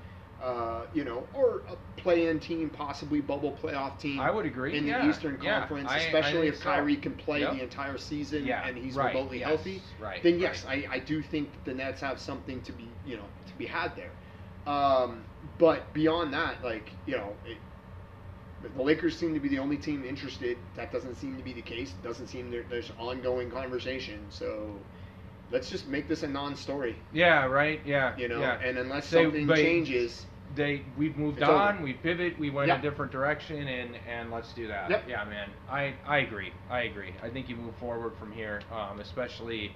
uh, 0.41 0.86
you 0.93 1.03
know, 1.05 1.28
or 1.34 1.64
a 1.70 1.76
play-in 2.01 2.39
team, 2.39 2.70
possibly 2.70 3.22
bubble 3.22 3.57
playoff 3.62 3.99
team. 3.99 4.20
I 4.20 4.32
would 4.32 4.45
agree. 4.45 4.78
in 4.78 4.86
yeah, 4.88 5.03
the 5.03 5.09
Eastern 5.09 5.39
yeah. 5.41 5.59
Conference, 5.59 5.89
I- 5.89 5.95
I 5.95 5.99
especially 5.99 6.41
think 6.41 6.53
if 6.55 6.57
so. 6.57 6.64
Kyrie 6.66 6.97
can 6.97 7.14
play 7.14 7.41
Yep. 7.41 7.53
the 7.53 7.64
entire 7.64 7.97
season 7.97 8.45
Yeah, 8.45 8.68
and 8.68 8.78
he's 8.78 8.95
right, 8.95 9.14
remotely 9.16 9.39
yes, 9.39 9.47
healthy. 9.47 9.82
right, 9.99 10.22
Then 10.24 10.39
yes, 10.39 10.66
right. 10.66 10.86
I, 10.89 10.95
I 10.95 10.99
do 10.99 11.22
think 11.22 11.64
the 11.64 11.74
Nets 11.74 12.01
have 12.01 12.20
something 12.20 12.62
to 12.64 12.72
be 12.74 12.97
you 13.05 13.18
know 13.18 13.26
to 13.45 13.55
be 13.57 13.66
had 13.68 13.95
there. 13.95 14.12
Um, 14.66 15.26
but 15.57 15.91
beyond 15.93 16.34
that, 16.34 16.64
like 16.64 16.91
you 17.05 17.16
know, 17.18 17.34
it, 17.45 17.57
the 18.76 18.82
Lakers 18.82 19.18
seem 19.18 19.34
to 19.34 19.39
be 19.39 19.49
the 19.49 19.59
only 19.59 19.78
team 19.78 20.03
interested. 20.03 20.57
That 20.76 20.91
doesn't 20.91 21.16
seem 21.16 21.38
to 21.38 21.43
be 21.43 21.53
the 21.53 21.62
case. 21.62 21.91
It 21.91 22.01
doesn't 22.07 22.28
seem 22.28 22.51
there, 22.51 22.64
there's 22.70 22.91
ongoing 22.97 23.49
conversation. 23.49 24.26
So 24.30 24.80
let's 25.51 25.70
just 25.70 25.88
make 25.88 26.07
this 26.07 26.24
a 26.24 26.28
non-story, 26.28 26.95
Yeah, 27.12 27.45
right. 27.45 27.82
Yeah, 27.86 28.16
you 28.18 28.28
know. 28.28 28.39
Yeah. 28.39 28.59
And 28.64 28.78
unless 28.78 29.07
Say, 29.07 29.24
something 29.24 29.47
changes, 29.49 30.26
they 30.55 30.84
we've 30.97 31.18
moved 31.18 31.41
on, 31.43 31.76
over. 31.76 31.84
we 31.84 31.93
pivot, 31.93 32.38
we 32.39 32.49
went 32.49 32.68
Yeah. 32.68 32.80
a 32.80 32.82
different 32.82 33.12
direction, 33.12 33.68
and 33.68 33.95
and 34.07 34.32
let's 34.32 34.53
do 34.53 34.68
that. 34.68 34.89
Yep. 34.89 35.03
Yeah, 35.07 35.24
man. 35.26 35.49
I 35.70 35.93
I 36.05 36.20
agree. 36.20 36.51
I 36.70 36.82
agree. 36.82 37.14
I 37.22 37.30
think 37.30 37.49
you 37.49 37.55
move 37.55 37.76
forward 37.76 38.16
from 38.18 38.32
here, 38.32 38.62
um, 38.72 38.99
especially. 38.99 39.74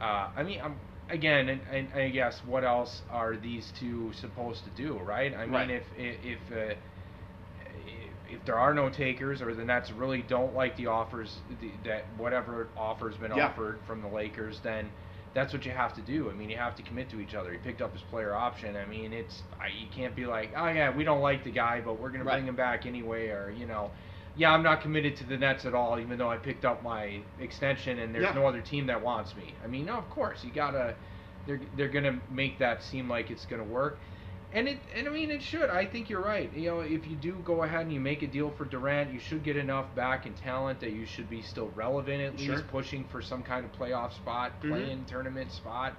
Uh, 0.00 0.28
I 0.36 0.42
mean, 0.42 0.60
um, 0.60 0.76
again, 1.08 1.48
and, 1.48 1.60
and 1.70 1.88
I 1.94 2.10
guess 2.10 2.44
what 2.44 2.64
else 2.64 3.02
are 3.10 3.36
these 3.36 3.72
two 3.72 4.12
supposed 4.12 4.64
to 4.64 4.70
do, 4.70 4.98
right? 4.98 5.34
I 5.34 5.46
mean, 5.46 5.52
Right. 5.54 5.70
if 5.70 5.84
if 5.96 6.16
if, 6.24 6.52
uh, 6.52 6.74
if 8.28 8.44
there 8.44 8.58
are 8.58 8.74
no 8.74 8.88
takers, 8.88 9.40
or 9.42 9.54
the 9.54 9.64
Nets 9.64 9.90
really 9.90 10.22
don't 10.22 10.54
like 10.54 10.76
the 10.76 10.86
offers 10.86 11.42
the, 11.60 11.70
that 11.84 12.04
whatever 12.16 12.68
offer's 12.76 13.16
been 13.16 13.32
Yeah. 13.34 13.46
offered 13.46 13.80
from 13.86 14.00
the 14.02 14.08
Lakers, 14.08 14.60
then 14.60 14.90
that's 15.34 15.52
what 15.52 15.64
you 15.66 15.70
have 15.72 15.92
to 15.94 16.00
do. 16.00 16.30
I 16.30 16.32
mean, 16.34 16.48
you 16.48 16.56
have 16.56 16.74
to 16.76 16.82
commit 16.82 17.10
to 17.10 17.20
each 17.20 17.34
other. 17.34 17.52
He 17.52 17.58
picked 17.58 17.82
up 17.82 17.92
his 17.92 18.02
player 18.02 18.34
option. 18.34 18.76
I 18.76 18.86
mean, 18.86 19.12
it's 19.12 19.42
I, 19.60 19.68
you 19.68 19.86
can't 19.94 20.14
be 20.16 20.26
like, 20.26 20.52
oh 20.56 20.68
yeah, 20.68 20.94
we 20.94 21.04
don't 21.04 21.20
like 21.20 21.44
the 21.44 21.50
guy, 21.50 21.80
but 21.80 21.98
we're 22.00 22.10
gonna 22.10 22.24
Right. 22.24 22.34
bring 22.36 22.46
him 22.48 22.56
back 22.56 22.86
anyway, 22.86 23.28
or 23.28 23.50
you 23.50 23.66
know, 23.66 23.90
yeah, 24.34 24.52
I'm 24.52 24.62
not 24.62 24.80
committed 24.82 25.16
to 25.16 25.24
the 25.24 25.36
Nets 25.36 25.64
at 25.64 25.74
all, 25.74 25.98
even 25.98 26.18
though 26.18 26.30
I 26.30 26.36
picked 26.38 26.64
up 26.64 26.82
my 26.82 27.20
extension 27.38 27.98
and 27.98 28.14
there's 28.14 28.24
Yeah. 28.24 28.32
no 28.34 28.46
other 28.46 28.60
team 28.60 28.86
that 28.86 29.02
wants 29.02 29.34
me. 29.36 29.54
I 29.62 29.66
mean, 29.66 29.86
no, 29.86 29.94
of 29.94 30.08
course 30.10 30.42
you 30.44 30.50
gotta. 30.52 30.94
They're 31.46 31.60
they're 31.76 31.88
gonna 31.88 32.20
make 32.28 32.58
that 32.58 32.82
seem 32.82 33.08
like 33.08 33.30
it's 33.30 33.46
gonna 33.46 33.62
work, 33.64 33.98
and 34.52 34.68
it 34.68 34.78
and 34.94 35.08
I 35.08 35.10
mean 35.10 35.30
it 35.30 35.42
should. 35.42 35.70
I 35.70 35.84
think 35.86 36.08
you're 36.08 36.22
right. 36.22 36.52
You 36.54 36.70
know, 36.70 36.80
if 36.80 37.06
you 37.06 37.16
do 37.16 37.32
go 37.44 37.62
ahead 37.62 37.82
and 37.82 37.92
you 37.92 38.00
make 38.00 38.22
a 38.22 38.26
deal 38.26 38.50
for 38.50 38.64
Durant, 38.64 39.12
you 39.12 39.18
should 39.20 39.42
get 39.42 39.56
enough 39.56 39.94
back 39.94 40.26
in 40.26 40.34
talent 40.34 40.80
that 40.80 40.92
you 40.92 41.04
should 41.06 41.28
be 41.28 41.42
still 41.42 41.70
relevant 41.74 42.20
at 42.22 42.38
Sure. 42.40 42.56
least, 42.56 42.68
pushing 42.68 43.04
for 43.04 43.20
some 43.22 43.42
kind 43.42 43.64
of 43.64 43.72
playoff 43.72 44.12
spot, 44.12 44.52
Mhm. 44.62 44.68
play-in 44.70 45.04
tournament 45.06 45.50
spot. 45.52 45.94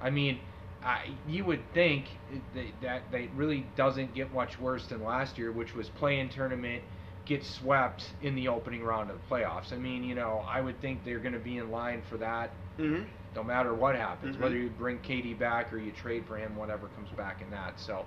I 0.00 0.10
mean. 0.10 0.40
I, 0.82 1.10
you 1.28 1.44
would 1.44 1.60
think 1.74 2.06
that, 2.54 2.64
that 2.80 3.02
that 3.12 3.28
really 3.36 3.66
doesn't 3.76 4.14
get 4.14 4.32
much 4.32 4.58
worse 4.58 4.86
than 4.86 5.04
last 5.04 5.36
year, 5.36 5.52
which 5.52 5.74
was 5.74 5.90
play-in 5.90 6.30
tournament, 6.30 6.82
get 7.26 7.44
swept 7.44 8.14
in 8.22 8.34
the 8.34 8.48
opening 8.48 8.82
round 8.82 9.10
of 9.10 9.18
the 9.20 9.34
playoffs. 9.34 9.74
I 9.74 9.76
mean, 9.76 10.02
you 10.02 10.14
know, 10.14 10.42
I 10.48 10.62
would 10.62 10.80
think 10.80 11.04
they're 11.04 11.18
going 11.18 11.34
to 11.34 11.38
be 11.38 11.58
in 11.58 11.70
line 11.70 12.00
for 12.08 12.16
that 12.16 12.50
Mm-hmm. 12.78 13.02
No 13.34 13.42
matter 13.42 13.74
what 13.74 13.94
happens, 13.96 14.36
Mhm. 14.36 14.40
whether 14.40 14.56
you 14.56 14.70
bring 14.70 14.98
KD 14.98 15.34
back 15.38 15.72
or 15.72 15.78
you 15.78 15.92
trade 15.92 16.24
for 16.26 16.36
him, 16.36 16.56
whatever 16.56 16.88
comes 16.88 17.10
back 17.10 17.40
in 17.42 17.50
that. 17.50 17.78
So, 17.78 18.04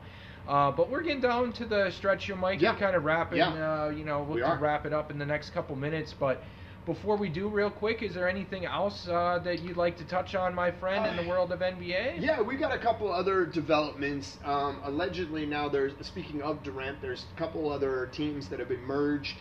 uh, 0.47 0.71
but 0.71 0.89
we're 0.89 1.01
getting 1.01 1.21
down 1.21 1.53
to 1.53 1.65
the 1.65 1.89
stretch 1.91 2.25
here, 2.25 2.35
Mike. 2.35 2.61
Yeah. 2.61 2.71
and 2.71 2.79
kind 2.79 2.95
of 2.95 3.05
wrapping. 3.05 3.37
Yeah. 3.39 3.83
Uh, 3.85 3.89
you 3.89 4.03
know, 4.03 4.23
we'll 4.23 4.35
We 4.35 4.41
wrap 4.41 4.85
it 4.85 4.93
up 4.93 5.11
in 5.11 5.17
the 5.17 5.25
next 5.25 5.51
couple 5.51 5.75
minutes, 5.75 6.13
but. 6.13 6.43
Before 6.85 7.15
we 7.15 7.29
do, 7.29 7.47
real 7.47 7.69
quick, 7.69 8.03
is 8.03 8.13
there 8.13 8.27
anything 8.27 8.65
else 8.65 9.07
uh, 9.07 9.39
that 9.45 9.61
you'd 9.61 9.77
like 9.77 9.95
to 9.99 10.03
touch 10.03 10.35
on, 10.35 10.53
my 10.53 10.69
friend, 10.69 11.05
in 11.05 11.15
the 11.23 11.29
world 11.29 11.53
of 11.53 11.61
NBA? 11.61 12.15
Yeah, 12.19 12.41
we 12.41 12.57
got 12.57 12.73
a 12.73 12.77
couple 12.77 13.09
other 13.09 13.45
developments. 13.45 14.37
Um, 14.43 14.81
allegedly, 14.83 15.45
now 15.45 15.69
there's 15.69 15.93
speaking 16.05 16.41
of 16.41 16.61
Durant, 16.61 16.99
there's 17.01 17.25
a 17.33 17.39
couple 17.39 17.71
other 17.71 18.07
teams 18.11 18.49
that 18.49 18.59
have 18.59 18.67
been 18.67 18.83
merged 18.83 19.37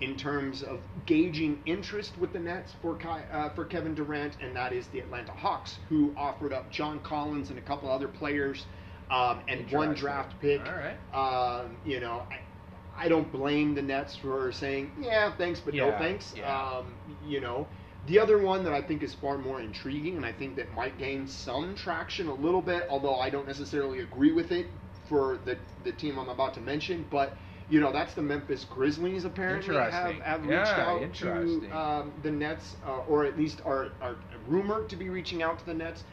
in 0.00 0.16
terms 0.16 0.62
of 0.62 0.80
gauging 1.06 1.62
interest 1.64 2.18
with 2.18 2.32
the 2.32 2.38
Nets 2.38 2.74
for 2.82 2.98
uh, 3.32 3.48
for 3.50 3.64
Kevin 3.64 3.94
Durant, 3.94 4.36
and 4.40 4.54
that 4.54 4.72
is 4.72 4.86
the 4.88 5.00
Atlanta 5.00 5.32
Hawks, 5.32 5.78
who 5.88 6.12
offered 6.16 6.52
up 6.52 6.70
John 6.70 7.00
Collins 7.00 7.50
and 7.50 7.58
a 7.58 7.62
couple 7.62 7.90
other 7.90 8.08
players, 8.08 8.66
um, 9.10 9.40
and 9.48 9.70
one 9.70 9.94
draft 9.94 10.38
pick. 10.40 10.60
All 10.60 10.74
right. 10.74 10.96
Um, 11.14 11.76
you 11.84 12.00
know, 12.00 12.26
I, 12.30 13.04
I 13.04 13.08
don't 13.08 13.30
blame 13.32 13.74
the 13.74 13.82
Nets 13.82 14.16
for 14.16 14.52
saying, 14.52 14.92
yeah, 15.00 15.34
thanks, 15.36 15.60
but 15.60 15.74
no 15.74 15.92
thanks. 15.92 16.34
yeah. 16.36 16.76
Um, 16.78 16.94
you 17.26 17.40
know, 17.40 17.66
the 18.06 18.18
other 18.18 18.38
one 18.38 18.64
that 18.64 18.74
I 18.74 18.82
think 18.82 19.02
is 19.02 19.14
far 19.14 19.38
more 19.38 19.60
intriguing, 19.60 20.16
and 20.16 20.26
I 20.26 20.32
think 20.32 20.56
that 20.56 20.72
might 20.74 20.98
gain 20.98 21.26
some 21.26 21.74
traction 21.74 22.28
a 22.28 22.34
little 22.34 22.62
bit, 22.62 22.86
although 22.90 23.16
I 23.16 23.30
don't 23.30 23.46
necessarily 23.46 24.00
agree 24.00 24.32
with 24.32 24.52
it 24.52 24.66
for 25.08 25.38
the 25.46 25.56
the 25.84 25.92
team 25.92 26.18
I'm 26.18 26.28
about 26.28 26.52
to 26.54 26.60
mention, 26.60 27.06
but. 27.10 27.34
You 27.68 27.80
know 27.80 27.92
that's 27.92 28.14
the 28.14 28.22
Memphis 28.22 28.64
Grizzlies 28.64 29.24
apparently 29.24 29.74
have, 29.74 30.14
have 30.20 30.40
reached 30.46 30.52
Yeah, 30.76 30.86
out 30.86 31.14
to 31.14 31.76
um, 31.76 32.12
the 32.22 32.30
Nets, 32.30 32.76
uh, 32.86 32.98
or 33.08 33.24
at 33.24 33.36
least 33.36 33.60
are, 33.64 33.92
are 34.00 34.16
rumored 34.46 34.88
to 34.90 34.96
be 34.96 35.08
reaching 35.08 35.42
out 35.42 35.58
to 35.58 35.66
the 35.66 35.74
Nets. 35.74 36.04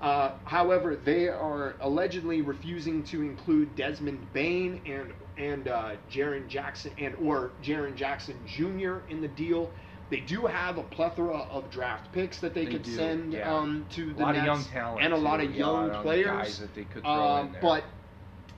Uh, 0.00 0.32
however, 0.44 0.96
they 0.96 1.28
are 1.28 1.76
allegedly 1.80 2.42
refusing 2.42 3.02
to 3.04 3.22
include 3.22 3.74
Desmond 3.74 4.32
Bane 4.32 4.80
and 4.86 5.12
and 5.36 5.68
uh, 5.68 5.96
Jaren 6.10 6.48
Jackson 6.48 6.92
and 6.98 7.14
or 7.16 7.52
Jaren 7.62 7.94
Jackson 7.94 8.36
Jr. 8.46 8.98
in 9.08 9.20
the 9.20 9.28
deal. 9.28 9.72
They 10.10 10.20
do 10.20 10.46
have 10.46 10.76
a 10.78 10.82
plethora 10.82 11.38
of 11.38 11.70
draft 11.70 12.12
picks 12.12 12.38
that 12.40 12.54
they, 12.54 12.66
They 12.66 12.72
could 12.72 12.82
do, 12.82 12.94
send 12.94 13.32
yeah. 13.32 13.52
um, 13.52 13.86
to 13.90 14.10
A 14.10 14.14
the 14.14 14.22
lot 14.22 14.34
Nets 14.34 14.40
of 14.40 14.44
young 14.46 14.64
talent 14.64 15.04
and 15.04 15.12
a 15.14 15.16
lot 15.16 15.40
of 15.40 15.54
young 15.54 15.84
a 15.84 15.86
lot 15.88 15.96
of 15.96 16.02
players. 16.02 16.26
guys 16.26 16.58
that 16.58 16.74
they 16.74 16.84
could 16.84 17.02
throw 17.02 17.36
in 17.40 17.52
there. 17.52 17.60
but 17.62 17.84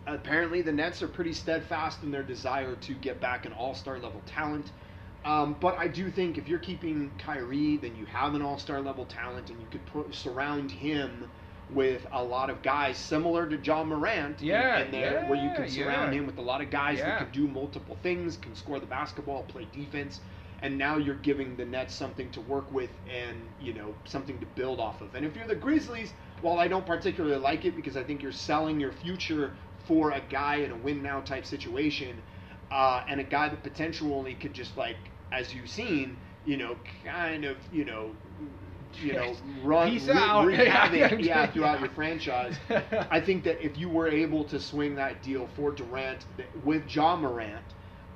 apparently, 0.07 0.63
the 0.63 0.73
Nets 0.73 1.03
are 1.03 1.09
pretty 1.09 1.33
steadfast 1.33 2.03
in 2.03 2.11
their 2.11 2.23
desire 2.23 2.75
to 2.77 2.95
get 2.95 3.21
back 3.21 3.47
an 3.47 3.53
All-Star 3.53 3.99
level 3.99 4.23
talent. 4.27 4.71
Um, 5.25 5.57
but 5.61 5.77
I 5.77 5.89
do 5.89 6.11
think 6.11 6.39
if 6.39 6.49
you're 6.49 6.61
keeping 6.61 7.11
Kyrie, 7.19 7.77
then 7.79 7.97
you 7.97 8.07
have 8.07 8.35
an 8.35 8.43
All-Star 8.43 8.81
level 8.81 9.05
talent, 9.07 9.51
and 9.51 9.61
you 9.61 9.67
could 9.71 9.85
put, 9.87 10.15
surround 10.15 10.71
him 10.71 11.29
with 11.71 12.07
a 12.13 12.23
lot 12.23 12.49
of 12.49 12.63
guys 12.63 12.97
similar 12.97 13.49
to 13.49 13.57
Ja 13.57 13.83
Morant. 13.83 14.41
in- 14.41 14.47
Yeah, 14.47 14.79
in 14.79 14.93
there, 14.93 15.25
where 15.25 15.37
you 15.43 15.51
can 15.57 15.69
surround 15.69 16.13
yeah. 16.13 16.21
him 16.21 16.27
with 16.27 16.39
a 16.39 16.43
lot 16.43 16.61
of 16.61 16.71
guys 16.71 16.99
Yeah. 16.99 17.07
that 17.07 17.19
can 17.19 17.31
do 17.33 17.49
multiple 17.49 17.97
things, 18.05 18.37
can 18.37 18.55
score 18.55 18.79
the 18.79 18.87
basketball, 18.87 19.43
play 19.43 19.67
defense. 19.73 20.21
And 20.63 20.79
now 20.79 20.97
you're 20.97 21.17
giving 21.17 21.57
the 21.57 21.65
Nets 21.67 21.93
something 21.95 22.31
to 22.31 22.41
work 22.43 22.71
with 22.73 22.91
and, 23.13 23.37
you 23.61 23.75
know, 23.75 23.95
something 24.05 24.39
to 24.39 24.47
build 24.47 24.79
off 24.81 25.01
of. 25.03 25.15
And 25.17 25.27
if 25.27 25.37
you're 25.37 25.47
the 25.47 25.55
Grizzlies, 25.57 26.13
while 26.41 26.59
I 26.59 26.69
don't 26.69 26.87
particularly 26.87 27.37
like 27.37 27.65
it 27.65 27.75
because 27.77 27.97
I 27.97 28.03
think 28.05 28.23
you're 28.23 28.33
selling 28.33 28.79
your 28.81 28.93
future 28.93 29.53
for 29.87 30.11
a 30.13 30.21
guy 30.31 30.57
in 30.57 30.71
a 30.73 30.77
win 30.77 31.03
now 31.03 31.21
type 31.21 31.47
situation, 31.47 32.17
uh, 32.71 33.03
and 33.09 33.21
a 33.21 33.25
guy 33.25 33.49
that 33.49 33.63
potentially 33.63 34.35
could 34.35 34.53
just 34.55 34.77
like, 34.77 34.97
as 35.33 35.55
you've 35.55 35.69
seen, 35.69 36.17
you 36.45 36.57
know, 36.57 36.77
kind 37.05 37.45
of, 37.45 37.57
you 37.73 37.85
know, 37.85 38.11
you 39.03 39.13
know, 39.13 39.37
run 39.63 39.91
Peace 39.91 40.07
wreak- 40.09 40.17
out. 40.17 40.53
havoc, 40.53 41.13
Yeah. 41.13 41.19
yeah, 41.19 41.47
throughout 41.53 41.81
your 41.81 41.91
franchise. 41.91 42.57
I 43.11 43.21
think 43.21 43.45
that 43.45 43.65
if 43.65 43.77
you 43.77 43.89
were 43.89 44.09
able 44.09 44.45
to 44.45 44.59
swing 44.61 44.95
that 44.97 45.23
deal 45.23 45.49
for 45.57 45.71
Durant 45.73 46.25
with 46.65 46.83
Ja 46.95 47.17
Morant 47.17 47.65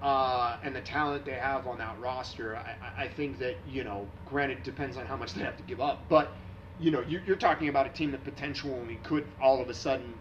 uh, 0.02 0.56
and 0.62 0.74
the 0.74 0.80
talent 0.80 1.24
they 1.24 1.32
have 1.34 1.66
on 1.66 1.78
that 1.78 1.98
roster, 2.00 2.56
I, 2.56 2.60
I- 3.00 3.04
I 3.04 3.08
think 3.08 3.38
that 3.38 3.56
you 3.66 3.84
know, 3.84 4.06
granted, 4.26 4.62
depends 4.62 4.96
on 4.96 5.06
how 5.06 5.16
much 5.16 5.34
they 5.34 5.42
have 5.42 5.56
to 5.56 5.62
give 5.64 5.80
up, 5.80 6.08
but 6.08 6.32
you 6.78 6.90
know, 6.90 7.02
you're, 7.06 7.20
you're 7.26 7.36
talking 7.36 7.68
about 7.68 7.86
a 7.86 7.90
team 7.90 8.10
that 8.12 8.24
potentially 8.24 8.98
could 9.04 9.26
all 9.40 9.60
of 9.60 9.68
a 9.68 9.74
sudden 9.74 10.14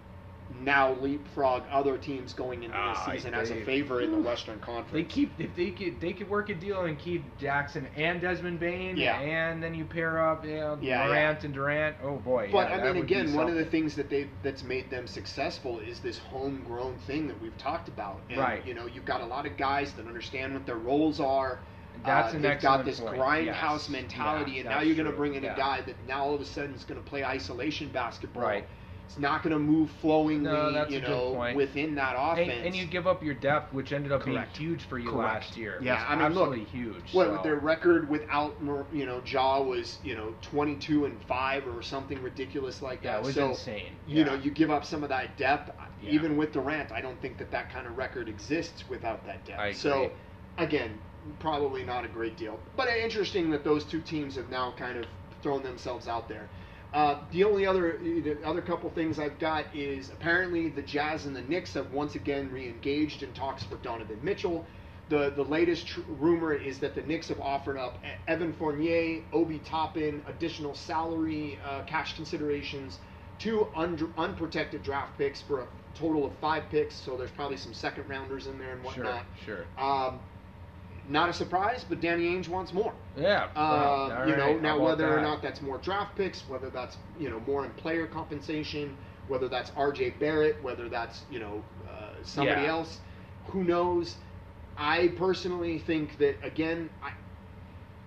now 0.61 0.93
leapfrog 0.99 1.63
other 1.71 1.97
teams 1.97 2.33
going 2.33 2.63
into 2.63 2.75
Ah, 2.75 2.93
the 3.05 3.11
season 3.13 3.33
as 3.33 3.51
a 3.51 3.55
they- 3.55 3.63
favorite 3.63 4.03
in 4.05 4.11
the 4.11 4.17
Western 4.17 4.59
Conference. 4.59 4.91
They 4.91 5.03
keep 5.03 5.31
if 5.39 5.55
they 5.55 5.71
could 5.71 6.01
they 6.01 6.11
could 6.13 6.29
work 6.29 6.49
a 6.49 6.55
deal 6.55 6.81
and 6.85 6.97
keep 6.97 7.23
Jackson 7.37 7.87
and 7.95 8.19
Desmond 8.19 8.59
Bane, 8.59 8.97
Yeah. 8.97 9.19
and 9.19 9.61
then 9.61 9.73
you 9.75 9.85
pair 9.85 10.19
up 10.19 10.43
you 10.43 10.55
know, 10.55 10.77
Yeah, 10.81 11.05
Morant 11.07 11.43
and 11.43 11.53
Durant. 11.53 11.95
Oh 12.03 12.15
boy! 12.17 12.49
But 12.51 12.69
yeah, 12.69 12.77
I 12.89 12.93
mean, 12.93 13.03
again, 13.03 13.33
one 13.33 13.47
of 13.47 13.55
the 13.55 13.65
things 13.65 13.95
that 13.95 14.09
they 14.09 14.27
that's 14.43 14.63
made 14.63 14.89
them 14.89 15.07
successful 15.07 15.79
is 15.79 15.99
this 15.99 16.17
homegrown 16.17 16.97
thing 17.07 17.27
that 17.27 17.39
we've 17.41 17.57
talked 17.57 17.87
about. 17.87 18.19
And, 18.29 18.39
Right. 18.39 18.65
You 18.65 18.73
know, 18.73 18.85
you've 18.87 19.05
got 19.05 19.21
a 19.21 19.25
lot 19.25 19.45
of 19.45 19.55
guys 19.57 19.93
that 19.93 20.07
understand 20.07 20.53
what 20.53 20.65
their 20.65 20.77
roles 20.77 21.19
are. 21.19 21.59
That's 22.05 22.33
uh, 22.33 22.37
an 22.37 22.41
they've 22.43 22.61
got 22.61 22.85
this 22.85 22.99
point. 23.01 23.17
grindhouse 23.17 23.45
Yes. 23.45 23.89
mentality, 23.89 24.51
Yeah, 24.53 24.59
and 24.61 24.69
now 24.69 24.81
you're 24.81 24.95
going 24.95 25.09
to 25.09 25.15
bring 25.15 25.35
in 25.35 25.43
Yeah. 25.43 25.53
a 25.53 25.57
guy 25.57 25.81
that 25.81 25.95
now 26.07 26.23
all 26.23 26.33
of 26.33 26.39
a 26.41 26.45
sudden 26.45 26.73
is 26.73 26.85
going 26.85 27.01
to 27.01 27.05
play 27.07 27.25
isolation 27.25 27.89
basketball. 27.89 28.43
Right. 28.43 28.65
It's 29.09 29.17
not 29.17 29.41
going 29.41 29.53
to 29.53 29.59
move 29.59 29.89
flowingly, 30.01 30.43
No, 30.43 30.85
you 30.87 31.01
know, 31.01 31.51
within 31.55 31.95
that 31.95 32.15
offense. 32.15 32.61
and 32.63 32.75
you 32.75 32.85
give 32.85 33.07
up 33.07 33.23
your 33.23 33.33
depth, 33.33 33.73
which 33.73 33.91
ended 33.91 34.11
up 34.11 34.21
Correct. 34.21 34.55
being 34.55 34.69
huge 34.69 34.83
for 34.83 34.99
you 34.99 35.09
Correct. 35.09 35.45
last 35.45 35.57
year. 35.57 35.79
Yeah, 35.81 36.05
I 36.07 36.15
mean, 36.15 36.31
look, 36.35 36.49
absolutely 36.53 36.65
huge. 36.65 37.11
What 37.11 37.25
so. 37.25 37.39
their 37.41 37.55
record 37.55 38.07
without 38.07 38.55
you 38.93 39.07
know 39.07 39.19
Ja 39.25 39.61
was 39.61 39.97
you 40.03 40.15
know 40.15 40.35
22 40.43 41.05
and 41.05 41.19
five 41.23 41.65
or 41.67 41.81
something 41.81 42.21
ridiculous 42.21 42.83
like 42.83 43.03
yeah, 43.03 43.13
that. 43.13 43.21
it 43.21 43.25
was 43.25 43.33
so 43.33 43.49
insane. 43.49 43.93
you 44.05 44.19
yeah. 44.19 44.25
know 44.25 44.35
you 44.35 44.51
give 44.51 44.69
up 44.69 44.85
some 44.85 45.01
of 45.01 45.09
that 45.09 45.35
depth. 45.37 45.71
Uh, 45.71 45.85
yeah. 46.03 46.11
Even 46.11 46.37
with 46.37 46.51
Durant, 46.51 46.91
I 46.91 47.01
don't 47.01 47.19
think 47.19 47.39
that 47.39 47.49
that 47.49 47.73
kind 47.73 47.87
of 47.87 47.97
record 47.97 48.29
exists 48.29 48.87
without 48.87 49.25
that 49.25 49.43
depth. 49.43 49.75
So 49.75 50.11
again, 50.59 50.99
probably 51.39 51.83
not 51.83 52.05
a 52.05 52.09
great 52.09 52.37
deal, 52.37 52.59
but 52.77 52.87
interesting 52.89 53.49
that 53.49 53.63
those 53.63 53.85
two 53.85 54.01
teams 54.01 54.35
have 54.35 54.51
now 54.51 54.71
kind 54.77 54.99
of 54.99 55.05
thrown 55.41 55.63
themselves 55.63 56.07
out 56.07 56.29
there. 56.29 56.47
Uh, 56.93 57.19
the 57.31 57.43
only 57.43 57.67
other 57.67 57.99
the 58.01 58.37
other 58.43 58.61
couple 58.61 58.89
things 58.89 59.19
I've 59.19 59.37
got 59.37 59.65
is 59.75 60.09
apparently 60.09 60.69
the 60.69 60.81
Jazz 60.81 61.25
and 61.25 61.35
the 61.35 61.41
Knicks 61.43 61.73
have 61.75 61.91
once 61.93 62.15
again 62.15 62.49
re-engaged 62.51 63.21
in 63.21 63.31
talks 63.33 63.63
for 63.63 63.75
Donovan 63.77 64.19
Mitchell. 64.23 64.65
The 65.09 65.31
the 65.35 65.43
latest 65.43 65.87
tr- 65.87 66.01
rumor 66.07 66.53
is 66.53 66.79
that 66.79 66.95
the 66.95 67.01
Knicks 67.03 67.27
have 67.27 67.39
offered 67.39 67.77
up 67.77 67.99
Evan 68.27 68.53
Fournier, 68.53 69.21
Obi 69.33 69.59
Toppin, 69.59 70.23
additional 70.27 70.73
salary 70.73 71.59
uh, 71.63 71.83
cash 71.83 72.15
considerations, 72.15 72.97
two 73.37 73.67
un- 73.75 74.13
unprotected 74.17 74.81
draft 74.81 75.15
picks 75.17 75.41
for 75.41 75.61
a 75.61 75.67
total 75.95 76.25
of 76.25 76.33
five 76.39 76.63
picks. 76.71 76.95
So 76.95 77.17
there's 77.17 77.31
probably 77.31 77.57
some 77.57 77.73
second 77.73 78.09
rounders 78.09 78.47
in 78.47 78.57
there 78.57 78.73
and 78.73 78.81
sure, 78.93 79.03
whatnot. 79.03 79.25
sure. 79.45 79.65
Um, 79.77 80.19
not 81.09 81.29
a 81.29 81.33
surprise, 81.33 81.85
but 81.87 81.99
Danny 81.99 82.25
Ainge 82.25 82.47
wants 82.47 82.73
more. 82.73 82.93
Yeah. 83.17 83.47
Uh, 83.55 83.59
all 83.59 84.27
you 84.27 84.35
know, 84.35 84.57
now 84.59 84.79
whether 84.79 85.17
or 85.17 85.21
not 85.21 85.41
that's 85.41 85.61
more 85.61 85.77
draft 85.79 86.15
picks, 86.15 86.47
whether 86.47 86.69
that's 86.69 86.97
you 87.19 87.29
know 87.29 87.39
more 87.41 87.65
in 87.65 87.71
player 87.73 88.07
compensation, 88.07 88.97
whether 89.27 89.49
that's 89.49 89.71
R.J. 89.75 90.11
Barrett, 90.11 90.61
whether 90.63 90.87
that's 90.89 91.23
you 91.29 91.39
know 91.39 91.63
uh, 91.87 92.13
somebody 92.23 92.61
Yeah. 92.63 92.69
else, 92.71 92.99
who 93.45 93.63
knows? 93.63 94.17
I 94.77 95.09
personally 95.17 95.79
think 95.79 96.17
that 96.19 96.37
again, 96.43 96.89
I, 97.03 97.11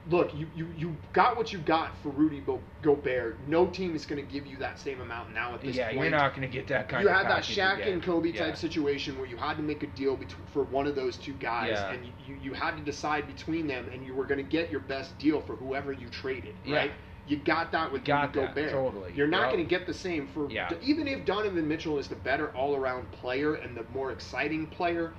look, 0.06 0.34
you, 0.34 0.48
you 0.54 0.66
you 0.76 0.96
got 1.12 1.36
what 1.36 1.52
you 1.52 1.58
got 1.60 1.96
for 2.02 2.08
Rudy 2.10 2.40
Go- 2.40 2.60
Gobert. 2.82 3.46
No 3.46 3.66
team 3.68 3.94
is 3.94 4.04
going 4.06 4.24
to 4.24 4.30
give 4.30 4.46
you 4.46 4.56
that 4.58 4.78
same 4.78 5.00
amount 5.00 5.32
now 5.32 5.54
at 5.54 5.60
this 5.60 5.76
yeah, 5.76 5.86
point. 5.88 6.00
you're 6.00 6.10
not 6.10 6.30
going 6.34 6.42
to 6.42 6.48
get 6.48 6.66
that 6.68 6.88
kind 6.88 7.02
You 7.04 7.08
of 7.10 7.12
You 7.16 7.18
had 7.24 7.30
that 7.30 7.42
Shaq 7.44 7.76
again. 7.82 7.92
and 7.94 8.02
Kobe 8.02 8.30
Yeah. 8.30 8.46
type 8.46 8.56
situation 8.56 9.16
where 9.18 9.26
you 9.26 9.36
had 9.36 9.56
to 9.58 9.62
make 9.62 9.82
a 9.82 9.86
deal 9.88 10.16
between, 10.16 10.46
for 10.46 10.64
one 10.64 10.86
of 10.86 10.94
those 10.96 11.16
two 11.16 11.34
guys, 11.34 11.70
Yeah. 11.72 11.92
and 11.92 12.06
you, 12.26 12.36
you, 12.42 12.52
had 12.52 12.76
to 12.76 12.82
decide 12.82 13.26
between 13.26 13.66
them, 13.66 13.88
and 13.92 14.04
you 14.04 14.14
were 14.14 14.26
going 14.26 14.38
to 14.38 14.50
get 14.50 14.70
your 14.70 14.80
best 14.80 15.16
deal 15.18 15.40
for 15.40 15.56
whoever 15.56 15.92
you 15.92 16.08
traded, 16.08 16.54
Yeah. 16.64 16.76
right? 16.76 16.92
You 17.28 17.36
got 17.36 17.70
that 17.70 17.92
with 17.92 18.04
Got 18.04 18.34
Rudy 18.34 18.46
that, 18.46 18.54
Gobert. 18.56 18.70
totally. 18.72 19.12
You're 19.14 19.28
not 19.28 19.42
Yep. 19.42 19.52
going 19.52 19.64
to 19.64 19.70
get 19.70 19.86
the 19.86 19.94
same 19.94 20.26
for 20.26 20.50
Yeah. 20.50 20.72
even 20.82 21.06
if 21.06 21.24
Donovan 21.24 21.68
Mitchell 21.68 21.98
is 21.98 22.08
the 22.08 22.16
better 22.16 22.48
all-around 22.56 23.10
player 23.12 23.54
and 23.54 23.76
the 23.76 23.84
more 23.92 24.10
exciting 24.10 24.66
player. 24.66 25.12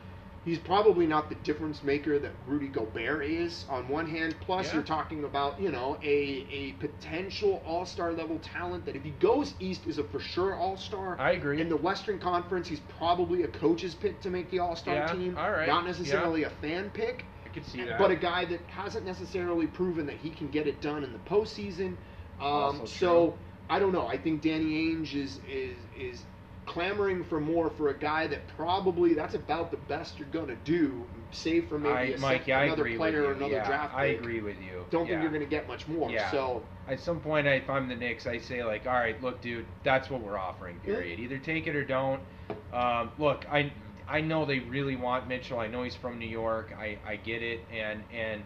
He's 0.45 0.59
probably 0.59 1.07
not 1.07 1.29
the 1.29 1.35
difference 1.35 1.83
maker 1.83 2.19
that 2.19 2.31
Rudy 2.47 2.67
Gobert 2.67 3.23
is 3.23 3.65
on 3.69 3.87
one 3.87 4.05
hand. 4.09 4.35
Plus, 4.41 4.67
Yeah. 4.67 4.73
you're 4.75 4.83
talking 4.83 5.23
about 5.23 5.59
you 5.59 5.71
know 5.71 5.97
a 6.03 6.45
a 6.51 6.71
potential 6.73 7.61
All 7.65 7.85
Star 7.85 8.11
level 8.11 8.39
talent 8.39 8.85
that 8.85 8.95
if 8.95 9.03
he 9.03 9.11
goes 9.11 9.53
East 9.59 9.87
is 9.87 9.97
a 9.99 10.03
for 10.03 10.19
sure 10.19 10.55
All 10.55 10.75
Star. 10.75 11.15
I 11.19 11.31
agree. 11.31 11.61
In 11.61 11.69
the 11.69 11.77
Western 11.77 12.19
Conference, 12.19 12.67
he's 12.67 12.81
probably 12.81 13.43
a 13.43 13.47
coach's 13.47 13.95
pick 13.95 14.19
to 14.21 14.29
make 14.29 14.49
the 14.51 14.59
All 14.59 14.75
Star 14.75 14.95
Yeah, 14.95 15.07
team. 15.13 15.37
all 15.37 15.51
right, 15.51 15.67
Not 15.67 15.85
necessarily 15.85 16.43
a 16.43 16.49
fan 16.49 16.89
pick. 16.89 17.25
I 17.45 17.49
could 17.49 17.65
see 17.65 17.83
that. 17.85 17.97
But 17.97 18.11
a 18.11 18.15
guy 18.15 18.43
that 18.45 18.59
hasn't 18.67 19.05
necessarily 19.05 19.67
proven 19.67 20.05
that 20.07 20.17
he 20.17 20.29
can 20.29 20.49
get 20.49 20.67
it 20.67 20.81
done 20.81 21.03
in 21.03 21.13
the 21.13 21.19
postseason. 21.19 21.95
Um, 22.41 22.85
so 22.85 23.27
true. 23.29 23.33
I 23.69 23.79
don't 23.79 23.93
know. 23.93 24.07
I 24.07 24.17
think 24.17 24.41
Danny 24.41 24.91
Ainge 24.93 25.13
is 25.15 25.39
is 25.47 25.77
is 25.97 26.23
clamoring 26.65 27.23
for 27.23 27.39
more 27.39 27.69
for 27.69 27.89
a 27.89 27.97
guy 27.97 28.27
that 28.27 28.47
probably 28.55 29.13
that's 29.13 29.35
about 29.35 29.71
the 29.71 29.77
best 29.77 30.17
you're 30.17 30.27
gonna 30.29 30.55
do, 30.63 31.05
save 31.31 31.67
for 31.67 31.77
maybe 31.77 31.93
I, 31.93 32.03
a 32.03 32.17
Mike, 32.19 32.47
yeah, 32.47 32.61
another 32.61 32.95
player 32.95 33.25
or 33.25 33.33
another 33.33 33.53
yeah, 33.53 33.65
draft 33.65 33.93
I 33.95 34.05
agree 34.05 34.41
with 34.41 34.57
you. 34.61 34.85
Don't 34.89 35.05
yeah. 35.05 35.13
think 35.13 35.23
you're 35.23 35.31
gonna 35.31 35.45
get 35.45 35.67
much 35.67 35.87
more. 35.87 36.09
Yeah. 36.09 36.31
So 36.31 36.63
At 36.87 36.99
some 36.99 37.19
point, 37.19 37.47
if 37.47 37.69
I'm 37.69 37.87
the 37.87 37.95
Knicks, 37.95 38.27
I 38.27 38.37
say 38.39 38.63
like, 38.63 38.85
all 38.87 38.93
right, 38.93 39.21
look, 39.21 39.41
dude, 39.41 39.65
that's 39.83 40.09
what 40.09 40.21
we're 40.21 40.37
offering. 40.37 40.79
Period. 40.79 41.19
Either 41.19 41.37
take 41.37 41.67
it 41.67 41.75
or 41.75 41.83
don't. 41.83 42.21
Um, 42.73 43.11
look, 43.17 43.45
I 43.51 43.71
I 44.07 44.21
know 44.21 44.45
they 44.45 44.59
really 44.59 44.95
want 44.95 45.27
Mitchell. 45.27 45.59
I 45.59 45.67
know 45.67 45.83
he's 45.83 45.95
from 45.95 46.19
New 46.19 46.27
York. 46.27 46.73
I, 46.77 46.97
I 47.05 47.15
get 47.17 47.41
it, 47.41 47.61
and 47.71 48.03
and 48.13 48.43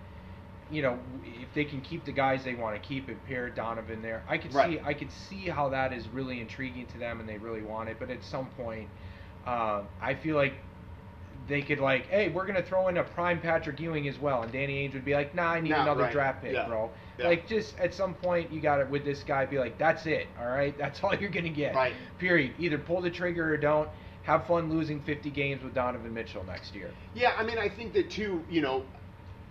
you 0.72 0.82
know 0.82 0.98
if 1.24 1.54
they 1.54 1.64
can 1.66 1.82
keep 1.82 2.06
the 2.06 2.12
guys 2.12 2.44
they 2.44 2.56
want 2.56 2.82
to 2.82 2.88
keep 2.88 3.08
and 3.08 3.24
pair 3.26 3.50
Donovan 3.50 4.02
there, 4.02 4.24
I 4.28 4.38
could 4.38 4.54
Right. 4.54 4.80
see 4.80 4.86
I 4.86 4.94
could 4.94 5.12
see 5.12 5.48
how 5.50 5.70
that 5.70 5.94
is 5.94 6.08
really 6.10 6.40
intriguing 6.42 6.86
to 6.88 6.98
them, 6.98 7.20
and 7.20 7.28
they 7.28 7.38
really 7.38 7.62
want 7.62 7.90
it. 7.90 7.98
But 8.00 8.10
at 8.10 8.24
some 8.24 8.48
point, 8.58 8.90
uh, 9.46 9.82
I 10.02 10.16
feel 10.16 10.36
like 10.36 10.54
they 11.48 11.62
could 11.62 11.80
like, 11.80 12.08
hey, 12.08 12.30
we're 12.30 12.46
gonna 12.46 12.62
throw 12.64 12.88
in 12.90 12.98
a 12.98 13.04
prime 13.04 13.40
Patrick 13.40 13.80
Ewing 13.80 14.08
as 14.08 14.20
well, 14.20 14.44
and 14.44 14.52
Danny 14.52 14.86
Ainge 14.88 14.94
would 14.94 15.06
be 15.06 15.14
like, 15.14 15.34
nah, 15.34 15.52
I 15.54 15.62
need 15.62 15.72
another 15.72 16.04
right. 16.04 16.12
draft 16.12 16.42
pick, 16.44 16.54
Yeah. 16.54 16.68
bro. 16.68 16.92
Yeah. 17.18 17.28
Like 17.30 17.48
just 17.48 17.80
at 17.80 17.94
some 17.94 18.14
point 18.16 18.52
you 18.52 18.60
got 18.60 18.78
to 18.78 18.86
with 18.86 19.06
this 19.06 19.24
guy 19.24 19.46
be 19.46 19.58
like, 19.58 19.78
that's 19.78 20.06
it, 20.06 20.28
all 20.40 20.48
right, 20.48 20.78
that's 20.80 21.02
all 21.04 21.16
you're 21.16 21.30
gonna 21.30 21.50
get. 21.50 21.74
Right. 21.76 21.94
Period. 22.20 22.54
Either 22.60 22.78
pull 22.78 23.02
the 23.02 23.10
trigger 23.10 23.54
or 23.54 23.58
don't. 23.58 23.90
Have 24.24 24.46
fun 24.46 24.70
losing 24.70 25.00
50 25.04 25.30
games 25.30 25.64
with 25.64 25.74
Donovan 25.74 26.14
Mitchell 26.14 26.44
next 26.44 26.76
year. 26.76 26.92
Yeah, 27.16 27.32
I 27.38 27.44
mean, 27.44 27.58
I 27.58 27.70
think 27.70 27.94
that 27.94 28.10
too. 28.10 28.44
You 28.50 28.60
know, 28.60 28.84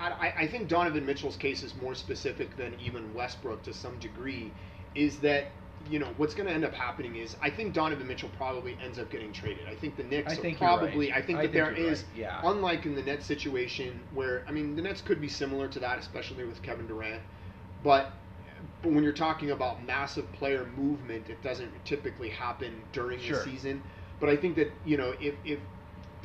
I, 0.01 0.09
I- 0.11 0.35
I 0.41 0.47
think 0.47 0.69
Donovan 0.69 1.05
Mitchell's 1.07 1.37
case 1.37 1.63
is 1.63 1.75
more 1.81 1.95
specific 1.95 2.57
than 2.57 2.75
even 2.81 3.13
Westbrook 3.15 3.63
to 3.65 3.73
some 3.75 3.99
degree. 3.99 4.53
Is 4.95 5.19
that 5.19 5.47
you 5.91 5.99
know 5.99 6.09
what's 6.17 6.35
going 6.35 6.49
to 6.49 6.53
end 6.55 6.65
up 6.65 6.73
happening 6.75 7.17
is 7.17 7.37
I 7.41 7.51
think 7.51 7.73
Donovan 7.75 8.07
Mitchell 8.09 8.31
probably 8.37 8.77
ends 8.83 8.99
up 8.99 9.11
getting 9.11 9.33
traded. 9.33 9.69
I 9.69 9.75
think 9.75 9.97
the 9.97 10.03
Knicks 10.05 10.33
I 10.33 10.37
think 10.37 10.61
you're 10.61 10.69
right. 10.71 10.79
probably. 10.79 11.13
I 11.13 11.23
think 11.23 11.39
I 11.39 11.43
that 11.47 11.53
think 11.53 11.77
there 11.77 11.87
right, 11.89 12.05
yeah. 12.17 12.41
unlike 12.45 12.87
in 12.87 12.95
the 12.95 13.03
Nets 13.03 13.27
situation 13.27 14.01
where 14.13 14.43
I 14.49 14.53
mean 14.53 14.75
the 14.75 14.83
Nets 14.83 15.01
could 15.01 15.21
be 15.21 15.29
similar 15.29 15.69
to 15.69 15.79
that, 15.81 15.99
especially 15.99 16.45
with 16.45 16.63
Kevin 16.63 16.87
Durant, 16.87 17.23
but. 17.83 18.13
But 18.83 18.93
when 18.93 19.05
you're 19.05 19.13
talking 19.13 19.51
about 19.51 19.85
massive 19.85 20.31
player 20.33 20.67
movement, 20.77 21.29
it 21.29 21.43
doesn't 21.43 21.71
typically 21.85 22.31
happen 22.31 22.83
during 22.93 23.19
Sure. 23.21 23.37
the 23.39 23.45
season. 23.51 23.83
But 24.21 24.29
I 24.29 24.37
think 24.37 24.57
that 24.57 24.73
you 24.85 24.97
know 24.97 25.15
if, 25.21 25.35
if 25.45 25.59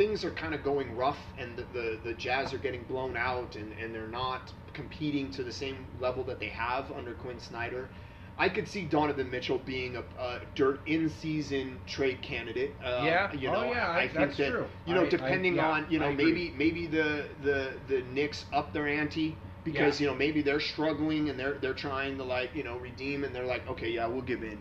things 0.02 0.26
are 0.26 0.32
kind 0.32 0.56
of 0.56 0.64
going 0.64 0.96
rough 0.98 1.20
and 1.38 1.56
the, 1.56 1.64
the, 1.74 2.00
the 2.04 2.14
Jazz 2.16 2.54
are 2.54 2.58
getting 2.58 2.84
blown 2.86 3.16
out 3.16 3.56
and, 3.56 3.72
and 3.74 3.94
they're 3.94 4.08
not 4.08 4.52
competing 4.74 5.30
to 5.32 5.44
the 5.44 5.52
same 5.52 5.86
level 6.00 6.24
that 6.24 6.40
they 6.40 6.50
have 6.50 6.92
under 6.92 7.14
Quin 7.14 7.40
Snyder, 7.40 7.88
I 8.36 8.50
could 8.50 8.68
see 8.68 8.86
Donovan 8.86 9.30
Mitchell 9.30 9.60
being 9.64 9.98
a, 9.98 10.04
a 10.20 10.40
dirt 10.56 10.80
in 10.88 11.08
season 11.08 11.80
trade 11.86 12.20
candidate. 12.24 12.74
Uh, 12.84 13.04
Yeah. 13.06 13.32
you 13.34 13.50
Oh, 13.50 13.54
know, 13.54 13.72
yeah, 13.72 13.90
I, 13.90 13.98
I- 13.98 14.02
think 14.08 14.14
that's 14.14 14.38
that 14.38 14.50
true. 14.50 14.66
you 14.88 14.96
know 14.96 15.02
I- 15.02 15.06
I- 15.06 15.10
depending 15.10 15.56
yeah, 15.58 15.70
on 15.70 15.86
you 15.88 16.00
know 16.00 16.12
maybe 16.12 16.52
maybe 16.58 16.88
the 16.88 17.26
the 17.44 17.74
the 17.88 18.02
Knicks 18.12 18.46
up 18.52 18.74
their 18.74 18.88
ante 18.88 19.38
because 19.64 20.00
Yeah. 20.02 20.06
you 20.06 20.12
know 20.12 20.18
maybe 20.18 20.42
they're 20.42 20.60
struggling 20.60 21.30
and 21.30 21.38
they're 21.40 21.60
they're 21.60 21.76
trying 21.76 22.18
to 22.18 22.24
like 22.24 22.56
you 22.56 22.64
know 22.64 22.78
redeem 22.78 23.24
and 23.24 23.36
they're 23.36 23.46
like 23.46 23.68
okay 23.70 23.92
yeah 23.92 24.08
we'll 24.08 24.24
give 24.24 24.42
in. 24.42 24.58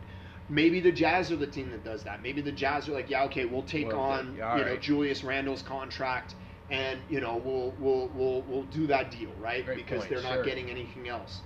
Maybe 0.51 0.80
the 0.80 0.92
Jazz 0.92 1.30
are 1.30 1.36
the 1.36 1.46
team 1.46 1.70
that 1.70 1.84
does 1.84 2.03
that. 2.05 2.22
Maybe 2.22 2.42
the 2.42 2.53
Jazz 2.53 2.88
are 2.88 2.92
like, 2.92 3.09
yeah, 3.09 3.24
okay, 3.24 3.44
we'll 3.44 3.62
take 3.62 3.88
Well, 3.88 4.01
on 4.01 4.34
yeah, 4.36 4.57
you 4.59 4.64
know. 4.64 4.76
Julius 4.76 5.22
Randle's 5.24 5.62
contract, 5.62 6.34
and 6.70 7.01
you 7.09 7.20
know 7.20 7.36
we'll 7.36 7.74
we'll 7.78 8.09
we'll 8.14 8.42
we'll 8.42 8.64
do 8.64 8.86
that 8.88 9.11
deal, 9.11 9.30
right? 9.38 9.64
Great 9.64 9.76
because 9.78 10.01
point, 10.01 10.11
they're 10.11 10.22
not 10.22 10.34
sure. 10.34 10.44
getting 10.44 10.68
anything 10.68 11.09
else. 11.09 11.40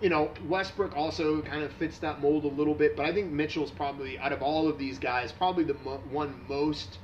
You 0.00 0.08
know, 0.08 0.30
Westbrook 0.48 0.96
also 0.96 1.42
kind 1.42 1.62
of 1.62 1.70
fits 1.74 1.98
that 1.98 2.22
mold 2.22 2.44
a 2.44 2.48
little 2.48 2.74
bit, 2.74 2.96
but 2.96 3.04
I 3.04 3.12
think 3.12 3.30
Mitchell's 3.30 3.70
probably 3.70 4.18
out 4.18 4.32
of 4.32 4.40
all 4.42 4.66
of 4.66 4.78
these 4.78 4.98
guys, 4.98 5.30
probably 5.30 5.64
the 5.64 5.74
mo- 5.74 6.00
one 6.10 6.42
most 6.48 6.98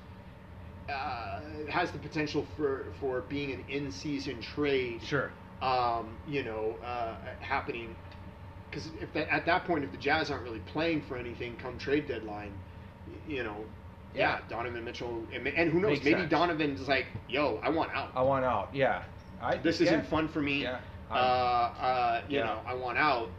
uh, 0.88 1.40
has 1.68 1.90
the 1.90 1.98
potential 1.98 2.46
for 2.56 2.86
for 3.00 3.20
being 3.22 3.52
an 3.52 3.64
in-season 3.68 4.40
trade 4.40 5.02
Sure. 5.02 5.30
um, 5.60 6.16
you 6.26 6.42
know, 6.42 6.76
uh, 6.82 7.16
happening. 7.40 7.96
Because 8.76 8.90
if 9.00 9.10
that, 9.14 9.32
at 9.32 9.46
that 9.46 9.64
point, 9.64 9.84
if 9.84 9.90
the 9.90 9.96
Jazz 9.96 10.30
aren't 10.30 10.44
really 10.44 10.58
playing 10.60 11.00
for 11.08 11.16
anything 11.16 11.56
come 11.56 11.78
trade 11.78 12.06
deadline, 12.06 12.52
you 13.26 13.42
know, 13.42 13.56
yeah, 14.14 14.32
Yeah. 14.34 14.40
Donovan 14.50 14.84
Mitchell, 14.84 15.24
and, 15.32 15.46
and 15.48 15.72
who 15.72 15.80
knows, 15.80 15.92
Makes 15.92 16.04
maybe 16.04 16.20
sense. 16.20 16.30
Donovan's 16.30 16.86
like, 16.86 17.06
yo, 17.26 17.58
I 17.62 17.70
want 17.70 17.90
out. 17.94 18.10
I 18.14 18.20
want 18.20 18.44
out. 18.44 18.68
Yeah. 18.74 19.02
I, 19.40 19.56
this 19.56 19.80
yeah. 19.80 19.86
isn't 19.86 20.06
fun 20.08 20.28
for 20.28 20.42
me. 20.42 20.62
Yeah. 20.64 20.80
Uh, 21.10 21.14
uh, 21.14 22.22
you 22.28 22.38
Yeah. 22.38 22.44
know, 22.44 22.60
I 22.66 22.74
want 22.74 22.98
out. 22.98 23.30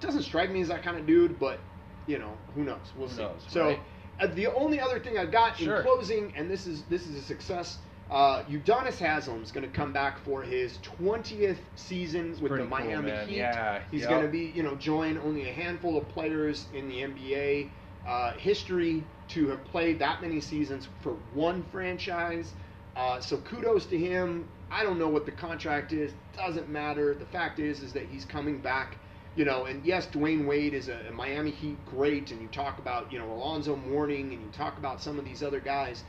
Doesn't 0.00 0.22
strike 0.22 0.50
me 0.50 0.62
as 0.62 0.68
that 0.68 0.82
kind 0.82 0.96
of 0.96 1.04
dude, 1.06 1.38
but 1.38 1.60
you 2.06 2.18
know, 2.18 2.32
who 2.54 2.64
knows? 2.64 2.78
We'll 2.96 3.08
Who 3.08 3.14
see. 3.16 3.22
knows, 3.22 3.44
so, 3.48 3.66
right? 3.68 3.80
uh, 4.20 4.28
the 4.28 4.46
only 4.46 4.80
other 4.80 4.98
thing 4.98 5.18
I've 5.18 5.32
got 5.32 5.58
Sure. 5.58 5.78
in 5.78 5.82
closing, 5.82 6.32
and 6.36 6.50
this 6.50 6.66
is 6.66 6.84
this 6.84 7.06
is 7.06 7.16
a 7.16 7.22
success. 7.22 7.78
Uh, 8.10 8.44
Udonis 8.44 8.98
Haslem 8.98 9.42
is 9.42 9.50
going 9.50 9.68
to 9.68 9.74
come 9.74 9.92
back 9.92 10.18
for 10.24 10.42
his 10.42 10.78
20th 11.00 11.58
season 11.74 12.30
with 12.40 12.50
pretty 12.50 12.62
the 12.62 12.70
Miami 12.70 13.10
man. 13.10 13.28
Heat. 13.28 13.38
Yeah, 13.38 13.80
He's 13.90 14.02
yep. 14.02 14.10
going 14.10 14.22
to 14.22 14.28
be, 14.28 14.52
you 14.54 14.62
know, 14.62 14.76
join 14.76 15.18
only 15.18 15.48
a 15.48 15.52
handful 15.52 15.98
of 15.98 16.08
players 16.08 16.66
in 16.72 16.88
the 16.88 17.02
NBA 17.02 17.70
uh, 18.06 18.32
history 18.34 19.02
to 19.28 19.48
have 19.48 19.64
played 19.64 19.98
that 19.98 20.22
many 20.22 20.40
seasons 20.40 20.88
for 21.00 21.14
one 21.34 21.64
franchise. 21.72 22.52
Uh, 22.94 23.20
so 23.20 23.38
kudos 23.38 23.86
to 23.86 23.98
him. 23.98 24.48
I 24.70 24.84
don't 24.84 24.98
know 24.98 25.08
what 25.08 25.26
the 25.26 25.32
contract 25.32 25.92
is. 25.92 26.12
Doesn't 26.36 26.68
matter. 26.68 27.14
The 27.14 27.26
fact 27.26 27.58
is, 27.58 27.82
is 27.82 27.92
that 27.92 28.06
he's 28.06 28.24
coming 28.24 28.60
back. 28.60 28.96
You 29.34 29.44
know, 29.44 29.66
and 29.66 29.84
yes, 29.84 30.06
Dwyane 30.06 30.46
Wade 30.46 30.72
is 30.72 30.88
a, 30.88 30.98
a 31.08 31.12
Miami 31.12 31.50
Heat 31.50 31.76
great, 31.84 32.30
and 32.30 32.40
you 32.40 32.48
talk 32.48 32.78
about 32.78 33.12
you 33.12 33.18
know 33.18 33.30
Alonzo 33.32 33.76
Mourning, 33.76 34.32
and 34.32 34.42
you 34.42 34.48
talk 34.52 34.78
about 34.78 35.02
some 35.02 35.18
of 35.18 35.26
these 35.26 35.42
other 35.42 35.60
guys, 35.60 36.04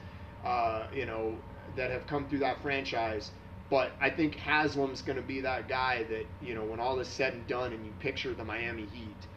uh, 0.46 0.88
you 0.94 1.06
know, 1.06 1.36
that 1.78 1.90
have 1.92 2.06
come 2.08 2.28
through 2.28 2.40
that 2.40 2.62
franchise. 2.62 3.32
But 3.70 3.92
I 4.00 4.10
think 4.10 4.36
Haslem's 4.36 5.02
going 5.02 5.18
to 5.18 5.22
be 5.22 5.42
that 5.42 5.68
guy 5.68 6.04
that 6.10 6.26
you 6.42 6.56
know 6.56 6.64
when 6.64 6.80
all 6.80 7.00
is 7.00 7.08
said 7.08 7.34
and 7.34 7.48
done, 7.48 7.74
and 7.74 7.86
you 7.86 7.92
picture 8.00 8.34
the 8.34 8.44
Miami 8.46 8.86
Heat, 8.94 9.28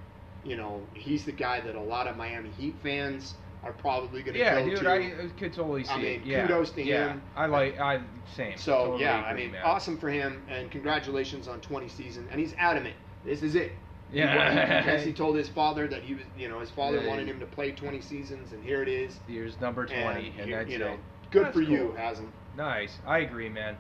you 0.45 0.57
know, 0.57 0.81
he's 0.95 1.25
the 1.25 1.33
guy 1.33 1.61
that 1.61 1.75
a 1.75 1.81
lot 1.81 2.07
of 2.07 2.17
Miami 2.17 2.51
Heat 2.51 2.75
fans 2.83 3.35
are 3.63 3.73
probably 3.73 4.23
going 4.23 4.35
to 4.35 4.41
Yeah, 4.41 4.61
go 4.61 4.71
dude, 4.71 4.79
to. 4.81 4.91
I 4.91 5.13
uh, 5.13 5.29
could 5.39 5.53
totally 5.53 5.85
see 5.85 5.91
I 5.91 5.97
mean, 5.99 6.07
it. 6.23 6.25
Yeah. 6.25 6.47
kudos 6.47 6.71
to 6.71 6.83
yeah. 6.83 7.09
him. 7.13 7.23
I 7.37 7.47
like. 7.47 7.79
I 7.81 8.01
same. 8.37 8.57
So 8.57 8.73
Totally 8.85 9.03
yeah, 9.03 9.17
I 9.23 9.35
mean, 9.35 9.53
man. 9.53 9.63
awesome 9.65 9.99
for 9.99 10.09
him, 10.09 10.43
and 10.49 10.71
congratulations 10.71 11.49
on 11.49 11.61
20 11.61 11.89
season. 11.89 12.27
And 12.31 12.41
he's 12.41 12.55
adamant, 12.57 12.95
this 13.25 13.43
is 13.43 13.55
it. 13.57 13.73
Yeah. 14.13 14.99
He, 14.99 15.07
he 15.07 15.13
told 15.23 15.37
his 15.37 15.49
father 15.49 15.87
that 15.89 16.03
he 16.03 16.15
was, 16.15 16.25
you 16.39 16.49
know, 16.49 16.61
his 16.61 16.71
father 16.71 17.01
Yeah. 17.03 17.09
wanted 17.09 17.29
him 17.29 17.39
to 17.41 17.47
play 17.47 17.73
20 17.73 18.01
seasons, 18.01 18.53
and 18.53 18.65
here 18.65 18.83
it 18.83 18.89
is. 18.89 19.19
Here's 19.27 19.61
number 19.61 19.87
20, 19.87 20.01
And, 20.03 20.17
and, 20.41 20.49
you, 20.49 20.55
that's 20.57 20.71
you 20.71 20.79
know, 20.79 20.93
it. 20.95 21.01
Good 21.31 21.47
That's 21.47 21.55
for 21.55 21.63
you, 21.63 21.89
cool. 21.89 21.97
Haslem. 21.97 22.33
Nice. 22.57 22.99
I 23.07 23.19
agree, 23.19 23.49
man. 23.49 23.77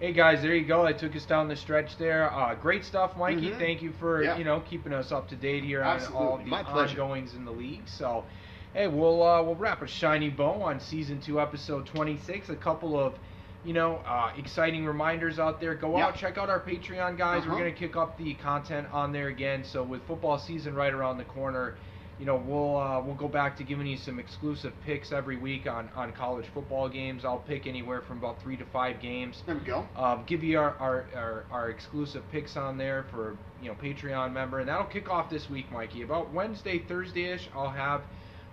Hey 0.00 0.12
guys, 0.12 0.40
there 0.42 0.54
you 0.54 0.64
go. 0.66 0.84
I 0.86 0.92
took 0.92 1.14
us 1.14 1.26
down 1.26 1.48
the 1.48 1.56
stretch 1.56 1.96
there. 1.98 2.32
Uh, 2.32 2.54
great 2.54 2.84
stuff, 2.84 3.14
Mikee. 3.16 3.52
Mhm. 3.52 3.58
Thank 3.58 3.82
you 3.82 3.92
for 3.92 4.22
Yeah. 4.22 4.36
you 4.38 4.44
know 4.44 4.60
keeping 4.60 4.92
us 4.94 5.12
up 5.12 5.28
to 5.28 5.36
date 5.36 5.62
here 5.64 5.82
on 5.82 5.88
all 5.88 5.94
Absolutely. 5.94 6.44
the 6.44 6.50
My 6.50 6.62
pleasure. 6.62 7.02
ongoings 7.02 7.34
in 7.34 7.44
the 7.44 7.50
league. 7.52 7.86
So, 7.86 8.24
hey, 8.72 8.88
we'll 8.88 9.22
uh, 9.22 9.42
we'll 9.42 9.56
wrap 9.56 9.82
a 9.82 9.86
shiny 9.86 10.30
bow 10.30 10.62
on 10.62 10.80
season 10.80 11.20
two, 11.20 11.40
episode 11.40 11.84
twenty 11.86 12.16
six. 12.16 12.48
A 12.48 12.56
couple 12.56 12.98
of 12.98 13.18
you 13.62 13.74
know 13.74 13.96
uh, 14.06 14.30
exciting 14.38 14.86
reminders 14.86 15.38
out 15.38 15.60
there. 15.60 15.74
Go 15.74 15.98
Yeah. 15.98 16.06
out, 16.06 16.16
check 16.16 16.38
out 16.38 16.48
our 16.48 16.60
Patreon, 16.60 17.18
guys. 17.18 17.42
Uh-huh. 17.42 17.50
We're 17.52 17.58
gonna 17.58 17.72
kick 17.72 17.94
up 17.96 18.16
the 18.16 18.32
content 18.34 18.88
on 18.92 19.12
there 19.12 19.28
again. 19.28 19.64
So 19.64 19.82
with 19.82 20.02
football 20.04 20.38
season 20.38 20.74
right 20.74 20.92
around 20.92 21.18
the 21.18 21.24
corner. 21.24 21.76
You 22.20 22.26
know 22.26 22.36
we'll 22.36 22.76
uh, 22.76 23.00
we'll 23.00 23.14
go 23.14 23.28
back 23.28 23.56
to 23.56 23.64
giving 23.64 23.86
you 23.86 23.96
some 23.96 24.18
exclusive 24.18 24.74
picks 24.84 25.10
every 25.10 25.38
week 25.38 25.66
on, 25.66 25.88
on 25.96 26.12
college 26.12 26.44
football 26.52 26.86
games. 26.86 27.24
I'll 27.24 27.38
pick 27.38 27.66
anywhere 27.66 28.02
from 28.02 28.18
about 28.18 28.42
three 28.42 28.58
to 28.58 28.64
five 28.66 29.00
games 29.00 29.42
There 29.46 29.54
we 29.54 29.62
go. 29.62 29.86
um, 29.96 30.24
give 30.26 30.44
you 30.44 30.58
our, 30.58 30.76
our, 30.76 31.06
our, 31.16 31.44
our 31.50 31.70
exclusive 31.70 32.22
picks 32.30 32.58
on 32.58 32.76
there 32.76 33.06
for 33.10 33.38
you 33.62 33.68
know 33.70 33.74
Patreon 33.82 34.34
member, 34.34 34.58
and 34.60 34.68
that'll 34.68 34.84
kick 34.84 35.08
off 35.08 35.30
this 35.30 35.48
week, 35.48 35.70
Mikee. 35.70 36.04
About 36.04 36.30
Wednesday, 36.30 36.80
Thursday-ish, 36.86 37.48
I'll 37.54 37.70
have 37.70 38.02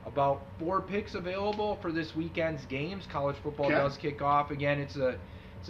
about 0.06 0.44
four 0.57 0.80
picks 0.81 1.14
available 1.15 1.77
for 1.81 1.91
this 1.91 2.15
weekend's 2.15 2.65
games. 2.68 3.06
College 3.11 3.35
football 3.44 3.65
Okay. 3.65 3.76
does 3.76 3.98
kick 3.98 4.22
off 4.22 4.49
again. 4.49 4.80
It's 4.80 4.95
a 4.95 5.19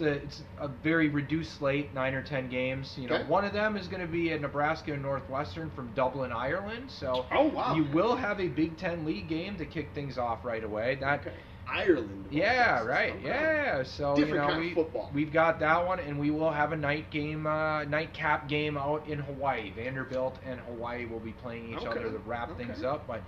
a 0.00 0.24
it's 0.24 0.42
a 0.60 0.68
very 0.68 1.08
reduced 1.08 1.58
slate, 1.58 1.92
nine 1.94 2.14
or 2.14 2.22
ten 2.22 2.48
games. 2.48 2.94
You 2.98 3.08
know, 3.08 3.16
Okay. 3.16 3.24
one 3.26 3.44
of 3.44 3.52
them 3.52 3.76
is 3.76 3.88
going 3.88 4.00
to 4.02 4.06
be 4.10 4.32
at 4.32 4.40
Nebraska 4.40 4.92
and 4.92 5.02
Northwestern 5.02 5.70
from 5.70 5.92
Dublin, 5.94 6.32
Ireland. 6.32 6.90
So 6.90 7.26
Oh, 7.32 7.48
wow. 7.48 7.74
you 7.74 7.84
will 7.92 8.16
have 8.16 8.40
a 8.40 8.48
Big 8.48 8.76
Ten 8.76 9.04
league 9.04 9.28
game 9.28 9.56
to 9.56 9.64
kick 9.66 9.90
things 9.94 10.18
off 10.18 10.44
right 10.44 10.62
away. 10.64 10.96
That 11.00 11.20
Okay. 11.20 11.32
Ireland. 11.70 12.26
yeah, 12.30 12.82
right. 12.82 13.12
Okay. 13.16 13.26
Yeah. 13.26 13.82
So 13.82 14.16
Different 14.16 14.48
you 14.48 14.54
know 14.54 14.58
we 14.58 14.74
football. 14.74 15.10
we've 15.12 15.32
got 15.32 15.60
that 15.60 15.86
one, 15.86 16.00
and 16.00 16.18
we 16.18 16.30
will 16.30 16.50
have 16.50 16.72
a 16.72 16.76
night 16.76 17.10
game, 17.10 17.46
uh, 17.46 17.84
nightcap 17.84 18.48
game 18.48 18.78
out 18.78 19.06
in 19.06 19.18
Hawaii. 19.18 19.70
Vanderbilt 19.76 20.38
and 20.46 20.58
Hawaii 20.60 21.04
will 21.04 21.20
be 21.20 21.32
playing 21.32 21.68
each 21.72 21.78
Okay, 21.78 21.88
other 21.88 22.10
to 22.10 22.18
wrap 22.24 22.50
okay. 22.52 22.64
things 22.64 22.82
up. 22.82 23.06
But 23.06 23.20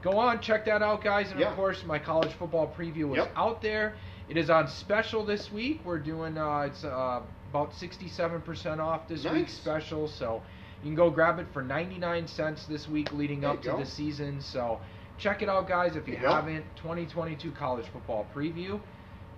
go 0.00 0.16
on, 0.16 0.38
check 0.40 0.64
that 0.66 0.80
out, 0.80 1.02
guys. 1.02 1.32
And 1.32 1.40
Yeah. 1.40 1.48
of 1.50 1.56
course, 1.56 1.82
my 1.84 1.98
college 1.98 2.32
football 2.34 2.72
preview 2.78 3.10
is 3.12 3.16
Yep. 3.16 3.32
out 3.34 3.62
there. 3.62 3.94
It 4.28 4.36
is 4.36 4.50
on 4.50 4.68
special 4.68 5.24
this 5.24 5.50
week. 5.50 5.80
We're 5.84 5.98
doing 5.98 6.36
uh, 6.36 6.60
it's 6.70 6.84
uh, 6.84 7.20
about 7.50 7.74
sixty-seven 7.74 8.42
percent 8.42 8.80
off 8.80 9.08
this 9.08 9.24
Nice. 9.24 9.32
week's 9.34 9.54
special. 9.54 10.06
So 10.08 10.42
you 10.82 10.88
can 10.90 10.94
go 10.94 11.10
grab 11.10 11.38
it 11.38 11.46
for 11.52 11.62
ninety-nine 11.62 12.26
cents 12.28 12.66
this 12.66 12.88
week, 12.88 13.12
leading 13.12 13.40
There 13.40 13.50
up 13.50 13.62
to 13.62 13.68
go. 13.70 13.78
the 13.78 13.86
season. 13.86 14.40
So 14.40 14.80
check 15.18 15.40
it 15.42 15.48
out, 15.48 15.66
guys. 15.68 15.96
If 15.96 16.06
you 16.06 16.18
There 16.20 16.28
haven't, 16.28 16.64
2022 16.76 17.52
college 17.52 17.86
football 17.92 18.26
preview. 18.34 18.80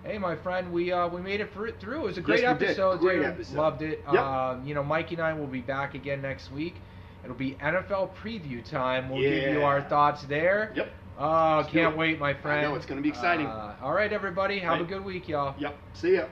Hey, 0.04 0.16
my 0.18 0.34
friend, 0.34 0.72
we 0.72 0.90
uh, 0.92 1.06
we 1.08 1.20
made 1.20 1.40
it 1.40 1.52
through. 1.52 1.72
through. 1.78 2.00
It 2.00 2.04
was 2.04 2.18
a 2.18 2.22
great 2.22 2.40
Yes, 2.40 2.60
episode. 2.60 3.00
Great 3.00 3.16
dude. 3.18 3.26
episode. 3.26 3.56
Loved 3.56 3.82
it. 3.82 4.02
Yep. 4.12 4.20
Um, 4.22 4.66
you 4.66 4.74
know, 4.74 4.82
Mikee 4.82 5.12
and 5.12 5.20
I 5.20 5.34
will 5.34 5.46
be 5.46 5.60
back 5.60 5.94
again 5.94 6.20
next 6.22 6.50
week. 6.50 6.74
It'll 7.22 7.36
be 7.36 7.52
NFL 7.62 8.14
preview 8.16 8.64
time. 8.64 9.10
We'll 9.10 9.20
give 9.20 9.52
you 9.52 9.62
our 9.62 9.82
thoughts 9.82 10.24
there. 10.24 10.72
Yep. 10.74 10.88
Oh, 11.22 11.66
can't 11.70 11.98
wait, 11.98 12.18
my 12.18 12.32
friend. 12.32 12.62
know, 12.62 12.74
it's 12.74 12.86
gonna 12.86 13.02
be 13.02 13.10
exciting. 13.10 13.46
Uh, 13.46 13.76
all 13.82 13.92
right, 13.92 14.10
everybody. 14.10 14.58
Have 14.58 14.80
a 14.80 14.84
good 14.84 15.04
week, 15.04 15.28
y'all. 15.28 15.54
Yep. 15.58 15.76
See 15.92 16.14
ya. 16.14 16.24